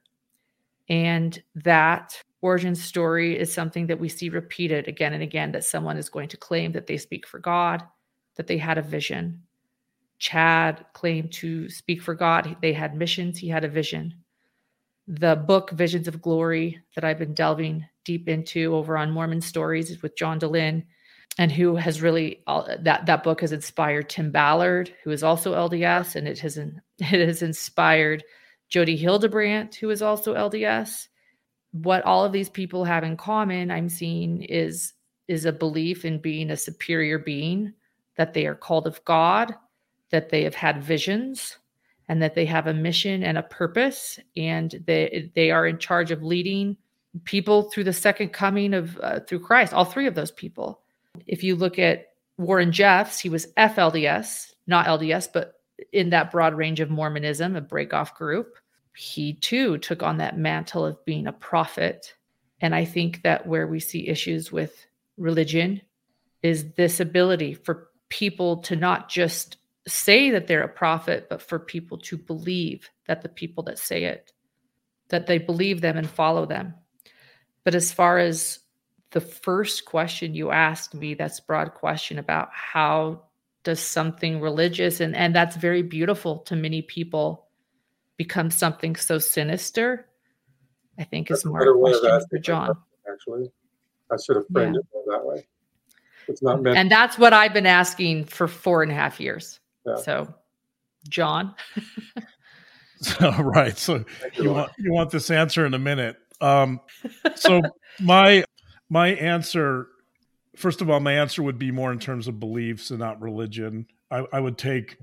And 0.89 1.41
that 1.55 2.21
origin 2.41 2.75
story 2.75 3.37
is 3.37 3.53
something 3.53 3.87
that 3.87 3.99
we 3.99 4.09
see 4.09 4.29
repeated 4.29 4.87
again 4.87 5.13
and 5.13 5.23
again 5.23 5.51
that 5.51 5.65
someone 5.65 5.97
is 5.97 6.09
going 6.09 6.29
to 6.29 6.37
claim 6.37 6.71
that 6.73 6.87
they 6.87 6.97
speak 6.97 7.27
for 7.27 7.39
God, 7.39 7.83
that 8.35 8.47
they 8.47 8.57
had 8.57 8.77
a 8.77 8.81
vision. 8.81 9.41
Chad 10.19 10.85
claimed 10.93 11.31
to 11.33 11.69
speak 11.69 12.01
for 12.01 12.15
God. 12.15 12.55
They 12.61 12.73
had 12.73 12.95
missions, 12.95 13.37
he 13.37 13.47
had 13.49 13.63
a 13.63 13.69
vision. 13.69 14.13
The 15.07 15.35
book 15.35 15.71
Visions 15.71 16.07
of 16.07 16.21
Glory 16.21 16.81
that 16.95 17.05
I've 17.05 17.19
been 17.19 17.33
delving 17.33 17.85
deep 18.03 18.27
into 18.27 18.75
over 18.75 18.97
on 18.97 19.11
Mormon 19.11 19.41
Stories 19.41 20.01
with 20.01 20.17
John 20.17 20.39
Dehlin 20.39 20.83
and 21.37 21.51
who 21.51 21.75
has 21.75 22.01
really 22.01 22.41
that 22.47 23.05
that 23.05 23.23
book 23.23 23.41
has 23.41 23.51
inspired 23.51 24.09
Tim 24.09 24.31
Ballard, 24.31 24.93
who 25.03 25.11
is 25.11 25.23
also 25.23 25.53
LDS, 25.53 26.15
and 26.15 26.27
it 26.27 26.39
has 26.39 26.57
it 26.57 26.71
has 26.99 27.41
inspired 27.41 28.23
Jody 28.69 28.97
Hildebrandt, 28.97 29.75
who 29.75 29.89
is 29.89 30.01
also 30.01 30.35
LDS. 30.35 31.07
What 31.71 32.03
all 32.03 32.25
of 32.25 32.31
these 32.31 32.49
people 32.49 32.85
have 32.85 33.03
in 33.03 33.17
common, 33.17 33.71
I'm 33.71 33.89
seeing, 33.89 34.41
is 34.43 34.93
is 35.27 35.45
a 35.45 35.51
belief 35.51 36.05
in 36.05 36.19
being 36.19 36.49
a 36.49 36.57
superior 36.57 37.19
being, 37.19 37.73
that 38.15 38.33
they 38.33 38.47
are 38.47 38.55
called 38.55 38.87
of 38.87 39.03
God, 39.03 39.53
that 40.09 40.29
they 40.29 40.43
have 40.43 40.55
had 40.55 40.81
visions, 40.81 41.57
and 42.07 42.21
that 42.21 42.33
they 42.33 42.45
have 42.45 42.65
a 42.65 42.73
mission 42.73 43.23
and 43.23 43.37
a 43.37 43.43
purpose, 43.43 44.19
and 44.35 44.83
they 44.87 45.29
they 45.35 45.51
are 45.51 45.67
in 45.67 45.77
charge 45.77 46.09
of 46.09 46.23
leading 46.23 46.77
people 47.25 47.69
through 47.69 47.83
the 47.83 47.93
second 47.93 48.29
coming 48.29 48.73
of 48.73 48.97
uh, 49.03 49.19
through 49.19 49.41
Christ. 49.41 49.73
All 49.73 49.85
three 49.85 50.07
of 50.07 50.15
those 50.15 50.31
people 50.31 50.81
if 51.25 51.43
you 51.43 51.55
look 51.55 51.79
at 51.79 52.07
Warren 52.37 52.71
Jeffs, 52.71 53.19
he 53.19 53.29
was 53.29 53.47
FLDS, 53.57 54.53
not 54.67 54.85
LDS, 54.85 55.29
but 55.33 55.53
in 55.91 56.09
that 56.11 56.31
broad 56.31 56.55
range 56.55 56.79
of 56.79 56.89
Mormonism, 56.89 57.55
a 57.55 57.61
breakoff 57.61 58.15
group. 58.15 58.55
He 58.95 59.33
too 59.33 59.77
took 59.77 60.01
on 60.01 60.17
that 60.17 60.37
mantle 60.37 60.85
of 60.85 61.03
being 61.05 61.27
a 61.27 61.33
prophet. 61.33 62.13
And 62.61 62.73
I 62.73 62.85
think 62.85 63.21
that 63.23 63.45
where 63.47 63.67
we 63.67 63.79
see 63.79 64.07
issues 64.07 64.51
with 64.51 64.87
religion 65.17 65.81
is 66.41 66.73
this 66.73 66.99
ability 66.99 67.53
for 67.53 67.89
people 68.09 68.57
to 68.57 68.75
not 68.75 69.09
just 69.09 69.57
say 69.87 70.31
that 70.31 70.47
they're 70.47 70.63
a 70.63 70.69
prophet, 70.69 71.27
but 71.29 71.41
for 71.41 71.59
people 71.59 71.97
to 71.97 72.17
believe 72.17 72.89
that 73.07 73.21
the 73.21 73.29
people 73.29 73.63
that 73.63 73.79
say 73.79 74.05
it, 74.05 74.31
that 75.09 75.27
they 75.27 75.37
believe 75.37 75.81
them 75.81 75.97
and 75.97 76.09
follow 76.09 76.45
them. 76.45 76.73
But 77.63 77.75
as 77.75 77.91
far 77.91 78.17
as 78.17 78.59
the 79.11 79.21
first 79.21 79.85
question 79.85 80.33
you 80.33 80.51
asked 80.51 80.93
me, 80.93 81.13
that's 81.13 81.39
broad 81.39 81.73
question 81.73 82.19
about 82.19 82.49
how 82.51 83.23
does 83.63 83.79
something 83.79 84.39
religious 84.39 85.01
and 85.01 85.15
and 85.15 85.35
that's 85.35 85.57
very 85.57 85.81
beautiful 85.81 86.39
to 86.39 86.55
many 86.55 86.81
people 86.81 87.47
become 88.15 88.49
something 88.49 88.95
so 88.95 89.19
sinister. 89.19 90.07
I 90.99 91.03
think 91.03 91.27
that's 91.27 91.41
is 91.41 91.45
more 91.45 91.61
a 91.61 91.79
question 91.79 92.21
for 92.29 92.39
John. 92.39 92.77
Actually, 93.09 93.51
I 94.11 94.15
should 94.25 94.37
have 94.37 94.45
framed 94.51 94.75
yeah. 94.75 94.99
it 94.99 95.05
that 95.07 95.25
way. 95.25 95.47
It's 96.27 96.41
not 96.41 96.61
meant. 96.61 96.77
And 96.77 96.91
that's 96.91 97.17
what 97.17 97.33
I've 97.33 97.53
been 97.53 97.65
asking 97.65 98.25
for 98.25 98.47
four 98.47 98.83
and 98.83 98.91
a 98.91 98.95
half 98.95 99.19
years. 99.19 99.59
Yeah. 99.85 99.95
So, 99.97 100.33
John. 101.07 101.55
so, 103.01 103.31
right. 103.31 103.77
So 103.77 104.03
you 104.33 104.51
want 104.51 104.71
you 104.77 104.91
want 104.91 105.11
this 105.11 105.29
answer 105.29 105.65
in 105.65 105.73
a 105.73 105.79
minute. 105.79 106.17
Um, 106.41 106.81
so 107.35 107.61
my 108.01 108.43
my 108.89 109.09
answer, 109.09 109.87
first 110.55 110.81
of 110.81 110.89
all, 110.89 110.99
my 110.99 111.13
answer 111.13 111.43
would 111.43 111.59
be 111.59 111.71
more 111.71 111.91
in 111.91 111.99
terms 111.99 112.27
of 112.27 112.39
beliefs 112.39 112.89
and 112.89 112.99
not 112.99 113.21
religion. 113.21 113.87
I, 114.09 114.25
I 114.31 114.39
would 114.39 114.57
take 114.57 114.97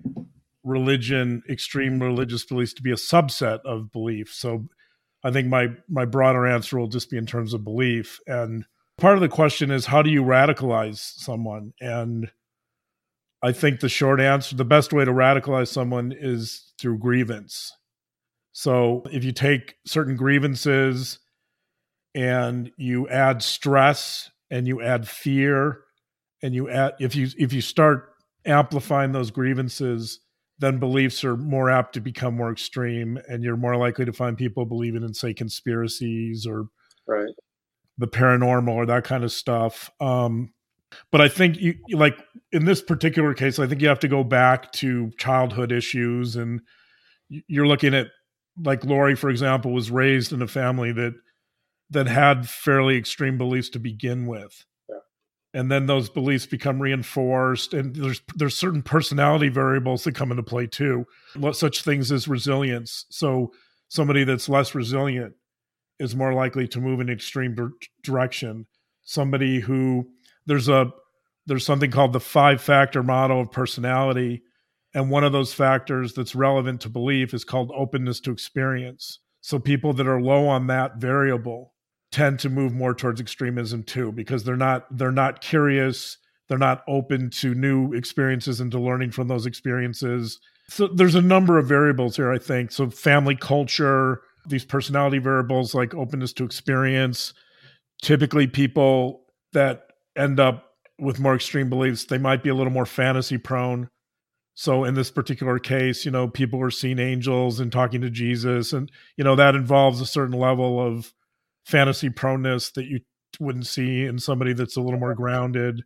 religion, 0.62 1.42
extreme 1.48 2.02
religious 2.02 2.44
beliefs, 2.44 2.72
to 2.74 2.82
be 2.82 2.90
a 2.90 2.96
subset 2.96 3.60
of 3.64 3.92
belief. 3.92 4.32
So 4.32 4.68
I 5.22 5.30
think 5.30 5.48
my 5.48 5.68
my 5.88 6.04
broader 6.04 6.46
answer 6.46 6.78
will 6.78 6.88
just 6.88 7.10
be 7.10 7.16
in 7.16 7.26
terms 7.26 7.54
of 7.54 7.64
belief. 7.64 8.20
And 8.26 8.64
part 8.98 9.14
of 9.14 9.20
the 9.20 9.28
question 9.28 9.70
is 9.70 9.86
how 9.86 10.02
do 10.02 10.10
you 10.10 10.22
radicalize 10.22 10.98
someone? 10.98 11.72
And 11.80 12.30
I 13.42 13.52
think 13.52 13.80
the 13.80 13.88
short 13.88 14.20
answer, 14.20 14.56
the 14.56 14.64
best 14.64 14.92
way 14.92 15.04
to 15.04 15.10
radicalize 15.10 15.68
someone 15.68 16.14
is 16.18 16.72
through 16.78 16.98
grievance. 16.98 17.72
So 18.52 19.02
if 19.10 19.24
you 19.24 19.32
take 19.32 19.76
certain 19.84 20.16
grievances 20.16 21.18
and 22.14 22.70
you 22.76 23.08
add 23.08 23.42
stress 23.42 24.30
and 24.50 24.66
you 24.66 24.80
add 24.80 25.08
fear 25.08 25.80
and 26.42 26.54
you 26.54 26.68
add 26.68 26.92
if 27.00 27.14
you 27.14 27.28
if 27.38 27.52
you 27.52 27.60
start 27.60 28.10
amplifying 28.46 29.12
those 29.12 29.30
grievances 29.30 30.20
then 30.58 30.78
beliefs 30.78 31.24
are 31.24 31.36
more 31.36 31.68
apt 31.68 31.94
to 31.94 32.00
become 32.00 32.36
more 32.36 32.52
extreme 32.52 33.18
and 33.28 33.42
you're 33.42 33.56
more 33.56 33.76
likely 33.76 34.04
to 34.04 34.12
find 34.12 34.36
people 34.36 34.64
believing 34.64 35.02
in 35.02 35.12
say 35.12 35.34
conspiracies 35.34 36.46
or 36.46 36.66
right. 37.08 37.34
the 37.98 38.06
paranormal 38.06 38.72
or 38.72 38.86
that 38.86 39.02
kind 39.02 39.24
of 39.24 39.32
stuff. 39.32 39.90
Um 40.00 40.52
but 41.10 41.20
i 41.20 41.26
think 41.26 41.58
you 41.58 41.74
like 41.90 42.16
in 42.52 42.66
this 42.66 42.80
particular 42.80 43.34
case 43.34 43.58
i 43.58 43.66
think 43.66 43.82
you 43.82 43.88
have 43.88 43.98
to 43.98 44.06
go 44.06 44.22
back 44.22 44.70
to 44.70 45.10
childhood 45.18 45.72
issues 45.72 46.36
and 46.36 46.60
you're 47.28 47.66
looking 47.66 47.94
at 47.94 48.08
like 48.62 48.84
Lori, 48.84 49.14
for 49.14 49.30
example, 49.30 49.72
was 49.72 49.90
raised 49.90 50.32
in 50.32 50.42
a 50.42 50.48
family 50.48 50.92
that 50.92 51.14
that 51.90 52.06
had 52.06 52.48
fairly 52.48 52.96
extreme 52.96 53.38
beliefs 53.38 53.68
to 53.70 53.78
begin 53.78 54.26
with. 54.26 54.64
And 55.52 55.70
then 55.70 55.86
those 55.86 56.08
beliefs 56.08 56.46
become 56.46 56.82
reinforced, 56.82 57.74
and 57.74 57.94
there's 57.94 58.20
there's 58.34 58.56
certain 58.56 58.82
personality 58.82 59.48
variables 59.48 60.02
that 60.02 60.16
come 60.16 60.32
into 60.32 60.42
play 60.42 60.66
too, 60.66 61.06
such 61.52 61.84
things 61.84 62.10
as 62.10 62.26
resilience. 62.26 63.06
So 63.10 63.52
somebody 63.88 64.24
that's 64.24 64.48
less 64.48 64.74
resilient 64.74 65.34
is 66.00 66.16
more 66.16 66.34
likely 66.34 66.66
to 66.68 66.80
move 66.80 66.98
in 66.98 67.08
an 67.08 67.14
extreme 67.14 67.56
direction. 68.02 68.66
Somebody 69.02 69.60
who 69.60 70.08
there's 70.46 70.68
a 70.68 70.90
there's 71.46 71.64
something 71.64 71.92
called 71.92 72.14
the 72.14 72.20
five 72.20 72.60
factor 72.60 73.04
model 73.04 73.40
of 73.40 73.52
personality 73.52 74.42
and 74.94 75.10
one 75.10 75.24
of 75.24 75.32
those 75.32 75.52
factors 75.52 76.14
that's 76.14 76.36
relevant 76.36 76.80
to 76.82 76.88
belief 76.88 77.34
is 77.34 77.44
called 77.44 77.72
openness 77.74 78.20
to 78.20 78.30
experience. 78.30 79.18
So 79.40 79.58
people 79.58 79.92
that 79.94 80.06
are 80.06 80.20
low 80.20 80.46
on 80.46 80.68
that 80.68 80.96
variable 80.96 81.73
tend 82.14 82.38
to 82.38 82.48
move 82.48 82.72
more 82.72 82.94
towards 82.94 83.20
extremism 83.20 83.82
too 83.82 84.12
because 84.12 84.44
they're 84.44 84.56
not 84.56 84.86
they're 84.96 85.10
not 85.10 85.40
curious, 85.40 86.16
they're 86.48 86.56
not 86.56 86.84
open 86.86 87.28
to 87.28 87.54
new 87.54 87.92
experiences 87.92 88.60
and 88.60 88.70
to 88.70 88.78
learning 88.78 89.10
from 89.10 89.26
those 89.26 89.46
experiences. 89.46 90.38
So 90.68 90.86
there's 90.86 91.16
a 91.16 91.20
number 91.20 91.58
of 91.58 91.66
variables 91.66 92.14
here 92.14 92.32
I 92.32 92.38
think. 92.38 92.70
So 92.70 92.88
family 92.88 93.34
culture, 93.34 94.20
these 94.46 94.64
personality 94.64 95.18
variables 95.18 95.74
like 95.74 95.92
openness 95.92 96.32
to 96.34 96.44
experience, 96.44 97.34
typically 98.00 98.46
people 98.46 99.24
that 99.52 99.88
end 100.16 100.38
up 100.38 100.70
with 101.00 101.18
more 101.18 101.34
extreme 101.34 101.68
beliefs, 101.68 102.04
they 102.04 102.18
might 102.18 102.44
be 102.44 102.48
a 102.48 102.54
little 102.54 102.72
more 102.72 102.86
fantasy 102.86 103.38
prone 103.38 103.88
so 104.54 104.84
in 104.84 104.94
this 104.94 105.10
particular 105.10 105.58
case, 105.58 106.04
you 106.04 106.12
know, 106.12 106.28
people 106.28 106.60
were 106.60 106.70
seeing 106.70 107.00
angels 107.00 107.58
and 107.58 107.72
talking 107.72 108.00
to 108.02 108.10
Jesus, 108.10 108.72
and 108.72 108.90
you 109.16 109.24
know 109.24 109.34
that 109.34 109.56
involves 109.56 110.00
a 110.00 110.06
certain 110.06 110.38
level 110.38 110.80
of 110.80 111.12
fantasy 111.64 112.10
proneness 112.10 112.72
that 112.74 112.86
you 112.86 113.00
wouldn't 113.40 113.66
see 113.66 114.04
in 114.04 114.18
somebody 114.18 114.52
that's 114.52 114.76
a 114.76 114.80
little 114.80 115.00
more 115.00 115.14
grounded. 115.14 115.82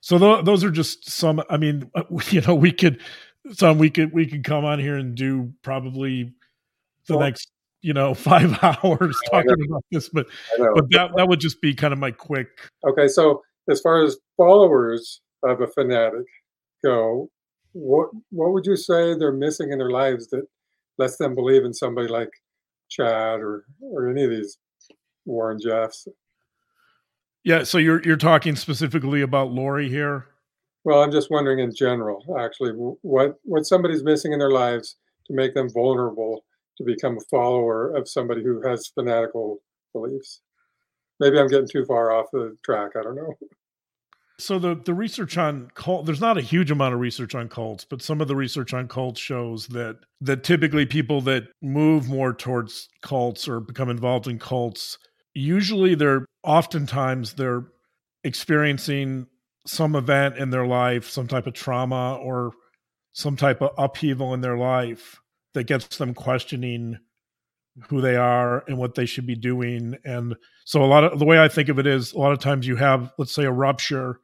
So 0.00 0.18
th- 0.18 0.44
those 0.44 0.64
are 0.64 0.70
just 0.70 1.10
some. 1.10 1.42
I 1.48 1.56
mean, 1.56 1.90
uh, 1.94 2.02
you 2.30 2.40
know, 2.42 2.54
we 2.54 2.72
could 2.72 3.00
some 3.52 3.78
we 3.78 3.90
could 3.90 4.12
we 4.12 4.26
could 4.26 4.44
come 4.44 4.64
on 4.64 4.78
here 4.78 4.96
and 4.96 5.14
do 5.14 5.52
probably 5.62 6.32
the 7.06 7.16
well, 7.16 7.26
next 7.26 7.50
you 7.82 7.92
know 7.92 8.14
five 8.14 8.58
hours 8.62 9.16
talking 9.30 9.66
about 9.68 9.84
this, 9.90 10.08
but 10.08 10.26
but 10.58 10.90
that 10.90 11.10
that 11.16 11.28
would 11.28 11.40
just 11.40 11.60
be 11.60 11.74
kind 11.74 11.92
of 11.92 11.98
my 11.98 12.10
quick. 12.10 12.48
Okay, 12.86 13.08
so 13.08 13.42
as 13.70 13.80
far 13.80 14.02
as 14.02 14.16
followers 14.36 15.20
of 15.42 15.60
a 15.60 15.66
fanatic 15.66 16.26
go, 16.84 17.28
what 17.72 18.08
what 18.30 18.52
would 18.52 18.66
you 18.66 18.76
say 18.76 19.16
they're 19.16 19.32
missing 19.32 19.72
in 19.72 19.78
their 19.78 19.90
lives 19.90 20.28
that 20.28 20.46
lets 20.98 21.16
them 21.16 21.34
believe 21.34 21.64
in 21.64 21.74
somebody 21.74 22.08
like 22.08 22.30
Chad 22.90 23.40
or 23.40 23.64
or 23.80 24.10
any 24.10 24.24
of 24.24 24.30
these 24.30 24.58
Warren 25.24 25.58
Jeffs? 25.60 26.08
Yeah, 27.44 27.64
so 27.64 27.78
you're 27.78 28.02
you're 28.02 28.16
talking 28.16 28.56
specifically 28.56 29.20
about 29.20 29.52
Lori 29.52 29.88
here. 29.88 30.26
Well, 30.84 31.02
I'm 31.02 31.12
just 31.12 31.30
wondering 31.30 31.60
in 31.60 31.74
general, 31.74 32.24
actually, 32.38 32.72
what 32.72 33.34
what 33.42 33.66
somebody's 33.66 34.02
missing 34.02 34.32
in 34.32 34.38
their 34.38 34.50
lives 34.50 34.96
to 35.26 35.34
make 35.34 35.54
them 35.54 35.70
vulnerable 35.70 36.44
to 36.78 36.84
become 36.84 37.16
a 37.16 37.24
follower 37.30 37.94
of 37.94 38.08
somebody 38.08 38.42
who 38.42 38.66
has 38.66 38.88
fanatical 38.88 39.60
beliefs. 39.92 40.40
Maybe 41.20 41.38
I'm 41.38 41.48
getting 41.48 41.68
too 41.68 41.84
far 41.84 42.12
off 42.12 42.26
the 42.32 42.56
track. 42.64 42.90
I 42.98 43.02
don't 43.02 43.16
know. 43.16 43.34
So 44.38 44.58
the 44.58 44.74
the 44.74 44.94
research 44.94 45.38
on 45.38 45.70
cult 45.74 46.06
there's 46.06 46.20
not 46.20 46.38
a 46.38 46.42
huge 46.42 46.70
amount 46.70 46.94
of 46.94 47.00
research 47.00 47.34
on 47.34 47.48
cults, 47.48 47.84
but 47.84 48.02
some 48.02 48.20
of 48.20 48.26
the 48.26 48.34
research 48.34 48.74
on 48.74 48.88
cults 48.88 49.20
shows 49.20 49.68
that 49.68 49.98
that 50.20 50.42
typically 50.42 50.86
people 50.86 51.20
that 51.22 51.44
move 51.62 52.08
more 52.08 52.32
towards 52.34 52.88
cults 53.00 53.46
or 53.46 53.60
become 53.60 53.88
involved 53.88 54.26
in 54.26 54.38
cults, 54.38 54.98
usually 55.34 55.94
they're 55.94 56.26
oftentimes 56.42 57.34
they're 57.34 57.64
experiencing 58.22 59.26
some 59.66 59.94
event 59.96 60.36
in 60.36 60.50
their 60.50 60.66
life, 60.66 61.08
some 61.08 61.26
type 61.26 61.46
of 61.46 61.54
trauma 61.54 62.16
or 62.16 62.52
some 63.12 63.36
type 63.36 63.62
of 63.62 63.70
upheaval 63.78 64.34
in 64.34 64.40
their 64.40 64.56
life 64.56 65.20
that 65.54 65.64
gets 65.64 65.96
them 65.98 66.14
questioning 66.14 66.98
who 67.88 68.00
they 68.00 68.16
are 68.16 68.64
and 68.68 68.78
what 68.78 68.94
they 68.94 69.04
should 69.04 69.26
be 69.26 69.34
doing 69.34 69.96
and 70.04 70.36
so 70.64 70.84
a 70.84 70.86
lot 70.86 71.02
of 71.02 71.18
the 71.18 71.24
way 71.24 71.40
i 71.40 71.48
think 71.48 71.68
of 71.68 71.76
it 71.76 71.88
is 71.88 72.12
a 72.12 72.18
lot 72.18 72.30
of 72.30 72.38
times 72.38 72.68
you 72.68 72.76
have 72.76 73.12
let's 73.18 73.34
say 73.34 73.42
a 73.42 73.50
rupture 73.50 74.20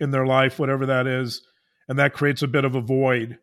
in 0.00 0.10
their 0.10 0.26
life, 0.26 0.58
whatever 0.58 0.86
that 0.86 1.06
is. 1.06 1.42
And 1.88 1.98
that 1.98 2.14
creates 2.14 2.42
a 2.42 2.48
bit 2.48 2.64
of 2.64 2.74
a 2.74 2.80
void. 2.80 3.38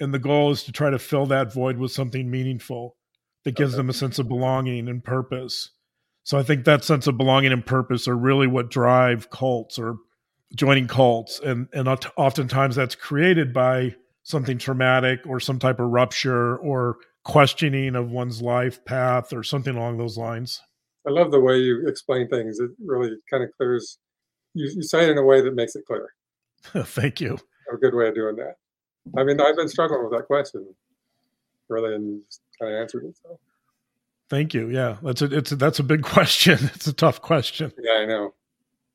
And 0.00 0.12
the 0.12 0.18
goal 0.18 0.50
is 0.50 0.64
to 0.64 0.72
try 0.72 0.90
to 0.90 0.98
fill 0.98 1.26
that 1.26 1.52
void 1.52 1.78
with 1.78 1.92
something 1.92 2.30
meaningful 2.30 2.96
that 3.44 3.56
gives 3.56 3.74
okay. 3.74 3.78
them 3.78 3.90
a 3.90 3.94
sense 3.94 4.18
of 4.18 4.28
belonging 4.28 4.88
and 4.88 5.04
purpose. 5.04 5.70
So 6.24 6.38
I 6.38 6.42
think 6.42 6.64
that 6.64 6.84
sense 6.84 7.06
of 7.06 7.16
belonging 7.16 7.52
and 7.52 7.64
purpose 7.64 8.08
are 8.08 8.16
really 8.16 8.46
what 8.46 8.70
drive 8.70 9.30
cults 9.30 9.78
or 9.78 9.96
joining 10.54 10.88
cults. 10.88 11.38
And, 11.40 11.68
and 11.72 11.88
oftentimes 12.16 12.76
that's 12.76 12.94
created 12.94 13.52
by 13.52 13.94
something 14.22 14.58
traumatic 14.58 15.20
or 15.26 15.38
some 15.38 15.58
type 15.58 15.78
of 15.80 15.90
rupture 15.90 16.56
or 16.56 16.96
questioning 17.24 17.94
of 17.94 18.10
one's 18.10 18.40
life 18.40 18.84
path 18.84 19.32
or 19.32 19.42
something 19.42 19.76
along 19.76 19.98
those 19.98 20.16
lines. 20.16 20.60
I 21.06 21.10
love 21.10 21.30
the 21.30 21.40
way 21.40 21.58
you 21.58 21.86
explain 21.86 22.28
things. 22.28 22.58
It 22.58 22.70
really 22.82 23.10
kind 23.30 23.44
of 23.44 23.50
clears 23.56 23.98
you, 24.54 24.72
you 24.76 24.82
say 24.82 25.04
it 25.04 25.10
in 25.10 25.18
a 25.18 25.22
way 25.22 25.40
that 25.42 25.54
makes 25.54 25.76
it 25.76 25.84
clear. 25.86 26.14
Thank 26.62 27.20
you. 27.20 27.38
A 27.72 27.76
good 27.76 27.94
way 27.94 28.08
of 28.08 28.14
doing 28.14 28.36
that. 28.36 28.54
I 29.18 29.24
mean, 29.24 29.40
I've 29.40 29.56
been 29.56 29.68
struggling 29.68 30.02
with 30.02 30.12
that 30.12 30.26
question, 30.26 30.66
really, 31.68 31.94
and 31.94 32.22
kind 32.58 32.72
of 32.72 32.80
answered 32.80 33.04
it. 33.04 33.16
So. 33.22 33.38
Thank 34.30 34.54
you. 34.54 34.68
Yeah, 34.68 34.96
that's 35.02 35.22
a 35.22 35.26
it's 35.26 35.52
a, 35.52 35.56
that's 35.56 35.78
a 35.78 35.82
big 35.82 36.02
question. 36.14 36.58
It's 36.74 36.86
a 36.86 36.92
tough 36.92 37.20
question. 37.20 37.72
Yeah, 37.78 37.92
I 37.92 38.06
know. 38.06 38.34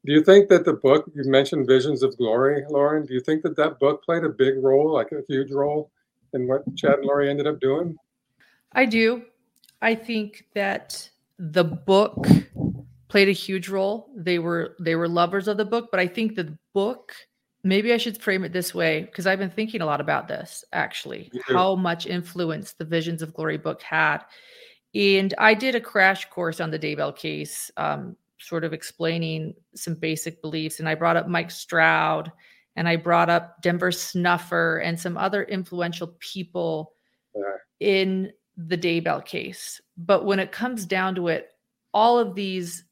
Do 0.06 0.14
you 0.14 0.24
think 0.24 0.48
that 0.50 0.64
the 0.64 0.74
book 0.74 1.12
you 1.14 1.30
mentioned 1.30 1.68
Visions 1.68 2.04
of 2.04 2.18
Glory, 2.18 2.64
Lauren? 2.70 3.06
Do 3.06 3.14
you 3.14 3.20
think 3.20 3.44
that 3.44 3.58
that 3.58 3.80
book 3.80 4.04
played 4.04 4.24
a 4.24 4.30
big 4.30 4.64
role, 4.64 4.94
like 4.94 5.12
a 5.12 5.22
huge 5.28 5.52
role, 5.52 5.92
in 6.34 6.48
what 6.48 6.64
Chad 6.76 7.00
and 7.00 7.06
Lori 7.06 7.30
ended 7.30 7.48
up 7.48 7.60
doing? 7.60 7.98
I 8.74 8.86
do. 8.86 9.24
I 9.82 9.96
think 9.96 10.46
that 10.54 11.10
the 11.38 11.64
book 11.64 12.26
played 13.08 13.28
a 13.28 13.34
huge 13.34 13.70
role. 13.70 14.10
They 14.16 14.40
were 14.40 14.76
they 14.80 14.96
were 14.96 15.08
lovers 15.08 15.48
of 15.48 15.58
the 15.58 15.66
book, 15.66 15.90
but 15.92 16.00
I 16.00 16.08
think 16.08 16.36
the 16.36 16.58
book 16.74 17.14
maybe 17.64 17.92
I 17.92 17.98
should 17.98 18.22
frame 18.22 18.46
it 18.46 18.54
this 18.54 18.74
way 18.74 19.02
because 19.02 19.28
I've 19.28 19.40
been 19.40 19.50
thinking 19.50 19.82
a 19.82 19.86
lot 19.86 20.00
about 20.00 20.28
this 20.28 20.64
actually, 20.72 21.32
how 21.44 21.76
much 21.76 22.06
influence 22.06 22.74
the 22.74 22.86
Visions 22.86 23.22
of 23.22 23.34
Glory 23.34 23.58
book 23.58 23.82
had. 23.82 24.20
And 24.96 25.34
I 25.38 25.54
did 25.54 25.76
a 25.76 25.82
crash 25.82 26.30
course 26.30 26.60
on 26.60 26.72
the 26.72 26.80
Daybell 26.80 27.16
case, 27.16 27.70
um, 27.78 28.16
sort 28.40 28.64
of 28.64 28.74
explaining 28.74 29.54
some 29.76 29.96
basic 29.96 30.42
beliefs. 30.42 30.80
And 30.80 30.90
I 30.90 30.96
brought 30.96 31.18
up 31.18 31.28
Mike 31.28 31.52
Stroud 31.52 32.32
and 32.76 32.88
I 32.88 32.96
brought 32.96 33.30
up 33.30 33.62
Denver 33.62 33.92
Snuffer 33.92 34.78
and 34.78 35.00
some 35.00 35.18
other 35.18 35.44
influential 35.44 36.16
people 36.20 36.94
yeah. 37.36 37.44
in 37.80 38.32
the 38.58 38.78
Daybell 38.78 39.24
case. 39.24 39.80
But 39.98 40.26
when 40.26 40.40
it 40.40 40.52
comes 40.52 40.86
down 40.86 41.16
to 41.16 41.28
it, 41.28 41.50
all 41.94 42.20
of 42.20 42.36
these 42.36 42.86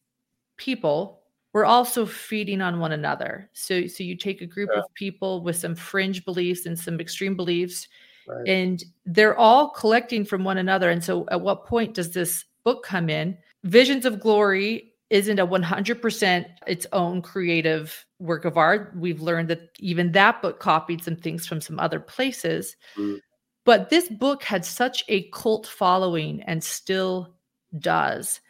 people 0.58 1.22
we're 1.54 1.66
also 1.66 2.06
feeding 2.06 2.62
on 2.62 2.80
one 2.80 2.91
another 2.91 3.50
so 3.54 3.88
so 3.88 4.04
you 4.04 4.16
take 4.16 4.41
a 4.41 4.45
group 4.45 4.70
yeah. 4.74 4.80
of 4.80 4.93
people 4.95 5.43
with 5.43 5.56
some 5.56 5.76
fringe 5.76 6.26
beliefs 6.26 6.66
and 6.66 6.78
some 6.78 7.00
extreme 7.00 7.36
beliefs 7.36 7.88
right. 8.28 8.48
and 8.48 8.84
they're 9.06 9.38
all 9.38 9.70
collecting 9.70 10.26
from 10.26 10.44
one 10.44 10.58
another 10.58 10.90
and 10.90 11.04
so 11.04 11.26
at 11.32 11.42
what 11.42 11.66
point 11.66 11.94
does 11.94 12.12
this 12.14 12.46
book 12.64 12.84
come 12.84 13.10
in 13.10 13.38
visions 13.64 14.06
of 14.06 14.20
glory 14.20 14.94
isn't 15.10 15.40
a 15.40 15.48
100% 15.48 16.46
its 16.68 16.86
own 16.92 17.22
creative 17.22 18.06
work 18.20 18.46
of 18.46 18.58
art 18.58 18.94
we've 18.96 19.22
learned 19.22 19.48
that 19.48 19.70
even 19.80 20.12
that 20.12 20.42
book 20.42 20.60
copied 20.60 21.04
some 21.04 21.16
things 21.16 21.48
from 21.48 21.62
some 21.62 21.80
other 21.80 22.00
places 22.00 22.76
mm. 22.96 23.20
but 23.64 23.90
this 23.90 24.10
book 24.10 24.44
had 24.44 24.66
such 24.66 25.04
a 25.08 25.30
cult 25.30 25.66
following 25.66 26.42
and 26.44 26.64
still 26.64 27.36
does 27.80 28.42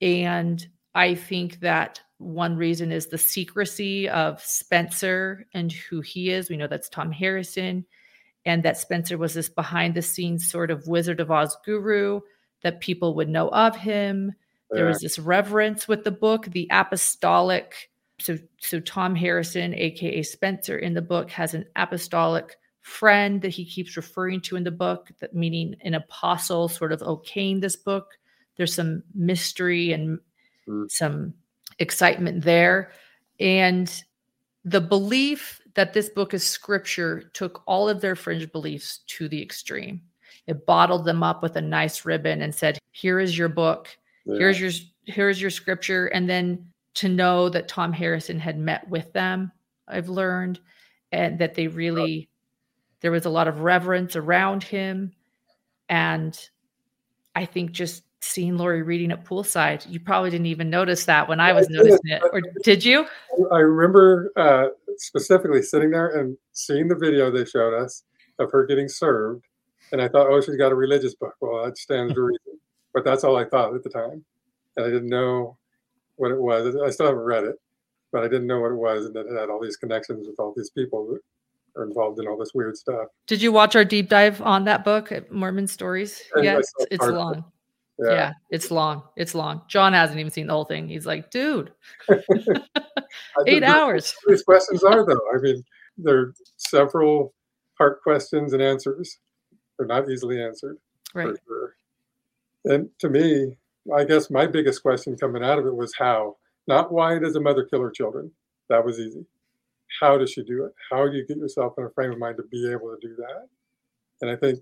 and 0.00 0.66
I 0.94 1.14
think 1.14 1.60
that 1.60 2.00
one 2.18 2.56
reason 2.56 2.92
is 2.92 3.06
the 3.06 3.18
secrecy 3.18 4.08
of 4.08 4.40
Spencer 4.42 5.46
and 5.52 5.72
who 5.72 6.00
he 6.00 6.30
is. 6.30 6.48
We 6.48 6.56
know 6.56 6.68
that's 6.68 6.88
Tom 6.88 7.10
Harrison, 7.10 7.84
and 8.46 8.62
that 8.62 8.76
Spencer 8.76 9.16
was 9.16 9.34
this 9.34 9.48
behind 9.48 9.94
the 9.94 10.02
scenes 10.02 10.50
sort 10.50 10.70
of 10.70 10.86
Wizard 10.86 11.20
of 11.20 11.30
Oz 11.30 11.56
guru 11.64 12.20
that 12.62 12.80
people 12.80 13.14
would 13.14 13.28
know 13.28 13.48
of 13.48 13.76
him. 13.76 14.32
Yeah. 14.70 14.76
There 14.76 14.86
was 14.86 15.00
this 15.00 15.18
reverence 15.18 15.88
with 15.88 16.04
the 16.04 16.10
book, 16.10 16.46
the 16.46 16.68
apostolic. 16.70 17.90
So, 18.18 18.38
so 18.58 18.80
Tom 18.80 19.14
Harrison, 19.14 19.74
aka 19.74 20.22
Spencer, 20.22 20.78
in 20.78 20.94
the 20.94 21.02
book 21.02 21.30
has 21.30 21.54
an 21.54 21.64
apostolic 21.76 22.56
friend 22.80 23.40
that 23.40 23.48
he 23.48 23.64
keeps 23.64 23.96
referring 23.96 24.42
to 24.42 24.56
in 24.56 24.64
the 24.64 24.70
book, 24.70 25.10
that 25.20 25.34
meaning 25.34 25.74
an 25.80 25.94
apostle 25.94 26.68
sort 26.68 26.92
of 26.92 27.00
okaying 27.00 27.60
this 27.60 27.76
book. 27.76 28.18
There's 28.56 28.74
some 28.74 29.02
mystery 29.14 29.92
and 29.92 30.18
mm. 30.68 30.90
some 30.90 31.34
excitement 31.78 32.44
there. 32.44 32.92
And 33.40 33.90
the 34.64 34.80
belief 34.80 35.60
that 35.74 35.92
this 35.92 36.08
book 36.08 36.34
is 36.34 36.46
scripture 36.46 37.30
took 37.34 37.62
all 37.66 37.88
of 37.88 38.00
their 38.00 38.16
fringe 38.16 38.50
beliefs 38.52 38.98
to 39.08 39.28
the 39.28 39.42
extreme. 39.42 40.00
It 40.46 40.66
bottled 40.66 41.04
them 41.04 41.22
up 41.22 41.42
with 41.42 41.56
a 41.56 41.60
nice 41.60 42.04
ribbon 42.04 42.42
and 42.42 42.54
said, 42.54 42.78
"Here 42.92 43.18
is 43.18 43.36
your 43.36 43.48
book. 43.48 43.88
Yeah. 44.24 44.38
Here's 44.38 44.60
your 44.60 44.70
here's 45.06 45.40
your 45.40 45.50
scripture." 45.50 46.06
And 46.06 46.28
then 46.28 46.70
to 46.94 47.08
know 47.08 47.48
that 47.48 47.68
Tom 47.68 47.92
Harrison 47.92 48.38
had 48.38 48.58
met 48.58 48.88
with 48.88 49.12
them, 49.12 49.50
I've 49.88 50.08
learned, 50.08 50.60
and 51.12 51.38
that 51.38 51.54
they 51.54 51.66
really 51.66 52.28
there 53.00 53.10
was 53.10 53.26
a 53.26 53.30
lot 53.30 53.48
of 53.48 53.60
reverence 53.60 54.16
around 54.16 54.62
him, 54.62 55.12
and 55.88 56.38
I 57.34 57.44
think 57.44 57.72
just 57.72 58.04
seeing 58.24 58.56
Lori 58.56 58.82
reading 58.82 59.12
at 59.12 59.24
poolside, 59.24 59.88
you 59.88 60.00
probably 60.00 60.30
didn't 60.30 60.46
even 60.46 60.70
notice 60.70 61.04
that 61.04 61.28
when 61.28 61.40
I 61.40 61.52
was 61.52 61.68
noticing 61.68 61.98
it, 62.04 62.22
or 62.32 62.40
did 62.62 62.84
you? 62.84 63.06
I 63.52 63.58
remember 63.58 64.32
uh, 64.36 64.68
specifically 64.96 65.62
sitting 65.62 65.90
there 65.90 66.18
and 66.18 66.36
seeing 66.52 66.88
the 66.88 66.94
video 66.94 67.30
they 67.30 67.44
showed 67.44 67.74
us 67.74 68.04
of 68.38 68.50
her 68.50 68.66
getting 68.66 68.88
served. 68.88 69.44
And 69.92 70.00
I 70.00 70.08
thought, 70.08 70.26
oh, 70.28 70.40
she's 70.40 70.56
got 70.56 70.72
a 70.72 70.74
religious 70.74 71.14
book. 71.14 71.34
Well, 71.40 71.64
that 71.64 71.78
stands 71.78 72.14
to 72.14 72.22
reason. 72.22 72.58
But 72.92 73.04
that's 73.04 73.22
all 73.22 73.36
I 73.36 73.44
thought 73.44 73.74
at 73.74 73.84
the 73.84 73.90
time. 73.90 74.24
And 74.76 74.86
I 74.86 74.88
didn't 74.88 75.08
know 75.08 75.56
what 76.16 76.30
it 76.30 76.40
was. 76.40 76.74
I 76.76 76.90
still 76.90 77.06
haven't 77.06 77.22
read 77.22 77.44
it, 77.44 77.56
but 78.12 78.24
I 78.24 78.28
didn't 78.28 78.46
know 78.46 78.60
what 78.60 78.72
it 78.72 78.76
was. 78.76 79.06
And 79.06 79.14
that 79.14 79.26
it 79.26 79.38
had 79.38 79.50
all 79.50 79.60
these 79.60 79.76
connections 79.76 80.26
with 80.26 80.40
all 80.40 80.54
these 80.56 80.70
people 80.70 81.06
that 81.12 81.20
are 81.76 81.84
involved 81.84 82.18
in 82.18 82.26
all 82.26 82.36
this 82.36 82.54
weird 82.54 82.76
stuff. 82.76 83.08
Did 83.26 83.42
you 83.42 83.52
watch 83.52 83.76
our 83.76 83.84
deep 83.84 84.08
dive 84.08 84.40
on 84.42 84.64
that 84.64 84.84
book, 84.84 85.12
Mormon 85.30 85.66
Stories? 85.66 86.22
And 86.34 86.46
it's, 86.46 86.72
it's 86.90 87.06
long. 87.06 87.44
Yeah. 87.98 88.12
yeah. 88.12 88.32
it's 88.50 88.70
long. 88.70 89.02
It's 89.16 89.34
long. 89.34 89.62
John 89.68 89.92
hasn't 89.92 90.18
even 90.18 90.32
seen 90.32 90.48
the 90.48 90.52
whole 90.52 90.64
thing. 90.64 90.88
He's 90.88 91.06
like, 91.06 91.30
dude, 91.30 91.72
eight 93.46 93.62
hours. 93.62 94.14
These 94.26 94.42
questions 94.42 94.82
are 94.82 95.06
though. 95.06 95.20
I 95.34 95.40
mean, 95.40 95.62
there 95.96 96.18
are 96.18 96.34
several 96.56 97.34
part 97.78 98.02
questions 98.02 98.52
and 98.52 98.62
answers. 98.62 99.18
They're 99.78 99.86
not 99.86 100.10
easily 100.10 100.42
answered. 100.42 100.78
Right. 101.14 101.36
Sure. 101.46 101.76
And 102.64 102.88
to 103.00 103.08
me, 103.08 103.56
I 103.94 104.04
guess 104.04 104.30
my 104.30 104.46
biggest 104.46 104.82
question 104.82 105.16
coming 105.16 105.44
out 105.44 105.58
of 105.58 105.66
it 105.66 105.74
was 105.74 105.94
how, 105.98 106.36
not 106.66 106.92
why 106.92 107.18
does 107.18 107.36
a 107.36 107.40
mother 107.40 107.64
kill 107.64 107.82
her 107.82 107.90
children? 107.90 108.30
That 108.70 108.84
was 108.84 108.98
easy. 108.98 109.26
How 110.00 110.16
does 110.16 110.30
she 110.30 110.42
do 110.42 110.64
it? 110.64 110.72
How 110.90 111.06
do 111.06 111.16
you 111.16 111.26
get 111.26 111.36
yourself 111.36 111.74
in 111.78 111.84
a 111.84 111.90
frame 111.90 112.12
of 112.12 112.18
mind 112.18 112.38
to 112.38 112.44
be 112.44 112.70
able 112.70 112.96
to 112.96 113.06
do 113.06 113.14
that? 113.16 113.48
And 114.22 114.30
I 114.30 114.36
think 114.36 114.60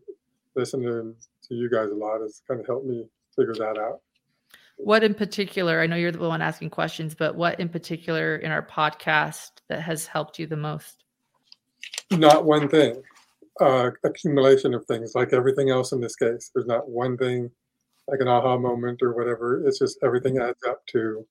listening 0.56 1.14
to 1.48 1.54
you 1.54 1.70
guys 1.70 1.90
a 1.90 1.94
lot 1.94 2.20
has 2.20 2.42
kind 2.48 2.60
of 2.60 2.66
helped 2.66 2.86
me 2.86 3.06
figure 3.36 3.54
that 3.54 3.78
out. 3.78 4.00
What 4.76 5.04
in 5.04 5.14
particular, 5.14 5.80
I 5.80 5.86
know 5.86 5.96
you're 5.96 6.12
the 6.12 6.18
one 6.18 6.42
asking 6.42 6.70
questions, 6.70 7.14
but 7.14 7.36
what 7.36 7.60
in 7.60 7.68
particular 7.68 8.36
in 8.36 8.50
our 8.50 8.66
podcast 8.66 9.50
that 9.68 9.80
has 9.82 10.06
helped 10.06 10.38
you 10.38 10.46
the 10.46 10.56
most? 10.56 11.04
Not 12.10 12.44
one 12.44 12.68
thing. 12.68 13.02
Uh, 13.60 13.90
accumulation 14.04 14.74
of 14.74 14.84
things, 14.86 15.14
like 15.14 15.32
everything 15.32 15.70
else 15.70 15.92
in 15.92 16.00
this 16.00 16.16
case. 16.16 16.50
There's 16.54 16.66
not 16.66 16.88
one 16.88 17.16
thing, 17.16 17.50
like 18.08 18.20
an 18.20 18.28
aha 18.28 18.58
moment 18.58 19.02
or 19.02 19.12
whatever. 19.12 19.62
It's 19.66 19.78
just 19.78 19.98
everything 20.02 20.38
adds 20.38 20.58
up 20.68 20.84
to, 20.88 21.26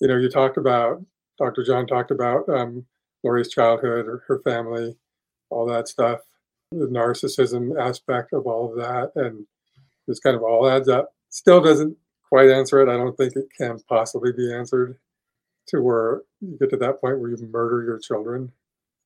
you 0.00 0.08
know, 0.08 0.16
you 0.16 0.28
talked 0.28 0.56
about, 0.56 1.02
Dr. 1.38 1.64
John 1.64 1.86
talked 1.86 2.10
about 2.10 2.48
um, 2.48 2.84
Lori's 3.22 3.48
childhood 3.48 4.06
or 4.06 4.24
her 4.26 4.40
family, 4.40 4.96
all 5.48 5.66
that 5.66 5.88
stuff, 5.88 6.20
the 6.70 6.86
narcissism 6.86 7.80
aspect 7.80 8.32
of 8.32 8.46
all 8.46 8.70
of 8.70 8.76
that. 8.76 9.12
And 9.14 9.46
this 10.06 10.20
kind 10.20 10.36
of 10.36 10.42
all 10.42 10.68
adds 10.68 10.88
up 10.88 11.14
still 11.34 11.60
doesn't 11.60 11.96
quite 12.28 12.48
answer 12.48 12.80
it. 12.80 12.88
I 12.88 12.96
don't 12.96 13.16
think 13.16 13.34
it 13.34 13.48
can 13.58 13.78
possibly 13.88 14.32
be 14.32 14.52
answered 14.54 14.96
to 15.66 15.80
where 15.80 16.22
you 16.40 16.56
get 16.60 16.70
to 16.70 16.76
that 16.76 17.00
point 17.00 17.18
where 17.18 17.30
you 17.30 17.48
murder 17.50 17.82
your 17.82 17.98
children. 17.98 18.52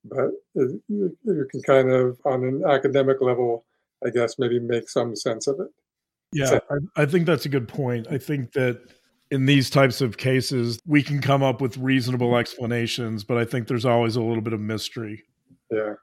But 0.04 0.30
it, 0.54 0.80
you, 0.88 1.16
you 1.24 1.46
can 1.50 1.62
kind 1.62 1.90
of, 1.90 2.18
on 2.24 2.44
an 2.44 2.64
academic 2.68 3.22
level, 3.22 3.64
I 4.04 4.10
guess, 4.10 4.38
maybe 4.38 4.60
make 4.60 4.88
some 4.90 5.16
sense 5.16 5.46
of 5.46 5.58
it. 5.58 5.68
Yeah, 6.32 6.46
so, 6.46 6.60
I, 6.70 7.02
I 7.02 7.06
think 7.06 7.24
that's 7.24 7.46
a 7.46 7.48
good 7.48 7.66
point. 7.66 8.06
I 8.10 8.18
think 8.18 8.52
that 8.52 8.78
in 9.30 9.46
these 9.46 9.70
types 9.70 10.02
of 10.02 10.18
cases, 10.18 10.78
we 10.86 11.02
can 11.02 11.22
come 11.22 11.42
up 11.42 11.62
with 11.62 11.78
reasonable 11.78 12.36
explanations, 12.36 13.24
but 13.24 13.38
I 13.38 13.46
think 13.46 13.68
there's 13.68 13.86
always 13.86 14.16
a 14.16 14.22
little 14.22 14.42
bit 14.42 14.52
of 14.52 14.60
mystery. 14.60 15.24
Yeah. 15.70 15.94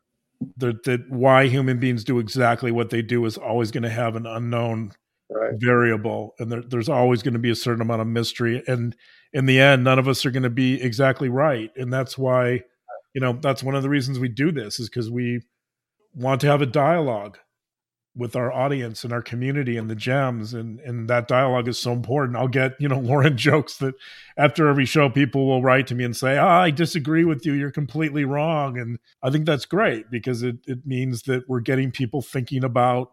That, 0.58 0.84
that 0.84 1.10
why 1.10 1.48
human 1.48 1.80
beings 1.80 2.04
do 2.04 2.18
exactly 2.18 2.72
what 2.72 2.90
they 2.90 3.04
do 3.04 3.24
is 3.26 3.38
always 3.38 3.70
going 3.70 3.84
to 3.84 3.90
have 3.90 4.16
an 4.16 4.26
unknown 4.26 4.92
right. 5.30 5.54
variable 5.56 6.36
and 6.40 6.52
there, 6.52 6.62
there's 6.62 6.90
always 6.90 7.22
going 7.22 7.34
to 7.34 7.40
be 7.40 7.50
a 7.50 7.56
certain 7.56 7.82
amount 7.82 8.02
of 8.02 8.08
mystery 8.08 8.64
and 8.68 8.96
in 9.34 9.46
the 9.46 9.60
end 9.60 9.84
none 9.84 10.00
of 10.00 10.08
us 10.08 10.26
are 10.26 10.32
going 10.32 10.44
to 10.44 10.50
be 10.50 10.82
exactly 10.82 11.30
right 11.30 11.72
and 11.76 11.92
that's 11.92 12.18
why 12.18 12.62
you 13.14 13.22
know 13.22 13.34
that's 13.42 13.64
one 13.64 13.76
of 13.76 13.84
the 13.84 13.90
reasons 13.90 14.20
we 14.20 14.30
do 14.30 14.52
this 14.52 14.80
is 14.80 14.90
because 14.90 15.10
we 15.10 15.42
want 16.14 16.42
to 16.42 16.48
have 16.48 16.62
a 16.62 16.68
dialogue 16.68 17.38
with 18.18 18.36
our 18.36 18.52
audience 18.52 19.04
and 19.04 19.12
our 19.12 19.22
community 19.22 19.76
and 19.76 19.90
the 19.90 19.96
gems 19.96 20.54
and 20.54 20.80
and 20.82 21.10
that 21.10 21.28
dialogue 21.28 21.68
is 21.68 21.78
so 21.78 21.92
important 21.92 22.38
i'll 22.38 22.48
get 22.48 22.74
you 22.80 22.88
know 22.88 23.00
lauren 23.02 23.38
jokes 23.38 23.78
that 23.78 23.94
after 24.38 24.68
every 24.68 24.86
show 24.86 25.10
people 25.10 25.48
will 25.48 25.62
write 25.62 25.88
to 25.88 25.96
me 25.96 26.04
and 26.04 26.16
say 26.16 26.38
oh, 26.38 26.48
i 26.48 26.70
disagree 26.70 27.26
with 27.26 27.46
you 27.46 27.54
you're 27.54 27.72
completely 27.72 28.24
wrong 28.24 28.78
and 28.78 29.00
i 29.22 29.30
think 29.30 29.46
that's 29.46 29.66
great 29.66 30.10
because 30.10 30.44
it, 30.44 30.58
it 30.68 30.86
means 30.86 31.24
that 31.24 31.48
we're 31.50 31.60
getting 31.60 31.92
people 31.92 32.22
thinking 32.22 32.64
about 32.64 33.12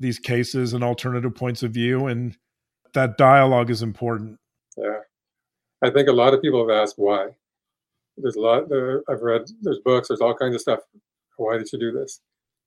these 0.00 0.18
cases 0.18 0.72
and 0.72 0.82
alternative 0.82 1.34
points 1.34 1.62
of 1.62 1.72
view 1.72 2.06
and 2.06 2.36
that 2.94 3.18
dialogue 3.18 3.70
is 3.70 3.82
important. 3.82 4.38
Yeah. 4.76 5.00
I 5.82 5.90
think 5.90 6.08
a 6.08 6.12
lot 6.12 6.34
of 6.34 6.40
people 6.40 6.66
have 6.66 6.76
asked 6.76 6.94
why. 6.96 7.28
There's 8.16 8.36
a 8.36 8.40
lot 8.40 8.68
there, 8.68 9.02
i've 9.08 9.22
read 9.22 9.42
there's 9.62 9.80
books 9.84 10.08
there's 10.08 10.20
all 10.20 10.34
kinds 10.34 10.54
of 10.54 10.60
stuff. 10.60 10.80
Why 11.36 11.58
did 11.58 11.68
you 11.72 11.78
do 11.78 11.92
this? 11.92 12.20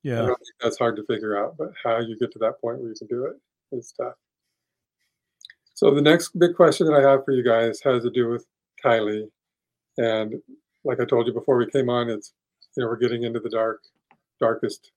Yeah. 0.03 0.23
i 0.23 0.25
don't 0.27 0.37
think 0.37 0.55
that's 0.61 0.77
hard 0.77 0.95
to 0.97 1.03
figure 1.05 1.37
out 1.37 1.55
but 1.57 1.69
how 1.83 1.99
you 1.99 2.17
get 2.19 2.31
to 2.33 2.39
that 2.39 2.61
point 2.61 2.79
where 2.79 2.89
you 2.89 2.95
can 2.95 3.07
do 3.07 3.25
it 3.25 3.35
is 3.75 3.93
tough. 3.99 4.13
So 5.73 5.93
the 5.93 6.01
next 6.01 6.37
big 6.37 6.55
question 6.55 6.87
that 6.87 6.93
i 6.93 7.09
have 7.09 7.23
for 7.23 7.31
you 7.31 7.43
guys 7.43 7.79
has 7.81 8.03
to 8.03 8.11
do 8.11 8.29
with 8.29 8.45
tylee. 8.83 9.29
And 9.97 10.35
like 10.83 10.99
i 10.99 11.05
told 11.05 11.27
you 11.27 11.33
before 11.33 11.57
we 11.57 11.69
came 11.69 11.89
on 11.89 12.09
it's 12.09 12.33
you 12.75 12.83
know 12.83 12.89
we're 12.89 12.97
getting 12.97 13.23
into 13.23 13.39
the 13.39 13.49
dark 13.49 13.81
darkest 14.39 14.91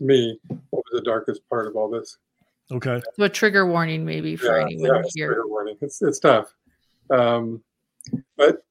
to 0.00 0.04
me, 0.06 0.38
what 0.48 0.84
was 0.90 1.00
the 1.00 1.02
darkest 1.02 1.42
part 1.48 1.66
of 1.66 1.76
all 1.76 1.90
this? 1.90 2.18
Okay. 2.72 3.00
So 3.16 3.24
a 3.24 3.28
trigger 3.28 3.66
warning, 3.66 4.04
maybe 4.04 4.36
for 4.36 4.56
yeah, 4.56 4.64
anyone 4.64 4.96
yeah, 4.96 5.02
here. 5.14 5.26
Trigger 5.28 5.48
warning. 5.48 5.76
It's 5.80 6.02
it's 6.02 6.18
tough, 6.18 6.54
um, 7.10 7.62
but 8.36 8.64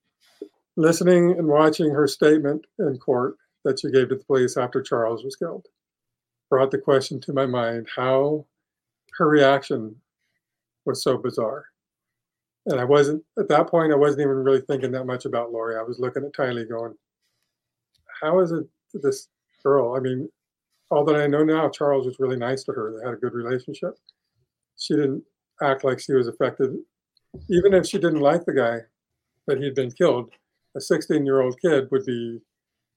listening 0.75 1.31
and 1.37 1.47
watching 1.47 1.89
her 1.91 2.07
statement 2.07 2.65
in 2.79 2.97
court 2.97 3.35
that 3.65 3.79
she 3.79 3.91
gave 3.91 4.09
to 4.09 4.15
the 4.15 4.23
police 4.23 4.57
after 4.57 4.81
Charles 4.81 5.23
was 5.23 5.35
killed 5.35 5.67
brought 6.49 6.71
the 6.71 6.77
question 6.77 7.21
to 7.21 7.33
my 7.33 7.45
mind 7.45 7.87
how 7.95 8.45
her 9.17 9.27
reaction 9.27 9.95
was 10.85 11.03
so 11.03 11.17
bizarre. 11.17 11.65
And 12.65 12.79
I 12.79 12.83
wasn't 12.83 13.23
at 13.37 13.47
that 13.49 13.67
point. 13.67 13.93
I 13.93 13.95
wasn't 13.95 14.21
even 14.21 14.43
really 14.43 14.61
thinking 14.61 14.91
that 14.91 15.05
much 15.05 15.25
about 15.25 15.51
Lori. 15.51 15.77
I 15.77 15.81
was 15.81 15.99
looking 15.99 16.23
at 16.23 16.33
Tylee, 16.33 16.67
going, 16.67 16.93
"How 18.21 18.39
is 18.39 18.51
it 18.51 18.67
this 18.93 19.29
girl? 19.63 19.95
I 19.95 19.99
mean, 19.99 20.29
all 20.89 21.05
that 21.05 21.15
I 21.15 21.27
know 21.27 21.43
now, 21.43 21.69
Charles 21.69 22.05
was 22.05 22.19
really 22.19 22.37
nice 22.37 22.63
to 22.63 22.71
her. 22.71 22.93
They 22.97 23.05
had 23.05 23.13
a 23.13 23.19
good 23.19 23.33
relationship. 23.33 23.95
She 24.77 24.95
didn't 24.95 25.23
act 25.61 25.83
like 25.83 25.99
she 25.99 26.13
was 26.13 26.27
affected, 26.27 26.75
even 27.49 27.73
if 27.73 27.85
she 27.85 27.99
didn't 27.99 28.21
like 28.21 28.45
the 28.45 28.53
guy 28.53 28.79
that 29.47 29.59
he'd 29.59 29.75
been 29.75 29.91
killed. 29.91 30.31
A 30.75 30.81
16 30.81 31.25
year 31.25 31.41
old 31.41 31.59
kid 31.61 31.87
would 31.91 32.05
be, 32.05 32.39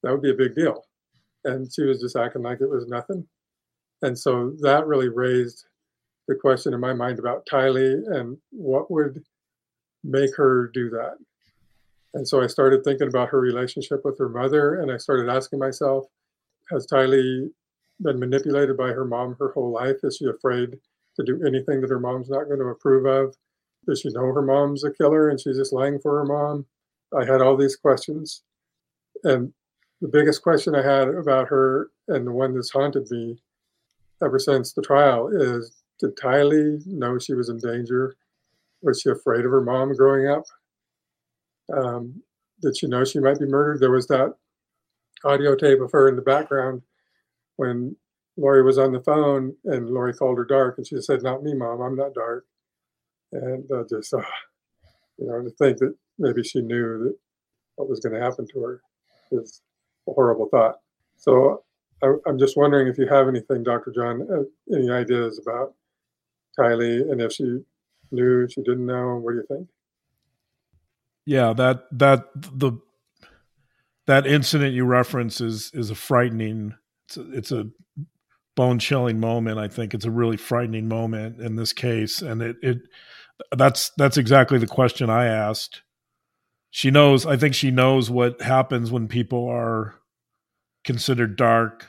that 0.02 0.12
would 0.12 0.22
be 0.22 0.30
a 0.30 0.34
big 0.34 0.54
deal. 0.54 0.84
And 1.44 1.72
she 1.72 1.82
was 1.82 2.00
just 2.00 2.16
acting 2.16 2.42
like 2.42 2.60
it 2.60 2.70
was 2.70 2.86
nothing. 2.86 3.26
And 4.02 4.18
so 4.18 4.54
that 4.60 4.86
really 4.86 5.08
raised 5.08 5.66
the 6.28 6.34
question 6.34 6.72
in 6.72 6.80
my 6.80 6.92
mind 6.92 7.18
about 7.18 7.46
Tylee 7.46 8.02
and 8.16 8.36
what 8.50 8.90
would 8.90 9.22
make 10.04 10.34
her 10.36 10.70
do 10.72 10.90
that. 10.90 11.16
And 12.14 12.26
so 12.26 12.42
I 12.42 12.46
started 12.46 12.84
thinking 12.84 13.08
about 13.08 13.30
her 13.30 13.40
relationship 13.40 14.04
with 14.04 14.18
her 14.18 14.28
mother, 14.28 14.80
and 14.80 14.92
I 14.92 14.98
started 14.98 15.30
asking 15.30 15.58
myself, 15.58 16.04
has 16.70 16.86
Tylee 16.86 17.48
been 18.02 18.18
manipulated 18.18 18.76
by 18.76 18.88
her 18.88 19.04
mom 19.04 19.36
her 19.38 19.52
whole 19.52 19.70
life? 19.70 19.96
Is 20.02 20.16
she 20.16 20.26
afraid 20.26 20.78
to 21.16 21.24
do 21.24 21.44
anything 21.46 21.80
that 21.80 21.90
her 21.90 22.00
mom's 22.00 22.30
not 22.30 22.44
going 22.44 22.60
to 22.60 22.66
approve 22.66 23.06
of? 23.06 23.36
Does 23.86 24.00
she 24.00 24.10
know 24.10 24.32
her 24.32 24.42
mom's 24.42 24.84
a 24.84 24.92
killer 24.92 25.28
and 25.28 25.40
she's 25.40 25.56
just 25.56 25.72
lying 25.72 25.98
for 25.98 26.18
her 26.18 26.24
mom? 26.24 26.66
I 27.16 27.24
had 27.24 27.40
all 27.40 27.56
these 27.56 27.76
questions. 27.76 28.42
And 29.24 29.52
the 30.00 30.08
biggest 30.08 30.42
question 30.42 30.74
I 30.74 30.82
had 30.82 31.08
about 31.08 31.48
her, 31.48 31.90
and 32.08 32.26
the 32.26 32.32
one 32.32 32.54
that's 32.54 32.70
haunted 32.70 33.10
me 33.10 33.38
ever 34.22 34.38
since 34.38 34.72
the 34.72 34.82
trial, 34.82 35.28
is 35.28 35.82
did 36.00 36.16
Tylee 36.16 36.84
know 36.86 37.18
she 37.18 37.34
was 37.34 37.48
in 37.48 37.58
danger? 37.58 38.16
Was 38.82 39.00
she 39.00 39.10
afraid 39.10 39.44
of 39.44 39.50
her 39.50 39.60
mom 39.60 39.94
growing 39.94 40.28
up? 40.28 40.44
Um, 41.72 42.22
did 42.60 42.76
she 42.76 42.86
know 42.86 43.04
she 43.04 43.20
might 43.20 43.38
be 43.38 43.46
murdered? 43.46 43.80
There 43.80 43.90
was 43.90 44.08
that 44.08 44.34
audio 45.24 45.54
tape 45.54 45.80
of 45.80 45.92
her 45.92 46.08
in 46.08 46.16
the 46.16 46.22
background 46.22 46.82
when 47.56 47.96
Lori 48.36 48.62
was 48.62 48.78
on 48.78 48.92
the 48.92 49.00
phone 49.00 49.54
and 49.64 49.90
Lori 49.90 50.14
called 50.14 50.38
her 50.38 50.44
dark, 50.44 50.78
and 50.78 50.86
she 50.86 51.00
said, 51.00 51.22
"Not 51.22 51.42
me, 51.42 51.54
mom. 51.54 51.80
I'm 51.80 51.96
not 51.96 52.14
dark." 52.14 52.46
And 53.32 53.70
uh, 53.70 53.84
just, 53.88 54.12
uh, 54.12 54.22
you 55.18 55.26
know, 55.26 55.42
to 55.42 55.50
think 55.50 55.78
that 55.78 55.94
maybe 56.18 56.42
she 56.42 56.60
knew 56.60 57.04
that 57.04 57.16
what 57.76 57.88
was 57.88 58.00
going 58.00 58.14
to 58.14 58.20
happen 58.20 58.46
to 58.52 58.60
her 58.60 58.82
is 59.30 59.62
a 60.08 60.12
horrible 60.12 60.48
thought. 60.50 60.76
So 61.16 61.64
I, 62.02 62.12
am 62.26 62.38
just 62.38 62.56
wondering 62.56 62.88
if 62.88 62.98
you 62.98 63.06
have 63.06 63.28
anything, 63.28 63.62
Dr. 63.62 63.92
John, 63.94 64.26
uh, 64.30 64.76
any 64.76 64.90
ideas 64.90 65.38
about 65.38 65.74
Tylee 66.58 67.10
and 67.10 67.20
if 67.20 67.32
she 67.32 67.60
knew, 68.10 68.48
she 68.48 68.62
didn't 68.62 68.86
know. 68.86 69.16
What 69.16 69.32
do 69.32 69.38
you 69.38 69.46
think? 69.48 69.68
Yeah, 71.24 71.52
that 71.54 71.84
that 71.92 72.28
the 72.34 72.72
that 74.06 74.26
incident 74.26 74.74
you 74.74 74.84
reference 74.84 75.40
is 75.40 75.70
is 75.72 75.90
a 75.90 75.94
frightening. 75.94 76.74
It's 77.16 77.16
a, 77.16 77.32
it's 77.36 77.52
a 77.52 77.68
bone 78.56 78.78
chilling 78.78 79.20
moment. 79.20 79.58
I 79.58 79.68
think 79.68 79.94
it's 79.94 80.04
a 80.04 80.10
really 80.10 80.36
frightening 80.36 80.88
moment 80.88 81.40
in 81.40 81.56
this 81.56 81.72
case, 81.72 82.22
and 82.22 82.42
it 82.42 82.56
it 82.62 82.78
that's 83.56 83.90
that's 83.96 84.16
exactly 84.16 84.58
the 84.58 84.66
question 84.66 85.10
I 85.10 85.26
asked. 85.26 85.82
She 86.70 86.90
knows. 86.90 87.26
I 87.26 87.36
think 87.36 87.54
she 87.54 87.70
knows 87.70 88.10
what 88.10 88.40
happens 88.40 88.90
when 88.90 89.08
people 89.08 89.48
are 89.48 89.94
considered 90.84 91.36
dark 91.36 91.86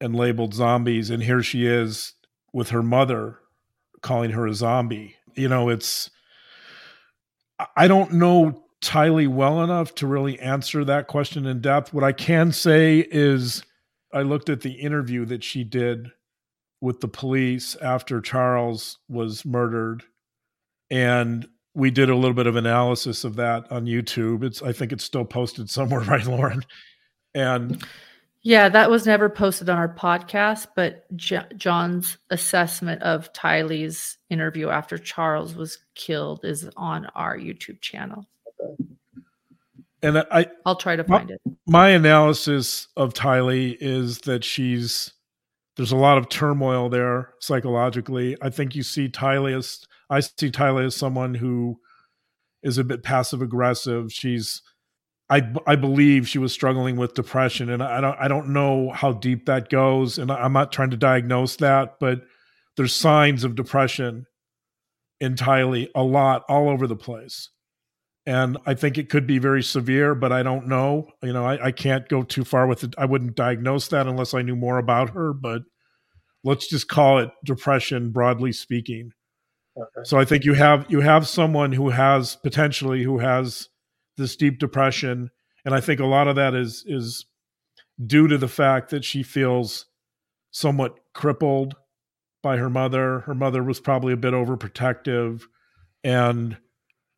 and 0.00 0.14
labeled 0.14 0.54
zombies, 0.54 1.10
and 1.10 1.22
here 1.22 1.42
she 1.42 1.66
is 1.66 2.14
with 2.52 2.70
her 2.70 2.82
mother 2.82 3.38
calling 4.02 4.30
her 4.30 4.46
a 4.46 4.54
zombie. 4.54 5.16
You 5.34 5.48
know, 5.48 5.68
it's 5.68 6.10
I 7.76 7.88
don't 7.88 8.12
know 8.12 8.64
Tylee 8.82 9.28
well 9.28 9.62
enough 9.62 9.94
to 9.96 10.06
really 10.06 10.38
answer 10.38 10.84
that 10.84 11.08
question 11.08 11.46
in 11.46 11.60
depth. 11.60 11.92
What 11.92 12.04
I 12.04 12.12
can 12.12 12.52
say 12.52 13.06
is 13.10 13.62
I 14.12 14.22
looked 14.22 14.48
at 14.48 14.60
the 14.60 14.72
interview 14.72 15.24
that 15.26 15.44
she 15.44 15.64
did 15.64 16.10
with 16.80 17.00
the 17.00 17.08
police 17.08 17.76
after 17.76 18.20
Charles 18.20 18.98
was 19.08 19.44
murdered 19.44 20.04
and 20.90 21.48
we 21.74 21.90
did 21.90 22.08
a 22.08 22.16
little 22.16 22.34
bit 22.34 22.46
of 22.46 22.56
analysis 22.56 23.24
of 23.24 23.36
that 23.36 23.70
on 23.70 23.84
YouTube. 23.84 24.42
It's 24.42 24.62
I 24.62 24.72
think 24.72 24.92
it's 24.92 25.04
still 25.04 25.24
posted 25.24 25.68
somewhere, 25.68 26.00
right, 26.02 26.24
Lauren? 26.26 26.64
And 27.34 27.84
yeah, 28.42 28.68
that 28.68 28.90
was 28.90 29.06
never 29.06 29.28
posted 29.28 29.68
on 29.68 29.76
our 29.76 29.92
podcast, 29.92 30.68
but 30.74 31.04
J- 31.16 31.46
John's 31.56 32.16
assessment 32.30 33.02
of 33.02 33.32
Tylee's 33.32 34.16
interview 34.30 34.68
after 34.70 34.96
Charles 34.96 35.54
was 35.54 35.78
killed 35.94 36.44
is 36.44 36.68
on 36.76 37.06
our 37.14 37.36
YouTube 37.36 37.80
channel. 37.80 38.26
And 40.06 40.18
I 40.30 40.46
I'll 40.64 40.76
try 40.76 40.94
to 40.94 41.04
find 41.04 41.28
my, 41.28 41.34
it. 41.34 41.40
My 41.66 41.88
analysis 41.90 42.86
of 42.96 43.12
Tylee 43.12 43.76
is 43.80 44.20
that 44.20 44.44
she's 44.44 45.12
there's 45.76 45.92
a 45.92 45.96
lot 45.96 46.16
of 46.16 46.28
turmoil 46.28 46.88
there 46.88 47.34
psychologically. 47.40 48.36
I 48.40 48.50
think 48.50 48.74
you 48.74 48.82
see 48.82 49.08
Tylee 49.08 49.56
as 49.56 49.80
I 50.08 50.20
see 50.20 50.50
Tylee 50.50 50.86
as 50.86 50.96
someone 50.96 51.34
who 51.34 51.80
is 52.62 52.78
a 52.78 52.84
bit 52.84 53.02
passive 53.02 53.42
aggressive. 53.42 54.12
She's 54.12 54.62
I 55.28 55.52
I 55.66 55.74
believe 55.74 56.28
she 56.28 56.38
was 56.38 56.52
struggling 56.52 56.96
with 56.96 57.14
depression, 57.14 57.68
and 57.68 57.82
I 57.82 58.00
don't 58.00 58.16
I 58.18 58.28
don't 58.28 58.50
know 58.50 58.90
how 58.92 59.12
deep 59.12 59.46
that 59.46 59.70
goes, 59.70 60.18
and 60.18 60.30
I'm 60.30 60.52
not 60.52 60.70
trying 60.70 60.90
to 60.90 60.96
diagnose 60.96 61.56
that, 61.56 61.96
but 61.98 62.22
there's 62.76 62.94
signs 62.94 63.42
of 63.42 63.56
depression 63.56 64.26
in 65.20 65.34
Tylee 65.34 65.88
a 65.96 66.02
lot 66.02 66.44
all 66.48 66.68
over 66.68 66.86
the 66.86 66.94
place. 66.94 67.50
And 68.26 68.58
I 68.66 68.74
think 68.74 68.98
it 68.98 69.08
could 69.08 69.26
be 69.26 69.38
very 69.38 69.62
severe, 69.62 70.14
but 70.14 70.32
I 70.32 70.42
don't 70.42 70.66
know. 70.66 71.08
You 71.22 71.32
know, 71.32 71.44
I, 71.44 71.66
I 71.66 71.70
can't 71.72 72.08
go 72.08 72.24
too 72.24 72.44
far 72.44 72.66
with 72.66 72.82
it. 72.82 72.94
I 72.98 73.04
wouldn't 73.04 73.36
diagnose 73.36 73.86
that 73.88 74.08
unless 74.08 74.34
I 74.34 74.42
knew 74.42 74.56
more 74.56 74.78
about 74.78 75.10
her, 75.10 75.32
but 75.32 75.62
let's 76.42 76.68
just 76.68 76.88
call 76.88 77.18
it 77.18 77.30
depression 77.44 78.10
broadly 78.10 78.52
speaking. 78.52 79.12
Okay. 79.76 80.04
So 80.04 80.18
I 80.18 80.24
think 80.24 80.44
you 80.44 80.54
have 80.54 80.86
you 80.88 81.00
have 81.00 81.28
someone 81.28 81.72
who 81.72 81.90
has 81.90 82.36
potentially 82.36 83.04
who 83.04 83.18
has 83.18 83.68
this 84.16 84.34
deep 84.34 84.58
depression, 84.58 85.30
and 85.64 85.74
I 85.74 85.80
think 85.80 86.00
a 86.00 86.06
lot 86.06 86.28
of 86.28 86.36
that 86.36 86.54
is 86.54 86.84
is 86.86 87.26
due 88.04 88.26
to 88.26 88.38
the 88.38 88.48
fact 88.48 88.90
that 88.90 89.04
she 89.04 89.22
feels 89.22 89.86
somewhat 90.50 90.98
crippled 91.14 91.76
by 92.42 92.56
her 92.56 92.70
mother. 92.70 93.20
Her 93.20 93.34
mother 93.34 93.62
was 93.62 93.80
probably 93.80 94.12
a 94.12 94.16
bit 94.16 94.32
overprotective 94.32 95.42
and 96.02 96.56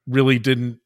really 0.06 0.38
didn't 0.38 0.80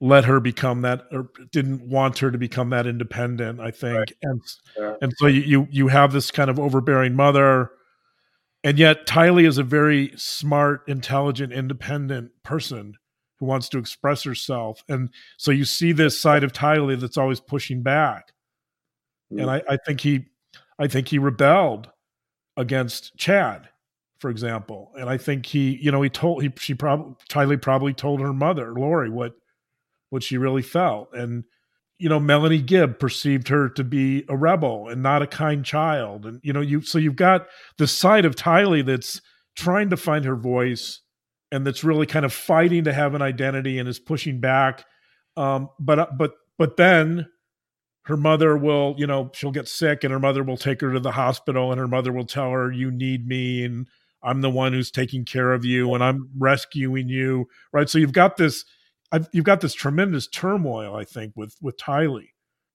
let 0.00 0.24
her 0.24 0.38
become 0.38 0.82
that 0.82 1.06
or 1.10 1.28
didn't 1.50 1.82
want 1.88 2.18
her 2.18 2.30
to 2.30 2.38
become 2.38 2.70
that 2.70 2.86
independent 2.86 3.60
i 3.60 3.70
think 3.70 3.98
right. 3.98 4.12
and 4.22 4.40
yeah. 4.78 4.94
and 5.02 5.12
so 5.18 5.26
you 5.26 5.66
you 5.70 5.88
have 5.88 6.12
this 6.12 6.30
kind 6.30 6.48
of 6.48 6.58
overbearing 6.58 7.14
mother 7.14 7.70
and 8.64 8.78
yet 8.78 9.06
Tylee 9.06 9.46
is 9.46 9.58
a 9.58 9.62
very 9.62 10.12
smart, 10.16 10.82
intelligent, 10.88 11.52
independent 11.52 12.32
person 12.42 12.94
who 13.38 13.46
wants 13.46 13.68
to 13.70 13.78
express 13.78 14.24
herself. 14.24 14.82
And 14.88 15.10
so 15.36 15.52
you 15.52 15.64
see 15.64 15.92
this 15.92 16.20
side 16.20 16.42
of 16.42 16.52
Tylee 16.52 16.98
that's 17.00 17.16
always 17.16 17.40
pushing 17.40 17.82
back. 17.82 18.32
Mm. 19.32 19.42
And 19.42 19.50
I, 19.50 19.62
I 19.68 19.76
think 19.86 20.00
he 20.00 20.26
I 20.78 20.86
think 20.86 21.08
he 21.08 21.18
rebelled 21.18 21.88
against 22.56 23.16
Chad, 23.16 23.68
for 24.18 24.30
example. 24.30 24.92
And 24.98 25.08
I 25.08 25.16
think 25.18 25.46
he, 25.46 25.76
you 25.80 25.92
know, 25.92 26.02
he 26.02 26.10
told 26.10 26.42
he 26.42 26.52
she 26.58 26.74
probably 26.74 27.14
Tylee 27.28 27.62
probably 27.62 27.94
told 27.94 28.20
her 28.20 28.32
mother, 28.32 28.72
Lori, 28.72 29.10
what 29.10 29.34
what 30.10 30.22
she 30.22 30.38
really 30.38 30.62
felt. 30.62 31.12
And 31.12 31.44
you 31.98 32.08
know 32.08 32.20
melanie 32.20 32.62
gibb 32.62 33.00
perceived 33.00 33.48
her 33.48 33.68
to 33.68 33.82
be 33.82 34.24
a 34.28 34.36
rebel 34.36 34.88
and 34.88 35.02
not 35.02 35.22
a 35.22 35.26
kind 35.26 35.64
child. 35.64 36.26
And 36.26 36.40
you 36.42 36.52
know 36.52 36.60
you 36.60 36.80
so 36.82 36.98
you've 36.98 37.16
got 37.16 37.46
the 37.76 37.86
side 37.86 38.24
of 38.24 38.36
tylee 38.36 38.86
that's 38.86 39.20
trying 39.56 39.90
to 39.90 39.96
find 39.96 40.24
her 40.24 40.36
voice 40.36 41.00
and 41.50 41.66
that's 41.66 41.82
really 41.82 42.06
kind 42.06 42.24
of 42.24 42.32
fighting 42.32 42.84
to 42.84 42.92
have 42.92 43.14
an 43.14 43.22
identity 43.22 43.78
and 43.78 43.88
is 43.88 43.98
pushing 43.98 44.38
back. 44.40 44.84
Um, 45.36 45.70
but 45.80 45.98
uh, 45.98 46.06
but 46.16 46.32
but 46.56 46.76
then 46.76 47.26
her 48.02 48.16
mother 48.16 48.56
will 48.56 48.94
you 48.98 49.06
know 49.06 49.30
she'll 49.34 49.50
get 49.50 49.68
sick 49.68 50.04
and 50.04 50.12
her 50.12 50.18
mother 50.18 50.42
will 50.42 50.56
take 50.56 50.80
her 50.80 50.92
to 50.92 51.00
the 51.00 51.12
hospital 51.12 51.70
and 51.70 51.78
her 51.78 51.88
mother 51.88 52.12
will 52.12 52.24
tell 52.24 52.50
her 52.50 52.72
you 52.72 52.90
need 52.90 53.28
me 53.28 53.64
and 53.64 53.86
i'm 54.22 54.40
the 54.40 54.50
one 54.50 54.72
who's 54.72 54.90
taking 54.90 55.26
care 55.26 55.52
of 55.52 55.62
you 55.62 55.92
and 55.94 56.02
i'm 56.02 56.30
rescuing 56.38 57.06
you 57.08 57.46
right? 57.70 57.90
So 57.90 57.98
you've 57.98 58.12
got 58.12 58.38
this 58.38 58.64
I've, 59.12 59.28
you've 59.32 59.44
got 59.44 59.60
this 59.60 59.74
tremendous 59.74 60.26
turmoil, 60.26 60.94
I 60.94 61.04
think, 61.04 61.32
with 61.36 61.56
with 61.62 61.76
Tylee, 61.76 62.30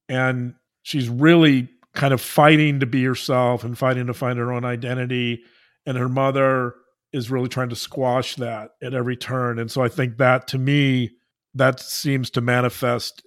and 0.10 0.55
she's 0.84 1.10
really 1.10 1.69
kind 1.93 2.14
of 2.14 2.22
fighting 2.22 2.80
to 2.80 2.85
be 2.85 3.03
herself 3.03 3.64
and 3.64 3.77
fighting 3.77 4.07
to 4.07 4.14
find 4.14 4.39
her 4.39 4.51
own 4.51 4.65
identity, 4.65 5.43
and 5.85 5.97
her 5.97 6.10
mother 6.10 6.76
is 7.11 7.30
really 7.30 7.49
trying 7.49 7.69
to 7.69 7.76
squash 7.76 8.35
that 8.35 8.72
at 8.81 8.93
every 8.93 9.15
turn. 9.15 9.60
And 9.60 9.69
so 9.69 9.84
I 9.84 9.88
think 9.88 10.18
that 10.18 10.47
to 10.49 10.57
me, 10.57 11.11
that 11.53 11.80
seems 11.80 12.31
to 12.31 12.41
manifest 12.41 13.23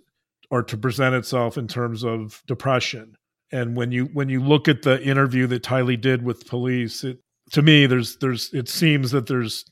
or 0.51 0.63
to 0.65 0.77
present 0.77 1.15
itself 1.15 1.57
in 1.57 1.69
terms 1.69 2.05
of 2.05 2.43
depression. 2.47 3.15
And 3.53 3.77
when 3.77 3.93
you 3.93 4.07
when 4.07 4.29
you 4.29 4.41
look 4.41 4.67
at 4.67 4.83
the 4.83 5.01
interview 5.03 5.47
that 5.47 5.63
Tylee 5.63 6.01
did 6.01 6.25
with 6.25 6.49
police, 6.49 7.05
it 7.05 7.19
to 7.53 7.63
me 7.63 7.87
there's 7.87 8.17
there's 8.17 8.53
it 8.53 8.69
seems 8.69 9.13
that 9.13 9.29
there's 9.29 9.65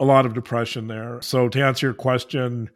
a 0.00 0.04
lot 0.04 0.26
of 0.26 0.34
depression 0.34 0.88
there. 0.88 1.20
So 1.22 1.48
to 1.48 1.62
answer 1.62 1.86
your 1.86 1.94
question, 1.94 2.70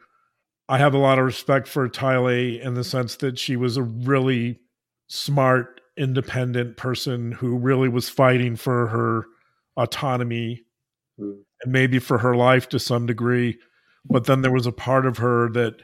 I 0.68 0.78
have 0.78 0.94
a 0.94 0.98
lot 0.98 1.18
of 1.18 1.24
respect 1.24 1.66
for 1.66 1.88
Tylee 1.88 2.60
in 2.60 2.74
the 2.74 2.84
sense 2.84 3.16
that 3.16 3.38
she 3.38 3.56
was 3.56 3.76
a 3.76 3.82
really 3.82 4.60
smart, 5.08 5.80
independent 5.96 6.76
person 6.76 7.32
who 7.32 7.56
really 7.56 7.88
was 7.88 8.08
fighting 8.08 8.54
for 8.56 8.88
her 8.88 9.26
autonomy 9.76 10.62
mm. 11.18 11.38
and 11.62 11.72
maybe 11.72 11.98
for 11.98 12.18
her 12.18 12.36
life 12.36 12.68
to 12.68 12.78
some 12.78 13.06
degree. 13.06 13.58
But 14.04 14.26
then 14.26 14.42
there 14.42 14.52
was 14.52 14.66
a 14.66 14.72
part 14.72 15.06
of 15.06 15.16
her 15.18 15.50
that 15.50 15.82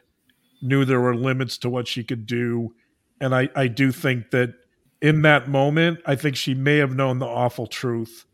knew 0.63 0.85
there 0.85 1.01
were 1.01 1.17
limits 1.17 1.59
to 1.59 1.71
what 1.71 1.89
she 1.89 2.05
could 2.05 2.27
do. 2.27 2.75
And 3.21 3.35
I, 3.35 3.49
I 3.57 3.69
do 3.69 3.91
think 3.91 4.31
that 4.31 4.55
in 5.01 5.23
that 5.23 5.49
moment, 5.49 6.01
I 6.07 6.15
think 6.15 6.37
she 6.37 6.55
may 6.55 6.79
have 6.79 6.95
known 6.95 7.19
the 7.19 7.27
awful 7.27 7.67
truth 7.67 8.25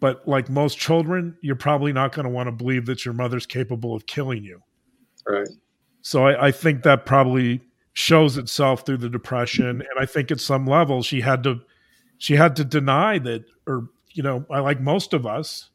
but 0.00 0.26
like 0.26 0.48
most 0.50 0.78
children, 0.78 1.36
you're 1.40 1.56
probably 1.56 1.92
not 1.92 2.12
going 2.12 2.24
to 2.24 2.30
want 2.30 2.46
to 2.46 2.52
believe 2.52 2.86
that 2.86 3.04
your 3.04 3.14
mother's 3.14 3.46
capable 3.46 3.94
of 3.94 4.06
killing 4.06 4.44
you. 4.44 4.60
Right. 5.26 5.48
So 6.02 6.26
I, 6.26 6.48
I 6.48 6.50
think 6.50 6.82
that 6.82 7.06
probably 7.06 7.60
shows 7.94 8.36
itself 8.36 8.84
through 8.84 8.98
the 8.98 9.08
depression, 9.08 9.68
and 9.68 9.98
I 9.98 10.06
think 10.06 10.30
at 10.30 10.40
some 10.40 10.66
level 10.66 11.02
she 11.02 11.20
had 11.20 11.42
to 11.44 11.60
she 12.18 12.36
had 12.36 12.56
to 12.56 12.64
deny 12.64 13.18
that, 13.20 13.44
or 13.66 13.88
you 14.12 14.22
know, 14.22 14.44
I 14.50 14.60
like 14.60 14.80
most 14.80 15.14
of 15.14 15.26
us. 15.26 15.70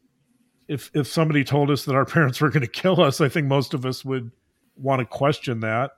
If 0.68 0.92
if 0.94 1.08
somebody 1.08 1.44
told 1.44 1.72
us 1.72 1.86
that 1.86 1.96
our 1.96 2.06
parents 2.16 2.40
were 2.42 2.50
going 2.50 2.62
to 2.62 2.68
kill 2.68 3.02
us, 3.02 3.22
I 3.22 3.30
think 3.30 3.48
most 3.48 3.74
of 3.74 3.86
us 3.86 4.06
would 4.06 4.32
want 4.76 5.00
to 5.00 5.06
question 5.06 5.62
that. 5.62 5.92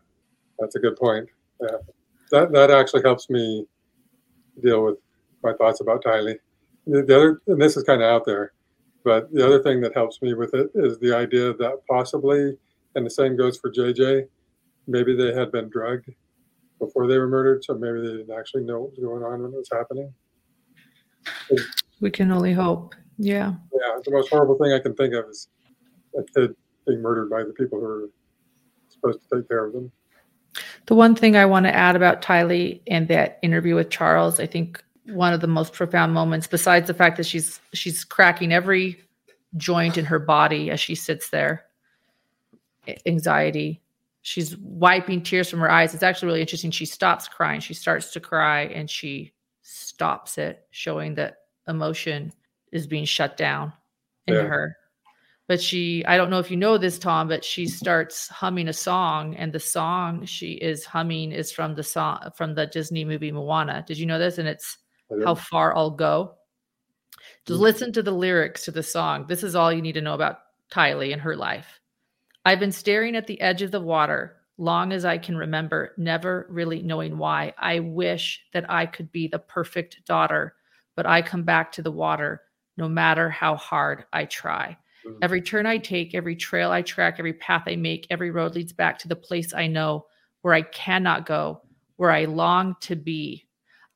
That's 0.59 0.75
a 0.75 0.79
good 0.79 0.95
point. 0.95 1.27
Yeah. 1.59 1.77
That 2.31 2.53
that 2.53 2.71
actually 2.71 3.01
helps 3.01 3.29
me 3.29 3.65
deal 4.61 4.85
with 4.85 4.95
my 5.43 5.53
thoughts 5.53 5.81
about 5.81 6.03
Tylee 6.03 6.37
the 6.87 7.15
other, 7.15 7.41
and 7.47 7.61
this 7.61 7.77
is 7.77 7.83
kind 7.83 8.01
of 8.01 8.09
out 8.09 8.25
there, 8.25 8.53
but 9.03 9.31
the 9.33 9.45
other 9.45 9.61
thing 9.61 9.81
that 9.81 9.93
helps 9.93 10.21
me 10.21 10.33
with 10.33 10.53
it 10.53 10.69
is 10.75 10.97
the 10.99 11.15
idea 11.15 11.53
that 11.53 11.81
possibly, 11.89 12.57
and 12.95 13.05
the 13.05 13.09
same 13.09 13.35
goes 13.35 13.57
for 13.57 13.71
JJ, 13.71 14.27
maybe 14.87 15.15
they 15.15 15.33
had 15.33 15.51
been 15.51 15.69
drugged 15.69 16.09
before 16.79 17.07
they 17.07 17.17
were 17.17 17.27
murdered, 17.27 17.63
so 17.63 17.75
maybe 17.75 18.01
they 18.01 18.17
didn't 18.17 18.37
actually 18.37 18.63
know 18.63 18.81
what 18.81 18.91
was 18.91 18.99
going 18.99 19.23
on 19.23 19.43
when 19.43 19.53
it 19.53 19.57
was 19.57 19.69
happening. 19.71 20.13
We 21.99 22.09
can 22.09 22.31
only 22.31 22.53
hope. 22.53 22.95
Yeah. 23.17 23.53
Yeah, 23.73 23.99
the 24.03 24.11
most 24.11 24.29
horrible 24.29 24.57
thing 24.57 24.73
I 24.73 24.79
can 24.79 24.95
think 24.95 25.13
of 25.13 25.25
is 25.29 25.47
a 26.17 26.23
kid 26.23 26.55
being 26.87 27.01
murdered 27.01 27.29
by 27.29 27.43
the 27.43 27.53
people 27.53 27.79
who 27.79 27.85
are 27.85 28.09
supposed 28.89 29.19
to 29.21 29.37
take 29.37 29.47
care 29.47 29.65
of 29.65 29.73
them. 29.73 29.91
The 30.87 30.95
one 30.95 31.15
thing 31.15 31.35
I 31.37 31.45
want 31.45 31.65
to 31.67 31.75
add 31.75 31.95
about 31.95 32.21
Tylee 32.21 32.81
and 32.87 33.07
that 33.07 33.37
interview 33.43 33.75
with 33.75 33.91
Charles, 33.91 34.39
I 34.39 34.47
think 34.47 34.83
one 35.05 35.33
of 35.33 35.41
the 35.41 35.47
most 35.47 35.73
profound 35.73 36.13
moments, 36.13 36.47
besides 36.47 36.87
the 36.87 36.93
fact 36.93 37.17
that 37.17 37.25
she's 37.25 37.59
she's 37.73 38.03
cracking 38.03 38.51
every 38.51 39.01
joint 39.57 39.97
in 39.97 40.05
her 40.05 40.19
body 40.19 40.71
as 40.71 40.79
she 40.79 40.95
sits 40.95 41.29
there, 41.29 41.65
anxiety. 43.05 43.81
She's 44.23 44.55
wiping 44.57 45.23
tears 45.23 45.49
from 45.49 45.59
her 45.59 45.71
eyes. 45.71 45.93
It's 45.93 46.03
actually 46.03 46.27
really 46.27 46.41
interesting. 46.41 46.69
She 46.71 46.85
stops 46.85 47.27
crying. 47.27 47.59
She 47.59 47.73
starts 47.73 48.11
to 48.13 48.19
cry 48.19 48.61
and 48.65 48.87
she 48.89 49.33
stops 49.63 50.37
it, 50.37 50.67
showing 50.69 51.15
that 51.15 51.37
emotion 51.67 52.31
is 52.71 52.85
being 52.85 53.05
shut 53.05 53.35
down 53.35 53.73
in 54.27 54.35
Yeah. 54.35 54.43
her. 54.43 54.77
But 55.47 55.59
she, 55.59 56.05
I 56.05 56.15
don't 56.17 56.29
know 56.29 56.39
if 56.39 56.49
you 56.51 56.55
know 56.55 56.77
this, 56.77 56.97
Tom, 56.99 57.27
but 57.27 57.43
she 57.43 57.67
starts 57.67 58.29
humming 58.29 58.69
a 58.69 58.73
song, 58.73 59.35
and 59.35 59.51
the 59.51 59.59
song 59.59 60.23
she 60.25 60.53
is 60.53 60.85
humming 60.85 61.31
is 61.33 61.51
from 61.51 61.75
the 61.75 61.83
song 61.83 62.31
from 62.35 62.53
the 62.55 62.67
Disney 62.67 63.03
movie 63.03 63.31
Moana. 63.33 63.83
Did 63.85 63.97
you 63.97 64.05
know 64.05 64.19
this? 64.19 64.37
And 64.37 64.47
it's 64.47 64.77
Didn't- 65.11 65.25
how 65.27 65.35
far 65.35 65.75
I'll 65.75 65.91
go. 65.91 66.35
Just 67.45 67.59
Mhm. 67.59 67.63
listen 67.63 67.93
to 67.93 68.03
the 68.03 68.11
lyrics 68.11 68.65
to 68.65 68.71
the 68.71 68.83
song. 68.83 69.27
This 69.27 69.43
is 69.43 69.55
all 69.55 69.71
you 69.71 69.81
need 69.81 69.93
to 69.93 70.01
know 70.01 70.13
about 70.13 70.39
Tylee 70.71 71.11
and 71.13 71.21
her 71.21 71.35
life. 71.35 71.79
I've 72.45 72.59
been 72.59 72.71
staring 72.71 73.15
at 73.15 73.27
the 73.27 73.39
edge 73.41 73.61
of 73.61 73.71
the 73.71 73.81
water 73.81 74.37
long 74.57 74.93
as 74.93 75.05
I 75.05 75.17
can 75.17 75.35
remember, 75.37 75.93
never 75.97 76.45
really 76.49 76.81
knowing 76.81 77.17
why. 77.17 77.53
I 77.57 77.79
wish 77.79 78.45
that 78.53 78.69
I 78.69 78.85
could 78.85 79.11
be 79.11 79.27
the 79.27 79.39
perfect 79.39 80.05
daughter, 80.05 80.55
but 80.95 81.05
I 81.05 81.21
come 81.21 81.43
back 81.43 81.71
to 81.73 81.81
the 81.81 81.91
water 81.91 82.43
no 82.77 82.87
matter 82.87 83.29
how 83.29 83.55
hard 83.55 84.05
I 84.13 84.25
try. 84.25 84.77
Mhm. 85.05 85.17
Every 85.21 85.41
turn 85.41 85.65
I 85.65 85.77
take, 85.77 86.13
every 86.13 86.35
trail 86.35 86.71
I 86.71 86.83
track, 86.83 87.15
every 87.17 87.33
path 87.33 87.63
I 87.67 87.75
make, 87.75 88.07
every 88.09 88.29
road 88.31 88.55
leads 88.55 88.71
back 88.73 88.99
to 88.99 89.07
the 89.07 89.15
place 89.15 89.53
I 89.53 89.67
know 89.67 90.05
where 90.41 90.53
I 90.53 90.61
cannot 90.61 91.25
go, 91.25 91.61
where 91.97 92.11
I 92.11 92.25
long 92.25 92.75
to 92.81 92.95
be. 92.95 93.47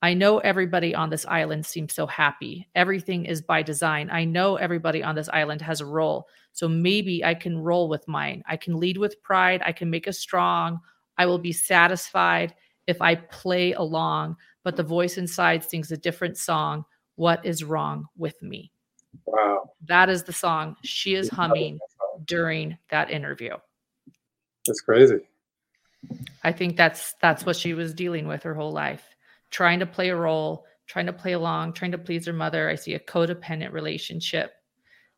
I 0.06 0.14
know 0.14 0.38
everybody 0.38 0.94
on 0.94 1.10
this 1.10 1.26
island 1.26 1.66
seems 1.66 1.92
so 1.92 2.06
happy. 2.06 2.68
Everything 2.76 3.24
is 3.24 3.42
by 3.42 3.60
design. 3.60 4.08
I 4.08 4.24
know 4.24 4.54
everybody 4.54 5.02
on 5.02 5.16
this 5.16 5.28
island 5.30 5.60
has 5.62 5.80
a 5.80 5.84
role. 5.86 6.28
So 6.52 6.68
maybe 6.68 7.24
I 7.24 7.34
can 7.34 7.58
roll 7.58 7.88
with 7.88 8.06
mine. 8.06 8.44
I 8.46 8.56
can 8.56 8.76
lead 8.78 8.98
with 8.98 9.20
pride. 9.24 9.62
I 9.66 9.72
can 9.72 9.90
make 9.90 10.06
us 10.06 10.20
strong. 10.20 10.78
I 11.18 11.26
will 11.26 11.40
be 11.40 11.50
satisfied 11.50 12.54
if 12.86 13.02
I 13.02 13.16
play 13.16 13.72
along. 13.72 14.36
But 14.62 14.76
the 14.76 14.84
voice 14.84 15.18
inside 15.18 15.64
sings 15.64 15.90
a 15.90 15.96
different 15.96 16.38
song. 16.38 16.84
What 17.16 17.44
is 17.44 17.64
wrong 17.64 18.06
with 18.16 18.40
me? 18.40 18.70
Wow, 19.24 19.72
That 19.88 20.08
is 20.08 20.22
the 20.22 20.32
song 20.32 20.76
she 20.84 21.16
is 21.16 21.28
humming 21.30 21.80
during 22.26 22.78
that 22.90 23.10
interview. 23.10 23.56
that's 24.64 24.82
crazy. 24.82 25.18
I 26.44 26.52
think 26.52 26.76
that's 26.76 27.14
that's 27.20 27.44
what 27.44 27.56
she 27.56 27.74
was 27.74 27.92
dealing 27.92 28.28
with 28.28 28.44
her 28.44 28.54
whole 28.54 28.70
life, 28.70 29.15
trying 29.50 29.78
to 29.80 29.86
play 29.86 30.08
a 30.10 30.16
role, 30.16 30.64
trying 30.86 31.06
to 31.06 31.12
play 31.12 31.32
along, 31.32 31.72
trying 31.72 31.92
to 31.92 31.98
please 31.98 32.26
her 32.26 32.32
mother. 32.32 32.68
I 32.68 32.74
see 32.74 32.94
a 32.94 33.00
codependent 33.00 33.72
relationship 33.72 34.52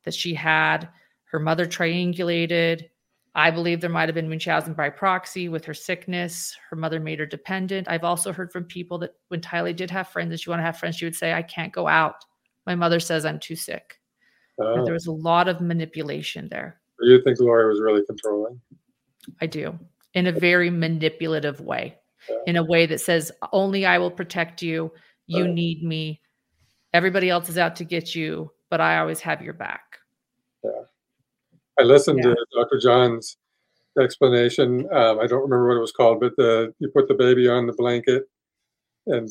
that 0.04 0.14
she 0.14 0.34
had. 0.34 0.88
Her 1.24 1.38
mother 1.38 1.66
triangulated. 1.66 2.88
I 3.34 3.50
believe 3.50 3.80
there 3.80 3.90
might 3.90 4.08
have 4.08 4.14
been 4.14 4.28
Munchausen 4.28 4.72
by 4.72 4.90
proxy 4.90 5.48
with 5.48 5.64
her 5.64 5.74
sickness. 5.74 6.56
Her 6.70 6.76
mother 6.76 6.98
made 6.98 7.18
her 7.18 7.26
dependent. 7.26 7.88
I've 7.88 8.04
also 8.04 8.32
heard 8.32 8.50
from 8.50 8.64
people 8.64 8.98
that 8.98 9.14
when 9.28 9.40
Tylee 9.40 9.76
did 9.76 9.90
have 9.90 10.08
friends 10.08 10.30
and 10.30 10.40
she 10.40 10.50
wanted 10.50 10.62
to 10.62 10.66
have 10.66 10.78
friends, 10.78 10.96
she 10.96 11.04
would 11.04 11.14
say, 11.14 11.32
I 11.32 11.42
can't 11.42 11.72
go 11.72 11.86
out. 11.86 12.24
My 12.66 12.74
mother 12.74 13.00
says 13.00 13.24
I'm 13.24 13.38
too 13.38 13.56
sick. 13.56 14.00
Oh, 14.60 14.84
there 14.84 14.94
was 14.94 15.06
a 15.06 15.12
lot 15.12 15.46
of 15.46 15.60
manipulation 15.60 16.48
there. 16.48 16.80
you 17.00 17.22
think 17.22 17.38
Lori 17.38 17.68
was 17.68 17.80
really 17.80 18.04
controlling? 18.06 18.60
I 19.40 19.46
do 19.46 19.78
in 20.14 20.26
a 20.26 20.32
very 20.32 20.70
manipulative 20.70 21.60
way. 21.60 21.97
In 22.46 22.56
a 22.56 22.64
way 22.64 22.86
that 22.86 23.00
says, 23.00 23.30
only 23.52 23.86
I 23.86 23.98
will 23.98 24.10
protect 24.10 24.62
you. 24.62 24.92
You 25.26 25.44
Right. 25.44 25.54
need 25.54 25.82
me. 25.82 26.20
Everybody 26.92 27.28
else 27.30 27.48
is 27.48 27.58
out 27.58 27.76
to 27.76 27.84
get 27.84 28.14
you, 28.14 28.50
but 28.70 28.80
I 28.80 28.98
always 28.98 29.20
have 29.20 29.42
your 29.42 29.52
back. 29.54 29.82
Yeah. 30.64 30.70
I 31.78 31.82
listened 31.82 32.18
Yeah. 32.18 32.34
to 32.34 32.46
Dr. 32.54 32.78
John's 32.80 33.36
explanation. 34.00 34.86
Um, 34.92 35.20
I 35.20 35.26
don't 35.26 35.42
remember 35.42 35.68
what 35.68 35.76
it 35.76 35.80
was 35.80 35.92
called, 35.92 36.20
but 36.20 36.34
the 36.36 36.72
you 36.78 36.88
put 36.94 37.08
the 37.08 37.14
baby 37.14 37.48
on 37.48 37.66
the 37.66 37.72
blanket 37.72 38.24
and 39.06 39.28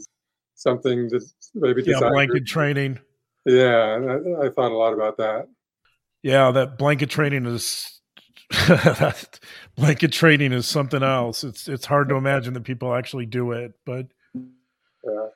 something 0.55 1.07
that 1.09 1.23
the 1.53 1.59
baby 1.61 1.81
Yeah, 1.85 1.93
desired. 1.95 2.11
blanket 2.13 2.45
training. 2.45 2.99
Yeah, 3.45 4.17
I, 4.41 4.47
I 4.47 4.49
thought 4.49 4.71
a 4.71 4.77
lot 4.77 4.93
about 4.93 5.17
that. 5.17 5.47
Yeah, 6.23 6.51
that 6.51 6.77
blanket 6.77 7.09
training 7.09 7.45
is 7.45 7.85
that 7.85 7.96
blanket 9.75 10.11
training 10.11 10.53
is 10.53 10.65
something 10.67 11.03
else. 11.03 11.43
It's 11.43 11.67
it's 11.67 11.85
hard 11.85 12.09
to 12.09 12.15
imagine 12.15 12.53
that 12.53 12.63
people 12.63 12.93
actually 12.93 13.25
do 13.25 13.51
it, 13.51 13.73
but 13.85 14.07
Yeah. 15.03 15.27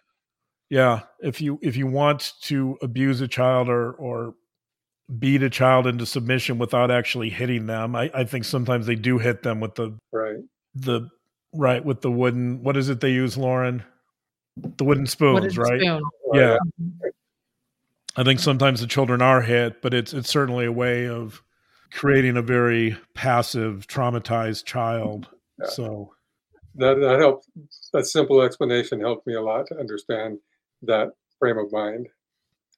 yeah, 0.69 0.99
if 1.21 1.41
you 1.41 1.59
if 1.61 1.75
you 1.75 1.87
want 1.87 2.33
to 2.43 2.77
abuse 2.81 3.21
a 3.21 3.27
child 3.27 3.69
or 3.69 3.91
or 3.93 4.35
beat 5.19 5.43
a 5.43 5.49
child 5.49 5.87
into 5.87 6.05
submission 6.05 6.57
without 6.57 6.89
actually 6.89 7.29
hitting 7.29 7.65
them, 7.65 7.95
I, 7.95 8.09
I 8.13 8.23
think 8.23 8.45
sometimes 8.45 8.85
they 8.85 8.95
do 8.95 9.17
hit 9.17 9.43
them 9.43 9.59
with 9.59 9.75
the 9.75 9.97
Right. 10.13 10.37
the 10.75 11.09
right 11.53 11.83
with 11.83 11.99
the 12.01 12.11
wooden 12.11 12.63
what 12.63 12.77
is 12.77 12.87
it 12.89 13.01
they 13.01 13.11
use, 13.11 13.37
Lauren? 13.37 13.83
The 14.77 14.83
wooden 14.85 15.05
spoons, 15.05 15.45
is 15.45 15.57
right? 15.57 15.81
spoon? 15.81 16.01
Oh, 16.33 16.37
yeah. 16.39 16.57
I 18.15 18.23
think 18.23 18.39
sometimes 18.39 18.81
the 18.81 18.87
children 18.87 19.21
are 19.21 19.41
hit, 19.41 19.81
but 19.81 19.93
it's 19.93 20.13
it's 20.13 20.29
certainly 20.29 20.65
a 20.65 20.71
way 20.71 21.07
of 21.09 21.41
creating 21.91 22.37
a 22.37 22.41
very 22.41 22.97
passive, 23.13 23.87
traumatized 23.87 24.65
child. 24.65 25.27
Yeah. 25.59 25.67
So 25.67 26.13
That 26.75 26.95
that 26.99 27.19
helped. 27.19 27.47
That 27.93 28.05
simple 28.05 28.41
explanation 28.41 28.99
helped 28.99 29.27
me 29.27 29.35
a 29.35 29.41
lot 29.41 29.67
to 29.67 29.77
understand 29.77 30.39
that 30.83 31.09
frame 31.39 31.57
of 31.57 31.71
mind. 31.71 32.07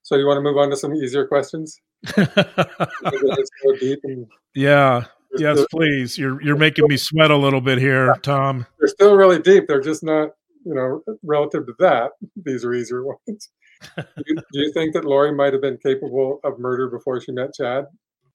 So 0.01 0.15
you 0.15 0.25
want 0.25 0.37
to 0.37 0.41
move 0.41 0.57
on 0.57 0.69
to 0.71 0.75
some 0.75 0.93
easier 0.95 1.27
questions? 1.27 1.79
And 2.17 4.27
yeah, 4.55 5.05
yes, 5.37 5.63
please. 5.71 6.17
You're 6.17 6.41
you're 6.41 6.57
making 6.57 6.87
me 6.87 6.97
sweat 6.97 7.31
a 7.31 7.37
little 7.37 7.61
bit 7.61 7.77
here, 7.77 8.15
Tom. 8.21 8.65
they're 8.79 8.87
still 8.87 9.15
really 9.15 9.39
deep. 9.39 9.65
They're 9.67 9.81
just 9.81 10.03
not, 10.03 10.29
you 10.65 10.73
know, 10.73 11.01
relative 11.23 11.65
to 11.67 11.73
that. 11.79 12.11
These 12.43 12.65
are 12.65 12.73
easier 12.73 13.03
ones. 13.27 13.49
do, 13.97 14.03
you, 14.27 14.35
do 14.35 14.59
you 14.59 14.71
think 14.73 14.93
that 14.93 15.05
Lori 15.05 15.33
might 15.33 15.53
have 15.53 15.61
been 15.61 15.77
capable 15.77 16.39
of 16.43 16.59
murder 16.59 16.89
before 16.89 17.21
she 17.21 17.31
met 17.31 17.53
Chad? 17.53 17.85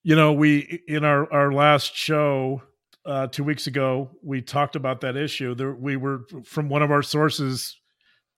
You 0.08 0.16
know, 0.16 0.32
we 0.32 0.82
in 0.88 1.04
our 1.04 1.30
our 1.30 1.52
last 1.52 1.94
show 1.94 2.62
uh, 3.04 3.26
two 3.26 3.44
weeks 3.44 3.66
ago, 3.66 4.08
we 4.22 4.40
talked 4.40 4.74
about 4.74 5.02
that 5.02 5.18
issue. 5.18 5.54
There, 5.54 5.74
we 5.74 5.98
were 5.98 6.22
from 6.44 6.70
one 6.70 6.80
of 6.80 6.90
our 6.90 7.02
sources 7.02 7.78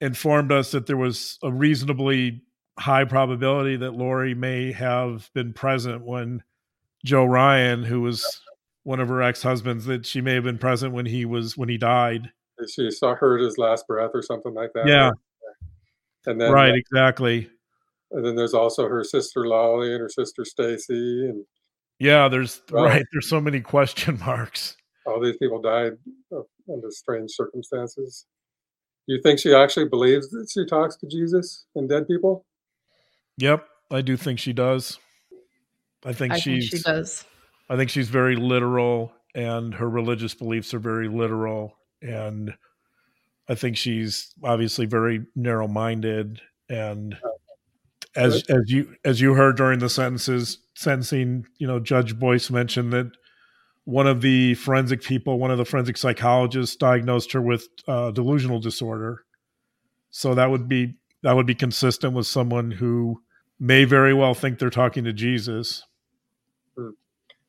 informed 0.01 0.51
us 0.51 0.73
that 0.73 0.89
there 0.89 0.97
was 0.97 1.39
a 1.45 1.53
reasonably 1.53 2.43
high 2.77 3.05
probability 3.05 3.77
that 3.77 3.93
Lori 3.93 4.35
may 4.35 4.73
have 4.73 5.31
been 5.33 5.53
present 5.53 6.05
when 6.05 6.43
Joe 7.05 7.25
Ryan, 7.25 7.85
who 7.85 8.01
was 8.01 8.41
one 8.83 8.99
of 8.99 9.07
her 9.07 9.23
ex 9.23 9.41
husbands, 9.41 9.85
that 9.85 10.05
she 10.05 10.21
may 10.21 10.35
have 10.35 10.43
been 10.43 10.59
present 10.59 10.93
when 10.93 11.07
he 11.07 11.25
was 11.25 11.57
when 11.57 11.69
he 11.69 11.79
died. 11.79 12.33
She 12.69 12.91
saw 12.91 13.15
heard 13.15 13.41
his 13.41 13.59
last 13.59 13.87
breath 13.87 14.11
or 14.13 14.23
something 14.23 14.55
like 14.55 14.73
that. 14.75 14.89
Yeah. 14.89 15.13
And 16.27 16.41
then 16.41 16.51
right, 16.51 16.75
exactly. 16.75 17.49
and 18.11 18.27
then 18.27 18.35
there's 18.35 18.55
also 18.55 18.89
her 18.89 19.05
sister 19.05 19.47
Lolly 19.47 19.93
and 19.93 20.01
her 20.01 20.09
sister 20.09 20.45
Stacy 20.45 21.29
and 21.29 21.45
Yeah, 22.01 22.27
there's 22.29 22.61
Well- 22.73 22.85
right. 22.85 23.05
There's 23.13 23.29
so 23.29 23.41
many 23.41 23.61
question 23.61 24.19
marks. 24.19 24.77
all 25.07 25.21
these 25.21 25.37
people 25.37 25.61
died 25.61 25.93
under 26.73 26.91
strange 26.91 27.31
circumstances. 27.33 28.27
Do 29.09 29.15
you 29.15 29.23
think 29.23 29.39
she 29.41 29.55
actually 29.55 29.89
believes 29.89 30.29
that 30.31 30.49
she 30.53 30.65
talks 30.67 30.97
to 30.97 31.07
Jesus 31.07 31.67
and 31.75 31.89
dead 31.89 32.07
people? 32.09 32.45
Yep, 33.39 33.67
I 33.91 34.03
do 34.03 34.17
think 34.17 34.39
she 34.39 34.53
does. 34.53 34.99
I 36.05 36.13
think 36.13 36.33
I 36.35 36.39
she's. 36.39 36.71
think 36.71 36.83
she 36.85 36.91
does. 36.91 37.25
I 37.69 37.77
think 37.77 37.91
she's 37.91 38.09
very 38.09 38.37
literal, 38.37 39.13
and 39.35 39.75
her 39.75 39.89
religious 39.89 40.35
beliefs 40.35 40.75
are 40.75 40.79
very 40.79 41.09
literal, 41.09 41.77
and 42.03 42.55
I 43.49 43.55
think 43.55 43.77
she's 43.77 44.33
obviously 44.45 44.87
very 44.87 45.25
narrow-minded. 45.35 46.41
And 46.69 47.15
uh, 47.15 47.30
as 48.17 48.43
as 48.49 48.63
you 48.67 48.95
as 49.05 49.21
you 49.21 49.35
heard 49.35 49.57
during 49.57 49.79
the 49.79 49.89
sentences 49.89 50.59
sentencing, 50.75 51.47
you 51.59 51.67
know, 51.67 51.79
Judge 51.79 52.19
Boyce 52.19 52.51
mentioned 52.51 52.93
that 52.93 53.13
one 53.85 54.07
of 54.07 54.21
the 54.21 54.55
forensic 54.55 55.03
people, 55.03 55.39
one 55.39 55.51
of 55.51 55.59
the 55.59 55.65
forensic 55.65 55.97
psychologists, 55.97 56.77
diagnosed 56.77 57.33
her 57.33 57.41
with 57.41 57.69
uh, 57.89 58.11
delusional 58.11 58.61
disorder. 58.61 59.25
So 60.11 60.35
that 60.35 60.51
would 60.51 60.69
be 60.69 60.95
that 61.23 61.35
would 61.35 61.47
be 61.47 61.55
consistent 61.55 62.15
with 62.15 62.27
someone 62.27 62.71
who 62.71 63.23
may 63.59 63.85
very 63.85 64.15
well 64.15 64.35
think 64.35 64.59
they're 64.59 64.71
talking 64.71 65.05
to 65.05 65.13
Jesus. 65.13 65.85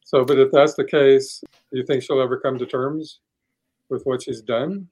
So, 0.03 0.25
but 0.25 0.37
if 0.37 0.51
that's 0.51 0.73
the 0.73 0.83
case, 0.83 1.41
do 1.71 1.79
you 1.79 1.85
think 1.85 2.03
she'll 2.03 2.21
ever 2.21 2.37
come 2.37 2.57
to 2.57 2.65
terms 2.65 3.19
with 3.89 4.03
what 4.03 4.21
she's 4.21 4.41
done? 4.41 4.89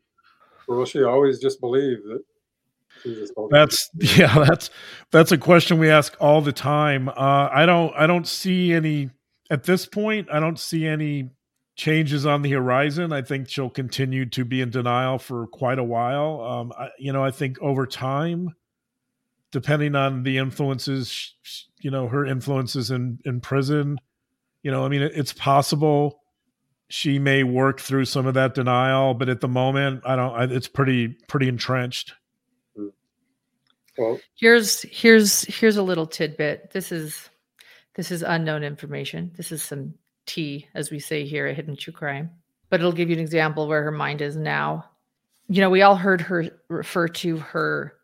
Or 0.67 0.77
will 0.77 0.85
she 0.85 1.03
always 1.03 1.39
just 1.39 1.59
believe 1.59 1.97
that 2.03 2.23
Jesus 2.23 2.23
told 2.23 2.29
her? 2.29 2.38
That's 3.51 3.89
yeah, 4.17 4.43
that's 4.45 4.69
that's 5.11 5.31
a 5.31 5.37
question 5.37 5.79
we 5.79 5.89
ask 5.89 6.15
all 6.19 6.41
the 6.41 6.51
time. 6.51 7.09
Uh, 7.09 7.49
I 7.51 7.65
don't 7.65 7.93
I 7.95 8.07
don't 8.07 8.27
see 8.27 8.73
any 8.73 9.09
at 9.49 9.63
this 9.63 9.85
point. 9.85 10.27
I 10.31 10.39
don't 10.39 10.59
see 10.59 10.85
any 10.85 11.31
changes 11.75 12.25
on 12.25 12.41
the 12.41 12.51
horizon. 12.51 13.13
I 13.13 13.21
think 13.21 13.49
she'll 13.49 13.69
continue 13.69 14.25
to 14.27 14.43
be 14.43 14.61
in 14.61 14.69
denial 14.69 15.17
for 15.17 15.47
quite 15.47 15.79
a 15.79 15.83
while. 15.83 16.41
Um, 16.41 16.73
I, 16.77 16.89
you 16.99 17.13
know, 17.13 17.23
I 17.23 17.31
think 17.31 17.59
over 17.61 17.85
time, 17.85 18.53
depending 19.51 19.95
on 19.95 20.23
the 20.23 20.37
influences, 20.37 21.33
you 21.81 21.89
know, 21.89 22.07
her 22.07 22.25
influences 22.25 22.91
in 22.91 23.19
in 23.25 23.39
prison, 23.39 23.97
you 24.61 24.71
know, 24.71 24.85
I 24.85 24.89
mean, 24.89 25.01
it, 25.01 25.13
it's 25.15 25.33
possible 25.33 26.19
she 26.89 27.19
may 27.19 27.43
work 27.43 27.79
through 27.79 28.05
some 28.05 28.25
of 28.25 28.33
that 28.33 28.55
denial, 28.55 29.13
but 29.13 29.29
at 29.29 29.41
the 29.41 29.47
moment, 29.47 30.01
I 30.05 30.15
don't. 30.15 30.33
I, 30.33 30.43
it's 30.45 30.67
pretty 30.67 31.09
pretty 31.27 31.47
entrenched. 31.47 32.13
Well, 33.99 34.19
Here's 34.35 34.81
here's 34.83 35.41
here's 35.43 35.77
a 35.77 35.83
little 35.83 36.07
tidbit. 36.07 36.71
This 36.71 36.91
is 36.91 37.29
this 37.95 38.11
is 38.11 38.21
unknown 38.21 38.63
information. 38.63 39.31
This 39.35 39.51
is 39.51 39.61
some 39.61 39.93
tea, 40.25 40.67
as 40.73 40.89
we 40.89 40.99
say 40.99 41.25
here 41.25 41.47
at 41.47 41.55
Hidden 41.55 41.75
True 41.75 41.91
Crime. 41.91 42.29
But 42.69 42.79
it'll 42.79 42.93
give 42.93 43.09
you 43.09 43.15
an 43.15 43.21
example 43.21 43.67
where 43.67 43.83
her 43.83 43.91
mind 43.91 44.21
is 44.21 44.35
now. 44.35 44.85
You 45.49 45.61
know, 45.61 45.69
we 45.69 45.81
all 45.81 45.95
heard 45.95 46.21
her 46.21 46.45
refer 46.69 47.07
to 47.07 47.37
her 47.37 47.95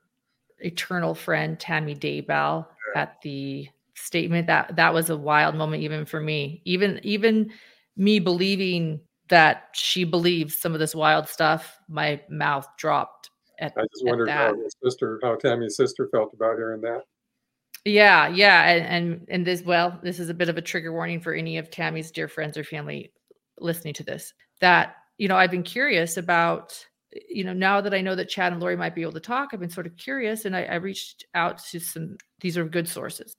eternal 0.60 1.16
friend 1.16 1.60
Tammy 1.60 1.96
Daybell 1.96 2.68
at 2.96 3.22
the 3.22 3.70
statement. 3.94 4.48
That 4.48 4.76
that 4.76 4.94
was 4.94 5.10
a 5.10 5.18
wild 5.18 5.56
moment 5.56 5.84
even 5.84 6.06
for 6.06 6.20
me. 6.20 6.62
Even 6.66 7.00
even 7.04 7.52
me 7.96 8.20
believing 8.20 9.00
that 9.30 9.70
she 9.74 10.04
believes 10.04 10.58
some 10.58 10.74
of 10.74 10.80
this 10.80 10.94
wild 10.94 11.28
stuff, 11.30 11.80
my 11.88 12.20
mouth 12.30 12.68
dropped 12.78 13.30
at, 13.60 13.74
I 13.78 13.82
just 13.82 14.06
wondered 14.06 14.30
how 14.30 14.56
sister, 14.84 15.20
how 15.24 15.36
Tammy's 15.36 15.76
sister 15.76 16.08
felt 16.12 16.34
about 16.34 16.58
hearing 16.58 16.82
that. 16.82 17.04
Yeah, 17.86 18.28
yeah, 18.30 18.64
and, 18.64 18.86
and 18.86 19.26
and 19.30 19.48
this 19.48 19.64
well, 19.64 20.00
this 20.02 20.20
is 20.20 20.30
a 20.30 20.34
bit 20.34 20.50
of 20.50 20.58
a 20.58 20.62
trigger 20.62 20.92
warning 20.92 21.20
for 21.22 21.34
any 21.34 21.58
of 21.58 21.70
Tammy's 21.70 22.12
dear 22.12 22.28
friends 22.28 22.58
or 22.58 22.64
family 22.64 23.12
listening 23.60 23.94
to 23.96 24.04
this. 24.04 24.34
That 24.60 24.96
you 25.18 25.28
know, 25.28 25.38
I've 25.38 25.52
been 25.52 25.64
curious 25.64 26.18
about. 26.18 26.86
You 27.30 27.46
know, 27.46 27.54
now 27.54 27.80
that 27.80 27.94
I 27.94 28.02
know 28.02 28.14
that 28.16 28.28
Chad 28.28 28.52
and 28.52 28.62
Lori 28.62 28.76
might 28.76 28.94
be 28.94 29.02
able 29.02 29.14
to 29.14 29.22
talk, 29.22 29.52
I've 29.54 29.62
been 29.62 29.70
sort 29.70 29.88
of 29.88 29.96
curious, 29.96 30.44
and 30.44 30.54
I, 30.54 30.64
I 30.64 30.76
reached 30.76 31.24
out 31.34 31.60
to 31.72 31.80
some. 31.80 32.18
These 32.42 32.58
are 32.58 32.66
good 32.66 32.90
sources, 32.90 33.38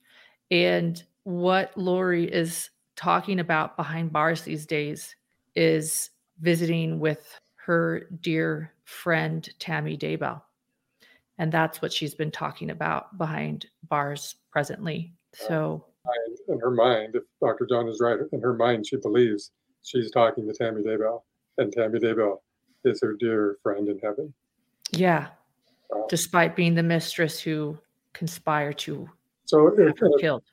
and 0.49 1.03
what 1.25 1.77
Lori 1.77 2.25
is 2.25 2.71
talking 2.95 3.39
about 3.39 3.77
behind 3.77 4.11
bars 4.11 4.41
these 4.41 4.65
days 4.65 5.15
is 5.55 6.09
visiting 6.39 6.99
with 6.99 7.39
her 7.67 8.07
dear 8.21 8.71
friend 8.85 9.47
Tammy 9.59 9.97
Daybell. 9.97 10.41
And 11.37 11.51
that's 11.51 11.81
what 11.81 11.91
she's 11.91 12.15
been 12.15 12.31
talking 12.31 12.69
about 12.71 13.17
behind 13.17 13.65
bars 13.89 14.35
presently. 14.51 15.13
Uh, 15.33 15.47
so, 15.47 15.85
in 16.47 16.59
her 16.61 16.71
mind, 16.71 17.15
if 17.15 17.23
Dr. 17.41 17.67
John 17.69 17.89
is 17.89 17.99
right, 18.01 18.17
in 18.31 18.39
her 18.41 18.53
mind, 18.53 18.87
she 18.87 18.95
believes 18.95 19.51
she's 19.83 20.09
talking 20.11 20.47
to 20.47 20.53
Tammy 20.53 20.81
Daybell, 20.81 21.23
and 21.57 21.71
Tammy 21.73 21.99
Daybell 21.99 22.37
is 22.85 23.01
her 23.01 23.13
dear 23.13 23.57
friend 23.61 23.89
in 23.89 23.99
heaven. 23.99 24.33
yeah, 24.91 25.27
Wow. 25.89 26.05
despite 26.09 26.55
being 26.55 26.73
the 26.75 26.83
mistress 26.83 27.39
who 27.39 27.77
conspired 28.13 28.77
to 28.79 29.09
So 29.45 29.67
if, 29.67 29.77
have 29.77 29.97
her 29.99 30.09
if, 30.15 30.21
killed. 30.21 30.43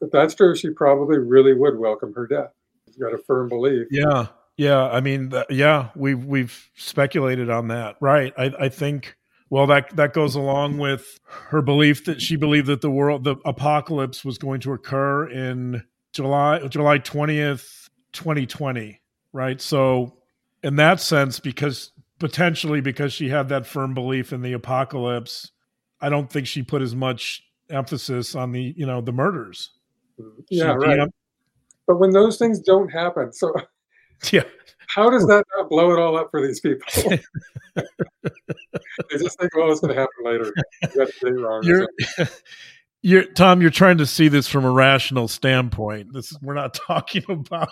if 0.00 0.10
that's 0.10 0.34
true, 0.34 0.56
she 0.56 0.70
probably 0.70 1.18
really 1.18 1.52
would 1.52 1.78
welcome 1.78 2.14
her 2.14 2.26
death. 2.26 2.52
She's 2.86 2.96
got 2.96 3.12
a 3.14 3.18
firm 3.18 3.48
belief. 3.50 3.86
Yeah, 3.90 4.26
yeah. 4.56 4.88
I 4.88 5.00
mean, 5.00 5.30
th- 5.30 5.46
yeah, 5.50 5.88
we've 5.94 6.24
we've 6.24 6.70
speculated 6.76 7.50
on 7.50 7.68
that, 7.68 7.96
right? 8.00 8.32
I, 8.36 8.52
I 8.60 8.68
think. 8.68 9.16
Well, 9.48 9.68
that 9.68 9.94
that 9.94 10.12
goes 10.12 10.34
along 10.34 10.78
with 10.78 11.20
her 11.26 11.62
belief 11.62 12.04
that 12.06 12.20
she 12.20 12.34
believed 12.34 12.66
that 12.66 12.80
the 12.80 12.90
world, 12.90 13.22
the 13.22 13.36
apocalypse, 13.44 14.24
was 14.24 14.38
going 14.38 14.58
to 14.62 14.72
occur 14.72 15.28
in 15.28 15.84
July 16.12 16.66
July 16.66 16.98
twentieth, 16.98 17.88
twenty 18.12 18.44
twenty, 18.44 19.00
right? 19.32 19.60
So, 19.60 20.16
in 20.64 20.74
that 20.76 21.00
sense, 21.00 21.38
because 21.38 21.92
potentially 22.18 22.80
because 22.80 23.12
she 23.12 23.28
had 23.28 23.48
that 23.50 23.66
firm 23.66 23.94
belief 23.94 24.32
in 24.32 24.42
the 24.42 24.54
apocalypse, 24.54 25.52
I 26.00 26.08
don't 26.08 26.28
think 26.28 26.46
she 26.46 26.62
put 26.62 26.82
as 26.82 26.96
much 26.96 27.44
emphasis 27.70 28.34
on 28.34 28.52
the 28.52 28.74
you 28.76 28.86
know 28.86 29.00
the 29.00 29.12
murders. 29.12 29.70
Yeah, 30.48 30.72
right. 30.72 30.96
yeah, 30.96 31.06
But 31.86 31.98
when 32.00 32.10
those 32.10 32.38
things 32.38 32.58
don't 32.60 32.88
happen, 32.88 33.32
so 33.32 33.54
yeah. 34.32 34.44
how 34.88 35.10
does 35.10 35.26
that 35.26 35.44
not 35.56 35.68
blow 35.68 35.92
it 35.92 35.98
all 35.98 36.16
up 36.16 36.30
for 36.30 36.46
these 36.46 36.60
people? 36.60 36.86
they 37.74 39.18
just 39.18 39.38
think, 39.38 39.54
well, 39.54 39.70
it's 39.70 39.80
going 39.80 39.94
to 39.94 40.00
happen 40.00 40.24
later. 40.24 40.52
You 40.82 40.88
got 40.88 41.08
the 41.20 41.30
date 41.30 41.40
wrong. 41.40 41.64
or 41.64 41.64
you're 41.64 41.88
you're 43.02 43.24
Tom, 43.24 43.60
you're 43.60 43.70
trying 43.70 43.98
to 43.98 44.06
see 44.06 44.28
this 44.28 44.48
from 44.48 44.64
a 44.64 44.70
rational 44.70 45.28
standpoint. 45.28 46.12
This 46.12 46.32
is 46.32 46.38
we're 46.40 46.54
not 46.54 46.74
talking 46.74 47.24
about 47.28 47.68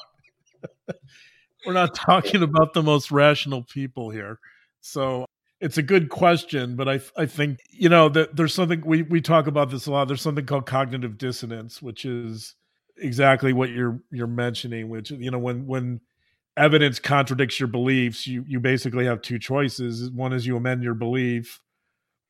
we're 1.66 1.72
not 1.72 1.94
talking 1.94 2.42
about 2.42 2.74
the 2.74 2.82
most 2.82 3.10
rational 3.10 3.62
people 3.62 4.10
here. 4.10 4.38
So 4.80 5.26
it's 5.60 5.78
a 5.78 5.82
good 5.82 6.10
question, 6.10 6.76
but 6.76 6.88
I 6.88 7.00
I 7.16 7.26
think 7.26 7.58
you 7.70 7.88
know 7.88 8.08
that 8.10 8.36
there's 8.36 8.54
something 8.54 8.82
we 8.84 9.02
we 9.02 9.20
talk 9.20 9.46
about 9.46 9.70
this 9.70 9.86
a 9.86 9.92
lot. 9.92 10.08
There's 10.08 10.22
something 10.22 10.46
called 10.46 10.66
cognitive 10.66 11.16
dissonance, 11.16 11.80
which 11.80 12.04
is 12.04 12.54
exactly 12.98 13.52
what 13.52 13.70
you're 13.70 14.00
you're 14.10 14.26
mentioning. 14.26 14.88
Which 14.88 15.10
you 15.10 15.30
know 15.30 15.38
when 15.38 15.66
when 15.66 16.00
evidence 16.56 16.98
contradicts 16.98 17.58
your 17.58 17.66
beliefs, 17.68 18.26
you 18.26 18.44
you 18.46 18.60
basically 18.60 19.06
have 19.06 19.22
two 19.22 19.38
choices. 19.38 20.10
One 20.10 20.32
is 20.32 20.46
you 20.46 20.56
amend 20.56 20.82
your 20.82 20.94
belief, 20.94 21.60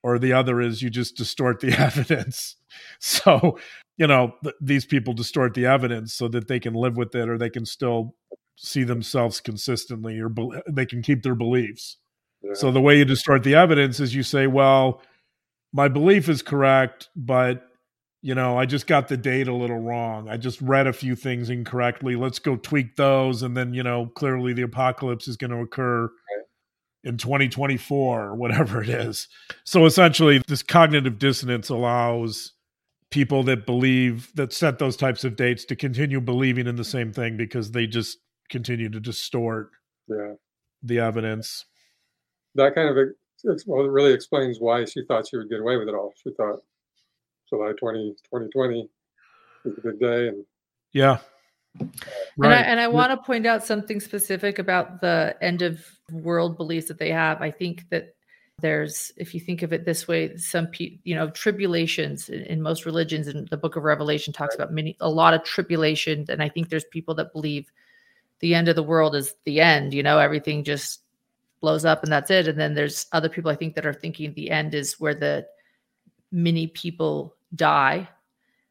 or 0.02 0.18
the 0.18 0.32
other 0.32 0.60
is 0.60 0.82
you 0.82 0.90
just 0.90 1.16
distort 1.16 1.60
the 1.60 1.72
evidence. 1.78 2.56
So, 3.00 3.58
you 3.96 4.06
know, 4.06 4.34
th- 4.42 4.54
these 4.60 4.84
people 4.84 5.14
distort 5.14 5.54
the 5.54 5.66
evidence 5.66 6.12
so 6.12 6.28
that 6.28 6.48
they 6.48 6.60
can 6.60 6.74
live 6.74 6.96
with 6.96 7.14
it 7.14 7.28
or 7.28 7.38
they 7.38 7.50
can 7.50 7.64
still 7.64 8.14
see 8.56 8.84
themselves 8.84 9.40
consistently 9.40 10.18
or 10.20 10.28
bel 10.28 10.52
they 10.70 10.86
can 10.86 11.02
keep 11.02 11.22
their 11.22 11.34
beliefs. 11.34 11.96
Yeah. 12.42 12.54
So 12.54 12.70
the 12.70 12.80
way 12.80 12.98
you 12.98 13.04
distort 13.04 13.42
the 13.42 13.54
evidence 13.54 13.98
is 14.00 14.14
you 14.14 14.22
say, 14.22 14.46
well, 14.46 15.00
my 15.72 15.88
belief 15.88 16.28
is 16.28 16.42
correct, 16.42 17.08
but 17.16 17.66
you 18.24 18.34
know, 18.34 18.56
I 18.56 18.64
just 18.64 18.86
got 18.86 19.08
the 19.08 19.18
date 19.18 19.48
a 19.48 19.54
little 19.54 19.78
wrong. 19.78 20.30
I 20.30 20.38
just 20.38 20.58
read 20.62 20.86
a 20.86 20.94
few 20.94 21.14
things 21.14 21.50
incorrectly. 21.50 22.16
Let's 22.16 22.38
go 22.38 22.56
tweak 22.56 22.96
those 22.96 23.42
and 23.42 23.54
then, 23.54 23.74
you 23.74 23.82
know, 23.82 24.06
clearly 24.06 24.54
the 24.54 24.62
apocalypse 24.62 25.28
is 25.28 25.36
going 25.36 25.50
to 25.50 25.58
occur 25.58 26.10
in 27.02 27.18
2024 27.18 28.24
or 28.24 28.34
whatever 28.34 28.82
it 28.82 28.88
is. 28.88 29.28
So 29.64 29.84
essentially 29.84 30.40
this 30.48 30.62
cognitive 30.62 31.18
dissonance 31.18 31.68
allows 31.68 32.54
people 33.10 33.42
that 33.42 33.66
believe 33.66 34.32
that 34.36 34.54
set 34.54 34.78
those 34.78 34.96
types 34.96 35.24
of 35.24 35.36
dates 35.36 35.66
to 35.66 35.76
continue 35.76 36.18
believing 36.18 36.66
in 36.66 36.76
the 36.76 36.82
same 36.82 37.12
thing 37.12 37.36
because 37.36 37.72
they 37.72 37.86
just 37.86 38.16
continue 38.48 38.88
to 38.88 39.00
distort 39.00 39.68
yeah. 40.08 40.32
the 40.82 40.98
evidence. 40.98 41.66
That 42.54 42.74
kind 42.74 42.88
of 42.88 42.96
ex- 42.96 43.66
well, 43.66 43.84
it 43.84 43.90
really 43.90 44.14
explains 44.14 44.60
why 44.60 44.86
she 44.86 45.04
thought 45.04 45.28
she 45.28 45.36
would 45.36 45.50
get 45.50 45.60
away 45.60 45.76
with 45.76 45.88
it 45.88 45.94
all. 45.94 46.14
She 46.22 46.30
thought 46.32 46.60
July 47.48 47.72
20, 47.78 48.10
2020 48.24 48.88
was 49.64 49.74
the 49.76 49.80
big 49.82 50.00
day, 50.00 50.28
and 50.28 50.44
Yeah. 50.92 51.18
And 51.80 51.90
I, 52.40 52.48
Right. 52.48 52.66
and 52.66 52.78
I 52.78 52.86
want 52.86 53.10
to 53.10 53.26
point 53.26 53.46
out 53.46 53.64
something 53.64 53.98
specific 53.98 54.58
about 54.58 55.00
the 55.00 55.36
end 55.40 55.62
of 55.62 55.84
world 56.12 56.56
beliefs 56.56 56.86
that 56.88 56.98
they 56.98 57.10
have. 57.10 57.42
I 57.42 57.50
think 57.50 57.88
that 57.90 58.14
there's, 58.60 59.12
if 59.16 59.34
you 59.34 59.40
think 59.40 59.62
of 59.62 59.72
it 59.72 59.84
this 59.84 60.06
way, 60.06 60.36
some 60.36 60.68
people, 60.68 60.98
you 61.02 61.16
know, 61.16 61.30
tribulations 61.30 62.28
in, 62.28 62.42
in 62.42 62.62
most 62.62 62.86
religions, 62.86 63.26
and 63.26 63.48
the 63.48 63.56
Book 63.56 63.74
of 63.74 63.82
Revelation 63.82 64.32
talks 64.32 64.54
about 64.54 64.72
many, 64.72 64.96
a 65.00 65.10
lot 65.10 65.34
of 65.34 65.42
tribulations, 65.42 66.28
and 66.28 66.40
I 66.40 66.48
think 66.48 66.68
there's 66.68 66.84
people 66.84 67.14
that 67.16 67.32
believe 67.32 67.72
the 68.38 68.54
end 68.54 68.68
of 68.68 68.76
the 68.76 68.82
world 68.82 69.16
is 69.16 69.34
the 69.44 69.60
end. 69.60 69.92
You 69.94 70.02
know, 70.02 70.18
everything 70.18 70.62
just 70.62 71.00
blows 71.60 71.84
up 71.86 72.02
and 72.02 72.12
that's 72.12 72.30
it. 72.30 72.46
And 72.46 72.60
then 72.60 72.74
there's 72.74 73.06
other 73.12 73.28
people 73.30 73.50
I 73.50 73.56
think 73.56 73.74
that 73.74 73.86
are 73.86 73.94
thinking 73.94 74.34
the 74.34 74.50
end 74.50 74.74
is 74.74 75.00
where 75.00 75.14
the 75.14 75.46
many 76.34 76.66
people 76.66 77.36
die 77.54 78.08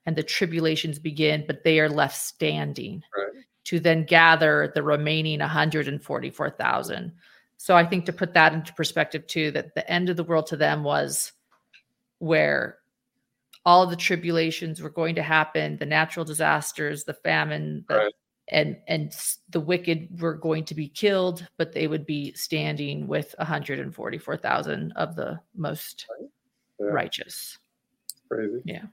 and 0.06 0.16
the 0.18 0.22
tribulations 0.24 1.00
begin, 1.00 1.46
but 1.48 1.64
they 1.64 1.80
are 1.80 1.88
left 1.90 2.18
standing 2.18 3.02
Right. 3.18 3.44
to 3.64 3.80
then 3.80 4.04
gather 4.04 4.72
the 4.76 4.84
remaining 4.84 5.40
144,000. 5.40 7.14
So 7.58 7.78
I 7.78 7.86
think 7.86 8.06
to 8.06 8.14
put 8.14 8.34
that 8.34 8.54
into 8.54 8.74
perspective 8.74 9.26
too, 9.28 9.52
that 9.52 9.74
the 9.76 9.90
end 9.90 10.10
of 10.10 10.18
the 10.18 10.26
world 10.26 10.48
to 10.48 10.58
them 10.58 10.84
was 10.84 11.32
where 12.20 12.80
all 13.66 13.88
the 13.88 13.96
tribulations 13.96 14.82
were 14.82 14.90
going 14.90 15.16
to 15.16 15.24
happen, 15.24 15.78
the 15.78 15.86
natural 15.86 16.26
disasters, 16.26 17.06
the 17.06 17.14
famine, 17.14 17.86
the, 17.88 17.96
Right. 17.96 18.14
and 18.50 18.76
and 18.90 19.16
the 19.52 19.62
wicked 19.62 20.20
were 20.20 20.34
going 20.34 20.66
to 20.66 20.76
be 20.76 20.90
killed, 20.90 21.48
but 21.56 21.72
they 21.72 21.88
would 21.88 22.06
be 22.06 22.34
standing 22.34 23.08
with 23.08 23.34
144,000 23.40 24.92
of 24.98 25.16
the 25.16 25.40
most 25.56 26.06
Yeah. 26.84 26.90
righteous. 26.92 27.58
crazy. 28.30 28.62
Yeah. 28.66 28.84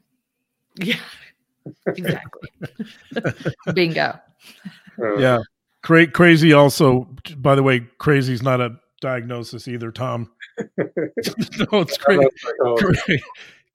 Yeah. 0.77 1.01
exactly. 1.89 2.49
Bingo. 3.75 4.19
Uh, 4.99 5.17
yeah. 5.19 5.41
Cra- 5.83 6.07
crazy 6.07 6.53
also 6.53 7.09
by 7.37 7.55
the 7.55 7.62
way, 7.62 7.81
crazy 7.99 8.33
is 8.33 8.43
not 8.43 8.61
a 8.61 8.77
diagnosis 9.01 9.67
either, 9.67 9.91
Tom. 9.91 10.31
no, 10.79 11.81
it's 11.81 11.99
crazy. 11.99 12.29
crazy. 12.79 13.23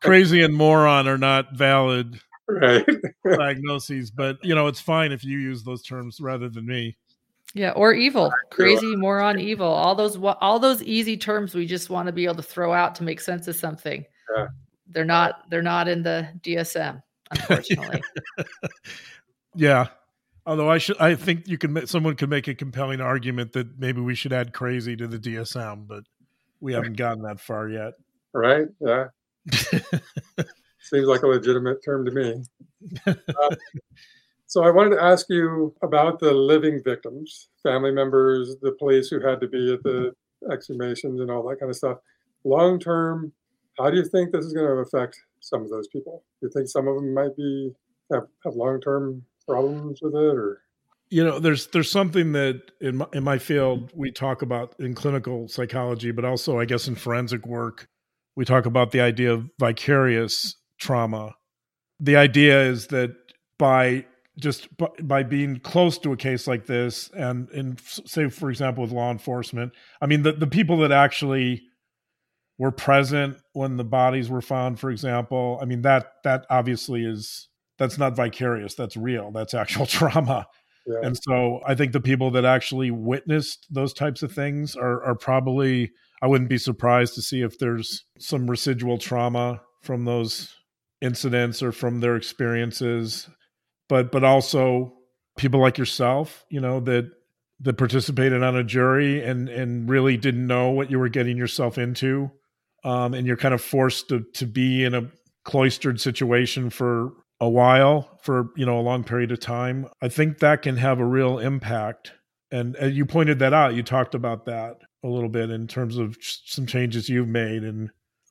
crazy 0.02 0.42
and 0.42 0.56
moron 0.56 1.08
are 1.08 1.18
not 1.18 1.54
valid 1.54 2.20
right. 2.48 2.86
diagnoses, 3.38 4.10
but 4.12 4.44
you 4.44 4.56
know, 4.56 4.68
it's 4.68 4.80
fine 4.82 5.12
if 5.12 5.24
you 5.24 5.38
use 5.38 5.64
those 5.64 5.84
terms 5.84 6.20
rather 6.22 6.50
than 6.50 6.66
me. 6.66 6.98
Yeah, 7.56 7.72
or 7.72 7.94
evil, 7.94 8.34
crazy, 8.52 8.98
moron, 8.98 9.40
evil. 9.40 9.68
All 9.68 9.96
those 9.96 10.18
all 10.18 10.60
those 10.60 10.84
easy 10.84 11.16
terms 11.16 11.56
we 11.56 11.66
just 11.66 11.90
want 11.90 12.08
to 12.08 12.12
be 12.12 12.26
able 12.26 12.36
to 12.36 12.44
throw 12.44 12.74
out 12.74 12.96
to 12.96 13.04
make 13.04 13.22
sense 13.22 13.48
of 13.48 13.56
something. 13.56 14.06
Yeah. 14.36 14.48
They're 14.90 15.06
not 15.06 15.50
they're 15.50 15.62
not 15.62 15.88
in 15.88 16.04
the 16.04 16.28
DSM, 16.42 17.02
unfortunately. 17.32 18.04
yeah. 19.56 19.88
Although 20.46 20.70
I 20.70 20.80
should, 20.80 20.98
I 21.00 21.16
think 21.16 21.48
you 21.48 21.58
can. 21.58 21.88
Someone 21.88 22.16
could 22.18 22.30
make 22.30 22.50
a 22.50 22.54
compelling 22.54 23.00
argument 23.00 23.54
that 23.54 23.80
maybe 23.80 24.02
we 24.02 24.16
should 24.16 24.34
add 24.34 24.52
crazy 24.52 24.98
to 24.98 25.08
the 25.08 25.18
DSM, 25.18 25.88
but 25.88 26.04
we 26.60 26.74
haven't 26.74 26.98
gotten 26.98 27.24
that 27.24 27.40
far 27.40 27.70
yet. 27.70 27.94
Right? 28.34 28.68
Yeah. 28.82 29.06
Seems 30.82 31.08
like 31.08 31.24
a 31.24 31.28
legitimate 31.28 31.84
term 31.84 32.06
to 32.06 32.12
me. 32.12 32.44
Uh, 33.08 33.56
so 34.56 34.64
I 34.64 34.70
wanted 34.70 34.92
to 34.92 35.04
ask 35.04 35.26
you 35.28 35.76
about 35.84 36.20
the 36.20 36.32
living 36.32 36.82
victims, 36.82 37.50
family 37.62 37.92
members, 37.92 38.56
the 38.62 38.72
police 38.72 39.10
who 39.10 39.20
had 39.20 39.42
to 39.42 39.50
be 39.50 39.74
at 39.74 39.84
the 39.84 40.14
exhumations 40.50 41.20
and 41.20 41.30
all 41.30 41.46
that 41.50 41.60
kind 41.60 41.70
of 41.70 41.76
stuff. 41.76 41.98
Long 42.46 42.80
term, 42.80 43.34
how 43.78 43.90
do 43.90 43.98
you 43.98 44.06
think 44.06 44.32
this 44.32 44.46
is 44.46 44.54
going 44.54 44.66
to 44.66 44.76
affect 44.76 45.20
some 45.42 45.62
of 45.62 45.70
those 45.70 45.90
people? 45.90 46.24
Do 46.40 46.48
you 46.48 46.52
think 46.54 46.70
some 46.70 46.88
of 46.88 46.96
them 46.96 47.14
might 47.14 47.36
be 47.36 47.74
have, 48.14 48.28
have 48.46 48.56
long 48.56 48.80
term 48.80 49.26
problems 49.46 50.00
with 50.02 50.16
it 50.16 50.38
or 50.38 50.62
you 51.10 51.22
know 51.22 51.38
there's 51.38 51.68
there's 51.68 51.92
something 51.92 52.32
that 52.32 52.62
in 52.80 52.96
my, 52.96 53.08
in 53.12 53.26
my 53.26 53.38
field 53.38 53.92
we 53.94 54.10
talk 54.10 54.42
about 54.42 54.74
in 54.80 54.96
clinical 54.96 55.48
psychology 55.48 56.12
but 56.12 56.26
also 56.26 56.60
i 56.60 56.66
guess 56.66 56.88
in 56.88 56.96
forensic 56.96 57.46
work 57.46 57.88
we 58.36 58.44
talk 58.44 58.66
about 58.66 58.90
the 58.90 59.00
idea 59.02 59.32
of 59.32 59.48
vicarious 59.60 60.56
trauma 60.80 61.36
the 62.00 62.16
idea 62.16 62.64
is 62.64 62.88
that 62.88 63.16
by 63.60 64.04
just 64.40 64.68
by 65.02 65.24
being 65.24 65.60
close 65.60 65.98
to 65.98 66.12
a 66.12 66.18
case 66.18 66.48
like 66.48 66.66
this 66.66 67.10
and 67.16 67.50
in 67.52 67.78
say 67.80 68.30
for 68.30 68.50
example 68.50 68.84
with 68.84 68.92
law 68.92 69.12
enforcement 69.12 69.72
i 70.02 70.06
mean 70.06 70.24
the, 70.24 70.34
the 70.34 70.48
people 70.48 70.78
that 70.78 70.92
actually 70.92 71.64
were 72.58 72.72
present 72.72 73.38
when 73.54 73.78
the 73.78 73.84
bodies 73.84 74.30
were 74.30 74.42
found 74.42 74.80
for 74.80 74.92
example 74.92 75.58
i 75.62 75.66
mean 75.66 75.82
that 75.82 76.08
that 76.24 76.46
obviously 76.50 77.06
is 77.06 77.48
that's 77.78 77.98
not 77.98 78.16
vicarious 78.16 78.76
that's 78.76 78.98
real 78.98 79.32
that's 79.32 79.54
actual 79.54 79.86
trauma 79.86 80.46
yeah. 80.86 81.00
and 81.04 81.18
so 81.24 81.62
i 81.66 81.74
think 81.74 81.92
the 81.92 82.02
people 82.02 82.32
that 82.32 82.46
actually 82.46 82.92
witnessed 82.92 83.66
those 83.70 83.94
types 83.94 84.22
of 84.22 84.32
things 84.32 84.76
are 84.76 85.04
are 85.04 85.16
probably 85.16 85.92
i 86.22 86.28
wouldn't 86.28 86.50
be 86.50 86.58
surprised 86.58 87.16
to 87.16 87.22
see 87.22 87.42
if 87.42 87.58
there's 87.58 88.06
some 88.20 88.50
residual 88.50 88.98
trauma 88.98 89.62
from 89.82 90.04
those 90.04 90.54
incidents 91.02 91.62
or 91.62 91.72
from 91.72 92.00
their 92.00 92.16
experiences 92.16 93.30
but 93.90 94.12
but 94.12 94.24
also 94.24 94.94
people 95.38 95.60
like 95.60 95.78
yourself 95.78 96.46
you 96.50 96.60
know 96.60 96.80
that 96.80 97.10
that 97.62 97.78
participated 97.78 98.44
on 98.44 98.56
a 98.56 98.64
jury 98.64 99.24
and 99.24 99.50
and 99.50 99.90
really 99.90 100.18
didn't 100.18 100.46
know 100.46 100.70
what 100.70 100.92
you 100.92 101.00
were 101.00 101.10
getting 101.10 101.38
yourself 101.38 101.78
into 101.78 102.30
um, 102.84 103.14
and 103.14 103.26
you're 103.26 103.38
kind 103.38 103.54
of 103.54 103.62
forced 103.62 104.10
to 104.10 104.26
to 104.34 104.46
be 104.46 104.84
in 104.84 104.94
a 104.94 105.10
cloistered 105.44 106.00
situation 106.02 106.70
for 106.70 107.14
a 107.40 107.50
while 107.50 108.18
for 108.22 108.50
you 108.56 108.66
know 108.66 108.80
a 108.80 108.82
long 108.82 109.04
period 109.04 109.32
of 109.32 109.40
time. 109.40 109.88
I 110.02 110.10
think 110.10 110.40
that 110.40 110.62
can 110.62 110.78
have 110.78 111.00
a 111.00 111.06
real 111.06 111.40
impact. 111.40 112.14
And, 112.52 112.76
and 112.76 112.96
you 112.96 113.06
pointed 113.06 113.40
that 113.40 113.54
out. 113.54 113.74
You 113.74 113.84
talked 113.84 114.16
about 114.16 114.46
that 114.46 114.78
a 115.04 115.08
little 115.08 115.30
bit 115.30 115.50
in 115.50 115.68
terms 115.68 115.98
of 115.98 116.16
some 116.22 116.66
changes 116.68 117.10
you've 117.10 117.28
made 117.28 117.64
and 117.64 117.90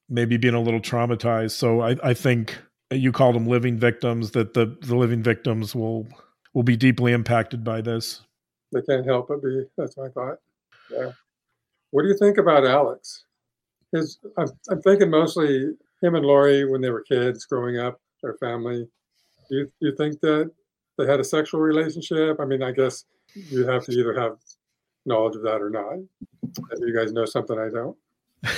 maybe 0.08 0.36
being 0.36 0.54
a 0.54 0.60
little 0.60 0.80
traumatized. 0.80 1.52
So 1.52 1.80
i, 1.80 1.96
I 2.02 2.14
think 2.14 2.58
you 2.90 3.12
called 3.12 3.34
them 3.34 3.46
living 3.46 3.78
victims 3.78 4.32
that 4.32 4.54
the, 4.54 4.76
the 4.82 4.96
living 4.96 5.22
victims 5.22 5.74
will 5.74 6.06
will 6.52 6.62
be 6.62 6.76
deeply 6.76 7.12
impacted 7.12 7.64
by 7.64 7.80
this 7.80 8.22
they 8.72 8.82
can't 8.82 9.06
help 9.06 9.28
but 9.28 9.42
be 9.42 9.64
that's 9.76 9.96
my 9.96 10.08
thought 10.08 10.38
yeah 10.90 11.10
what 11.90 12.02
do 12.02 12.08
you 12.08 12.16
think 12.16 12.38
about 12.38 12.66
alex 12.66 13.24
his 13.92 14.18
i'm, 14.38 14.48
I'm 14.70 14.82
thinking 14.82 15.10
mostly 15.10 15.72
him 16.02 16.14
and 16.14 16.24
lori 16.24 16.68
when 16.68 16.80
they 16.80 16.90
were 16.90 17.02
kids 17.02 17.44
growing 17.46 17.78
up 17.78 18.00
their 18.24 18.34
family. 18.34 18.88
Do 19.48 19.56
you, 19.56 19.72
you 19.80 19.94
think 19.96 20.20
that 20.20 20.50
they 20.98 21.06
had 21.06 21.20
a 21.20 21.24
sexual 21.24 21.60
relationship? 21.60 22.38
I 22.40 22.44
mean, 22.46 22.62
I 22.62 22.72
guess 22.72 23.04
you 23.34 23.66
have 23.66 23.84
to 23.84 23.92
either 23.92 24.18
have 24.18 24.36
knowledge 25.06 25.36
of 25.36 25.42
that 25.42 25.60
or 25.60 25.70
not. 25.70 25.98
You 26.78 26.96
guys 26.96 27.12
know 27.12 27.26
something 27.26 27.58
I 27.58 27.68
don't. 27.68 27.96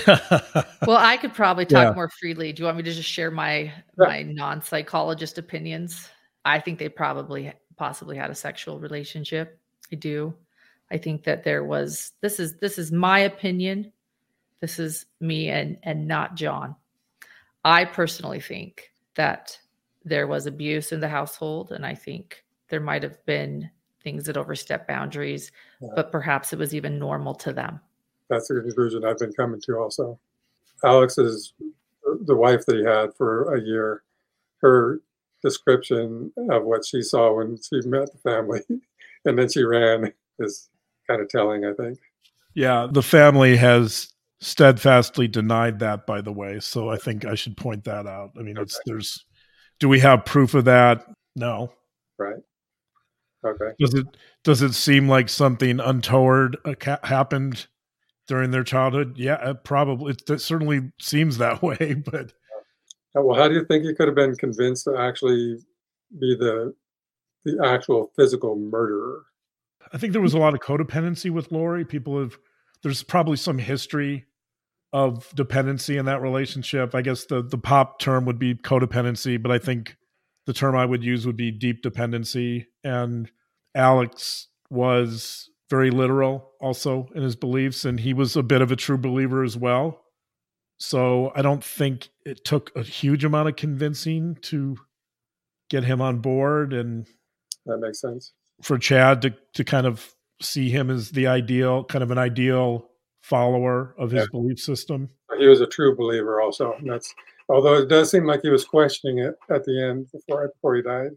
Well, 0.06 0.96
I 0.96 1.16
could 1.20 1.34
probably 1.34 1.66
talk 1.66 1.88
yeah. 1.88 1.92
more 1.92 2.08
freely. 2.08 2.52
Do 2.52 2.62
you 2.62 2.64
want 2.66 2.76
me 2.76 2.82
to 2.84 2.92
just 2.92 3.08
share 3.08 3.30
my 3.30 3.56
yeah. 3.58 3.72
my 3.98 4.22
non 4.22 4.62
psychologist 4.62 5.38
opinions? 5.38 6.08
I 6.44 6.60
think 6.60 6.78
they 6.78 6.88
probably 6.88 7.52
possibly 7.76 8.16
had 8.16 8.30
a 8.30 8.34
sexual 8.34 8.78
relationship. 8.78 9.58
I 9.92 9.96
do. 9.96 10.34
I 10.90 10.98
think 10.98 11.24
that 11.24 11.44
there 11.44 11.64
was 11.64 12.12
this 12.20 12.38
is 12.38 12.56
this 12.58 12.78
is 12.78 12.92
my 12.92 13.20
opinion. 13.20 13.92
This 14.60 14.78
is 14.78 15.06
me 15.20 15.48
and 15.48 15.78
and 15.82 16.06
not 16.06 16.34
John. 16.34 16.76
I 17.64 17.84
personally 17.84 18.40
think 18.40 18.92
that 19.16 19.58
there 20.06 20.28
was 20.28 20.46
abuse 20.46 20.92
in 20.92 21.00
the 21.00 21.08
household. 21.08 21.72
And 21.72 21.84
I 21.84 21.94
think 21.94 22.44
there 22.70 22.80
might 22.80 23.02
have 23.02 23.22
been 23.26 23.68
things 24.02 24.24
that 24.24 24.36
overstep 24.36 24.86
boundaries, 24.86 25.50
yeah. 25.82 25.88
but 25.96 26.12
perhaps 26.12 26.52
it 26.52 26.58
was 26.58 26.74
even 26.74 26.98
normal 26.98 27.34
to 27.34 27.52
them. 27.52 27.80
That's 28.28 28.48
the 28.48 28.60
conclusion 28.60 29.04
I've 29.04 29.18
been 29.18 29.32
coming 29.32 29.60
to 29.66 29.76
also. 29.76 30.18
Alex 30.84 31.18
is 31.18 31.52
the 32.24 32.36
wife 32.36 32.66
that 32.66 32.76
he 32.76 32.84
had 32.84 33.14
for 33.16 33.54
a 33.54 33.60
year. 33.60 34.02
Her 34.60 35.00
description 35.42 36.32
of 36.50 36.64
what 36.64 36.84
she 36.84 37.02
saw 37.02 37.36
when 37.36 37.56
she 37.56 37.86
met 37.88 38.10
the 38.12 38.18
family 38.18 38.62
and 39.24 39.38
then 39.38 39.48
she 39.48 39.62
ran 39.62 40.12
is 40.38 40.68
kind 41.06 41.20
of 41.20 41.28
telling, 41.28 41.64
I 41.64 41.72
think. 41.72 41.98
Yeah, 42.54 42.88
the 42.90 43.02
family 43.02 43.56
has 43.56 44.12
steadfastly 44.40 45.28
denied 45.28 45.78
that 45.78 46.06
by 46.06 46.20
the 46.20 46.32
way 46.32 46.60
so 46.60 46.90
i 46.90 46.96
think 46.96 47.24
i 47.24 47.34
should 47.34 47.56
point 47.56 47.84
that 47.84 48.06
out 48.06 48.32
i 48.38 48.42
mean 48.42 48.58
okay. 48.58 48.62
it's 48.62 48.78
there's 48.84 49.24
do 49.80 49.88
we 49.88 49.98
have 49.98 50.26
proof 50.26 50.52
of 50.52 50.66
that 50.66 51.06
no 51.34 51.72
right 52.18 52.42
okay 53.44 53.72
does 53.80 53.94
it 53.94 54.06
does 54.44 54.60
it 54.60 54.74
seem 54.74 55.08
like 55.08 55.30
something 55.30 55.80
untoward 55.80 56.56
uh, 56.66 56.96
happened 57.02 57.66
during 58.26 58.50
their 58.50 58.64
childhood 58.64 59.14
yeah 59.16 59.50
it 59.50 59.64
probably 59.64 60.12
it, 60.12 60.28
it 60.28 60.40
certainly 60.40 60.92
seems 61.00 61.38
that 61.38 61.62
way 61.62 61.94
but 61.94 62.32
uh, 63.16 63.22
well 63.22 63.38
how 63.38 63.48
do 63.48 63.54
you 63.54 63.64
think 63.64 63.84
he 63.84 63.94
could 63.94 64.08
have 64.08 64.14
been 64.14 64.34
convinced 64.34 64.84
to 64.84 64.96
actually 64.96 65.56
be 66.18 66.36
the 66.38 66.74
the 67.44 67.58
actual 67.64 68.10
physical 68.16 68.56
murderer 68.56 69.24
i 69.92 69.98
think 69.98 70.12
there 70.12 70.22
was 70.22 70.34
a 70.34 70.38
lot 70.38 70.54
of 70.54 70.60
codependency 70.60 71.30
with 71.30 71.52
lori 71.52 71.84
people 71.84 72.18
have 72.18 72.36
there's 72.82 73.02
probably 73.02 73.36
some 73.36 73.58
history 73.58 74.26
of 74.92 75.34
dependency 75.34 75.96
in 75.96 76.06
that 76.06 76.22
relationship. 76.22 76.94
I 76.94 77.02
guess 77.02 77.26
the 77.26 77.42
the 77.42 77.58
pop 77.58 77.98
term 77.98 78.24
would 78.24 78.38
be 78.38 78.54
codependency, 78.54 79.40
but 79.40 79.50
I 79.50 79.58
think 79.58 79.96
the 80.46 80.52
term 80.52 80.76
I 80.76 80.86
would 80.86 81.02
use 81.02 81.26
would 81.26 81.36
be 81.36 81.50
deep 81.50 81.82
dependency. 81.82 82.68
And 82.84 83.30
Alex 83.74 84.48
was 84.70 85.50
very 85.68 85.90
literal 85.90 86.52
also 86.60 87.08
in 87.14 87.22
his 87.22 87.36
beliefs, 87.36 87.84
and 87.84 88.00
he 88.00 88.14
was 88.14 88.36
a 88.36 88.42
bit 88.42 88.62
of 88.62 88.70
a 88.70 88.76
true 88.76 88.98
believer 88.98 89.42
as 89.42 89.56
well. 89.56 90.02
So 90.78 91.32
I 91.34 91.42
don't 91.42 91.64
think 91.64 92.10
it 92.24 92.44
took 92.44 92.70
a 92.76 92.82
huge 92.82 93.24
amount 93.24 93.48
of 93.48 93.56
convincing 93.56 94.36
to 94.42 94.76
get 95.70 95.84
him 95.84 96.00
on 96.00 96.18
board 96.18 96.72
and 96.72 97.06
that 97.66 97.78
makes 97.78 98.00
sense. 98.00 98.32
For 98.62 98.78
Chad 98.78 99.22
to 99.22 99.34
to 99.54 99.64
kind 99.64 99.86
of 99.86 100.14
see 100.40 100.70
him 100.70 100.90
as 100.90 101.10
the 101.10 101.26
ideal, 101.26 101.84
kind 101.84 102.02
of 102.02 102.10
an 102.10 102.18
ideal 102.18 102.88
follower 103.20 103.94
of 103.98 104.10
his 104.10 104.22
yeah. 104.22 104.26
belief 104.30 104.58
system. 104.58 105.10
He 105.38 105.46
was 105.46 105.60
a 105.60 105.66
true 105.66 105.96
believer, 105.96 106.40
also. 106.40 106.72
And 106.78 106.90
that's 106.90 107.12
although 107.48 107.74
it 107.74 107.88
does 107.88 108.10
seem 108.10 108.24
like 108.24 108.40
he 108.42 108.48
was 108.48 108.64
questioning 108.64 109.18
it 109.18 109.34
at 109.50 109.64
the 109.64 109.82
end 109.82 110.06
before 110.12 110.48
before 110.48 110.76
he 110.76 110.82
died. 110.82 111.10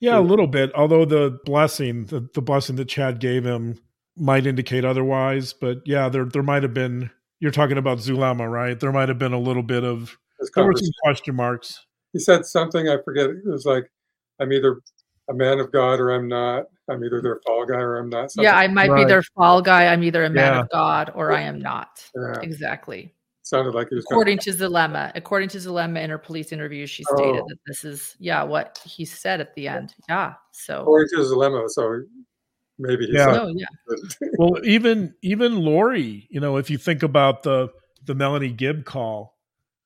Yeah, 0.00 0.18
a 0.18 0.20
little 0.20 0.46
bit. 0.46 0.74
Although 0.74 1.04
the 1.04 1.38
blessing, 1.44 2.04
the, 2.06 2.28
the 2.34 2.42
blessing 2.42 2.76
that 2.76 2.88
Chad 2.88 3.18
gave 3.18 3.44
him, 3.44 3.78
might 4.16 4.46
indicate 4.46 4.84
otherwise. 4.84 5.52
But 5.52 5.78
yeah, 5.86 6.08
there 6.08 6.24
there 6.24 6.42
might 6.42 6.62
have 6.62 6.74
been. 6.74 7.10
You're 7.40 7.50
talking 7.50 7.78
about 7.78 7.98
Zulema, 7.98 8.50
right? 8.50 8.78
There 8.78 8.92
might 8.92 9.08
have 9.08 9.18
been 9.18 9.34
a 9.34 9.38
little 9.38 9.62
bit 9.62 9.84
of 9.84 10.16
there 10.54 10.64
were 10.64 10.74
some 10.76 10.90
question 11.04 11.34
marks. 11.34 11.86
He 12.12 12.18
said 12.18 12.46
something 12.46 12.88
I 12.88 12.96
forget. 13.04 13.30
It 13.30 13.44
was 13.44 13.66
like, 13.66 13.90
"I'm 14.40 14.52
either 14.52 14.80
a 15.28 15.34
man 15.34 15.58
of 15.58 15.72
God 15.72 16.00
or 16.00 16.10
I'm 16.10 16.28
not. 16.28 16.64
I'm 16.88 17.02
either 17.04 17.20
their 17.20 17.40
fall 17.46 17.66
guy 17.66 17.80
or 17.80 17.96
I'm 17.96 18.08
not. 18.08 18.30
Something. 18.30 18.44
Yeah, 18.44 18.56
I 18.56 18.68
might 18.68 18.90
right. 18.90 19.04
be 19.04 19.08
their 19.08 19.22
fall 19.22 19.60
guy. 19.60 19.86
I'm 19.86 20.04
either 20.04 20.24
a 20.24 20.30
man 20.30 20.54
yeah. 20.54 20.60
of 20.60 20.70
God 20.70 21.12
or 21.14 21.32
I 21.32 21.42
am 21.42 21.58
not. 21.58 22.08
Yeah. 22.14 22.40
Exactly. 22.42 23.12
Sounded 23.46 23.76
like 23.76 23.86
it 23.92 23.94
was 23.94 24.04
according 24.10 24.38
to 24.38 24.50
Zulema. 24.50 25.12
According 25.14 25.50
to 25.50 25.58
Zulema 25.58 26.00
in 26.00 26.10
her 26.10 26.18
police 26.18 26.50
interview, 26.50 26.84
she 26.84 27.04
stated 27.04 27.42
oh. 27.42 27.46
that 27.46 27.58
this 27.64 27.84
is 27.84 28.16
yeah 28.18 28.42
what 28.42 28.80
he 28.84 29.04
said 29.04 29.40
at 29.40 29.54
the 29.54 29.68
end. 29.68 29.94
Yeah. 30.08 30.34
So 30.50 30.80
according 30.80 31.10
to 31.10 31.24
Zulema, 31.24 31.68
so 31.68 32.02
maybe. 32.76 33.06
Yeah. 33.08 33.42
Oh 33.42 33.52
yeah. 33.54 33.66
well, 34.38 34.58
even 34.64 35.14
even 35.22 35.60
Lori, 35.60 36.26
you 36.28 36.40
know, 36.40 36.56
if 36.56 36.70
you 36.70 36.76
think 36.76 37.04
about 37.04 37.44
the 37.44 37.68
the 38.04 38.16
Melanie 38.16 38.50
Gibb 38.50 38.84
call, 38.84 39.36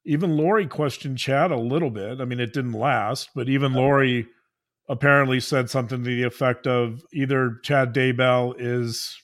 even 0.06 0.38
Lori 0.38 0.66
questioned 0.66 1.18
Chad 1.18 1.50
a 1.50 1.58
little 1.58 1.90
bit. 1.90 2.22
I 2.22 2.24
mean, 2.24 2.40
it 2.40 2.54
didn't 2.54 2.72
last, 2.72 3.28
but 3.34 3.50
even 3.50 3.74
Lori 3.74 4.26
apparently 4.88 5.38
said 5.38 5.68
something 5.68 5.98
to 5.98 6.04
the 6.08 6.22
effect 6.22 6.66
of 6.66 7.02
either 7.12 7.58
Chad 7.62 7.94
Daybell 7.94 8.54
is 8.58 9.20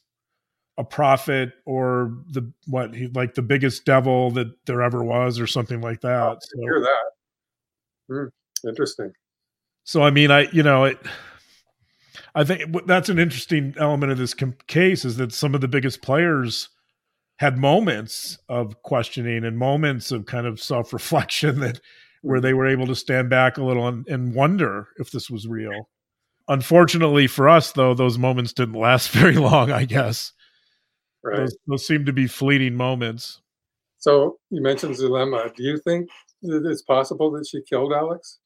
a 0.78 0.84
prophet 0.84 1.52
or 1.64 2.12
the 2.28 2.52
what 2.66 2.94
he 2.94 3.08
like 3.08 3.34
the 3.34 3.42
biggest 3.42 3.84
devil 3.84 4.30
that 4.32 4.48
there 4.66 4.82
ever 4.82 5.02
was 5.02 5.40
or 5.40 5.46
something 5.46 5.80
like 5.80 6.00
that. 6.02 6.38
So, 6.42 6.60
hear 6.60 6.80
that. 6.80 7.10
Hmm, 8.08 8.68
interesting. 8.68 9.12
So 9.84 10.02
I 10.02 10.10
mean, 10.10 10.30
I 10.30 10.48
you 10.52 10.62
know 10.62 10.84
it. 10.84 10.98
I 12.34 12.44
think 12.44 12.86
that's 12.86 13.08
an 13.08 13.18
interesting 13.18 13.74
element 13.78 14.12
of 14.12 14.18
this 14.18 14.34
case 14.66 15.04
is 15.06 15.16
that 15.16 15.32
some 15.32 15.54
of 15.54 15.62
the 15.62 15.68
biggest 15.68 16.02
players 16.02 16.68
had 17.38 17.58
moments 17.58 18.38
of 18.48 18.82
questioning 18.82 19.44
and 19.44 19.58
moments 19.58 20.10
of 20.10 20.26
kind 20.26 20.46
of 20.46 20.60
self 20.60 20.92
reflection 20.92 21.60
that 21.60 21.80
where 22.22 22.40
they 22.40 22.52
were 22.52 22.66
able 22.66 22.86
to 22.86 22.94
stand 22.94 23.30
back 23.30 23.56
a 23.56 23.64
little 23.64 23.86
and, 23.86 24.06
and 24.08 24.34
wonder 24.34 24.88
if 24.98 25.10
this 25.10 25.30
was 25.30 25.46
real. 25.46 25.88
Unfortunately 26.48 27.26
for 27.26 27.48
us, 27.48 27.72
though, 27.72 27.94
those 27.94 28.18
moments 28.18 28.52
didn't 28.52 28.74
last 28.74 29.10
very 29.12 29.36
long. 29.36 29.70
I 29.70 29.84
guess 29.84 30.32
right. 31.26 31.38
those, 31.38 31.56
those 31.66 31.86
seem 31.86 32.04
to 32.06 32.12
be 32.12 32.26
fleeting 32.26 32.74
moments. 32.74 33.40
So 33.98 34.38
you 34.50 34.62
mentioned 34.62 34.96
Zulema. 34.96 35.54
Do 35.54 35.62
you 35.62 35.78
think 35.78 36.08
it's 36.42 36.82
possible 36.82 37.30
that 37.32 37.46
she 37.46 37.62
killed 37.62 37.92
Alex? 37.92 38.38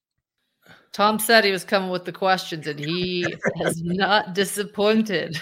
Tom 0.93 1.19
said 1.19 1.45
he 1.45 1.53
was 1.53 1.65
coming 1.65 1.91
with 1.91 2.05
the 2.05 2.13
questions, 2.13 2.67
and 2.67 2.79
he 2.79 3.27
has 3.63 3.81
not 3.83 4.35
disappointed. 4.35 5.39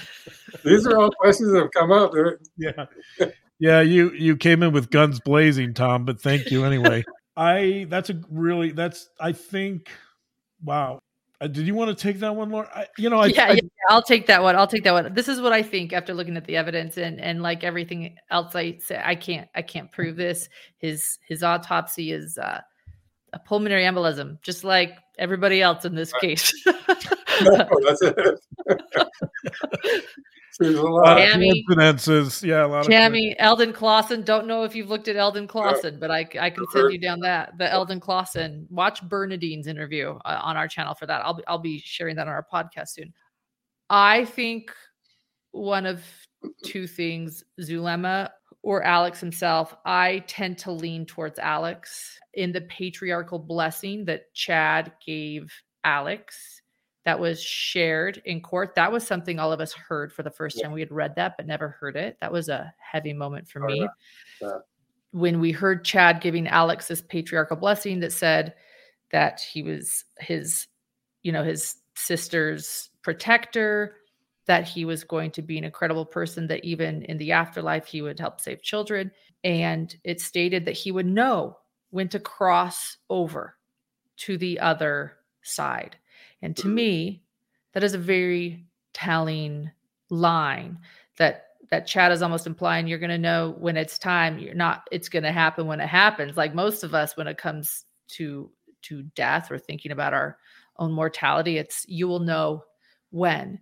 These 0.64 0.86
are 0.86 0.96
all 0.96 1.10
questions 1.10 1.52
that 1.52 1.60
have 1.60 1.70
come 1.72 1.92
up. 1.92 2.12
Yeah, 2.56 2.86
yeah. 3.58 3.80
You 3.80 4.10
you 4.12 4.36
came 4.36 4.62
in 4.62 4.72
with 4.72 4.90
guns 4.90 5.20
blazing, 5.20 5.74
Tom. 5.74 6.04
But 6.04 6.20
thank 6.20 6.50
you 6.50 6.64
anyway. 6.64 7.04
I 7.36 7.86
that's 7.88 8.10
a 8.10 8.20
really 8.30 8.72
that's 8.72 9.08
I 9.20 9.32
think. 9.32 9.88
Wow. 10.62 11.00
Uh, 11.40 11.46
did 11.46 11.66
you 11.66 11.74
want 11.74 11.88
to 11.88 11.94
take 11.94 12.18
that 12.18 12.34
one, 12.34 12.50
Lauren? 12.50 12.68
I, 12.74 12.86
you 12.98 13.08
know, 13.08 13.20
I, 13.20 13.26
yeah, 13.26 13.44
I, 13.44 13.52
yeah, 13.52 13.60
I'll 13.88 14.02
take 14.02 14.26
that 14.26 14.42
one. 14.42 14.56
I'll 14.56 14.66
take 14.66 14.82
that 14.84 14.92
one. 14.92 15.14
This 15.14 15.28
is 15.28 15.40
what 15.40 15.52
I 15.52 15.62
think 15.62 15.92
after 15.92 16.12
looking 16.12 16.36
at 16.36 16.44
the 16.44 16.56
evidence 16.56 16.96
and 16.96 17.20
and 17.20 17.42
like 17.42 17.62
everything 17.62 18.16
else 18.30 18.56
I 18.56 18.78
say, 18.78 19.00
I 19.02 19.14
can't 19.14 19.48
I 19.54 19.62
can't 19.62 19.90
prove 19.92 20.16
this. 20.16 20.48
His 20.78 21.18
his 21.28 21.44
autopsy 21.44 22.10
is 22.10 22.38
uh, 22.38 22.60
a 23.32 23.38
pulmonary 23.38 23.84
embolism, 23.84 24.42
just 24.42 24.64
like 24.64 24.98
everybody 25.18 25.62
else 25.62 25.84
in 25.84 25.94
this 25.94 26.12
case. 26.14 26.52
no, 26.66 27.68
that's 27.86 28.02
it. 28.02 28.40
There's 30.58 30.74
a 30.74 30.82
lot 30.82 31.18
Tammy, 31.18 31.50
of 31.50 31.56
coincidences. 31.68 32.42
Yeah, 32.42 32.66
a 32.66 32.68
lot 32.68 32.84
Tammy, 32.84 33.30
of 33.32 33.36
Eldon 33.38 33.72
Clausen. 33.72 34.22
Don't 34.22 34.48
know 34.48 34.64
if 34.64 34.74
you've 34.74 34.88
looked 34.88 35.06
at 35.06 35.14
Eldon 35.14 35.46
Clausen, 35.46 35.94
yeah. 35.94 36.00
but 36.00 36.10
I, 36.10 36.28
I 36.40 36.50
can 36.50 36.66
send 36.72 36.92
you 36.92 36.98
down 36.98 37.20
that 37.20 37.56
the 37.58 37.70
Eldon 37.70 38.00
Clausen. 38.00 38.66
Watch 38.68 39.00
Bernadine's 39.08 39.68
interview 39.68 40.18
uh, 40.24 40.40
on 40.42 40.56
our 40.56 40.66
channel 40.66 40.94
for 40.94 41.06
that. 41.06 41.24
I'll 41.24 41.34
be 41.34 41.44
I'll 41.46 41.58
be 41.58 41.78
sharing 41.78 42.16
that 42.16 42.26
on 42.26 42.34
our 42.34 42.46
podcast 42.52 42.88
soon. 42.88 43.12
I 43.88 44.24
think 44.24 44.72
one 45.52 45.86
of 45.86 46.02
two 46.64 46.88
things: 46.88 47.44
Zulema 47.60 48.30
or 48.68 48.82
Alex 48.82 49.18
himself. 49.18 49.74
I 49.86 50.22
tend 50.26 50.58
to 50.58 50.70
lean 50.70 51.06
towards 51.06 51.38
Alex 51.38 52.18
in 52.34 52.52
the 52.52 52.60
patriarchal 52.60 53.38
blessing 53.38 54.04
that 54.04 54.34
Chad 54.34 54.92
gave 55.06 55.50
Alex 55.84 56.60
that 57.06 57.18
was 57.18 57.42
shared 57.42 58.20
in 58.26 58.42
court. 58.42 58.74
That 58.74 58.92
was 58.92 59.06
something 59.06 59.38
all 59.38 59.52
of 59.52 59.60
us 59.60 59.72
heard 59.72 60.12
for 60.12 60.22
the 60.22 60.30
first 60.30 60.58
yeah. 60.58 60.64
time. 60.64 60.72
We 60.72 60.80
had 60.80 60.92
read 60.92 61.14
that, 61.16 61.38
but 61.38 61.46
never 61.46 61.78
heard 61.80 61.96
it. 61.96 62.18
That 62.20 62.30
was 62.30 62.50
a 62.50 62.70
heavy 62.76 63.14
moment 63.14 63.48
for 63.48 63.60
me. 63.60 63.88
Yeah. 64.38 64.58
When 65.12 65.40
we 65.40 65.50
heard 65.50 65.82
Chad 65.82 66.20
giving 66.20 66.46
Alex 66.46 66.88
this 66.88 67.00
patriarchal 67.00 67.56
blessing 67.56 68.00
that 68.00 68.12
said 68.12 68.52
that 69.12 69.40
he 69.40 69.62
was 69.62 70.04
his, 70.18 70.66
you 71.22 71.32
know, 71.32 71.42
his 71.42 71.76
sister's 71.94 72.90
protector, 73.00 73.96
that 74.48 74.66
he 74.66 74.86
was 74.86 75.04
going 75.04 75.30
to 75.30 75.42
be 75.42 75.58
an 75.58 75.64
incredible 75.64 76.06
person, 76.06 76.46
that 76.46 76.64
even 76.64 77.02
in 77.02 77.18
the 77.18 77.32
afterlife, 77.32 77.86
he 77.86 78.00
would 78.00 78.18
help 78.18 78.40
save 78.40 78.62
children. 78.62 79.12
And 79.44 79.94
it 80.04 80.22
stated 80.22 80.64
that 80.64 80.76
he 80.76 80.90
would 80.90 81.06
know 81.06 81.58
when 81.90 82.08
to 82.08 82.18
cross 82.18 82.96
over 83.10 83.56
to 84.16 84.38
the 84.38 84.58
other 84.58 85.12
side. 85.42 85.96
And 86.40 86.56
to 86.56 86.66
me, 86.66 87.22
that 87.74 87.84
is 87.84 87.92
a 87.92 87.98
very 87.98 88.64
telling 88.94 89.70
line 90.08 90.78
that 91.18 91.44
that 91.70 91.86
Chad 91.86 92.10
is 92.10 92.22
almost 92.22 92.46
implying 92.46 92.86
you're 92.86 92.98
going 92.98 93.10
to 93.10 93.18
know 93.18 93.54
when 93.58 93.76
it's 93.76 93.98
time. 93.98 94.38
You're 94.38 94.54
not. 94.54 94.88
It's 94.90 95.10
going 95.10 95.24
to 95.24 95.32
happen 95.32 95.66
when 95.66 95.80
it 95.80 95.88
happens. 95.88 96.38
Like 96.38 96.54
most 96.54 96.82
of 96.82 96.94
us, 96.94 97.14
when 97.18 97.26
it 97.26 97.36
comes 97.36 97.84
to 98.08 98.50
to 98.82 99.02
death 99.14 99.50
or 99.50 99.58
thinking 99.58 99.92
about 99.92 100.14
our 100.14 100.38
own 100.78 100.92
mortality, 100.92 101.58
it's 101.58 101.84
you 101.86 102.08
will 102.08 102.20
know 102.20 102.64
when. 103.10 103.60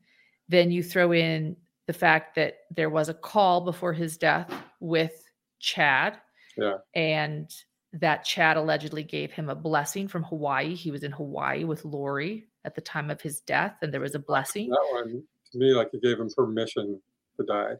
Then 0.48 0.70
you 0.70 0.82
throw 0.82 1.12
in 1.12 1.56
the 1.86 1.92
fact 1.92 2.34
that 2.36 2.58
there 2.70 2.90
was 2.90 3.08
a 3.08 3.14
call 3.14 3.60
before 3.62 3.92
his 3.92 4.16
death 4.16 4.52
with 4.80 5.12
Chad. 5.58 6.18
Yeah. 6.56 6.78
And 6.94 7.50
that 7.92 8.24
Chad 8.24 8.56
allegedly 8.56 9.02
gave 9.02 9.32
him 9.32 9.48
a 9.48 9.54
blessing 9.54 10.08
from 10.08 10.24
Hawaii. 10.24 10.74
He 10.74 10.90
was 10.90 11.02
in 11.02 11.12
Hawaii 11.12 11.64
with 11.64 11.84
Lori 11.84 12.46
at 12.64 12.74
the 12.74 12.80
time 12.80 13.10
of 13.10 13.20
his 13.20 13.40
death, 13.40 13.76
and 13.80 13.92
there 13.92 14.00
was 14.00 14.14
a 14.14 14.18
blessing. 14.18 14.70
That 14.70 14.88
one 14.92 15.22
to 15.52 15.58
me, 15.58 15.72
like 15.72 15.90
he 15.92 16.00
gave 16.00 16.18
him 16.18 16.28
permission 16.36 17.00
to 17.38 17.46
die. 17.46 17.74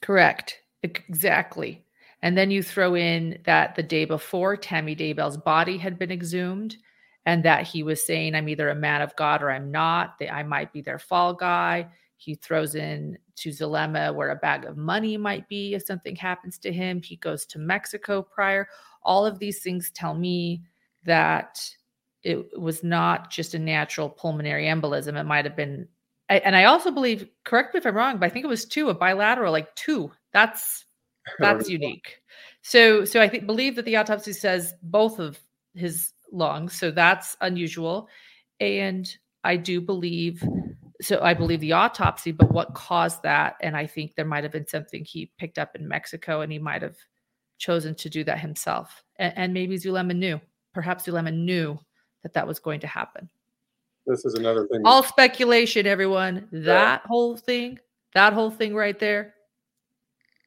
Correct. 0.00 0.58
Exactly. 0.82 1.84
And 2.22 2.36
then 2.36 2.50
you 2.50 2.62
throw 2.62 2.94
in 2.94 3.38
that 3.44 3.74
the 3.74 3.82
day 3.82 4.04
before 4.04 4.56
Tammy 4.56 4.96
Daybell's 4.96 5.36
body 5.36 5.76
had 5.76 5.98
been 5.98 6.10
exhumed, 6.10 6.76
and 7.26 7.44
that 7.44 7.66
he 7.66 7.82
was 7.82 8.06
saying, 8.06 8.34
I'm 8.34 8.48
either 8.48 8.70
a 8.70 8.74
man 8.74 9.02
of 9.02 9.14
God 9.16 9.42
or 9.42 9.50
I'm 9.50 9.72
not, 9.72 10.18
that 10.20 10.32
I 10.32 10.44
might 10.44 10.72
be 10.72 10.80
their 10.80 11.00
fall 11.00 11.34
guy. 11.34 11.88
He 12.16 12.36
throws 12.36 12.76
in 12.76 13.18
to 13.34 13.50
Zulema 13.50 14.14
where 14.14 14.30
a 14.30 14.36
bag 14.36 14.64
of 14.64 14.76
money 14.76 15.16
might 15.16 15.46
be 15.48 15.74
if 15.74 15.82
something 15.82 16.14
happens 16.14 16.56
to 16.58 16.72
him. 16.72 17.02
He 17.02 17.16
goes 17.16 17.44
to 17.46 17.58
Mexico 17.58 18.22
prior. 18.22 18.68
All 19.02 19.26
of 19.26 19.40
these 19.40 19.60
things 19.60 19.90
tell 19.90 20.14
me 20.14 20.62
that 21.04 21.60
it 22.22 22.58
was 22.58 22.84
not 22.84 23.30
just 23.30 23.54
a 23.54 23.58
natural 23.58 24.08
pulmonary 24.08 24.66
embolism. 24.66 25.18
It 25.20 25.24
might 25.24 25.44
have 25.44 25.56
been, 25.56 25.88
and 26.28 26.56
I 26.56 26.64
also 26.64 26.92
believe, 26.92 27.28
correct 27.44 27.74
me 27.74 27.78
if 27.78 27.86
I'm 27.86 27.94
wrong, 27.94 28.18
but 28.18 28.26
I 28.26 28.28
think 28.30 28.44
it 28.44 28.48
was 28.48 28.64
two, 28.64 28.88
a 28.88 28.94
bilateral, 28.94 29.52
like 29.52 29.74
two. 29.74 30.12
That's 30.32 30.84
that's 31.40 31.68
unique. 31.68 32.20
So, 32.62 33.04
so 33.04 33.20
I 33.20 33.28
think 33.28 33.46
believe 33.46 33.74
that 33.76 33.84
the 33.84 33.96
autopsy 33.96 34.32
says 34.32 34.74
both 34.82 35.18
of 35.18 35.38
his 35.74 36.12
lungs, 36.32 36.78
so 36.78 36.90
that's 36.90 37.36
unusual, 37.40 38.08
and 38.60 39.08
I 39.44 39.56
do 39.56 39.80
believe. 39.80 40.42
So 41.02 41.20
I 41.20 41.34
believe 41.34 41.60
the 41.60 41.72
autopsy, 41.72 42.32
but 42.32 42.50
what 42.50 42.72
caused 42.72 43.22
that? 43.22 43.56
And 43.60 43.76
I 43.76 43.86
think 43.86 44.14
there 44.14 44.24
might 44.24 44.44
have 44.44 44.52
been 44.52 44.66
something 44.66 45.04
he 45.04 45.30
picked 45.38 45.58
up 45.58 45.76
in 45.76 45.86
Mexico, 45.86 46.40
and 46.40 46.50
he 46.50 46.58
might 46.58 46.80
have 46.80 46.96
chosen 47.58 47.94
to 47.96 48.08
do 48.08 48.24
that 48.24 48.40
himself. 48.40 49.04
And, 49.18 49.32
and 49.36 49.54
maybe 49.54 49.76
Zulema 49.76 50.14
knew. 50.14 50.40
Perhaps 50.72 51.04
Zulema 51.04 51.32
knew 51.32 51.78
that 52.22 52.32
that 52.32 52.46
was 52.46 52.58
going 52.58 52.80
to 52.80 52.86
happen. 52.86 53.28
This 54.06 54.24
is 54.24 54.34
another 54.34 54.66
thing. 54.68 54.82
All 54.84 55.02
speculation, 55.02 55.86
everyone. 55.86 56.48
That 56.52 57.02
yeah. 57.02 57.06
whole 57.06 57.36
thing, 57.36 57.78
that 58.14 58.32
whole 58.32 58.50
thing 58.50 58.74
right 58.74 58.98
there, 58.98 59.34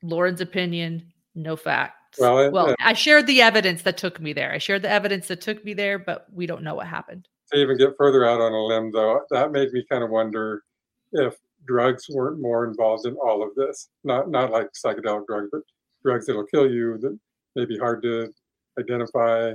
Lauren's 0.01 0.41
opinion, 0.41 1.11
no 1.35 1.55
facts. 1.55 1.98
Well, 2.17 2.51
well, 2.51 2.75
I 2.79 2.93
shared 2.93 3.27
the 3.27 3.41
evidence 3.41 3.83
that 3.83 3.97
took 3.97 4.19
me 4.19 4.33
there. 4.33 4.51
I 4.51 4.57
shared 4.57 4.81
the 4.81 4.89
evidence 4.89 5.27
that 5.27 5.41
took 5.41 5.63
me 5.63 5.73
there, 5.73 5.99
but 5.99 6.25
we 6.33 6.45
don't 6.45 6.63
know 6.63 6.75
what 6.75 6.87
happened. 6.87 7.27
To 7.51 7.59
even 7.59 7.77
get 7.77 7.97
further 7.97 8.25
out 8.25 8.41
on 8.41 8.51
a 8.51 8.65
limb, 8.65 8.91
though, 8.91 9.21
that 9.31 9.51
made 9.51 9.71
me 9.71 9.85
kind 9.89 10.03
of 10.03 10.09
wonder 10.09 10.63
if 11.11 11.35
drugs 11.67 12.05
weren't 12.09 12.41
more 12.41 12.65
involved 12.65 13.05
in 13.05 13.15
all 13.15 13.43
of 13.43 13.53
this. 13.55 13.89
Not 14.03 14.29
not 14.29 14.51
like 14.51 14.69
psychedelic 14.73 15.27
drugs, 15.27 15.49
but 15.51 15.61
drugs 16.03 16.25
that'll 16.25 16.45
kill 16.45 16.69
you 16.69 16.97
that 16.99 17.17
may 17.55 17.65
be 17.65 17.77
hard 17.77 18.01
to 18.03 18.33
identify, 18.79 19.53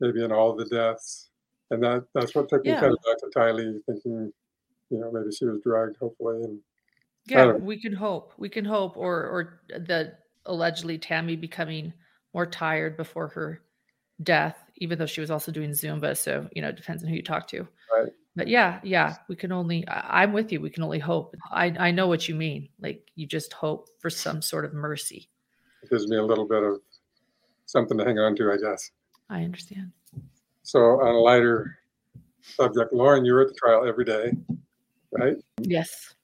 maybe 0.00 0.24
in 0.24 0.32
all 0.32 0.54
the 0.54 0.66
deaths 0.66 1.30
and 1.70 1.82
that 1.82 2.04
that's 2.14 2.34
what 2.34 2.48
took 2.48 2.64
me 2.64 2.72
kind 2.72 2.92
of 2.92 2.98
back 3.04 3.18
to 3.18 3.30
Tylee, 3.34 3.80
thinking, 3.86 4.32
you 4.90 4.98
know, 4.98 5.10
maybe 5.12 5.30
she 5.32 5.44
was 5.44 5.60
drugged, 5.62 5.96
hopefully, 5.98 6.42
and 6.42 6.58
yeah, 7.26 7.52
we 7.52 7.80
can 7.80 7.92
hope, 7.92 8.32
we 8.38 8.48
can 8.48 8.64
hope, 8.64 8.96
or 8.96 9.26
or 9.26 9.60
the 9.68 10.12
allegedly 10.46 10.98
Tammy 10.98 11.36
becoming 11.36 11.92
more 12.34 12.46
tired 12.46 12.96
before 12.96 13.28
her 13.28 13.62
death, 14.22 14.56
even 14.76 14.98
though 14.98 15.06
she 15.06 15.20
was 15.20 15.30
also 15.30 15.52
doing 15.52 15.70
Zumba. 15.70 16.16
So 16.16 16.48
you 16.52 16.62
know, 16.62 16.68
it 16.68 16.76
depends 16.76 17.02
on 17.02 17.08
who 17.08 17.16
you 17.16 17.22
talk 17.22 17.48
to. 17.48 17.66
Right. 17.92 18.12
But 18.36 18.48
yeah, 18.48 18.80
yeah, 18.82 19.16
we 19.28 19.36
can 19.36 19.52
only. 19.52 19.84
I'm 19.88 20.32
with 20.32 20.52
you. 20.52 20.60
We 20.60 20.70
can 20.70 20.82
only 20.82 20.98
hope. 20.98 21.34
I 21.50 21.74
I 21.78 21.90
know 21.90 22.06
what 22.06 22.28
you 22.28 22.34
mean. 22.34 22.68
Like 22.80 23.10
you 23.16 23.26
just 23.26 23.52
hope 23.52 23.88
for 23.98 24.10
some 24.10 24.40
sort 24.40 24.64
of 24.64 24.72
mercy. 24.72 25.28
It 25.82 25.90
gives 25.90 26.06
me 26.06 26.16
a 26.16 26.22
little 26.22 26.46
bit 26.46 26.62
of 26.62 26.80
something 27.66 27.96
to 27.98 28.04
hang 28.04 28.18
on 28.18 28.36
to, 28.36 28.52
I 28.52 28.56
guess. 28.56 28.90
I 29.28 29.42
understand. 29.42 29.92
So 30.62 31.00
on 31.00 31.14
a 31.14 31.18
lighter 31.18 31.78
subject, 32.42 32.92
Lauren, 32.92 33.24
you 33.24 33.32
were 33.32 33.42
at 33.42 33.48
the 33.48 33.54
trial 33.54 33.86
every 33.86 34.04
day, 34.04 34.32
right? 35.12 35.36
Yes. 35.60 36.14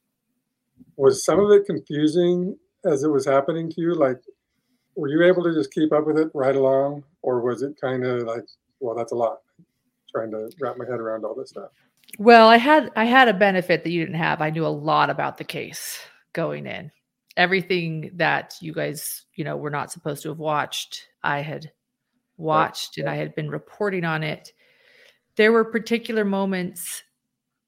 Was 0.97 1.25
some 1.25 1.41
of 1.41 1.51
it 1.51 1.67
confusing 1.67 2.57
as 2.87 3.03
it 3.03 3.09
was 3.09 3.25
happening 3.25 3.71
to 3.71 3.81
you? 3.81 3.95
Like, 3.95 4.21
were 4.95 5.09
you 5.09 5.23
able 5.25 5.43
to 5.45 5.53
just 5.53 5.73
keep 5.73 5.93
up 5.93 6.07
with 6.07 6.19
it 6.19 6.31
right 6.35 6.57
along, 6.57 7.05
or 7.23 7.41
was 7.41 7.63
it 7.63 7.79
kind 7.81 8.05
of 8.05 8.23
like, 8.23 8.45
well, 8.81 8.95
that's 8.95 9.13
a 9.13 9.17
lot, 9.17 9.41
trying 10.11 10.31
to 10.31 10.51
wrap 10.61 10.77
my 10.79 10.85
head 10.85 11.01
around 11.01 11.25
all 11.25 11.35
this 11.35 11.51
stuff? 11.51 11.71
Well, 12.19 12.49
I 12.49 12.57
had 12.57 12.91
I 12.97 13.05
had 13.05 13.29
a 13.29 13.35
benefit 13.35 13.85
that 13.85 13.91
you 13.91 14.01
didn't 14.01 14.19
have. 14.19 14.41
I 14.41 14.51
knew 14.51 14.67
a 14.67 14.69
lot 14.69 15.11
about 15.11 15.39
the 15.39 15.45
case 15.45 15.99
going 16.33 16.67
in. 16.67 16.91
Everything 17.37 18.11
that 18.15 18.55
you 18.61 18.73
guys, 18.73 19.27
you 19.35 19.45
know, 19.45 19.57
were 19.57 19.71
not 19.71 19.93
supposed 19.93 20.23
to 20.23 20.31
have 20.31 20.39
watched, 20.39 21.09
I 21.23 21.41
had 21.41 21.71
watched 22.39 22.99
and 22.99 23.09
I 23.09 23.17
had 23.17 23.35
been 23.35 23.51
reporting 23.51 24.05
on 24.05 24.23
it. 24.23 24.53
There 25.37 25.53
were 25.53 25.65
particular 25.65 26.25
moments 26.25 27.03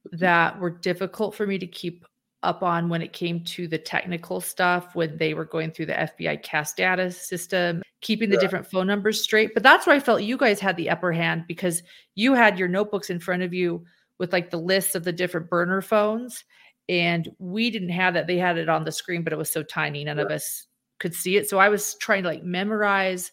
mm-hmm. 0.06 0.18
that 0.18 0.58
were 0.58 0.70
difficult 0.70 1.34
for 1.34 1.46
me 1.46 1.58
to 1.58 1.66
keep 1.66 2.06
up 2.42 2.62
on 2.62 2.88
when 2.88 3.02
it 3.02 3.12
came 3.12 3.42
to 3.42 3.66
the 3.66 3.78
technical 3.78 4.40
stuff 4.40 4.94
when 4.94 5.16
they 5.16 5.34
were 5.34 5.44
going 5.44 5.70
through 5.70 5.86
the 5.86 5.92
FBI 5.92 6.42
cast 6.42 6.76
data 6.76 7.10
system, 7.10 7.82
keeping 8.00 8.30
the 8.30 8.36
yeah. 8.36 8.40
different 8.40 8.70
phone 8.70 8.86
numbers 8.86 9.22
straight. 9.22 9.52
But 9.54 9.62
that's 9.62 9.86
where 9.86 9.96
I 9.96 10.00
felt 10.00 10.22
you 10.22 10.36
guys 10.36 10.60
had 10.60 10.76
the 10.76 10.90
upper 10.90 11.12
hand 11.12 11.44
because 11.48 11.82
you 12.14 12.34
had 12.34 12.58
your 12.58 12.68
notebooks 12.68 13.10
in 13.10 13.18
front 13.18 13.42
of 13.42 13.52
you 13.52 13.84
with 14.18 14.32
like 14.32 14.50
the 14.50 14.58
lists 14.58 14.94
of 14.94 15.04
the 15.04 15.12
different 15.12 15.50
burner 15.50 15.80
phones. 15.80 16.44
And 16.88 17.28
we 17.38 17.70
didn't 17.70 17.90
have 17.90 18.14
that. 18.14 18.26
They 18.26 18.38
had 18.38 18.56
it 18.56 18.68
on 18.68 18.84
the 18.84 18.92
screen, 18.92 19.22
but 19.22 19.32
it 19.32 19.38
was 19.38 19.50
so 19.50 19.62
tiny, 19.62 20.04
none 20.04 20.18
yeah. 20.18 20.24
of 20.24 20.30
us 20.30 20.66
could 21.00 21.14
see 21.14 21.36
it. 21.36 21.48
So 21.48 21.58
I 21.58 21.68
was 21.68 21.96
trying 21.96 22.22
to 22.22 22.28
like 22.28 22.44
memorize 22.44 23.32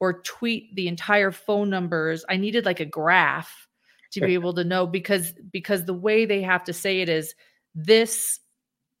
or 0.00 0.20
tweet 0.22 0.74
the 0.76 0.88
entire 0.88 1.32
phone 1.32 1.70
numbers. 1.70 2.24
I 2.28 2.36
needed 2.36 2.64
like 2.64 2.80
a 2.80 2.84
graph 2.84 3.68
to 4.12 4.20
be 4.20 4.34
able 4.34 4.54
to 4.54 4.64
know 4.64 4.86
because 4.86 5.34
because 5.52 5.84
the 5.84 5.94
way 5.94 6.24
they 6.24 6.42
have 6.42 6.64
to 6.64 6.72
say 6.72 7.00
it 7.00 7.08
is 7.08 7.34
this 7.74 8.40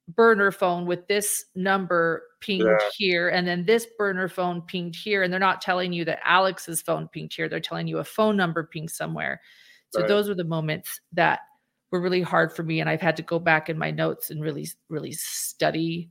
burner 0.08 0.50
phone 0.50 0.86
with 0.86 1.06
this 1.08 1.46
number 1.54 2.24
pinged 2.40 2.64
yeah. 2.64 2.88
here 2.96 3.28
and 3.30 3.46
then 3.48 3.64
this 3.64 3.86
burner 3.96 4.28
phone 4.28 4.60
pinged 4.60 4.94
here 4.94 5.22
and 5.22 5.32
they're 5.32 5.40
not 5.40 5.62
telling 5.62 5.92
you 5.92 6.04
that 6.04 6.20
Alex's 6.24 6.82
phone 6.82 7.08
pinged 7.08 7.32
here 7.32 7.48
they're 7.48 7.60
telling 7.60 7.86
you 7.86 7.98
a 7.98 8.04
phone 8.04 8.36
number 8.36 8.64
pinged 8.64 8.90
somewhere. 8.90 9.40
So 9.90 10.00
right. 10.00 10.08
those 10.08 10.28
were 10.28 10.34
the 10.34 10.44
moments 10.44 11.00
that 11.12 11.40
were 11.90 12.00
really 12.00 12.20
hard 12.20 12.52
for 12.52 12.62
me 12.62 12.80
and 12.80 12.90
I've 12.90 13.00
had 13.00 13.16
to 13.16 13.22
go 13.22 13.38
back 13.38 13.70
in 13.70 13.78
my 13.78 13.90
notes 13.90 14.30
and 14.30 14.42
really 14.42 14.68
really 14.90 15.12
study 15.12 16.10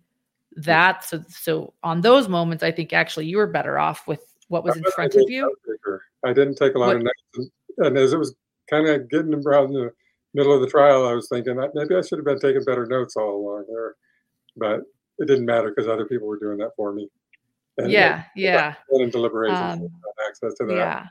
that. 0.56 1.04
So 1.04 1.24
so 1.30 1.74
on 1.84 2.02
those 2.02 2.28
moments 2.28 2.64
I 2.64 2.72
think 2.72 2.94
actually 2.94 3.28
you 3.28 3.38
were 3.38 3.48
better 3.48 3.78
off 3.78 4.08
with 4.08 4.22
what 4.48 4.64
was 4.64 4.76
in 4.76 4.84
front 4.96 5.14
of 5.14 5.30
you. 5.30 5.56
I 6.26 6.34
didn't 6.34 6.56
take 6.56 6.74
a 6.74 6.80
lot 6.80 6.88
what, 6.88 6.96
of 6.98 7.04
notes 7.04 7.52
and 7.78 7.98
as 7.98 8.14
it 8.14 8.18
was 8.18 8.34
kind 8.70 8.88
of 8.88 9.08
getting 9.10 9.36
around 9.36 9.74
the 9.74 9.92
middle 10.34 10.54
of 10.54 10.62
the 10.62 10.68
trial, 10.68 11.08
I 11.08 11.14
was 11.14 11.28
thinking 11.30 11.56
that 11.58 11.72
maybe 11.74 11.96
I 11.96 12.02
should 12.02 12.18
have 12.18 12.26
been 12.26 12.40
taking 12.40 12.64
better 12.64 12.86
notes 12.86 13.16
all 13.16 13.36
along 13.36 13.66
there, 13.70 13.96
but 14.56 14.82
it 15.20 15.28
didn't 15.28 15.46
matter 15.46 15.70
because 15.70 15.88
other 15.88 16.06
people 16.06 16.28
were 16.28 16.40
doing 16.40 16.58
that 16.58 16.72
for 16.76 16.94
me. 16.94 17.08
And, 17.78 17.92
yeah, 17.92 18.24
yeah. 18.36 18.76
And 18.90 19.12
deliberations, 19.12 19.60
um, 19.60 19.88
access 20.28 20.54
to 20.56 20.66
that. 20.66 20.76
Yeah, 20.76 21.06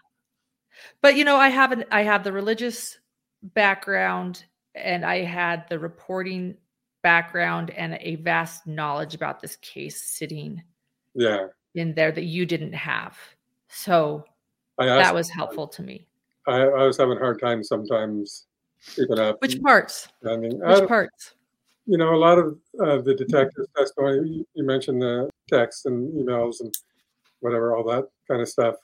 but 1.01 1.17
you 1.17 1.25
know, 1.25 1.37
I 1.37 1.49
have 1.49 1.73
an 1.73 1.85
I 1.91 2.03
have 2.03 2.25
the 2.25 2.33
religious 2.33 2.99
background, 3.43 4.45
and 4.75 5.05
I 5.05 5.23
had 5.23 5.69
the 5.69 5.79
reporting 5.79 6.57
background 7.03 7.71
and 7.71 7.99
a 8.01 8.17
vast 8.17 8.67
knowledge 8.67 9.15
about 9.15 9.41
this 9.41 9.57
case 9.57 10.03
sitting. 10.03 10.63
Yeah. 11.15 11.47
In 11.75 11.95
there 11.95 12.13
that 12.13 12.25
you 12.25 12.45
didn't 12.45 12.75
have, 12.75 13.17
so 13.69 14.25
that 14.79 15.15
was 15.15 15.31
helpful 15.31 15.67
to 15.69 15.83
me. 15.83 16.07
I, 16.47 16.61
I 16.61 16.85
was 16.85 16.99
having 16.99 17.17
a 17.17 17.21
hard 17.21 17.41
time 17.41 17.65
sometimes 17.65 18.47
up. 19.19 19.41
Which 19.41 19.61
parts? 19.63 20.09
I 20.27 20.37
mean, 20.37 20.59
which 20.59 20.83
I, 20.83 20.87
parts? 20.87 21.35
You 21.87 21.99
know, 21.99 22.15
a 22.15 22.17
lot 22.17 22.39
of 22.39 22.59
uh, 22.81 23.01
the 23.01 23.15
detectives' 23.15 23.69
testimony. 23.77 24.29
You, 24.29 24.47
you 24.55 24.65
mentioned 24.65 25.03
the 25.03 25.29
texts 25.49 25.85
and 25.87 26.13
emails 26.15 26.61
and 26.61 26.75
whatever, 27.41 27.77
all 27.77 27.85
that 27.85 28.09
kind 28.29 28.41
of 28.41 28.49
stuff. 28.49 28.77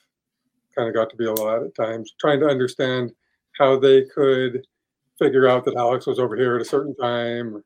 Kind 0.77 0.89
of 0.89 0.95
got 0.95 1.11
to 1.11 1.16
be 1.16 1.27
a 1.27 1.33
lot 1.33 1.62
at 1.62 1.75
times. 1.75 2.15
Trying 2.20 2.41
to 2.41 2.47
understand 2.47 3.12
how 3.59 3.79
they 3.79 4.05
could 4.05 4.66
figure 5.19 5.49
out 5.49 5.65
that 5.65 5.77
Alex 5.77 6.07
was 6.07 6.19
over 6.19 6.37
here 6.37 6.57
at 6.57 6.62
a 6.62 6.65
certain 6.65 6.95
time. 6.97 7.62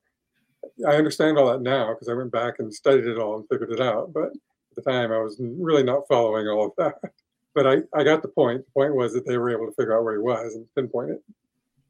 I 0.88 0.94
understand 0.96 1.38
all 1.38 1.50
that 1.50 1.60
now 1.60 1.92
because 1.92 2.08
I 2.08 2.14
went 2.14 2.32
back 2.32 2.54
and 2.58 2.72
studied 2.72 3.06
it 3.06 3.18
all 3.18 3.36
and 3.36 3.48
figured 3.48 3.72
it 3.72 3.80
out. 3.80 4.12
But 4.12 4.28
at 4.28 4.76
the 4.76 4.82
time, 4.82 5.12
I 5.12 5.18
was 5.18 5.36
really 5.40 5.82
not 5.82 6.08
following 6.08 6.48
all 6.48 6.66
of 6.66 6.72
that. 6.78 7.12
But 7.54 7.66
I, 7.66 7.76
I 7.94 8.02
got 8.02 8.22
the 8.22 8.28
point. 8.28 8.64
The 8.64 8.72
point 8.72 8.94
was 8.94 9.12
that 9.12 9.26
they 9.26 9.36
were 9.36 9.50
able 9.50 9.66
to 9.66 9.74
figure 9.74 9.94
out 9.94 10.04
where 10.04 10.14
he 10.14 10.22
was 10.22 10.54
and 10.54 10.66
pinpoint 10.74 11.10
it 11.10 11.22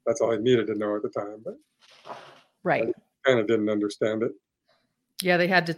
that's 0.07 0.21
all 0.21 0.33
I 0.33 0.37
needed 0.37 0.67
to 0.69 0.75
know 0.75 0.97
at 0.97 1.03
the 1.03 1.09
time. 1.09 1.43
But 1.45 2.19
right, 2.63 2.93
kind 3.25 3.39
of 3.39 3.47
didn't 3.47 3.69
understand 3.69 4.23
it. 4.23 4.33
Yeah, 5.23 5.37
they 5.37 5.49
had 5.49 5.67
to 5.67 5.77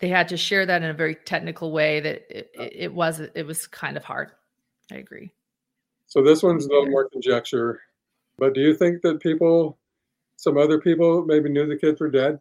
they 0.00 0.08
had 0.08 0.28
to 0.28 0.36
share 0.36 0.66
that 0.66 0.82
in 0.82 0.90
a 0.90 0.94
very 0.94 1.14
technical 1.14 1.72
way 1.72 2.00
that 2.00 2.26
it, 2.28 2.50
it, 2.54 2.72
it 2.74 2.94
was 2.94 3.20
it 3.20 3.46
was 3.46 3.66
kind 3.66 3.96
of 3.96 4.04
hard. 4.04 4.32
I 4.92 4.96
agree. 4.96 5.32
So 6.06 6.22
this 6.22 6.42
one's 6.42 6.66
a 6.66 6.68
little 6.68 6.90
more 6.90 7.08
conjecture, 7.08 7.80
but 8.38 8.54
do 8.54 8.60
you 8.60 8.74
think 8.74 9.02
that 9.02 9.20
people, 9.20 9.78
some 10.36 10.58
other 10.58 10.80
people, 10.80 11.24
maybe 11.24 11.48
knew 11.48 11.66
the 11.66 11.76
kids 11.76 12.00
were 12.00 12.10
dead? 12.10 12.38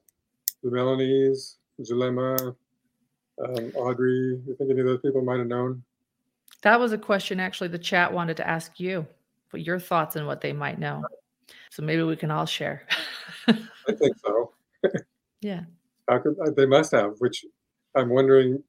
The 0.62 0.70
Melanies, 0.70 1.56
Zulema, 1.82 2.56
um, 3.44 3.72
Audrey. 3.76 4.38
Do 4.38 4.44
you 4.48 4.56
think 4.58 4.70
any 4.70 4.82
of 4.82 4.86
those 4.86 5.02
people 5.02 5.24
might 5.24 5.40
have 5.40 5.48
known? 5.48 5.84
That 6.62 6.80
was 6.80 6.92
a 6.92 6.98
question 6.98 7.40
actually 7.40 7.70
the 7.70 7.80
chat 7.80 8.12
wanted 8.12 8.38
to 8.38 8.48
ask 8.48 8.80
you. 8.80 9.08
But 9.52 9.62
your 9.62 9.80
thoughts 9.80 10.16
on 10.16 10.26
what 10.26 10.42
they 10.42 10.54
might 10.54 10.80
know. 10.80 11.04
So 11.70 11.84
maybe 11.84 12.04
we 12.04 12.16
can 12.16 12.32
all 12.32 12.46
share. 12.46 12.88
I 13.48 13.92
think 13.92 14.18
so. 14.24 14.52
yeah. 15.42 15.62
How 16.10 16.20
could 16.20 16.36
uh, 16.40 16.52
they 16.52 16.66
must 16.66 16.92
have? 16.92 17.14
Which 17.20 17.46
I'm 17.96 18.10
wondering 18.10 18.64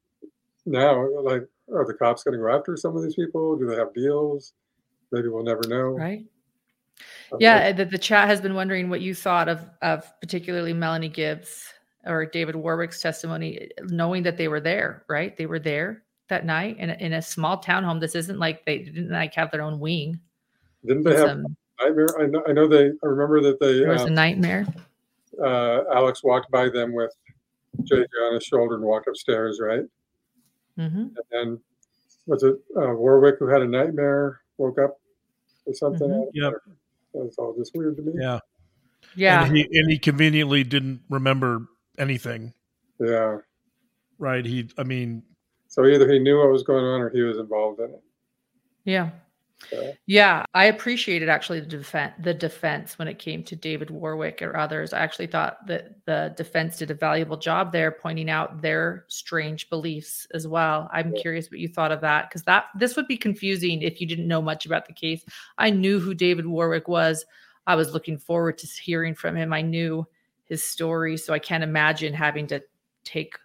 now. 0.66 1.06
Like, 1.22 1.42
are 1.72 1.86
the 1.86 1.94
cops 1.94 2.22
going 2.22 2.38
to 2.38 2.38
go 2.38 2.54
after 2.54 2.76
some 2.76 2.96
of 2.96 3.02
these 3.02 3.14
people? 3.14 3.56
Do 3.56 3.66
they 3.66 3.76
have 3.76 3.94
deals? 3.94 4.52
Maybe 5.12 5.28
we'll 5.28 5.44
never 5.44 5.62
know. 5.66 5.90
Right. 5.90 6.24
yeah, 7.38 7.72
the, 7.72 7.84
the 7.84 7.98
chat 7.98 8.28
has 8.28 8.40
been 8.40 8.54
wondering 8.54 8.88
what 8.88 9.00
you 9.00 9.14
thought 9.14 9.48
of 9.48 9.68
of 9.82 10.10
particularly 10.20 10.72
Melanie 10.72 11.08
Gibbs 11.08 11.72
or 12.06 12.26
David 12.26 12.56
Warwick's 12.56 13.00
testimony, 13.00 13.70
knowing 13.82 14.22
that 14.24 14.36
they 14.36 14.48
were 14.48 14.60
there, 14.60 15.04
right? 15.08 15.36
They 15.36 15.46
were 15.46 15.58
there 15.58 16.02
that 16.28 16.44
night 16.44 16.78
in 16.78 16.90
a, 16.90 16.94
in 16.94 17.12
a 17.14 17.22
small 17.22 17.60
townhome. 17.62 18.00
This 18.00 18.14
isn't 18.14 18.38
like 18.38 18.64
they 18.64 18.78
didn't 18.78 19.10
like 19.10 19.34
have 19.34 19.50
their 19.50 19.62
own 19.62 19.80
wing. 19.80 20.20
Didn't 20.84 21.04
they 21.04 21.16
have 21.16 21.30
um, 21.30 21.56
nightmare? 21.82 22.08
I 22.20 22.26
know, 22.26 22.42
I 22.48 22.52
know 22.52 22.68
they. 22.68 22.86
I 22.86 23.06
remember 23.06 23.40
that 23.42 23.60
they. 23.60 23.82
It 23.82 23.88
was 23.88 24.02
uh, 24.02 24.06
a 24.06 24.10
nightmare. 24.10 24.66
Uh, 25.42 25.82
Alex 25.92 26.22
walked 26.22 26.50
by 26.50 26.68
them 26.68 26.92
with 26.92 27.12
JJ 27.82 28.06
on 28.26 28.34
his 28.34 28.44
shoulder 28.44 28.76
and 28.76 28.84
walked 28.84 29.08
upstairs, 29.08 29.58
right? 29.60 29.84
Mm-hmm. 30.78 30.98
And 30.98 31.16
then 31.30 31.60
was 32.26 32.42
it 32.42 32.56
uh, 32.76 32.94
Warwick 32.94 33.36
who 33.38 33.46
had 33.46 33.62
a 33.62 33.66
nightmare, 33.66 34.40
woke 34.58 34.78
up 34.78 35.00
or 35.66 35.74
something? 35.74 36.08
Mm-hmm. 36.08 36.30
Yep. 36.32 36.52
That's 37.14 37.38
all 37.38 37.54
just 37.56 37.74
weird 37.74 37.96
to 37.96 38.02
me. 38.02 38.12
Yeah. 38.16 38.40
Yeah. 39.16 39.44
And 39.44 39.56
he, 39.56 39.62
and 39.72 39.90
he 39.90 39.98
conveniently 39.98 40.64
didn't 40.64 41.00
remember 41.08 41.66
anything. 41.98 42.52
Yeah. 42.98 43.38
Right. 44.18 44.44
He, 44.44 44.68
I 44.78 44.82
mean, 44.82 45.22
so 45.68 45.86
either 45.86 46.10
he 46.10 46.18
knew 46.18 46.38
what 46.38 46.50
was 46.50 46.62
going 46.62 46.84
on 46.84 47.00
or 47.00 47.10
he 47.10 47.22
was 47.22 47.38
involved 47.38 47.80
in 47.80 47.90
it. 47.90 48.02
Yeah. 48.84 49.10
Yeah, 50.06 50.44
I 50.54 50.66
appreciated 50.66 51.28
actually 51.28 51.60
the 51.60 51.66
defense 51.66 52.14
the 52.18 52.34
defense 52.34 52.98
when 52.98 53.08
it 53.08 53.18
came 53.18 53.42
to 53.44 53.56
David 53.56 53.90
Warwick 53.90 54.42
or 54.42 54.56
others. 54.56 54.92
I 54.92 55.00
actually 55.00 55.26
thought 55.26 55.66
that 55.66 56.04
the 56.06 56.34
defense 56.36 56.78
did 56.78 56.90
a 56.90 56.94
valuable 56.94 57.36
job 57.36 57.72
there 57.72 57.90
pointing 57.90 58.30
out 58.30 58.62
their 58.62 59.04
strange 59.08 59.68
beliefs 59.70 60.26
as 60.34 60.46
well. 60.46 60.88
I'm 60.92 61.14
yeah. 61.14 61.22
curious 61.22 61.50
what 61.50 61.60
you 61.60 61.68
thought 61.68 61.92
of 61.92 62.00
that 62.02 62.28
because 62.28 62.42
that 62.42 62.66
this 62.78 62.96
would 62.96 63.06
be 63.06 63.16
confusing 63.16 63.82
if 63.82 64.00
you 64.00 64.06
didn't 64.06 64.28
know 64.28 64.42
much 64.42 64.66
about 64.66 64.86
the 64.86 64.92
case. 64.92 65.24
I 65.58 65.70
knew 65.70 65.98
who 65.98 66.14
David 66.14 66.46
Warwick 66.46 66.88
was. 66.88 67.24
I 67.66 67.76
was 67.76 67.92
looking 67.92 68.18
forward 68.18 68.58
to 68.58 68.66
hearing 68.66 69.14
from 69.14 69.36
him. 69.36 69.52
I 69.52 69.62
knew 69.62 70.06
his 70.44 70.62
story, 70.62 71.16
so 71.16 71.32
I 71.32 71.38
can't 71.38 71.64
imagine 71.64 72.12
having 72.12 72.46
to 72.48 72.62
take 73.04 73.38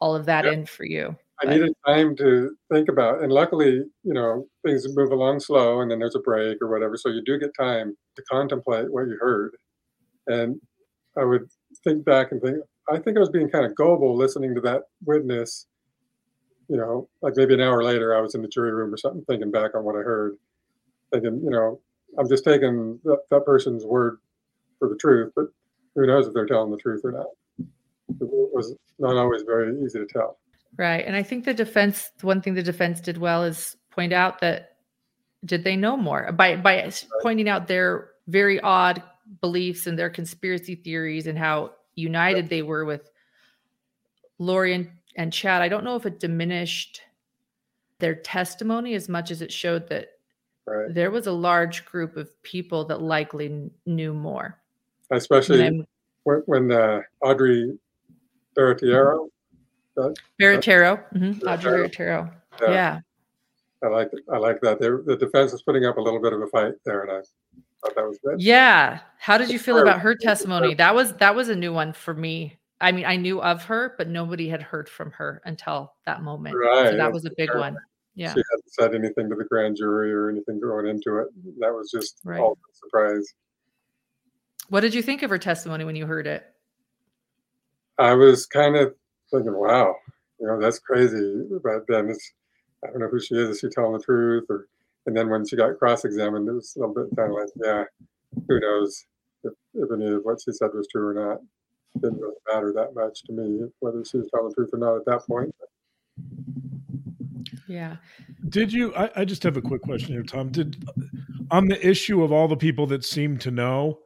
all 0.00 0.16
of 0.16 0.26
that 0.26 0.44
in 0.44 0.66
for 0.66 0.84
you. 0.84 1.16
I 1.42 1.46
needed 1.46 1.74
time 1.86 2.14
to 2.16 2.56
think 2.72 2.88
about, 2.88 3.22
and 3.22 3.32
luckily, 3.32 3.82
you 4.04 4.14
know, 4.14 4.46
things 4.64 4.86
move 4.94 5.10
along 5.10 5.40
slow, 5.40 5.80
and 5.80 5.90
then 5.90 5.98
there's 5.98 6.14
a 6.14 6.20
break 6.20 6.58
or 6.60 6.68
whatever, 6.68 6.96
so 6.96 7.08
you 7.08 7.22
do 7.24 7.38
get 7.38 7.50
time 7.58 7.96
to 8.16 8.22
contemplate 8.30 8.92
what 8.92 9.08
you 9.08 9.16
heard. 9.20 9.56
And 10.26 10.60
I 11.18 11.24
would 11.24 11.48
think 11.84 12.04
back 12.04 12.32
and 12.32 12.40
think, 12.40 12.58
I 12.88 12.98
think 12.98 13.16
I 13.16 13.20
was 13.20 13.30
being 13.30 13.48
kind 13.48 13.66
of 13.66 13.74
gullible 13.74 14.16
listening 14.16 14.54
to 14.54 14.60
that 14.62 14.82
witness. 15.04 15.66
You 16.68 16.76
know, 16.76 17.08
like 17.20 17.34
maybe 17.36 17.54
an 17.54 17.60
hour 17.60 17.82
later, 17.82 18.16
I 18.16 18.20
was 18.20 18.34
in 18.34 18.42
the 18.42 18.48
jury 18.48 18.72
room 18.72 18.94
or 18.94 18.96
something, 18.96 19.24
thinking 19.28 19.50
back 19.50 19.74
on 19.74 19.84
what 19.84 19.96
I 19.96 19.98
heard, 19.98 20.36
thinking, 21.12 21.40
you 21.44 21.50
know, 21.50 21.80
I'm 22.18 22.28
just 22.28 22.44
taking 22.44 22.98
that, 23.04 23.18
that 23.30 23.44
person's 23.44 23.84
word 23.84 24.18
for 24.78 24.88
the 24.88 24.96
truth, 24.96 25.32
but 25.34 25.46
who 25.94 26.06
knows 26.06 26.26
if 26.26 26.34
they're 26.34 26.46
telling 26.46 26.70
the 26.70 26.76
truth 26.76 27.02
or 27.04 27.12
not. 27.12 27.26
It 28.20 28.28
was 28.28 28.74
not 28.98 29.16
always 29.16 29.42
very 29.42 29.82
easy 29.84 29.98
to 29.98 30.06
tell. 30.06 30.38
Right. 30.78 31.04
And 31.06 31.14
I 31.14 31.22
think 31.22 31.44
the 31.44 31.54
defense, 31.54 32.10
one 32.22 32.40
thing 32.40 32.54
the 32.54 32.62
defense 32.62 33.00
did 33.00 33.18
well 33.18 33.44
is 33.44 33.76
point 33.90 34.12
out 34.12 34.40
that 34.40 34.76
did 35.44 35.64
they 35.64 35.76
know 35.76 35.96
more 35.96 36.30
by 36.32 36.56
by 36.56 36.90
pointing 37.20 37.48
out 37.48 37.66
their 37.66 38.10
very 38.28 38.60
odd 38.60 39.02
beliefs 39.40 39.86
and 39.86 39.98
their 39.98 40.08
conspiracy 40.08 40.74
theories 40.74 41.26
and 41.26 41.38
how 41.38 41.72
united 41.94 42.48
they 42.48 42.62
were 42.62 42.84
with 42.84 43.10
Lori 44.38 44.74
and, 44.74 44.90
and 45.16 45.32
Chad, 45.32 45.62
I 45.62 45.68
don't 45.68 45.84
know 45.84 45.96
if 45.96 46.06
it 46.06 46.20
diminished 46.20 47.02
their 47.98 48.14
testimony 48.14 48.94
as 48.94 49.08
much 49.08 49.30
as 49.30 49.42
it 49.42 49.52
showed 49.52 49.88
that 49.88 50.08
Right. 50.64 50.94
there 50.94 51.10
was 51.10 51.26
a 51.26 51.32
large 51.32 51.84
group 51.84 52.16
of 52.16 52.40
people 52.44 52.84
that 52.84 53.02
likely 53.02 53.48
kn- 53.48 53.70
knew 53.84 54.14
more. 54.14 54.60
Especially 55.10 55.84
when, 56.22 56.42
when 56.46 56.70
uh, 56.70 57.00
Audrey 57.20 57.76
Barattiero, 59.96 60.14
Baratero, 60.40 61.12
mhm, 61.14 61.42
Audrey 61.46 61.88
Baratero. 61.88 62.32
Yeah. 62.60 62.70
Yeah. 62.70 63.00
I 63.82 63.88
like 63.88 64.10
I 64.32 64.38
like 64.38 64.60
that. 64.60 64.78
They, 64.80 64.88
the 64.88 65.16
defense 65.16 65.52
was 65.52 65.62
putting 65.62 65.84
up 65.84 65.96
a 65.96 66.00
little 66.00 66.20
bit 66.20 66.32
of 66.32 66.40
a 66.40 66.46
fight 66.46 66.74
there, 66.84 67.02
and 67.02 67.10
I 67.10 67.20
thought 67.82 67.96
that 67.96 68.06
was 68.06 68.18
good. 68.24 68.40
Yeah. 68.40 69.00
How 69.18 69.36
did 69.38 69.50
you 69.50 69.58
feel 69.58 69.78
about 69.78 70.00
her 70.00 70.14
testimony? 70.14 70.74
That 70.74 70.94
was 70.94 71.14
that 71.14 71.34
was 71.34 71.48
a 71.48 71.56
new 71.56 71.72
one 71.72 71.92
for 71.92 72.14
me. 72.14 72.58
I 72.80 72.90
mean, 72.92 73.04
I 73.04 73.16
knew 73.16 73.40
of 73.40 73.62
her, 73.64 73.94
but 73.98 74.08
nobody 74.08 74.48
had 74.48 74.62
heard 74.62 74.88
from 74.88 75.10
her 75.12 75.40
until 75.44 75.94
that 76.06 76.22
moment. 76.22 76.56
Right, 76.56 76.90
So 76.90 76.96
that 76.96 77.12
was 77.12 77.24
a 77.24 77.30
big 77.36 77.54
one. 77.54 77.76
Yeah. 78.14 78.34
She 78.34 78.42
hadn't 78.50 78.72
said 78.72 78.94
anything 78.94 79.30
to 79.30 79.36
the 79.36 79.44
grand 79.44 79.76
jury 79.76 80.12
or 80.12 80.28
anything 80.28 80.60
going 80.60 80.86
into 80.86 81.18
it. 81.18 81.28
That 81.60 81.72
was 81.72 81.90
just 81.90 82.20
Right. 82.24 82.40
all 82.40 82.52
a 82.52 82.74
surprise. 82.74 83.34
What 84.68 84.80
did 84.80 84.94
you 84.94 85.02
think 85.02 85.22
of 85.22 85.30
her 85.30 85.38
testimony 85.38 85.84
when 85.84 85.96
you 85.96 86.06
heard 86.06 86.26
it? 86.26 86.44
I 87.98 88.14
was 88.14 88.46
kind 88.46 88.74
of 88.76 88.94
thinking, 89.32 89.54
wow, 89.54 89.96
you 90.38 90.46
know, 90.46 90.60
that's 90.60 90.78
crazy. 90.78 91.42
But 91.62 91.86
then 91.88 92.10
it's, 92.10 92.32
I 92.84 92.88
don't 92.88 93.00
know 93.00 93.08
who 93.08 93.20
she 93.20 93.34
is. 93.34 93.48
Is 93.48 93.60
she 93.60 93.68
telling 93.68 93.92
the 93.92 93.98
truth? 93.98 94.44
Or, 94.48 94.68
and 95.06 95.16
then 95.16 95.30
when 95.30 95.46
she 95.46 95.56
got 95.56 95.78
cross-examined, 95.78 96.48
it 96.48 96.52
was 96.52 96.74
a 96.76 96.80
little 96.80 96.94
bit 96.94 97.16
kind 97.16 97.32
of 97.32 97.38
like, 97.38 97.48
yeah, 97.56 97.84
who 98.46 98.60
knows 98.60 99.04
if, 99.42 99.52
if 99.74 99.88
any 99.92 100.12
of 100.12 100.22
what 100.22 100.40
she 100.40 100.52
said 100.52 100.70
was 100.74 100.86
true 100.92 101.08
or 101.08 101.14
not. 101.14 101.38
Didn't 102.00 102.20
really 102.20 102.34
matter 102.50 102.72
that 102.72 102.94
much 102.94 103.22
to 103.24 103.32
me 103.32 103.66
whether 103.80 104.02
she 104.02 104.16
was 104.16 104.26
telling 104.30 104.48
the 104.48 104.54
truth 104.54 104.70
or 104.72 104.78
not 104.78 104.96
at 104.96 105.04
that 105.04 105.26
point. 105.26 105.54
Yeah. 107.68 107.96
Did 108.48 108.72
you? 108.72 108.94
I, 108.94 109.10
I 109.14 109.24
just 109.26 109.42
have 109.42 109.58
a 109.58 109.60
quick 109.60 109.82
question 109.82 110.14
here, 110.14 110.22
Tom. 110.22 110.50
Did 110.50 110.88
on 111.50 111.68
the 111.68 111.86
issue 111.86 112.22
of 112.22 112.32
all 112.32 112.48
the 112.48 112.56
people 112.56 112.86
that 112.86 113.04
seemed 113.04 113.42
to 113.42 113.50
know 113.50 113.98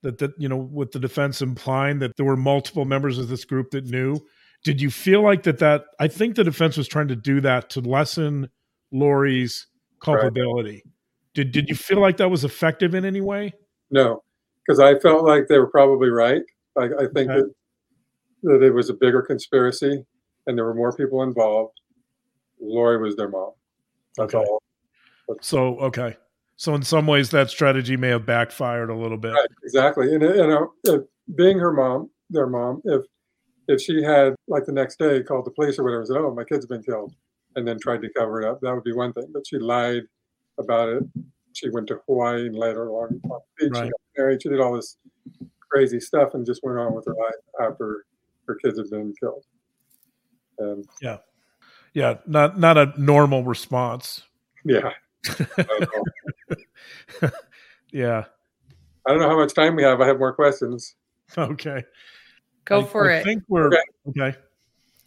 that 0.00 0.16
that 0.18 0.32
you 0.38 0.48
know, 0.48 0.56
with 0.56 0.92
the 0.92 0.98
defense 0.98 1.42
implying 1.42 1.98
that 1.98 2.16
there 2.16 2.24
were 2.24 2.36
multiple 2.36 2.86
members 2.86 3.18
of 3.18 3.28
this 3.28 3.44
group 3.44 3.72
that 3.72 3.84
knew, 3.84 4.18
did 4.64 4.80
you 4.80 4.90
feel 4.90 5.22
like 5.22 5.44
that? 5.44 5.58
That 5.58 5.84
I 6.00 6.08
think 6.08 6.34
the 6.34 6.44
defense 6.44 6.76
was 6.76 6.88
trying 6.88 7.08
to 7.08 7.16
do 7.16 7.40
that 7.42 7.70
to 7.70 7.80
lessen 7.80 8.48
Lori's 8.90 9.66
culpability. 10.00 10.82
Did 11.34 11.52
did 11.52 11.68
you 11.68 11.74
feel 11.74 12.00
like 12.00 12.16
that 12.16 12.30
was 12.30 12.44
effective 12.44 12.94
in 12.94 13.04
any 13.04 13.20
way? 13.20 13.52
No, 13.90 14.22
because 14.66 14.80
I 14.80 14.98
felt 14.98 15.24
like 15.24 15.46
they 15.48 15.58
were 15.58 15.70
probably 15.70 16.08
right. 16.08 16.42
I, 16.76 16.84
I 16.84 17.06
think 17.14 17.30
Okay. 17.30 17.40
that 17.40 17.52
that 18.44 18.62
it 18.62 18.72
was 18.72 18.90
a 18.90 18.94
bigger 18.94 19.22
conspiracy 19.22 20.04
and 20.46 20.58
there 20.58 20.64
were 20.64 20.74
more 20.74 20.92
people 20.92 21.22
involved. 21.22 21.78
Lori 22.60 23.00
was 23.00 23.16
their 23.16 23.28
mom. 23.28 23.52
That's 24.16 24.34
Okay. 24.34 24.44
all. 24.46 24.62
So 25.40 25.78
okay. 25.78 26.16
So 26.56 26.74
in 26.74 26.82
some 26.82 27.06
ways, 27.06 27.30
that 27.30 27.50
strategy 27.50 27.96
may 27.96 28.08
have 28.08 28.24
backfired 28.26 28.88
a 28.88 28.94
little 28.94 29.18
bit. 29.18 29.32
Right, 29.32 29.48
exactly. 29.64 30.14
And 30.14 30.22
you 30.22 30.28
uh, 30.28 30.46
know, 30.46 30.72
uh, 30.88 30.98
being 31.34 31.58
her 31.58 31.72
mom, 31.72 32.10
their 32.30 32.46
mom, 32.46 32.80
if 32.84 33.02
if 33.68 33.80
she 33.80 34.02
had 34.02 34.34
like 34.48 34.64
the 34.66 34.72
next 34.72 34.98
day 34.98 35.22
called 35.22 35.46
the 35.46 35.50
police 35.50 35.78
or 35.78 35.84
whatever, 35.84 36.00
and 36.00 36.08
said, 36.08 36.16
"Oh, 36.18 36.34
my 36.34 36.44
kid's 36.44 36.66
been 36.66 36.82
killed," 36.82 37.14
and 37.56 37.66
then 37.66 37.78
tried 37.80 38.02
to 38.02 38.10
cover 38.16 38.40
it 38.42 38.48
up, 38.48 38.60
that 38.60 38.74
would 38.74 38.84
be 38.84 38.92
one 38.92 39.12
thing. 39.12 39.28
But 39.32 39.46
she 39.46 39.58
lied 39.58 40.02
about 40.58 40.88
it. 40.88 41.02
She 41.52 41.68
went 41.70 41.86
to 41.88 42.00
Hawaii 42.06 42.46
and 42.46 42.56
later 42.56 42.90
on 42.90 43.20
on 43.30 43.40
the 43.58 43.66
beach. 43.68 43.76
She 43.76 43.82
got 43.82 44.00
married. 44.16 44.42
She 44.42 44.48
did 44.48 44.60
all 44.60 44.74
this 44.74 44.96
crazy 45.70 46.00
stuff 46.00 46.34
and 46.34 46.44
just 46.46 46.62
went 46.62 46.78
on 46.78 46.94
with 46.94 47.04
her 47.06 47.14
life 47.14 47.70
after 47.70 48.04
her 48.46 48.54
kids 48.56 48.78
had 48.78 48.90
been 48.90 49.12
killed. 49.20 49.44
And 50.58 50.84
Yeah, 51.00 51.18
Yeah. 51.94 52.18
not 52.26 52.58
not 52.58 52.76
a 52.78 52.92
normal 53.00 53.42
response. 53.44 54.22
yeah, 54.64 54.90
I 55.28 55.62
don't 55.62 55.80
know. 57.22 57.30
Yeah. 57.92 58.24
I 59.06 59.10
don't 59.10 59.20
know 59.20 59.28
how 59.28 59.36
much 59.38 59.54
time 59.54 59.76
we 59.76 59.82
have. 59.84 60.00
I 60.00 60.06
have 60.06 60.18
more 60.18 60.32
questions. 60.34 60.94
Okay. 61.38 61.84
Go 62.64 62.80
I- 62.80 62.84
for 62.84 63.10
I 63.10 63.16
it. 63.16 63.24
think 63.24 63.42
we're 63.48 63.66
Okay. 63.68 63.78
okay. 64.08 64.38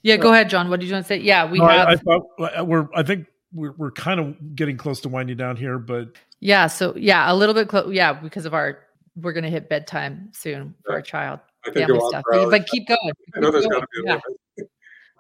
yeah, 0.04 0.18
go 0.18 0.32
ahead, 0.34 0.50
John. 0.50 0.70
What 0.70 0.80
did 0.80 0.88
you 0.88 0.94
want 0.94 1.06
to 1.06 1.08
say? 1.08 1.18
Yeah, 1.18 1.50
we 1.50 1.60
No, 1.60 1.68
have 1.68 1.88
I, 1.88 1.96
thought 1.96 2.28
uh, 2.40 2.64
we're. 2.66 2.88
I 2.96 3.04
think 3.04 3.28
we're 3.54 3.72
we're 3.78 3.92
kind 3.92 4.20
of 4.20 4.56
getting 4.56 4.78
close 4.78 5.00
to 5.02 5.10
winding 5.10 5.38
down 5.38 5.56
here, 5.56 5.80
but 5.80 6.10
Yeah, 6.40 6.68
so 6.68 6.96
yeah, 6.96 7.32
a 7.32 7.36
little 7.36 7.56
bit 7.56 7.68
close. 7.68 7.92
Yeah, 7.94 8.14
because 8.14 8.46
of 8.46 8.54
our, 8.54 8.80
we're 9.16 9.34
gonna 9.34 9.50
hit 9.50 9.70
bedtime 9.70 10.30
soon 10.34 10.76
for 10.86 10.92
Yeah. 10.92 10.96
our 10.98 11.02
child. 11.02 11.40
I 11.66 11.70
could 11.72 11.80
Family 11.82 12.00
go 12.00 12.10
stuff, 12.10 12.24
but, 12.32 12.50
but 12.50 12.68
keep 12.68 12.88
going. 12.88 13.00
I 13.36 13.40
know 13.40 13.48
keep 13.48 13.54
there's 13.54 13.66
going. 13.68 13.80
got 13.82 13.82
to 13.82 13.88
be 14.04 14.10
a 14.10 14.14
Yeah. 14.14 14.20
limit. 14.58 14.72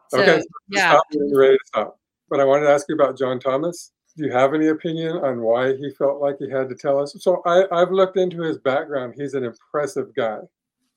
So, 0.09 0.19
Okay, 0.21 0.41
yeah, 0.69 0.91
Stop 0.91 1.03
when 1.13 1.27
you're 1.27 1.37
ready 1.41 1.57
to 1.57 1.63
stop. 1.65 1.99
But 2.29 2.39
I 2.39 2.45
wanted 2.45 2.65
to 2.67 2.71
ask 2.71 2.87
you 2.87 2.95
about 2.95 3.17
John 3.17 3.41
Thomas. 3.41 3.91
Do 4.15 4.25
you 4.25 4.31
have 4.31 4.53
any 4.53 4.67
opinion 4.67 5.17
on 5.17 5.41
why 5.41 5.75
he 5.75 5.91
felt 5.97 6.21
like 6.21 6.37
he 6.39 6.49
had 6.49 6.69
to 6.69 6.75
tell 6.75 6.97
us? 7.01 7.13
So 7.19 7.41
I, 7.45 7.65
I've 7.73 7.91
looked 7.91 8.15
into 8.15 8.41
his 8.41 8.57
background. 8.57 9.15
He's 9.17 9.33
an 9.33 9.43
impressive 9.43 10.15
guy. 10.15 10.39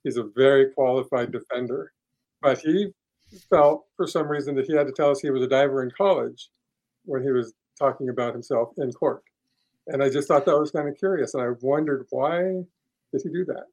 He's 0.04 0.16
a 0.16 0.24
very 0.34 0.70
qualified 0.72 1.32
defender. 1.32 1.92
But 2.42 2.58
he 2.58 2.88
felt 3.50 3.84
for 3.96 4.06
some 4.06 4.28
reason 4.28 4.54
that 4.56 4.66
he 4.66 4.74
had 4.74 4.86
to 4.86 4.92
tell 4.92 5.10
us 5.10 5.20
he 5.20 5.30
was 5.30 5.42
a 5.42 5.48
diver 5.48 5.82
in 5.82 5.90
college 5.96 6.48
when 7.04 7.22
he 7.22 7.30
was 7.30 7.52
talking 7.78 8.08
about 8.08 8.32
himself 8.32 8.70
in 8.78 8.92
court. 8.92 9.22
And 9.88 10.02
I 10.02 10.08
just 10.08 10.28
thought 10.28 10.44
that 10.46 10.58
was 10.58 10.70
kind 10.70 10.88
of 10.88 10.96
curious. 10.96 11.34
And 11.34 11.42
I 11.42 11.48
wondered 11.60 12.06
why 12.10 12.40
did 13.12 13.22
he 13.22 13.28
do 13.30 13.44
that? 13.46 13.64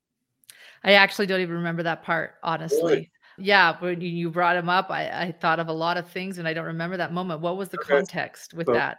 I 0.84 0.94
actually 0.94 1.28
don't 1.28 1.42
even 1.42 1.56
remember 1.56 1.84
that 1.84 2.04
part, 2.04 2.36
honestly. 2.44 3.12
Yeah, 3.38 3.78
when 3.80 4.02
you- 4.02 4.10
you 4.10 4.30
brought 4.32 4.56
him 4.56 4.68
up, 4.70 4.90
I, 4.90 5.10
I 5.10 5.32
thought 5.32 5.60
of 5.60 5.68
a 5.68 5.74
lot 5.74 5.98
of 5.98 6.10
things, 6.10 6.40
and 6.40 6.48
I 6.48 6.54
don't 6.54 6.66
remember 6.66 6.98
that 6.98 7.14
moment. 7.14 7.42
What 7.42 7.56
was 7.58 7.70
the 7.70 7.78
Okay. 7.78 7.88
context 7.94 8.54
with 8.54 8.68
So, 8.68 8.74
that? 8.74 8.98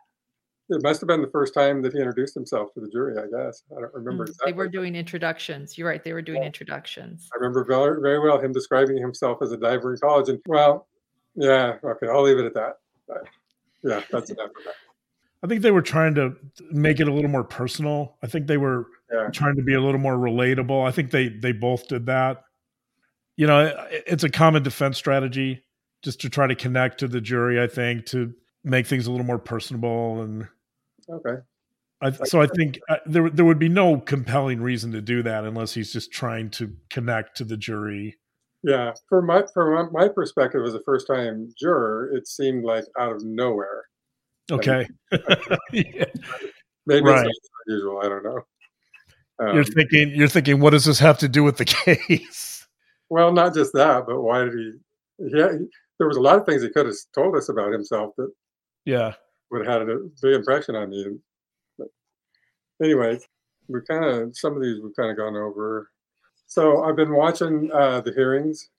It 0.70 0.82
must 0.82 1.01
have 1.01 1.09
been 1.09 1.23
the 1.23 1.31
first 1.31 1.55
time 1.55 1.81
that 1.82 1.93
he 1.95 1.99
introduced 1.99 2.35
himself 2.35 2.74
to 2.74 2.81
the 2.81 2.89
jury, 2.89 3.16
I 3.16 3.23
guess. 3.35 3.62
I 3.77 3.81
don't 3.81 3.95
remember 3.95 4.24
Mm, 4.24 4.28
exactly. 4.28 4.53
They 4.53 4.57
were 4.57 4.69
doing 4.69 4.95
introductions. 4.95 5.78
You're 5.78 5.89
right. 5.89 6.05
They 6.05 6.12
were 6.12 6.20
doing 6.23 6.43
Yeah. 6.43 6.47
introductions. 6.49 7.28
I 7.32 7.36
remember 7.39 7.65
very, 7.65 8.01
very 8.03 8.19
well 8.19 8.39
him 8.39 8.53
describing 8.53 8.99
himself 8.99 9.39
as 9.40 9.51
a 9.53 9.57
diver 9.57 9.95
in 9.95 9.99
college. 10.01 10.28
And 10.28 10.40
well, 10.47 10.86
yeah, 11.35 11.78
okay, 11.82 12.07
I'll 12.09 12.23
leave 12.23 12.39
it 12.39 12.45
at 12.45 12.55
that. 12.55 12.74
But, 13.07 13.24
yeah, 13.82 14.03
that's 14.11 14.31
enough 14.31 14.49
of 14.49 14.65
that. 14.66 14.74
I 15.43 15.47
think 15.47 15.62
they 15.62 15.70
were 15.70 15.82
trying 15.82 16.15
to 16.16 16.36
make 16.73 17.01
it 17.01 17.09
a 17.09 17.12
little 17.12 17.31
more 17.31 17.45
personal. 17.45 18.16
I 18.23 18.27
think 18.27 18.47
they 18.47 18.57
were 18.59 18.86
Yeah. 19.11 19.28
trying 19.32 19.57
to 19.57 19.62
be 19.62 19.73
a 19.74 19.81
little 19.81 20.01
more 20.01 20.16
relatable. 20.16 20.86
I 20.86 20.90
think 20.90 21.12
they 21.12 21.28
they 21.28 21.53
both 21.53 21.89
did 21.89 22.07
that. 22.07 22.45
You 23.36 23.47
know, 23.47 23.66
it- 23.66 24.05
it's 24.07 24.24
a 24.24 24.28
common 24.31 24.65
defense 24.65 24.99
strategy 24.99 25.62
just 26.03 26.20
to 26.23 26.28
try 26.28 26.47
to 26.49 26.55
connect 26.57 26.99
to 26.99 27.09
the 27.09 27.20
jury. 27.20 27.61
I 27.62 27.69
think 27.69 28.05
to 28.07 28.35
make 28.65 28.86
things 28.86 29.07
a 29.07 29.11
little 29.12 29.24
more 29.27 29.39
personable 29.39 30.20
and 30.23 30.49
Okay. 31.10 31.40
I, 32.01 32.12
so 32.12 32.40
I 32.40 32.47
think 32.47 32.78
uh, 32.89 32.97
there 33.06 33.28
there 33.28 33.44
would 33.44 33.59
be 33.59 33.68
no 33.68 33.98
compelling 33.98 34.60
reason 34.60 34.93
to 34.93 35.01
do 35.01 35.22
that 35.24 35.44
unless 35.44 35.74
he's 35.74 35.93
just 35.93 36.12
trying 36.12 36.51
to 36.51 36.72
connect 36.90 37.36
to 37.39 37.44
the 37.44 37.56
jury. 37.56 38.16
Yeah. 38.62 38.93
From 39.09 39.26
my 39.26 39.44
from 39.52 39.90
my 39.93 40.09
perspective 40.09 40.64
as 40.64 40.74
a 40.74 40.82
first 40.85 41.06
time 41.09 41.52
juror, 41.59 42.10
it 42.14 42.28
seemed 42.28 42.64
like 42.64 42.85
out 42.98 43.12
of 43.12 43.24
nowhere. 43.24 43.85
Okay, 44.51 44.86
Yeah. 45.72 46.05
Maybe 46.86 47.05
Right. 47.05 47.26
it's 47.26 47.48
not 47.51 47.66
unusual. 47.66 48.01
I 48.02 48.09
don't 48.09 48.22
know. 48.24 48.40
Um, 49.40 49.55
you're 49.55 49.64
thinking 49.64 50.10
you're 50.14 50.28
thinking 50.28 50.60
what 50.60 50.70
does 50.70 50.85
this 50.85 50.98
have 51.01 51.18
to 51.18 51.28
do 51.28 51.43
with 51.43 51.56
the 51.59 51.64
case? 51.66 52.66
well, 53.10 53.32
not 53.32 53.55
just 53.55 53.72
that, 53.74 54.05
but 54.06 54.22
why 54.22 54.44
did 54.44 54.52
he? 54.55 54.72
Yeah, 55.18 55.48
there 55.98 56.06
was 56.06 56.16
a 56.16 56.20
lot 56.20 56.39
of 56.39 56.47
things 56.47 56.62
he 56.62 56.70
could 56.70 56.86
have 56.86 56.94
told 57.14 57.36
us 57.36 57.48
about 57.48 57.72
himself 57.72 58.14
that 58.18 58.30
Yeah, 58.85 59.14
would 59.50 59.66
have 59.66 59.80
had 59.80 59.88
a 59.88 59.98
big 60.22 60.34
impression 60.34 60.74
on 60.76 60.90
me. 60.90 61.06
But 61.78 61.88
anyway, 62.82 63.18
we 63.68 63.80
kind 63.88 64.04
of 64.04 64.36
some 64.36 64.56
of 64.56 64.62
these 64.62 64.80
we've 64.82 64.96
kind 64.96 65.10
of 65.10 65.16
gone 65.16 65.36
over. 65.36 65.90
So 66.46 66.82
I've 66.84 66.96
been 66.96 67.12
watching 67.14 67.70
uh, 67.72 68.00
the 68.00 68.12
hearings 68.12 68.70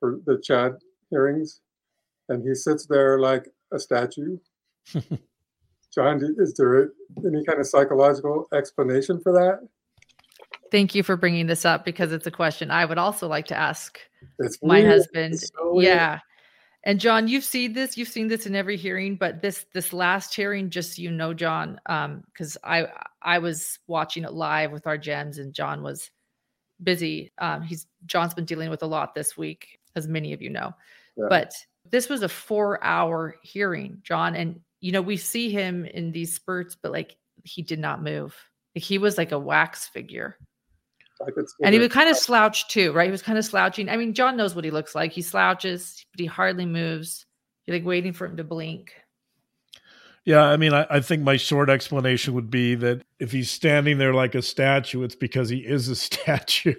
for 0.00 0.20
the 0.26 0.40
Chad 0.42 0.72
hearings, 1.10 1.60
and 2.28 2.42
he 2.46 2.54
sits 2.54 2.86
there 2.86 3.18
like 3.20 3.48
a 3.72 3.78
statue. 3.78 4.38
John, 5.94 6.20
is 6.38 6.54
there 6.54 6.90
any 7.24 7.44
kind 7.44 7.60
of 7.60 7.66
psychological 7.66 8.48
explanation 8.52 9.20
for 9.20 9.32
that? 9.32 9.60
Thank 10.72 10.94
you 10.94 11.04
for 11.04 11.16
bringing 11.16 11.46
this 11.46 11.64
up 11.64 11.84
because 11.84 12.10
it's 12.10 12.26
a 12.26 12.32
question 12.32 12.70
I 12.70 12.84
would 12.84 12.98
also 12.98 13.28
like 13.28 13.46
to 13.48 13.56
ask 13.56 14.00
It's 14.40 14.58
my 14.60 14.80
weird. 14.80 14.90
husband. 14.90 15.34
It's 15.34 15.52
so 15.56 15.74
weird. 15.74 15.84
yeah. 15.86 16.18
And 16.86 17.00
John, 17.00 17.28
you've 17.28 17.44
seen 17.44 17.72
this. 17.72 17.96
You've 17.96 18.08
seen 18.08 18.28
this 18.28 18.46
in 18.46 18.54
every 18.54 18.76
hearing, 18.76 19.16
but 19.16 19.40
this 19.40 19.64
this 19.72 19.92
last 19.92 20.34
hearing, 20.34 20.68
just 20.68 20.96
so 20.96 21.02
you 21.02 21.10
know, 21.10 21.32
John, 21.32 21.80
because 21.86 22.58
I 22.62 22.88
I 23.22 23.38
was 23.38 23.78
watching 23.86 24.24
it 24.24 24.34
live 24.34 24.70
with 24.70 24.86
our 24.86 24.98
gems, 24.98 25.38
and 25.38 25.54
John 25.54 25.82
was 25.82 26.10
busy. 26.82 27.32
Um, 27.38 27.62
he's 27.62 27.86
John's 28.04 28.34
been 28.34 28.44
dealing 28.44 28.68
with 28.68 28.82
a 28.82 28.86
lot 28.86 29.14
this 29.14 29.34
week, 29.36 29.78
as 29.96 30.06
many 30.06 30.34
of 30.34 30.42
you 30.42 30.50
know. 30.50 30.74
Yeah. 31.16 31.26
But 31.30 31.54
this 31.90 32.10
was 32.10 32.22
a 32.22 32.28
four 32.28 32.82
hour 32.84 33.36
hearing, 33.42 33.98
John, 34.02 34.36
and 34.36 34.60
you 34.80 34.92
know 34.92 35.02
we 35.02 35.16
see 35.16 35.50
him 35.50 35.86
in 35.86 36.12
these 36.12 36.34
spurts, 36.34 36.76
but 36.80 36.92
like 36.92 37.16
he 37.44 37.62
did 37.62 37.78
not 37.78 38.02
move. 38.02 38.36
Like, 38.76 38.84
he 38.84 38.98
was 38.98 39.16
like 39.16 39.32
a 39.32 39.38
wax 39.38 39.88
figure. 39.88 40.36
I 41.26 41.30
could. 41.30 41.46
And 41.62 41.74
he 41.74 41.80
was 41.80 41.92
kind 41.92 42.08
of 42.08 42.16
slouched 42.16 42.70
too, 42.70 42.92
right? 42.92 43.06
He 43.06 43.10
was 43.10 43.22
kind 43.22 43.38
of 43.38 43.44
slouching. 43.44 43.88
I 43.88 43.96
mean, 43.96 44.14
John 44.14 44.36
knows 44.36 44.54
what 44.54 44.64
he 44.64 44.70
looks 44.70 44.94
like. 44.94 45.12
He 45.12 45.22
slouches, 45.22 46.04
but 46.12 46.20
he 46.20 46.26
hardly 46.26 46.66
moves. 46.66 47.26
You're 47.66 47.76
like 47.76 47.86
waiting 47.86 48.12
for 48.12 48.26
him 48.26 48.36
to 48.36 48.44
blink. 48.44 48.92
Yeah, 50.24 50.42
I 50.42 50.56
mean, 50.56 50.72
I, 50.72 50.86
I, 50.88 51.00
think 51.00 51.22
my 51.22 51.36
short 51.36 51.68
explanation 51.68 52.32
would 52.32 52.50
be 52.50 52.74
that 52.76 53.02
if 53.20 53.30
he's 53.30 53.50
standing 53.50 53.98
there 53.98 54.14
like 54.14 54.34
a 54.34 54.40
statue, 54.40 55.02
it's 55.02 55.14
because 55.14 55.50
he 55.50 55.58
is 55.58 55.88
a 55.88 55.96
statue. 55.96 56.74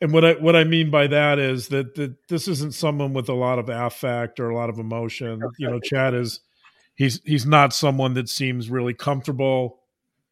and 0.00 0.12
what 0.12 0.24
I 0.24 0.32
what 0.34 0.54
I 0.54 0.64
mean 0.64 0.90
by 0.90 1.06
that 1.06 1.38
is 1.38 1.68
that 1.68 1.94
that 1.94 2.28
this 2.28 2.46
isn't 2.46 2.74
someone 2.74 3.14
with 3.14 3.28
a 3.30 3.34
lot 3.34 3.58
of 3.58 3.70
affect 3.70 4.38
or 4.38 4.50
a 4.50 4.54
lot 4.54 4.68
of 4.68 4.78
emotion. 4.78 5.42
Okay. 5.42 5.54
You 5.58 5.70
know, 5.70 5.80
Chad 5.80 6.14
is 6.14 6.40
he's 6.94 7.22
he's 7.24 7.46
not 7.46 7.72
someone 7.72 8.14
that 8.14 8.28
seems 8.28 8.68
really 8.68 8.94
comfortable 8.94 9.80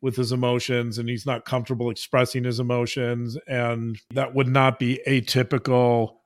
with 0.02 0.16
his 0.16 0.32
emotions 0.32 0.98
and 0.98 1.08
he's 1.08 1.26
not 1.26 1.44
comfortable 1.44 1.90
expressing 1.90 2.44
his 2.44 2.60
emotions 2.60 3.36
and 3.48 3.98
that 4.10 4.34
would 4.34 4.48
not 4.48 4.78
be 4.78 5.00
atypical 5.06 6.16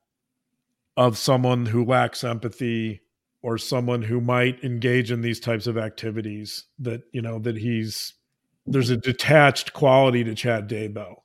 of 0.97 1.17
someone 1.17 1.67
who 1.67 1.85
lacks 1.85 2.25
empathy 2.25 3.01
or 3.43 3.57
someone 3.57 4.03
who 4.03 4.21
might 4.21 4.63
engage 4.63 5.11
in 5.11 5.23
these 5.23 5.41
types 5.41 5.67
of 5.67 5.79
activities 5.79 6.65
that 6.79 7.03
you 7.13 7.23
know 7.23 7.39
that 7.39 7.57
he's 7.57 8.15
there's 8.67 8.91
a 8.91 8.97
detached 8.97 9.73
quality 9.73 10.23
to 10.25 10.35
Chad 10.35 10.69
Daybell. 10.69 11.17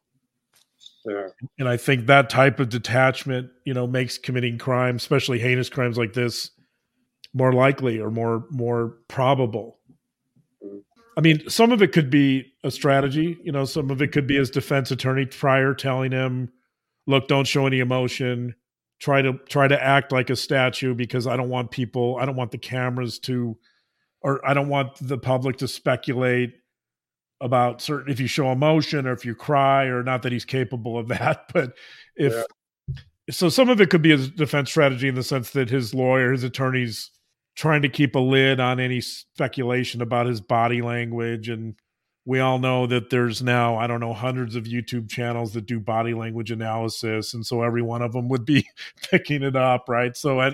Yeah. 1.05 1.27
And 1.59 1.69
I 1.69 1.77
think 1.77 2.07
that 2.07 2.29
type 2.29 2.59
of 2.59 2.69
detachment, 2.69 3.49
you 3.63 3.73
know, 3.73 3.85
makes 3.85 4.17
committing 4.17 4.57
crime, 4.57 4.95
especially 4.95 5.37
heinous 5.37 5.69
crimes 5.69 5.97
like 5.97 6.13
this, 6.13 6.49
more 7.33 7.53
likely 7.53 7.99
or 7.99 8.09
more 8.09 8.45
more 8.49 8.97
probable. 9.07 9.79
I 11.17 11.21
mean, 11.21 11.49
some 11.49 11.71
of 11.71 11.81
it 11.81 11.93
could 11.93 12.09
be 12.09 12.53
a 12.63 12.71
strategy, 12.71 13.37
you 13.43 13.51
know, 13.51 13.65
some 13.65 13.89
of 13.89 14.01
it 14.01 14.11
could 14.11 14.27
be 14.27 14.35
his 14.35 14.49
defense 14.49 14.91
attorney 14.91 15.25
prior 15.25 15.73
telling 15.73 16.11
him, 16.11 16.51
look, 17.07 17.27
don't 17.27 17.47
show 17.47 17.67
any 17.67 17.79
emotion 17.79 18.55
try 18.99 19.21
to 19.21 19.33
try 19.49 19.67
to 19.67 19.81
act 19.81 20.11
like 20.11 20.29
a 20.29 20.35
statue 20.35 20.93
because 20.93 21.27
I 21.27 21.35
don't 21.35 21.49
want 21.49 21.71
people, 21.71 22.17
I 22.19 22.25
don't 22.25 22.35
want 22.35 22.51
the 22.51 22.57
cameras 22.57 23.19
to, 23.19 23.57
or 24.21 24.45
I 24.47 24.53
don't 24.53 24.69
want 24.69 24.95
the 25.01 25.17
public 25.17 25.57
to 25.57 25.67
speculate 25.67 26.53
about 27.41 27.81
certain 27.81 28.11
if 28.11 28.19
you 28.19 28.27
show 28.27 28.51
emotion 28.51 29.05
or 29.05 29.11
if 29.11 29.25
you 29.25 29.35
cry 29.35 29.85
or 29.85 30.01
not 30.03 30.23
that 30.23 30.31
he's 30.31 30.45
capable 30.45 30.97
of 30.97 31.07
that, 31.09 31.51
but 31.53 31.73
if 32.15 32.33
yeah. 32.33 32.95
so, 33.29 33.49
some 33.49 33.69
of 33.69 33.81
it 33.81 33.89
could 33.89 34.01
be 34.01 34.13
a 34.13 34.17
defense 34.17 34.69
strategy 34.69 35.07
in 35.07 35.15
the 35.15 35.23
sense 35.23 35.51
that 35.51 35.69
his 35.69 35.93
lawyer, 35.93 36.31
his 36.31 36.43
attorneys 36.43 37.11
trying 37.55 37.81
to 37.81 37.89
keep 37.89 38.15
a 38.15 38.19
lid 38.19 38.59
on 38.59 38.79
any 38.79 39.01
speculation 39.01 40.01
about 40.01 40.27
his 40.27 40.41
body 40.41 40.81
language. 40.81 41.49
And 41.49 41.75
we 42.25 42.39
all 42.39 42.59
know 42.59 42.87
that 42.87 43.11
there's 43.11 43.41
now 43.41 43.77
i 43.77 43.85
don't 43.85 43.99
know 43.99 44.13
hundreds 44.13 44.55
of 44.55 44.63
youtube 44.63 45.07
channels 45.07 45.53
that 45.53 45.65
do 45.65 45.79
body 45.79 46.13
language 46.13 46.51
analysis. 46.51 47.33
And 47.33 47.45
so 47.45 47.61
every 47.61 47.81
one 47.81 48.01
of 48.01 48.13
them 48.13 48.27
would 48.29 48.45
be 48.45 48.67
picking 49.09 49.43
it 49.43 49.55
up 49.55 49.85
right? 49.87 50.15
So 50.17 50.39
uh, 50.39 50.53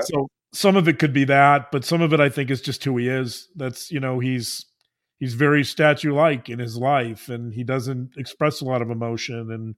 so 0.00 0.28
some 0.52 0.76
of 0.76 0.88
it 0.88 0.98
could 0.98 1.12
be 1.12 1.24
that 1.24 1.70
but 1.70 1.84
some 1.84 2.02
of 2.02 2.12
it 2.12 2.18
i 2.18 2.28
think 2.28 2.50
is 2.50 2.60
just 2.60 2.82
who 2.82 2.96
he 2.96 3.08
is. 3.08 3.48
That's 3.54 3.90
you 3.92 4.00
know 4.00 4.18
he's 4.18 4.66
he's 5.18 5.34
very 5.34 5.62
statue 5.62 6.14
like 6.14 6.48
in 6.48 6.58
his 6.58 6.76
life 6.76 7.28
and 7.28 7.52
he 7.52 7.62
doesn't 7.62 8.16
express 8.16 8.60
a 8.60 8.64
lot 8.64 8.82
of 8.82 8.90
emotion. 8.90 9.50
And 9.52 9.76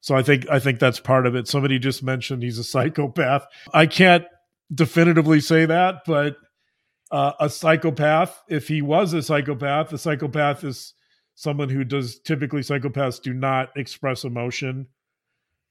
so 0.00 0.14
i 0.14 0.22
think 0.22 0.48
i 0.50 0.58
think 0.58 0.78
that's 0.78 1.00
part 1.00 1.26
of 1.26 1.34
it. 1.34 1.48
Somebody 1.48 1.78
just 1.78 2.02
mentioned 2.02 2.42
he's 2.42 2.58
a 2.58 2.64
psychopath. 2.74 3.46
I 3.72 3.86
can't 3.86 4.26
definitively 4.74 5.40
say 5.40 5.66
that 5.66 5.96
but 6.06 6.36
uh, 7.12 7.32
a 7.38 7.48
psychopath. 7.50 8.42
If 8.48 8.66
he 8.66 8.82
was 8.82 9.12
a 9.12 9.22
psychopath, 9.22 9.92
a 9.92 9.98
psychopath 9.98 10.64
is 10.64 10.94
someone 11.34 11.68
who 11.68 11.84
does 11.84 12.18
typically 12.18 12.62
psychopaths 12.62 13.20
do 13.20 13.34
not 13.34 13.68
express 13.76 14.24
emotion. 14.24 14.88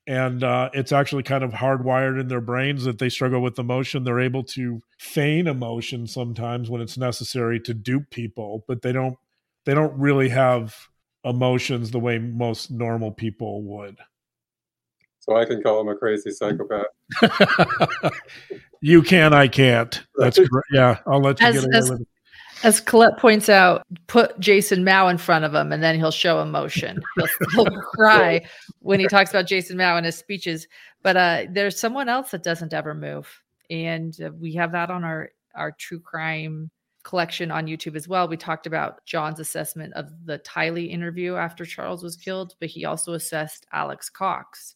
And 0.07 0.43
uh, 0.43 0.69
it's 0.73 0.91
actually 0.91 1.23
kind 1.23 1.43
of 1.43 1.51
hardwired 1.51 2.19
in 2.19 2.27
their 2.27 2.41
brains 2.41 2.83
that 2.85 2.99
they 2.99 3.09
struggle 3.09 3.41
with 3.41 3.59
emotion. 3.59 4.03
They're 4.03 4.19
able 4.19 4.43
to 4.45 4.81
feign 4.99 5.47
emotion 5.47 6.07
sometimes 6.07 6.69
when 6.69 6.81
it's 6.81 6.97
necessary 6.97 7.59
to 7.61 7.73
dupe 7.73 8.09
people, 8.09 8.63
but 8.67 8.81
they 8.81 8.91
don't 8.91 9.17
they 9.65 9.75
don't 9.75 9.97
really 9.99 10.29
have 10.29 10.75
emotions 11.23 11.91
the 11.91 11.99
way 11.99 12.17
most 12.17 12.71
normal 12.71 13.11
people 13.11 13.63
would. 13.63 13.97
So 15.21 15.37
I 15.37 15.45
can 15.45 15.63
call 15.63 15.79
him 15.81 15.87
a 15.87 15.95
crazy 15.95 16.31
psychopath. 16.31 16.87
You 18.81 19.03
can, 19.03 19.31
I 19.31 19.47
can't. 19.47 20.03
That's 20.15 20.39
great. 20.39 20.63
Yeah, 20.73 20.97
I'll 21.05 21.21
let 21.21 21.39
you 21.39 21.45
as, 21.45 21.53
get 21.55 21.63
away 21.65 21.77
as, 21.77 21.89
with 21.91 22.01
it. 22.01 22.07
As 22.63 22.81
Colette 22.81 23.17
points 23.17 23.47
out, 23.47 23.83
put 24.07 24.39
Jason 24.39 24.83
Mao 24.83 25.07
in 25.07 25.19
front 25.19 25.45
of 25.45 25.53
him, 25.53 25.71
and 25.71 25.81
then 25.81 25.95
he'll 25.97 26.11
show 26.11 26.41
emotion. 26.41 26.99
He'll, 27.15 27.27
he'll 27.53 27.81
cry 27.95 28.41
when 28.79 28.99
he 28.99 29.07
talks 29.07 29.29
about 29.29 29.45
Jason 29.45 29.77
Mao 29.77 29.97
in 29.97 30.03
his 30.03 30.17
speeches. 30.17 30.67
But 31.03 31.15
uh, 31.15 31.43
there's 31.49 31.79
someone 31.79 32.09
else 32.09 32.31
that 32.31 32.43
doesn't 32.43 32.73
ever 32.73 32.93
move, 32.93 33.27
and 33.69 34.15
uh, 34.19 34.31
we 34.31 34.53
have 34.55 34.71
that 34.71 34.89
on 34.89 35.03
our 35.03 35.29
our 35.53 35.71
true 35.73 35.99
crime 35.99 36.71
collection 37.03 37.51
on 37.51 37.67
YouTube 37.67 37.95
as 37.95 38.07
well. 38.07 38.27
We 38.27 38.37
talked 38.37 38.67
about 38.67 39.05
John's 39.05 39.39
assessment 39.39 39.93
of 39.93 40.09
the 40.25 40.39
Tylee 40.39 40.89
interview 40.89 41.35
after 41.35 41.65
Charles 41.65 42.03
was 42.03 42.15
killed, 42.15 42.55
but 42.59 42.69
he 42.69 42.85
also 42.85 43.13
assessed 43.13 43.65
Alex 43.73 44.09
Cox. 44.09 44.75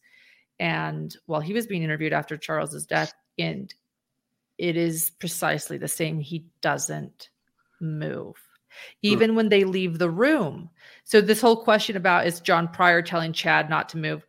And 0.58 1.14
while 1.26 1.40
he 1.40 1.52
was 1.52 1.66
being 1.66 1.82
interviewed 1.82 2.12
after 2.12 2.36
Charles's 2.36 2.86
death, 2.86 3.12
and 3.38 3.72
it 4.58 4.76
is 4.76 5.10
precisely 5.10 5.78
the 5.78 5.88
same. 5.88 6.18
He 6.20 6.46
doesn't 6.60 7.28
move, 7.80 8.36
even 9.02 9.34
when 9.34 9.48
they 9.48 9.64
leave 9.64 9.98
the 9.98 10.10
room. 10.10 10.70
So, 11.04 11.20
this 11.20 11.40
whole 11.40 11.62
question 11.62 11.96
about 11.96 12.26
is 12.26 12.40
John 12.40 12.68
Prior 12.68 13.02
telling 13.02 13.32
Chad 13.32 13.68
not 13.68 13.88
to 13.90 13.98
move? 13.98 14.24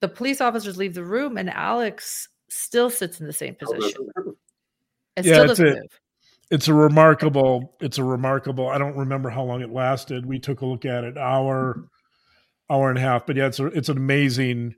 The 0.00 0.08
police 0.08 0.40
officers 0.40 0.76
leave 0.76 0.94
the 0.94 1.04
room, 1.04 1.36
and 1.36 1.50
Alex 1.50 2.28
still 2.48 2.90
sits 2.90 3.20
in 3.20 3.26
the 3.26 3.32
same 3.32 3.54
position. 3.54 4.08
It 5.16 5.26
yeah, 5.26 5.44
it's 5.44 5.60
a, 5.60 5.64
move. 5.64 6.00
It's 6.50 6.68
a 6.68 6.74
remarkable. 6.74 7.76
It's 7.80 7.98
a 7.98 8.04
remarkable. 8.04 8.68
I 8.68 8.78
don't 8.78 8.96
remember 8.96 9.30
how 9.30 9.44
long 9.44 9.60
it 9.60 9.70
lasted. 9.70 10.26
We 10.26 10.40
took 10.40 10.62
a 10.62 10.66
look 10.66 10.84
at 10.84 11.04
it, 11.04 11.16
hour, 11.16 11.88
hour 12.68 12.88
and 12.88 12.98
a 12.98 13.02
half. 13.02 13.26
But 13.26 13.36
yeah, 13.36 13.46
it's 13.46 13.60
a, 13.60 13.66
it's 13.66 13.88
an 13.88 13.96
amazing 13.96 14.74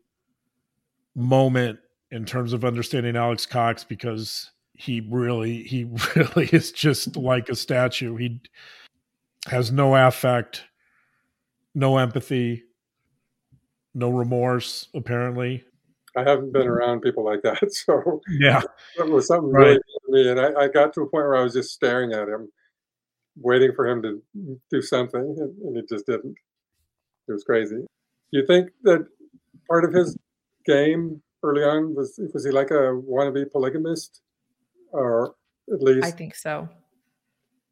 moment 1.15 1.79
in 2.11 2.25
terms 2.25 2.53
of 2.53 2.65
understanding 2.65 3.17
Alex 3.17 3.47
Cox 3.47 3.85
because 3.85 4.51
he 4.75 5.01
really 5.01 5.63
he 5.63 5.85
really 6.17 6.49
is 6.53 6.73
just 6.73 7.13
mm-hmm. 7.13 7.27
like 7.27 7.49
a 7.49 7.57
statue. 7.57 8.17
He 8.17 8.41
has 9.47 9.73
no 9.73 9.95
affect, 9.95 10.65
no 11.75 11.99
empathy, 11.99 12.65
no 13.95 14.11
remorse 14.11 14.89
apparently. 14.95 15.65
I 16.17 16.21
haven't 16.21 16.53
been 16.53 16.63
mm-hmm. 16.63 16.71
around 16.71 17.01
people 17.01 17.25
like 17.25 17.43
that, 17.43 17.73
so 17.73 18.21
yeah, 18.29 18.63
it 18.99 19.09
was 19.09 19.27
something 19.27 19.51
right. 19.51 19.65
really 19.65 19.81
me. 20.09 20.29
And 20.31 20.41
I, 20.41 20.65
I, 20.65 20.69
got 20.69 20.93
to 20.95 21.01
a 21.01 21.05
point 21.07 21.25
where 21.25 21.37
I 21.37 21.43
was 21.43 21.55
just 21.55 21.73
staring 21.73 22.13
at 22.13 22.29
him, 22.29 22.51
waiting 23.37 23.73
for 23.75 23.89
him 23.89 24.03
to 24.03 24.23
do 24.71 24.83
something, 24.83 25.37
and, 25.39 25.59
and 25.63 25.77
it 25.77 25.89
just 25.89 26.07
didn't. 26.07 26.37
It 27.29 27.33
was 27.33 27.45
crazy. 27.45 27.77
Do 27.77 28.39
you 28.39 28.47
think 28.47 28.71
that 28.83 29.07
part 29.69 29.85
of 29.85 29.93
his 29.93 30.17
game 30.65 31.23
early 31.43 31.63
on? 31.63 31.95
Was 31.95 32.19
was 32.33 32.45
he 32.45 32.51
like 32.51 32.71
a 32.71 32.95
wannabe 32.95 33.51
polygamist, 33.53 34.21
or 34.93 35.35
at 35.73 35.83
least? 35.83 36.07
I 36.07 36.11
think 36.11 36.35
so. 36.35 36.69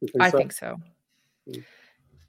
Think 0.01 0.23
I 0.23 0.31
so? 0.31 0.39
think 0.39 0.53
so. 0.53 0.77
Hmm. 1.47 1.61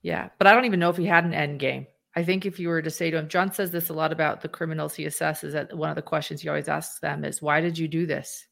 Yeah, 0.01 0.29
but 0.37 0.47
I 0.47 0.53
don't 0.53 0.65
even 0.65 0.79
know 0.79 0.89
if 0.89 0.97
he 0.97 1.05
had 1.05 1.25
an 1.25 1.33
end 1.33 1.59
game. 1.59 1.85
I 2.15 2.23
think 2.23 2.45
if 2.45 2.59
you 2.59 2.67
were 2.67 2.81
to 2.81 2.89
say 2.89 3.09
to 3.11 3.17
him, 3.17 3.29
John 3.29 3.53
says 3.53 3.71
this 3.71 3.89
a 3.89 3.93
lot 3.93 4.11
about 4.11 4.41
the 4.41 4.49
criminals 4.49 4.95
he 4.95 5.05
assesses. 5.05 5.53
That 5.53 5.75
one 5.75 5.89
of 5.89 5.95
the 5.95 6.01
questions 6.01 6.41
he 6.41 6.49
always 6.49 6.67
asks 6.67 6.99
them 6.99 7.23
is, 7.23 7.41
"Why 7.41 7.61
did 7.61 7.77
you 7.77 7.87
do 7.87 8.05
this?" 8.05 8.47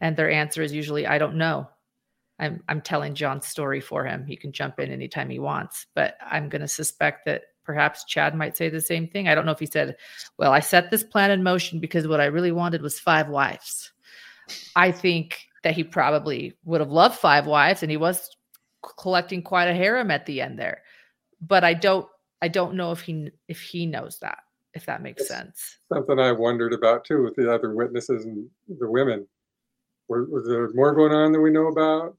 And 0.00 0.16
their 0.16 0.30
answer 0.30 0.62
is 0.62 0.72
usually, 0.72 1.06
"I 1.06 1.18
don't 1.18 1.36
know." 1.36 1.68
I'm 2.38 2.62
I'm 2.68 2.80
telling 2.80 3.14
John's 3.14 3.46
story 3.46 3.80
for 3.80 4.04
him. 4.04 4.26
He 4.26 4.36
can 4.36 4.52
jump 4.52 4.78
in 4.80 4.90
anytime 4.90 5.30
he 5.30 5.38
wants, 5.38 5.86
but 5.94 6.16
I'm 6.20 6.48
going 6.48 6.62
to 6.62 6.68
suspect 6.68 7.24
that 7.26 7.42
perhaps 7.64 8.04
Chad 8.04 8.34
might 8.34 8.56
say 8.56 8.68
the 8.68 8.80
same 8.80 9.08
thing. 9.08 9.28
I 9.28 9.34
don't 9.34 9.46
know 9.46 9.52
if 9.52 9.58
he 9.58 9.66
said, 9.66 9.96
Well, 10.38 10.52
I 10.52 10.60
set 10.60 10.90
this 10.90 11.02
plan 11.02 11.30
in 11.30 11.42
motion 11.42 11.80
because 11.80 12.06
what 12.06 12.20
I 12.20 12.26
really 12.26 12.52
wanted 12.52 12.82
was 12.82 12.98
five 12.98 13.28
wives. 13.28 13.92
I 14.76 14.92
think 14.92 15.46
that 15.62 15.74
he 15.74 15.82
probably 15.82 16.56
would 16.64 16.80
have 16.80 16.90
loved 16.90 17.18
five 17.18 17.46
wives 17.46 17.82
and 17.82 17.90
he 17.90 17.96
was 17.96 18.30
collecting 18.98 19.42
quite 19.42 19.68
a 19.68 19.74
harem 19.74 20.10
at 20.10 20.26
the 20.26 20.40
end 20.40 20.58
there. 20.58 20.82
But 21.40 21.64
I 21.64 21.74
don't 21.74 22.06
I 22.42 22.48
don't 22.48 22.74
know 22.74 22.92
if 22.92 23.00
he 23.00 23.30
if 23.48 23.60
he 23.60 23.86
knows 23.86 24.18
that, 24.20 24.38
if 24.74 24.86
that 24.86 25.02
makes 25.02 25.22
it's 25.22 25.30
sense. 25.30 25.78
Something 25.92 26.18
I 26.18 26.32
wondered 26.32 26.74
about 26.74 27.04
too 27.04 27.22
with 27.22 27.34
the 27.36 27.52
other 27.52 27.74
witnesses 27.74 28.26
and 28.26 28.46
the 28.78 28.88
women. 28.88 29.26
Was, 30.08 30.28
was 30.28 30.46
there 30.46 30.68
more 30.74 30.94
going 30.94 31.12
on 31.12 31.32
that 31.32 31.40
we 31.40 31.50
know 31.50 31.68
about? 31.68 32.16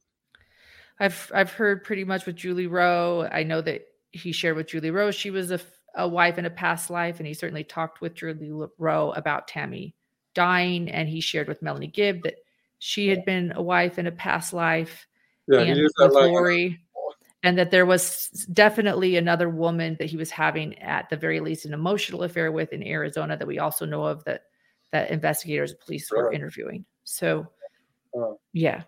I've 1.00 1.32
I've 1.36 1.52
heard 1.52 1.84
pretty 1.84 2.04
much 2.04 2.26
with 2.26 2.36
Julie 2.36 2.68
Rowe. 2.68 3.28
I 3.32 3.44
know 3.44 3.62
that 3.62 3.86
he 4.16 4.32
shared 4.32 4.56
with 4.56 4.68
Julie 4.68 4.92
Rowe 4.92 5.12
she 5.12 5.32
was 5.32 5.52
a, 5.52 5.60
a 5.96 6.08
wife 6.08 6.38
in 6.38 6.46
a 6.46 6.50
past 6.50 6.90
life, 6.90 7.20
and 7.20 7.28
he 7.28 7.34
certainly 7.34 7.64
talked 7.64 8.02
with 8.02 8.16
Julie 8.16 8.52
Rowe 8.78 9.12
about 9.12 9.48
Tammy 9.48 9.96
dying, 10.34 10.90
and 10.90 11.10
he 11.10 11.22
shared 11.22 11.48
with 11.48 11.62
Melanie 11.62 11.88
Gibb 11.88 12.24
that 12.24 12.36
she 12.80 13.08
had 13.08 13.26
been 13.26 13.54
a 13.56 13.62
wife 13.62 13.98
in 13.98 14.08
a 14.08 14.12
past 14.12 14.54
life, 14.54 15.08
yeah, 15.48 15.62
and 15.62 15.82
with 15.82 16.12
Lori. 16.12 16.80
and 17.44 17.58
that 17.58 17.72
there 17.72 17.86
was 17.86 18.30
definitely 18.54 19.18
another 19.18 19.50
woman 19.50 19.96
that 20.00 20.10
he 20.10 20.18
was 20.18 20.30
having 20.30 20.78
at 20.80 21.10
the 21.10 21.18
very 21.18 21.40
least 21.40 21.66
an 21.66 21.74
emotional 21.74 22.24
affair 22.24 22.52
with 22.52 22.74
in 22.74 22.86
Arizona 22.86 23.38
that 23.38 23.48
we 23.48 23.60
also 23.60 23.86
know 23.86 24.04
of 24.04 24.24
that 24.26 24.44
that 24.92 25.10
investigators 25.10 25.72
and 25.72 25.80
police 25.80 26.12
were 26.12 26.32
interviewing. 26.32 26.86
So, 27.04 27.48
uh, 28.18 28.34
yeah, 28.54 28.84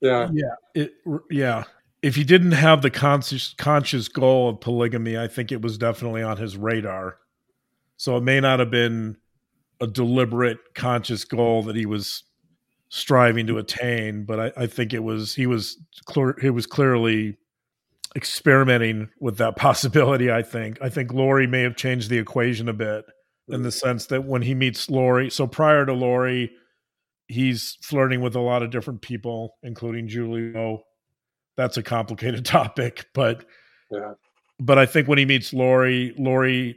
yeah, 0.00 0.28
yeah, 0.32 0.54
it, 0.74 0.92
yeah. 1.30 1.64
If 2.02 2.14
he 2.14 2.24
didn't 2.24 2.52
have 2.52 2.82
the 2.82 2.90
conscious 2.90 3.54
conscious 3.58 4.08
goal 4.08 4.50
of 4.50 4.60
polygamy, 4.60 5.18
I 5.18 5.26
think 5.26 5.50
it 5.50 5.62
was 5.62 5.78
definitely 5.78 6.22
on 6.22 6.36
his 6.36 6.56
radar. 6.56 7.18
So 7.96 8.16
it 8.16 8.22
may 8.22 8.40
not 8.40 8.60
have 8.60 8.70
been 8.70 9.16
a 9.80 9.86
deliberate, 9.86 10.58
conscious 10.74 11.24
goal 11.24 11.62
that 11.64 11.76
he 11.76 11.86
was 11.86 12.24
striving 12.88 13.46
to 13.46 13.58
attain, 13.58 14.24
but 14.24 14.40
I, 14.40 14.62
I 14.62 14.66
think 14.66 14.92
it 14.92 15.02
was 15.02 15.34
he 15.34 15.46
was 15.46 15.76
clear, 16.06 16.36
he 16.40 16.50
was 16.50 16.66
clearly 16.66 17.36
experimenting 18.16 19.08
with 19.20 19.38
that 19.38 19.56
possibility. 19.56 20.30
I 20.30 20.42
think 20.42 20.80
I 20.80 20.88
think 20.88 21.12
Lori 21.12 21.46
may 21.46 21.62
have 21.62 21.76
changed 21.76 22.10
the 22.10 22.18
equation 22.18 22.68
a 22.68 22.72
bit 22.72 23.04
in 23.48 23.62
the 23.62 23.72
sense 23.72 24.06
that 24.06 24.24
when 24.24 24.42
he 24.42 24.54
meets 24.54 24.90
Lori, 24.90 25.30
so 25.30 25.46
prior 25.46 25.86
to 25.86 25.92
Lori, 25.92 26.50
he's 27.28 27.78
flirting 27.82 28.20
with 28.20 28.36
a 28.36 28.40
lot 28.40 28.62
of 28.62 28.70
different 28.70 29.02
people, 29.02 29.56
including 29.62 30.08
Julie 30.08 30.50
Rowe. 30.50 30.82
That's 31.58 31.76
a 31.76 31.82
complicated 31.82 32.44
topic, 32.46 33.06
but 33.12 33.44
yeah. 33.90 34.14
But 34.60 34.78
I 34.78 34.86
think 34.86 35.06
when 35.06 35.18
he 35.18 35.26
meets 35.26 35.52
Lori, 35.52 36.14
Lori 36.18 36.76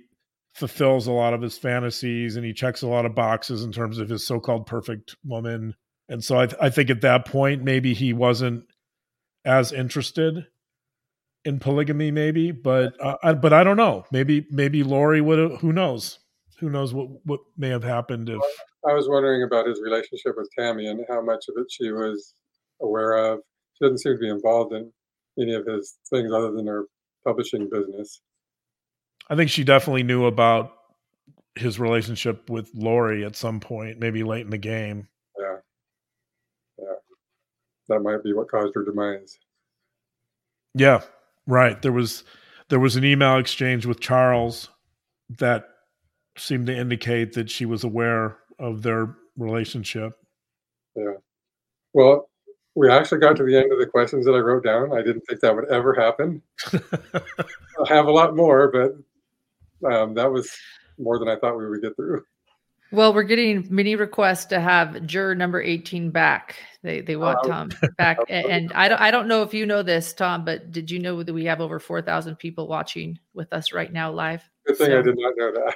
fulfills 0.54 1.08
a 1.08 1.12
lot 1.12 1.34
of 1.34 1.42
his 1.42 1.58
fantasies 1.58 2.36
and 2.36 2.46
he 2.46 2.54
checks 2.54 2.82
a 2.82 2.88
lot 2.88 3.06
of 3.06 3.16
boxes 3.16 3.64
in 3.64 3.72
terms 3.72 3.98
of 3.98 4.10
his 4.10 4.28
so-called 4.28 4.68
perfect 4.68 5.16
woman 5.24 5.74
and 6.12 6.22
so 6.22 6.38
I, 6.38 6.46
th- 6.46 6.62
I 6.62 6.70
think 6.70 6.90
at 6.90 7.02
that 7.02 7.26
point, 7.26 7.64
maybe 7.64 7.94
he 7.94 8.12
wasn't 8.12 8.66
as 9.46 9.72
interested 9.72 10.46
in 11.46 11.58
polygamy, 11.58 12.12
maybe, 12.12 12.52
but 12.52 13.00
uh, 13.02 13.16
I, 13.24 13.34
but 13.34 13.54
I 13.54 13.64
don't 13.64 13.78
know. 13.78 14.04
Maybe 14.12 14.46
maybe 14.52 14.84
Lori 14.84 15.22
would 15.22 15.40
have. 15.40 15.62
Who 15.62 15.72
knows? 15.72 16.20
Who 16.60 16.70
knows 16.70 16.94
what 16.94 17.08
what 17.26 17.40
may 17.58 17.70
have 17.70 17.86
happened 17.86 18.28
if. 18.28 18.42
I 18.86 18.94
was 18.94 19.08
wondering 19.08 19.44
about 19.44 19.68
his 19.68 19.80
relationship 19.82 20.34
with 20.36 20.50
Tammy 20.58 20.88
and 20.88 21.06
how 21.08 21.22
much 21.22 21.46
of 21.48 21.56
it 21.58 21.72
she 21.72 21.92
was 21.92 22.34
aware 22.82 23.14
of. 23.14 23.40
Doesn't 23.82 23.98
seem 24.00 24.14
to 24.14 24.20
be 24.20 24.30
involved 24.30 24.74
in 24.74 24.92
any 25.40 25.54
of 25.54 25.66
his 25.66 25.98
things 26.10 26.32
other 26.32 26.52
than 26.52 26.68
her 26.68 26.86
publishing 27.26 27.70
business. 27.70 28.22
I 29.30 29.36
think 29.36 29.50
she 29.50 29.64
definitely 29.64 30.04
knew 30.04 30.26
about 30.26 30.74
his 31.56 31.80
relationship 31.80 32.50
with 32.50 32.70
Lori 32.74 33.26
at 33.26 33.36
some 33.36 33.60
point, 33.60 34.00
maybe 34.00 34.24
late 34.24 34.42
in 34.46 34.50
the 34.52 34.58
game 34.58 35.08
Yeah. 35.38 35.58
Yeah. 36.80 36.96
that 37.90 38.00
might 38.02 38.24
be 38.24 38.34
what 38.34 38.50
caused 38.50 38.74
her 38.76 38.86
demise. 38.86 39.38
Yeah, 40.74 41.02
right. 41.48 41.82
There 41.82 41.92
was 41.92 42.24
there 42.70 42.80
was 42.80 42.96
an 42.96 43.04
email 43.04 43.38
exchange 43.38 43.86
with 43.86 44.00
Charles 44.00 44.70
that 45.40 45.66
seemed 46.38 46.68
to 46.68 46.76
indicate 46.76 47.34
that 47.34 47.50
she 47.50 47.66
was 47.66 47.84
aware 47.84 48.38
of 48.60 48.82
their 48.82 49.18
relationship. 49.38 50.14
Yeah. 50.96 51.16
Well, 51.94 52.30
we 52.76 52.90
actually 52.90 53.20
got 53.20 53.36
to 53.38 53.44
the 53.44 53.58
end 53.58 53.72
of 53.72 53.80
the 53.80 53.86
questions 53.86 54.26
that 54.26 54.34
I 54.34 54.40
wrote 54.40 54.64
down. 54.64 54.94
I 54.94 55.02
didn't 55.02 55.22
think 55.22 55.42
that 55.42 55.56
would 55.56 55.70
ever 55.70 55.94
happen. 55.94 56.42
I 56.74 57.88
have 57.88 58.08
a 58.08 58.12
lot 58.12 58.36
more, 58.36 58.72
but 58.72 59.92
um, 59.92 60.14
that 60.14 60.32
was 60.32 60.56
more 60.98 61.20
than 61.20 61.28
I 61.28 61.36
thought 61.36 61.58
we 61.58 61.68
would 61.68 61.82
get 61.82 61.96
through. 61.96 62.24
Well, 62.94 63.14
we're 63.14 63.24
getting 63.24 63.66
many 63.70 63.96
requests 63.96 64.46
to 64.46 64.60
have 64.60 65.06
juror 65.06 65.34
number 65.34 65.62
18 65.62 66.12
back. 66.12 66.58
They 66.84 67.00
they 67.00 67.16
want 67.16 67.40
oh. 67.44 67.48
Tom 67.48 67.70
back. 67.98 68.18
and 68.30 68.72
I 68.74 68.90
don't 68.90 69.00
I 69.00 69.12
don't 69.12 69.28
know 69.28 69.44
if 69.44 69.54
you 69.54 69.66
know 69.66 69.82
this, 69.82 70.14
Tom, 70.14 70.44
but 70.44 70.72
did 70.72 70.92
you 70.92 71.00
know 71.00 71.24
that 71.24 71.34
we 71.34 71.46
have 71.46 71.62
over 71.62 71.80
4,000 71.80 72.36
people 72.36 72.68
watching 72.68 73.18
with 73.34 73.52
us 73.54 73.72
right 73.72 73.92
now 73.92 74.12
live? 74.12 74.44
Good 74.68 74.78
thing 74.78 74.88
so. 74.88 75.00
I 75.00 75.02
did 75.02 75.18
not 75.18 75.34
know 75.38 75.54
that. 75.54 75.76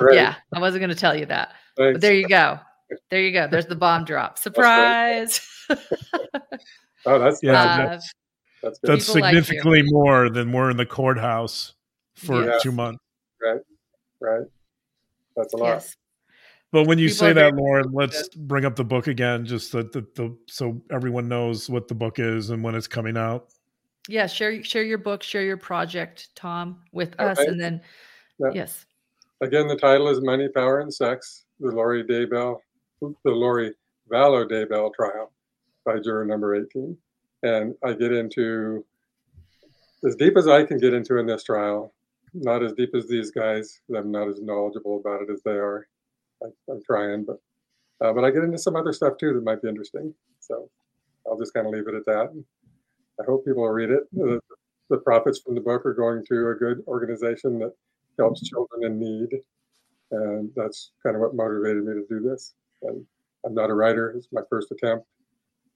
yeah, 0.12 0.34
I 0.52 0.60
wasn't 0.60 0.80
going 0.80 0.90
to 0.90 0.96
tell 0.96 1.16
you 1.16 1.26
that. 1.26 1.54
But 1.76 2.00
there 2.00 2.14
you 2.14 2.26
go. 2.28 2.58
There 3.10 3.20
you 3.20 3.32
go. 3.32 3.48
There's 3.48 3.66
the 3.66 3.76
bomb 3.76 4.04
drop. 4.04 4.38
Surprise. 4.40 5.40
That's 5.68 5.88
oh, 7.06 7.18
that's 7.18 7.42
yeah. 7.42 7.52
Uh, 7.52 7.76
that's, 7.88 8.12
that's, 8.62 8.78
that's 8.82 9.06
significantly 9.06 9.82
like 9.82 9.92
more 9.92 10.30
than 10.30 10.52
we're 10.52 10.70
in 10.70 10.76
the 10.76 10.86
courthouse 10.86 11.74
for 12.14 12.44
yes. 12.44 12.62
two 12.62 12.72
months. 12.72 13.00
Right 13.42 13.60
right? 14.24 14.46
That's 15.36 15.54
a 15.54 15.56
lot. 15.56 15.66
Yes. 15.66 15.96
But 16.72 16.88
when 16.88 16.98
you 16.98 17.06
People 17.06 17.18
say 17.18 17.32
that, 17.34 17.54
Lauren, 17.54 17.92
let's 17.92 18.28
bring 18.30 18.64
up 18.64 18.74
the 18.74 18.84
book 18.84 19.06
again, 19.06 19.46
just 19.46 19.70
so 19.70 19.82
the, 19.82 20.04
the 20.16 20.36
so 20.48 20.82
everyone 20.90 21.28
knows 21.28 21.70
what 21.70 21.86
the 21.86 21.94
book 21.94 22.18
is 22.18 22.50
and 22.50 22.64
when 22.64 22.74
it's 22.74 22.88
coming 22.88 23.16
out. 23.16 23.50
Yeah, 24.08 24.26
share 24.26 24.62
share 24.64 24.82
your 24.82 24.98
book, 24.98 25.22
share 25.22 25.42
your 25.42 25.56
project, 25.56 26.30
Tom, 26.34 26.80
with 26.90 27.18
us, 27.20 27.38
and 27.38 27.60
then 27.60 27.80
yeah. 28.38 28.50
yes. 28.52 28.86
Again, 29.40 29.68
the 29.68 29.76
title 29.76 30.08
is 30.08 30.20
"Money, 30.20 30.48
Power, 30.48 30.80
and 30.80 30.92
Sex: 30.92 31.44
The 31.60 31.68
Lori 31.68 32.02
Daybell, 32.02 32.58
the 33.24 33.30
Lori 33.30 33.72
Vallow 34.10 34.48
Daybell 34.48 34.92
Trial" 34.94 35.32
by 35.84 35.98
juror 35.98 36.24
number 36.24 36.54
eighteen, 36.54 36.96
and 37.42 37.74
I 37.84 37.92
get 37.92 38.12
into 38.12 38.84
as 40.06 40.16
deep 40.16 40.36
as 40.36 40.48
I 40.48 40.64
can 40.64 40.78
get 40.78 40.94
into 40.94 41.18
in 41.18 41.26
this 41.26 41.44
trial 41.44 41.94
not 42.34 42.62
as 42.62 42.72
deep 42.72 42.94
as 42.94 43.06
these 43.06 43.30
guys. 43.30 43.80
I'm 43.96 44.10
not 44.10 44.28
as 44.28 44.40
knowledgeable 44.40 44.98
about 44.98 45.22
it 45.22 45.30
as 45.30 45.42
they 45.42 45.52
are. 45.52 45.86
I, 46.42 46.46
am 46.70 46.80
trying, 46.84 47.24
but 47.24 47.40
uh, 48.04 48.12
but 48.12 48.24
I 48.24 48.30
get 48.30 48.42
into 48.42 48.58
some 48.58 48.76
other 48.76 48.92
stuff 48.92 49.14
too 49.18 49.32
that 49.32 49.44
might 49.44 49.62
be 49.62 49.68
interesting. 49.68 50.12
So 50.40 50.68
I'll 51.26 51.38
just 51.38 51.54
kind 51.54 51.66
of 51.66 51.72
leave 51.72 51.88
it 51.88 51.94
at 51.94 52.04
that. 52.06 52.42
I 53.20 53.24
hope 53.24 53.44
people 53.44 53.62
will 53.62 53.70
read 53.70 53.90
it. 53.90 54.02
The, 54.12 54.40
the 54.90 54.98
profits 54.98 55.38
from 55.38 55.54
the 55.54 55.60
book 55.60 55.86
are 55.86 55.94
going 55.94 56.24
to 56.26 56.48
a 56.48 56.54
good 56.54 56.82
organization 56.88 57.58
that 57.60 57.72
helps 58.18 58.42
children 58.42 58.84
in 58.84 58.98
need, 58.98 59.40
and 60.10 60.50
that's 60.56 60.90
kind 61.02 61.14
of 61.14 61.22
what 61.22 61.34
motivated 61.34 61.84
me 61.84 61.94
to 61.94 62.06
do 62.08 62.20
this. 62.20 62.54
And 62.84 63.04
I'm 63.44 63.54
not 63.54 63.70
a 63.70 63.74
writer; 63.74 64.10
it's 64.10 64.28
my 64.32 64.42
first 64.48 64.70
attempt. 64.70 65.06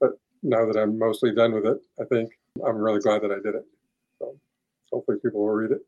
But 0.01 0.13
now 0.43 0.67
that 0.67 0.79
I'm 0.79 0.99
mostly 0.99 1.35
done 1.35 1.53
with 1.53 1.67
it, 1.67 1.79
I 2.01 2.05
think 2.05 2.31
I'm 2.65 2.77
really 2.77 3.01
glad 3.01 3.23
that 3.23 3.33
I 3.33 3.37
did 3.37 3.55
it. 3.55 3.67
So 4.19 4.37
hopefully 4.93 5.19
people 5.23 5.41
will 5.41 5.51
read 5.51 5.73
it. 5.73 5.81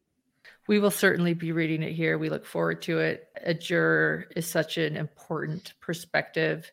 We 0.67 0.79
will 0.79 0.91
certainly 0.91 1.35
be 1.35 1.53
reading 1.53 1.83
it 1.83 1.93
here. 1.93 2.17
We 2.17 2.31
look 2.31 2.47
forward 2.47 2.83
to 2.83 2.99
it. 2.99 3.29
A 3.43 3.55
juror 3.55 4.27
is 4.37 4.47
such 4.47 4.79
an 4.79 4.97
important 4.97 5.75
perspective. 5.81 6.71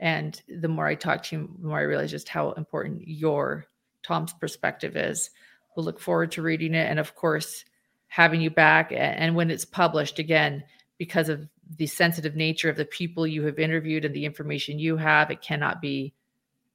And 0.00 0.40
the 0.48 0.68
more 0.68 0.86
I 0.86 0.94
talk 0.94 1.24
to 1.24 1.36
you, 1.36 1.56
the 1.58 1.68
more 1.68 1.78
I 1.78 1.82
realize 1.82 2.10
just 2.10 2.28
how 2.28 2.52
important 2.52 3.08
your 3.08 3.66
Tom's 4.02 4.32
perspective 4.32 4.96
is. 4.96 5.30
We'll 5.74 5.84
look 5.84 5.98
forward 5.98 6.32
to 6.32 6.42
reading 6.42 6.74
it. 6.74 6.88
And 6.88 6.98
of 6.98 7.14
course, 7.14 7.64
having 8.06 8.40
you 8.40 8.50
back. 8.50 8.92
And 8.94 9.34
when 9.34 9.50
it's 9.50 9.64
published, 9.64 10.18
again, 10.18 10.64
because 10.98 11.28
of 11.28 11.48
the 11.76 11.86
sensitive 11.86 12.34
nature 12.34 12.70
of 12.70 12.76
the 12.76 12.84
people 12.84 13.26
you 13.26 13.42
have 13.44 13.58
interviewed 13.58 14.04
and 14.04 14.14
the 14.14 14.24
information 14.24 14.78
you 14.78 14.96
have, 14.96 15.30
it 15.30 15.42
cannot 15.42 15.80
be 15.80 16.14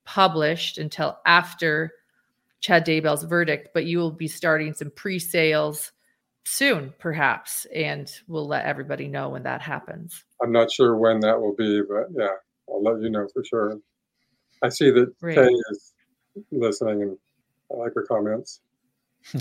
published 0.06 0.78
until 0.78 1.18
after 1.26 1.94
Chad 2.60 2.86
Daybell's 2.86 3.24
verdict. 3.24 3.70
But 3.74 3.86
you 3.86 3.98
will 3.98 4.12
be 4.12 4.28
starting 4.28 4.74
some 4.74 4.92
pre 4.92 5.20
sales 5.20 5.92
soon, 6.46 6.94
perhaps, 7.00 7.66
and 7.74 8.12
we'll 8.28 8.48
let 8.48 8.66
everybody 8.66 9.08
know 9.08 9.30
when 9.30 9.44
that 9.44 9.62
happens. 9.62 10.24
I'm 10.42 10.52
not 10.52 10.72
sure 10.72 10.98
when 10.98 11.20
that 11.22 11.40
will 11.40 11.56
be, 11.56 11.82
but 11.82 12.08
yeah, 12.16 12.36
I'll 12.70 12.84
let 12.84 13.02
you 13.02 13.10
know 13.10 13.28
for 13.34 13.44
sure. 13.44 13.80
I 14.62 14.70
see 14.70 14.92
that 14.92 15.18
Great. 15.20 15.36
Kay 15.36 15.50
is 15.72 15.94
listening, 16.52 17.02
and 17.02 17.18
I 17.72 17.78
like 17.78 17.94
her 17.96 18.04
comments. 18.04 18.62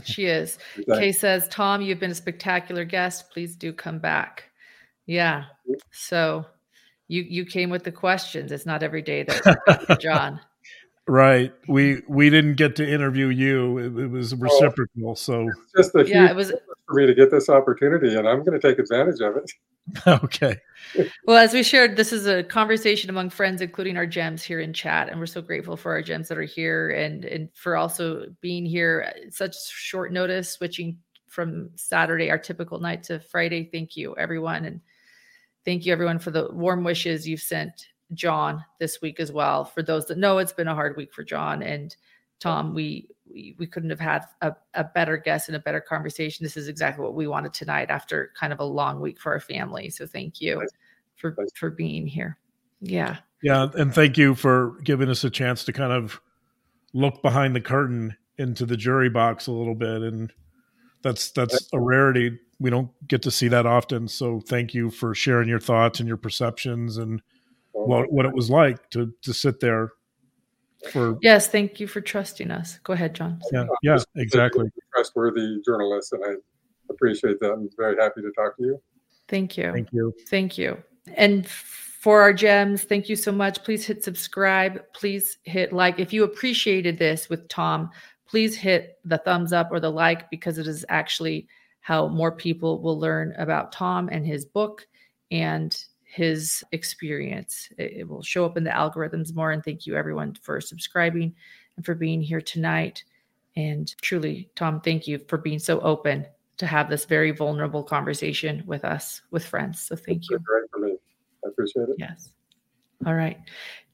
She 0.04 0.26
is. 0.26 0.58
Kay 0.86 1.12
says, 1.12 1.48
Tom, 1.48 1.82
you've 1.82 2.00
been 2.00 2.10
a 2.10 2.14
spectacular 2.14 2.84
guest. 2.84 3.30
Please 3.30 3.56
do 3.56 3.72
come 3.72 3.98
back. 3.98 4.51
Yeah. 5.06 5.44
So 5.90 6.46
you 7.08 7.22
you 7.22 7.44
came 7.44 7.70
with 7.70 7.84
the 7.84 7.92
questions. 7.92 8.52
It's 8.52 8.66
not 8.66 8.82
every 8.82 9.02
day 9.02 9.24
that 9.24 9.98
John. 10.00 10.40
Right. 11.08 11.52
We 11.66 12.02
we 12.06 12.30
didn't 12.30 12.54
get 12.54 12.76
to 12.76 12.88
interview 12.88 13.28
you. 13.28 13.78
It, 13.78 14.04
it 14.04 14.10
was 14.10 14.32
oh. 14.32 14.36
reciprocal. 14.36 15.10
Oh, 15.10 15.14
so 15.14 15.48
just 15.76 15.94
a 15.94 16.06
yeah, 16.06 16.30
it 16.30 16.36
was 16.36 16.52
for 16.86 16.94
me 16.94 17.06
to 17.06 17.14
get 17.14 17.30
this 17.30 17.48
opportunity, 17.48 18.14
and 18.14 18.28
I'm 18.28 18.44
going 18.44 18.58
to 18.58 18.68
take 18.68 18.78
advantage 18.78 19.20
of 19.20 19.36
it. 19.36 19.52
okay. 20.24 20.56
Well, 21.26 21.38
as 21.38 21.52
we 21.52 21.64
shared, 21.64 21.96
this 21.96 22.12
is 22.12 22.26
a 22.26 22.44
conversation 22.44 23.10
among 23.10 23.30
friends, 23.30 23.60
including 23.60 23.96
our 23.96 24.06
gems 24.06 24.44
here 24.44 24.60
in 24.60 24.72
chat, 24.72 25.08
and 25.08 25.18
we're 25.18 25.26
so 25.26 25.42
grateful 25.42 25.76
for 25.76 25.90
our 25.90 26.02
gems 26.02 26.28
that 26.28 26.38
are 26.38 26.42
here, 26.42 26.90
and 26.90 27.24
and 27.24 27.48
for 27.52 27.76
also 27.76 28.26
being 28.40 28.64
here 28.64 29.04
at 29.08 29.34
such 29.34 29.56
short 29.70 30.12
notice, 30.12 30.52
switching 30.52 30.98
from 31.28 31.70
Saturday, 31.74 32.30
our 32.30 32.38
typical 32.38 32.78
night, 32.78 33.02
to 33.04 33.18
Friday. 33.18 33.68
Thank 33.72 33.96
you, 33.96 34.14
everyone, 34.16 34.66
and 34.66 34.80
thank 35.64 35.86
you 35.86 35.92
everyone 35.92 36.18
for 36.18 36.30
the 36.30 36.48
warm 36.52 36.84
wishes 36.84 37.28
you've 37.28 37.40
sent 37.40 37.88
John 38.14 38.64
this 38.78 39.00
week 39.00 39.20
as 39.20 39.32
well. 39.32 39.64
For 39.64 39.82
those 39.82 40.06
that 40.06 40.18
know, 40.18 40.38
it's 40.38 40.52
been 40.52 40.68
a 40.68 40.74
hard 40.74 40.96
week 40.96 41.12
for 41.12 41.24
John 41.24 41.62
and 41.62 41.94
Tom. 42.40 42.74
We 42.74 43.08
we, 43.32 43.54
we 43.58 43.66
couldn't 43.66 43.90
have 43.90 44.00
had 44.00 44.24
a, 44.42 44.54
a 44.74 44.84
better 44.84 45.16
guest 45.16 45.48
and 45.48 45.56
a 45.56 45.60
better 45.60 45.80
conversation. 45.80 46.44
This 46.44 46.56
is 46.56 46.68
exactly 46.68 47.02
what 47.02 47.14
we 47.14 47.26
wanted 47.26 47.54
tonight 47.54 47.88
after 47.90 48.32
kind 48.38 48.52
of 48.52 48.60
a 48.60 48.64
long 48.64 49.00
week 49.00 49.18
for 49.20 49.32
our 49.32 49.40
family. 49.40 49.88
So 49.90 50.06
thank 50.06 50.40
you 50.40 50.66
for 51.16 51.36
for 51.54 51.70
being 51.70 52.06
here. 52.06 52.38
Yeah. 52.80 53.18
Yeah, 53.42 53.68
and 53.74 53.92
thank 53.92 54.18
you 54.18 54.36
for 54.36 54.78
giving 54.84 55.08
us 55.08 55.24
a 55.24 55.30
chance 55.30 55.64
to 55.64 55.72
kind 55.72 55.92
of 55.92 56.20
look 56.92 57.22
behind 57.22 57.56
the 57.56 57.60
curtain 57.60 58.16
into 58.38 58.66
the 58.66 58.76
jury 58.76 59.10
box 59.10 59.46
a 59.46 59.52
little 59.52 59.74
bit 59.74 60.02
and 60.02 60.32
that's 61.02 61.30
that's 61.32 61.68
a 61.72 61.80
rarity 61.80 62.38
we 62.62 62.70
don't 62.70 62.90
get 63.08 63.22
to 63.22 63.30
see 63.30 63.48
that 63.48 63.66
often 63.66 64.08
so 64.08 64.40
thank 64.40 64.72
you 64.72 64.90
for 64.90 65.14
sharing 65.14 65.48
your 65.48 65.60
thoughts 65.60 65.98
and 65.98 66.08
your 66.08 66.16
perceptions 66.16 66.96
and 66.96 67.20
oh, 67.74 67.84
what 67.84 68.12
what 68.12 68.24
it 68.24 68.32
was 68.32 68.48
like 68.48 68.88
to 68.90 69.12
to 69.22 69.34
sit 69.34 69.60
there 69.60 69.92
for 70.90 71.18
yes 71.22 71.48
thank 71.48 71.78
you 71.80 71.86
for 71.86 72.00
trusting 72.00 72.50
us 72.50 72.78
go 72.84 72.92
ahead 72.92 73.14
john 73.14 73.40
yeah 73.52 73.66
yeah 73.82 73.98
exactly 74.16 74.66
trustworthy 74.94 75.60
journalist 75.64 76.12
and 76.12 76.24
i 76.24 76.32
appreciate 76.90 77.38
that 77.40 77.52
i'm 77.52 77.68
very 77.76 77.96
happy 78.00 78.20
to 78.20 78.30
talk 78.32 78.56
to 78.56 78.64
you 78.64 78.82
thank 79.28 79.56
you 79.56 79.72
thank 79.72 79.88
you 79.92 80.14
thank 80.28 80.58
you 80.58 80.82
and 81.16 81.46
for 81.46 82.20
our 82.20 82.32
gems. 82.32 82.82
Thank 82.82 83.08
you 83.08 83.14
so 83.14 83.30
much. 83.30 83.62
Please 83.62 83.86
hit 83.86 84.02
subscribe. 84.02 84.82
Please 84.92 85.38
hit 85.44 85.72
like. 85.72 86.00
If 86.00 86.12
you 86.12 86.24
appreciated 86.24 86.98
this 86.98 87.28
with 87.28 87.46
Tom, 87.46 87.90
please 88.26 88.56
hit 88.56 88.98
the 89.04 89.18
thumbs 89.18 89.52
up 89.52 89.68
or 89.70 89.78
the 89.78 89.88
like 89.88 90.28
because 90.28 90.58
it 90.58 90.66
is 90.66 90.84
actually 90.88 91.46
how 91.82 92.08
more 92.08 92.32
people 92.32 92.80
will 92.80 92.98
learn 92.98 93.34
about 93.36 93.72
Tom 93.72 94.08
and 94.10 94.26
his 94.26 94.46
book 94.46 94.86
and 95.30 95.76
his 96.04 96.64
experience. 96.72 97.68
It, 97.76 97.92
it 97.98 98.08
will 98.08 98.22
show 98.22 98.44
up 98.44 98.56
in 98.56 98.64
the 98.64 98.70
algorithms 98.70 99.34
more. 99.34 99.50
And 99.50 99.64
thank 99.64 99.86
you, 99.86 99.96
everyone, 99.96 100.34
for 100.42 100.60
subscribing 100.60 101.34
and 101.76 101.84
for 101.84 101.94
being 101.94 102.22
here 102.22 102.40
tonight. 102.40 103.04
And 103.56 103.94
truly, 104.00 104.48
Tom, 104.54 104.80
thank 104.80 105.06
you 105.06 105.20
for 105.28 105.38
being 105.38 105.58
so 105.58 105.80
open 105.80 106.26
to 106.58 106.66
have 106.66 106.88
this 106.88 107.04
very 107.04 107.32
vulnerable 107.32 107.82
conversation 107.82 108.62
with 108.66 108.84
us, 108.84 109.20
with 109.30 109.44
friends. 109.44 109.80
So 109.80 109.96
thank 109.96 110.30
you. 110.30 110.38
Great 110.38 110.70
for 110.70 110.78
me. 110.78 110.96
I 111.44 111.48
appreciate 111.48 111.88
it. 111.88 111.96
Yes. 111.98 112.32
All 113.04 113.14
right. 113.14 113.38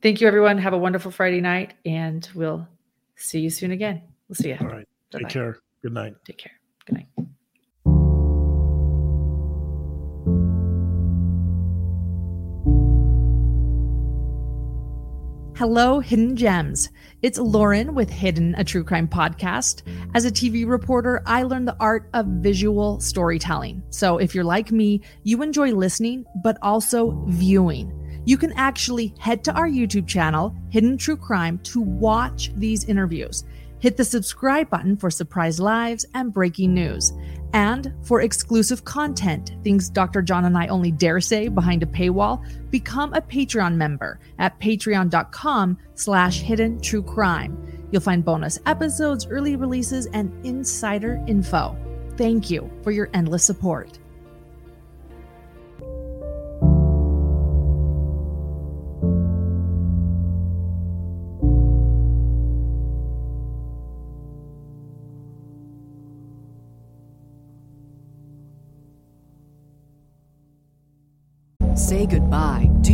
Thank 0.02 0.20
you, 0.20 0.28
everyone. 0.28 0.58
Have 0.58 0.74
a 0.74 0.78
wonderful 0.78 1.10
Friday 1.10 1.40
night, 1.40 1.74
and 1.84 2.28
we'll 2.34 2.68
see 3.16 3.40
you 3.40 3.50
soon 3.50 3.70
again. 3.72 4.02
We'll 4.28 4.36
see 4.36 4.50
you. 4.50 4.58
all 4.60 4.66
right 4.66 4.86
take 5.10 5.22
Bye-bye. 5.22 5.32
care 5.32 5.58
good 5.82 5.92
night 5.92 6.14
Take 6.24 6.38
care. 6.38 6.52
Good 6.84 6.96
night. 6.96 7.28
Hello, 15.58 15.98
Hidden 15.98 16.36
Gems. 16.36 16.88
It's 17.20 17.36
Lauren 17.36 17.92
with 17.92 18.08
Hidden, 18.08 18.54
a 18.58 18.62
true 18.62 18.84
crime 18.84 19.08
podcast. 19.08 19.82
As 20.14 20.24
a 20.24 20.30
TV 20.30 20.64
reporter, 20.64 21.20
I 21.26 21.42
learned 21.42 21.66
the 21.66 21.76
art 21.80 22.08
of 22.14 22.26
visual 22.26 23.00
storytelling. 23.00 23.82
So 23.90 24.18
if 24.18 24.36
you're 24.36 24.44
like 24.44 24.70
me, 24.70 25.00
you 25.24 25.42
enjoy 25.42 25.72
listening, 25.72 26.24
but 26.44 26.58
also 26.62 27.24
viewing. 27.26 27.92
You 28.24 28.38
can 28.38 28.52
actually 28.52 29.12
head 29.18 29.42
to 29.44 29.52
our 29.54 29.68
YouTube 29.68 30.06
channel, 30.06 30.54
Hidden 30.70 30.96
True 30.96 31.16
Crime, 31.16 31.58
to 31.64 31.80
watch 31.80 32.52
these 32.54 32.84
interviews. 32.84 33.42
Hit 33.80 33.96
the 33.96 34.04
subscribe 34.04 34.68
button 34.70 34.96
for 34.96 35.10
surprise 35.10 35.60
lives 35.60 36.04
and 36.14 36.32
breaking 36.32 36.74
news. 36.74 37.12
And 37.52 37.94
for 38.02 38.22
exclusive 38.22 38.84
content, 38.84 39.52
things 39.62 39.88
Dr. 39.88 40.20
John 40.20 40.44
and 40.44 40.58
I 40.58 40.66
only 40.66 40.90
dare 40.90 41.20
say 41.20 41.48
behind 41.48 41.82
a 41.82 41.86
paywall, 41.86 42.44
become 42.70 43.14
a 43.14 43.22
Patreon 43.22 43.74
member 43.76 44.20
at 44.38 44.58
patreon.com 44.60 45.78
slash 45.94 46.40
hidden 46.40 46.80
true 46.80 47.02
crime. 47.02 47.56
You'll 47.90 48.02
find 48.02 48.24
bonus 48.24 48.58
episodes, 48.66 49.26
early 49.26 49.56
releases, 49.56 50.06
and 50.06 50.32
insider 50.44 51.22
info. 51.26 51.76
Thank 52.16 52.50
you 52.50 52.70
for 52.82 52.90
your 52.90 53.08
endless 53.14 53.44
support. 53.44 53.98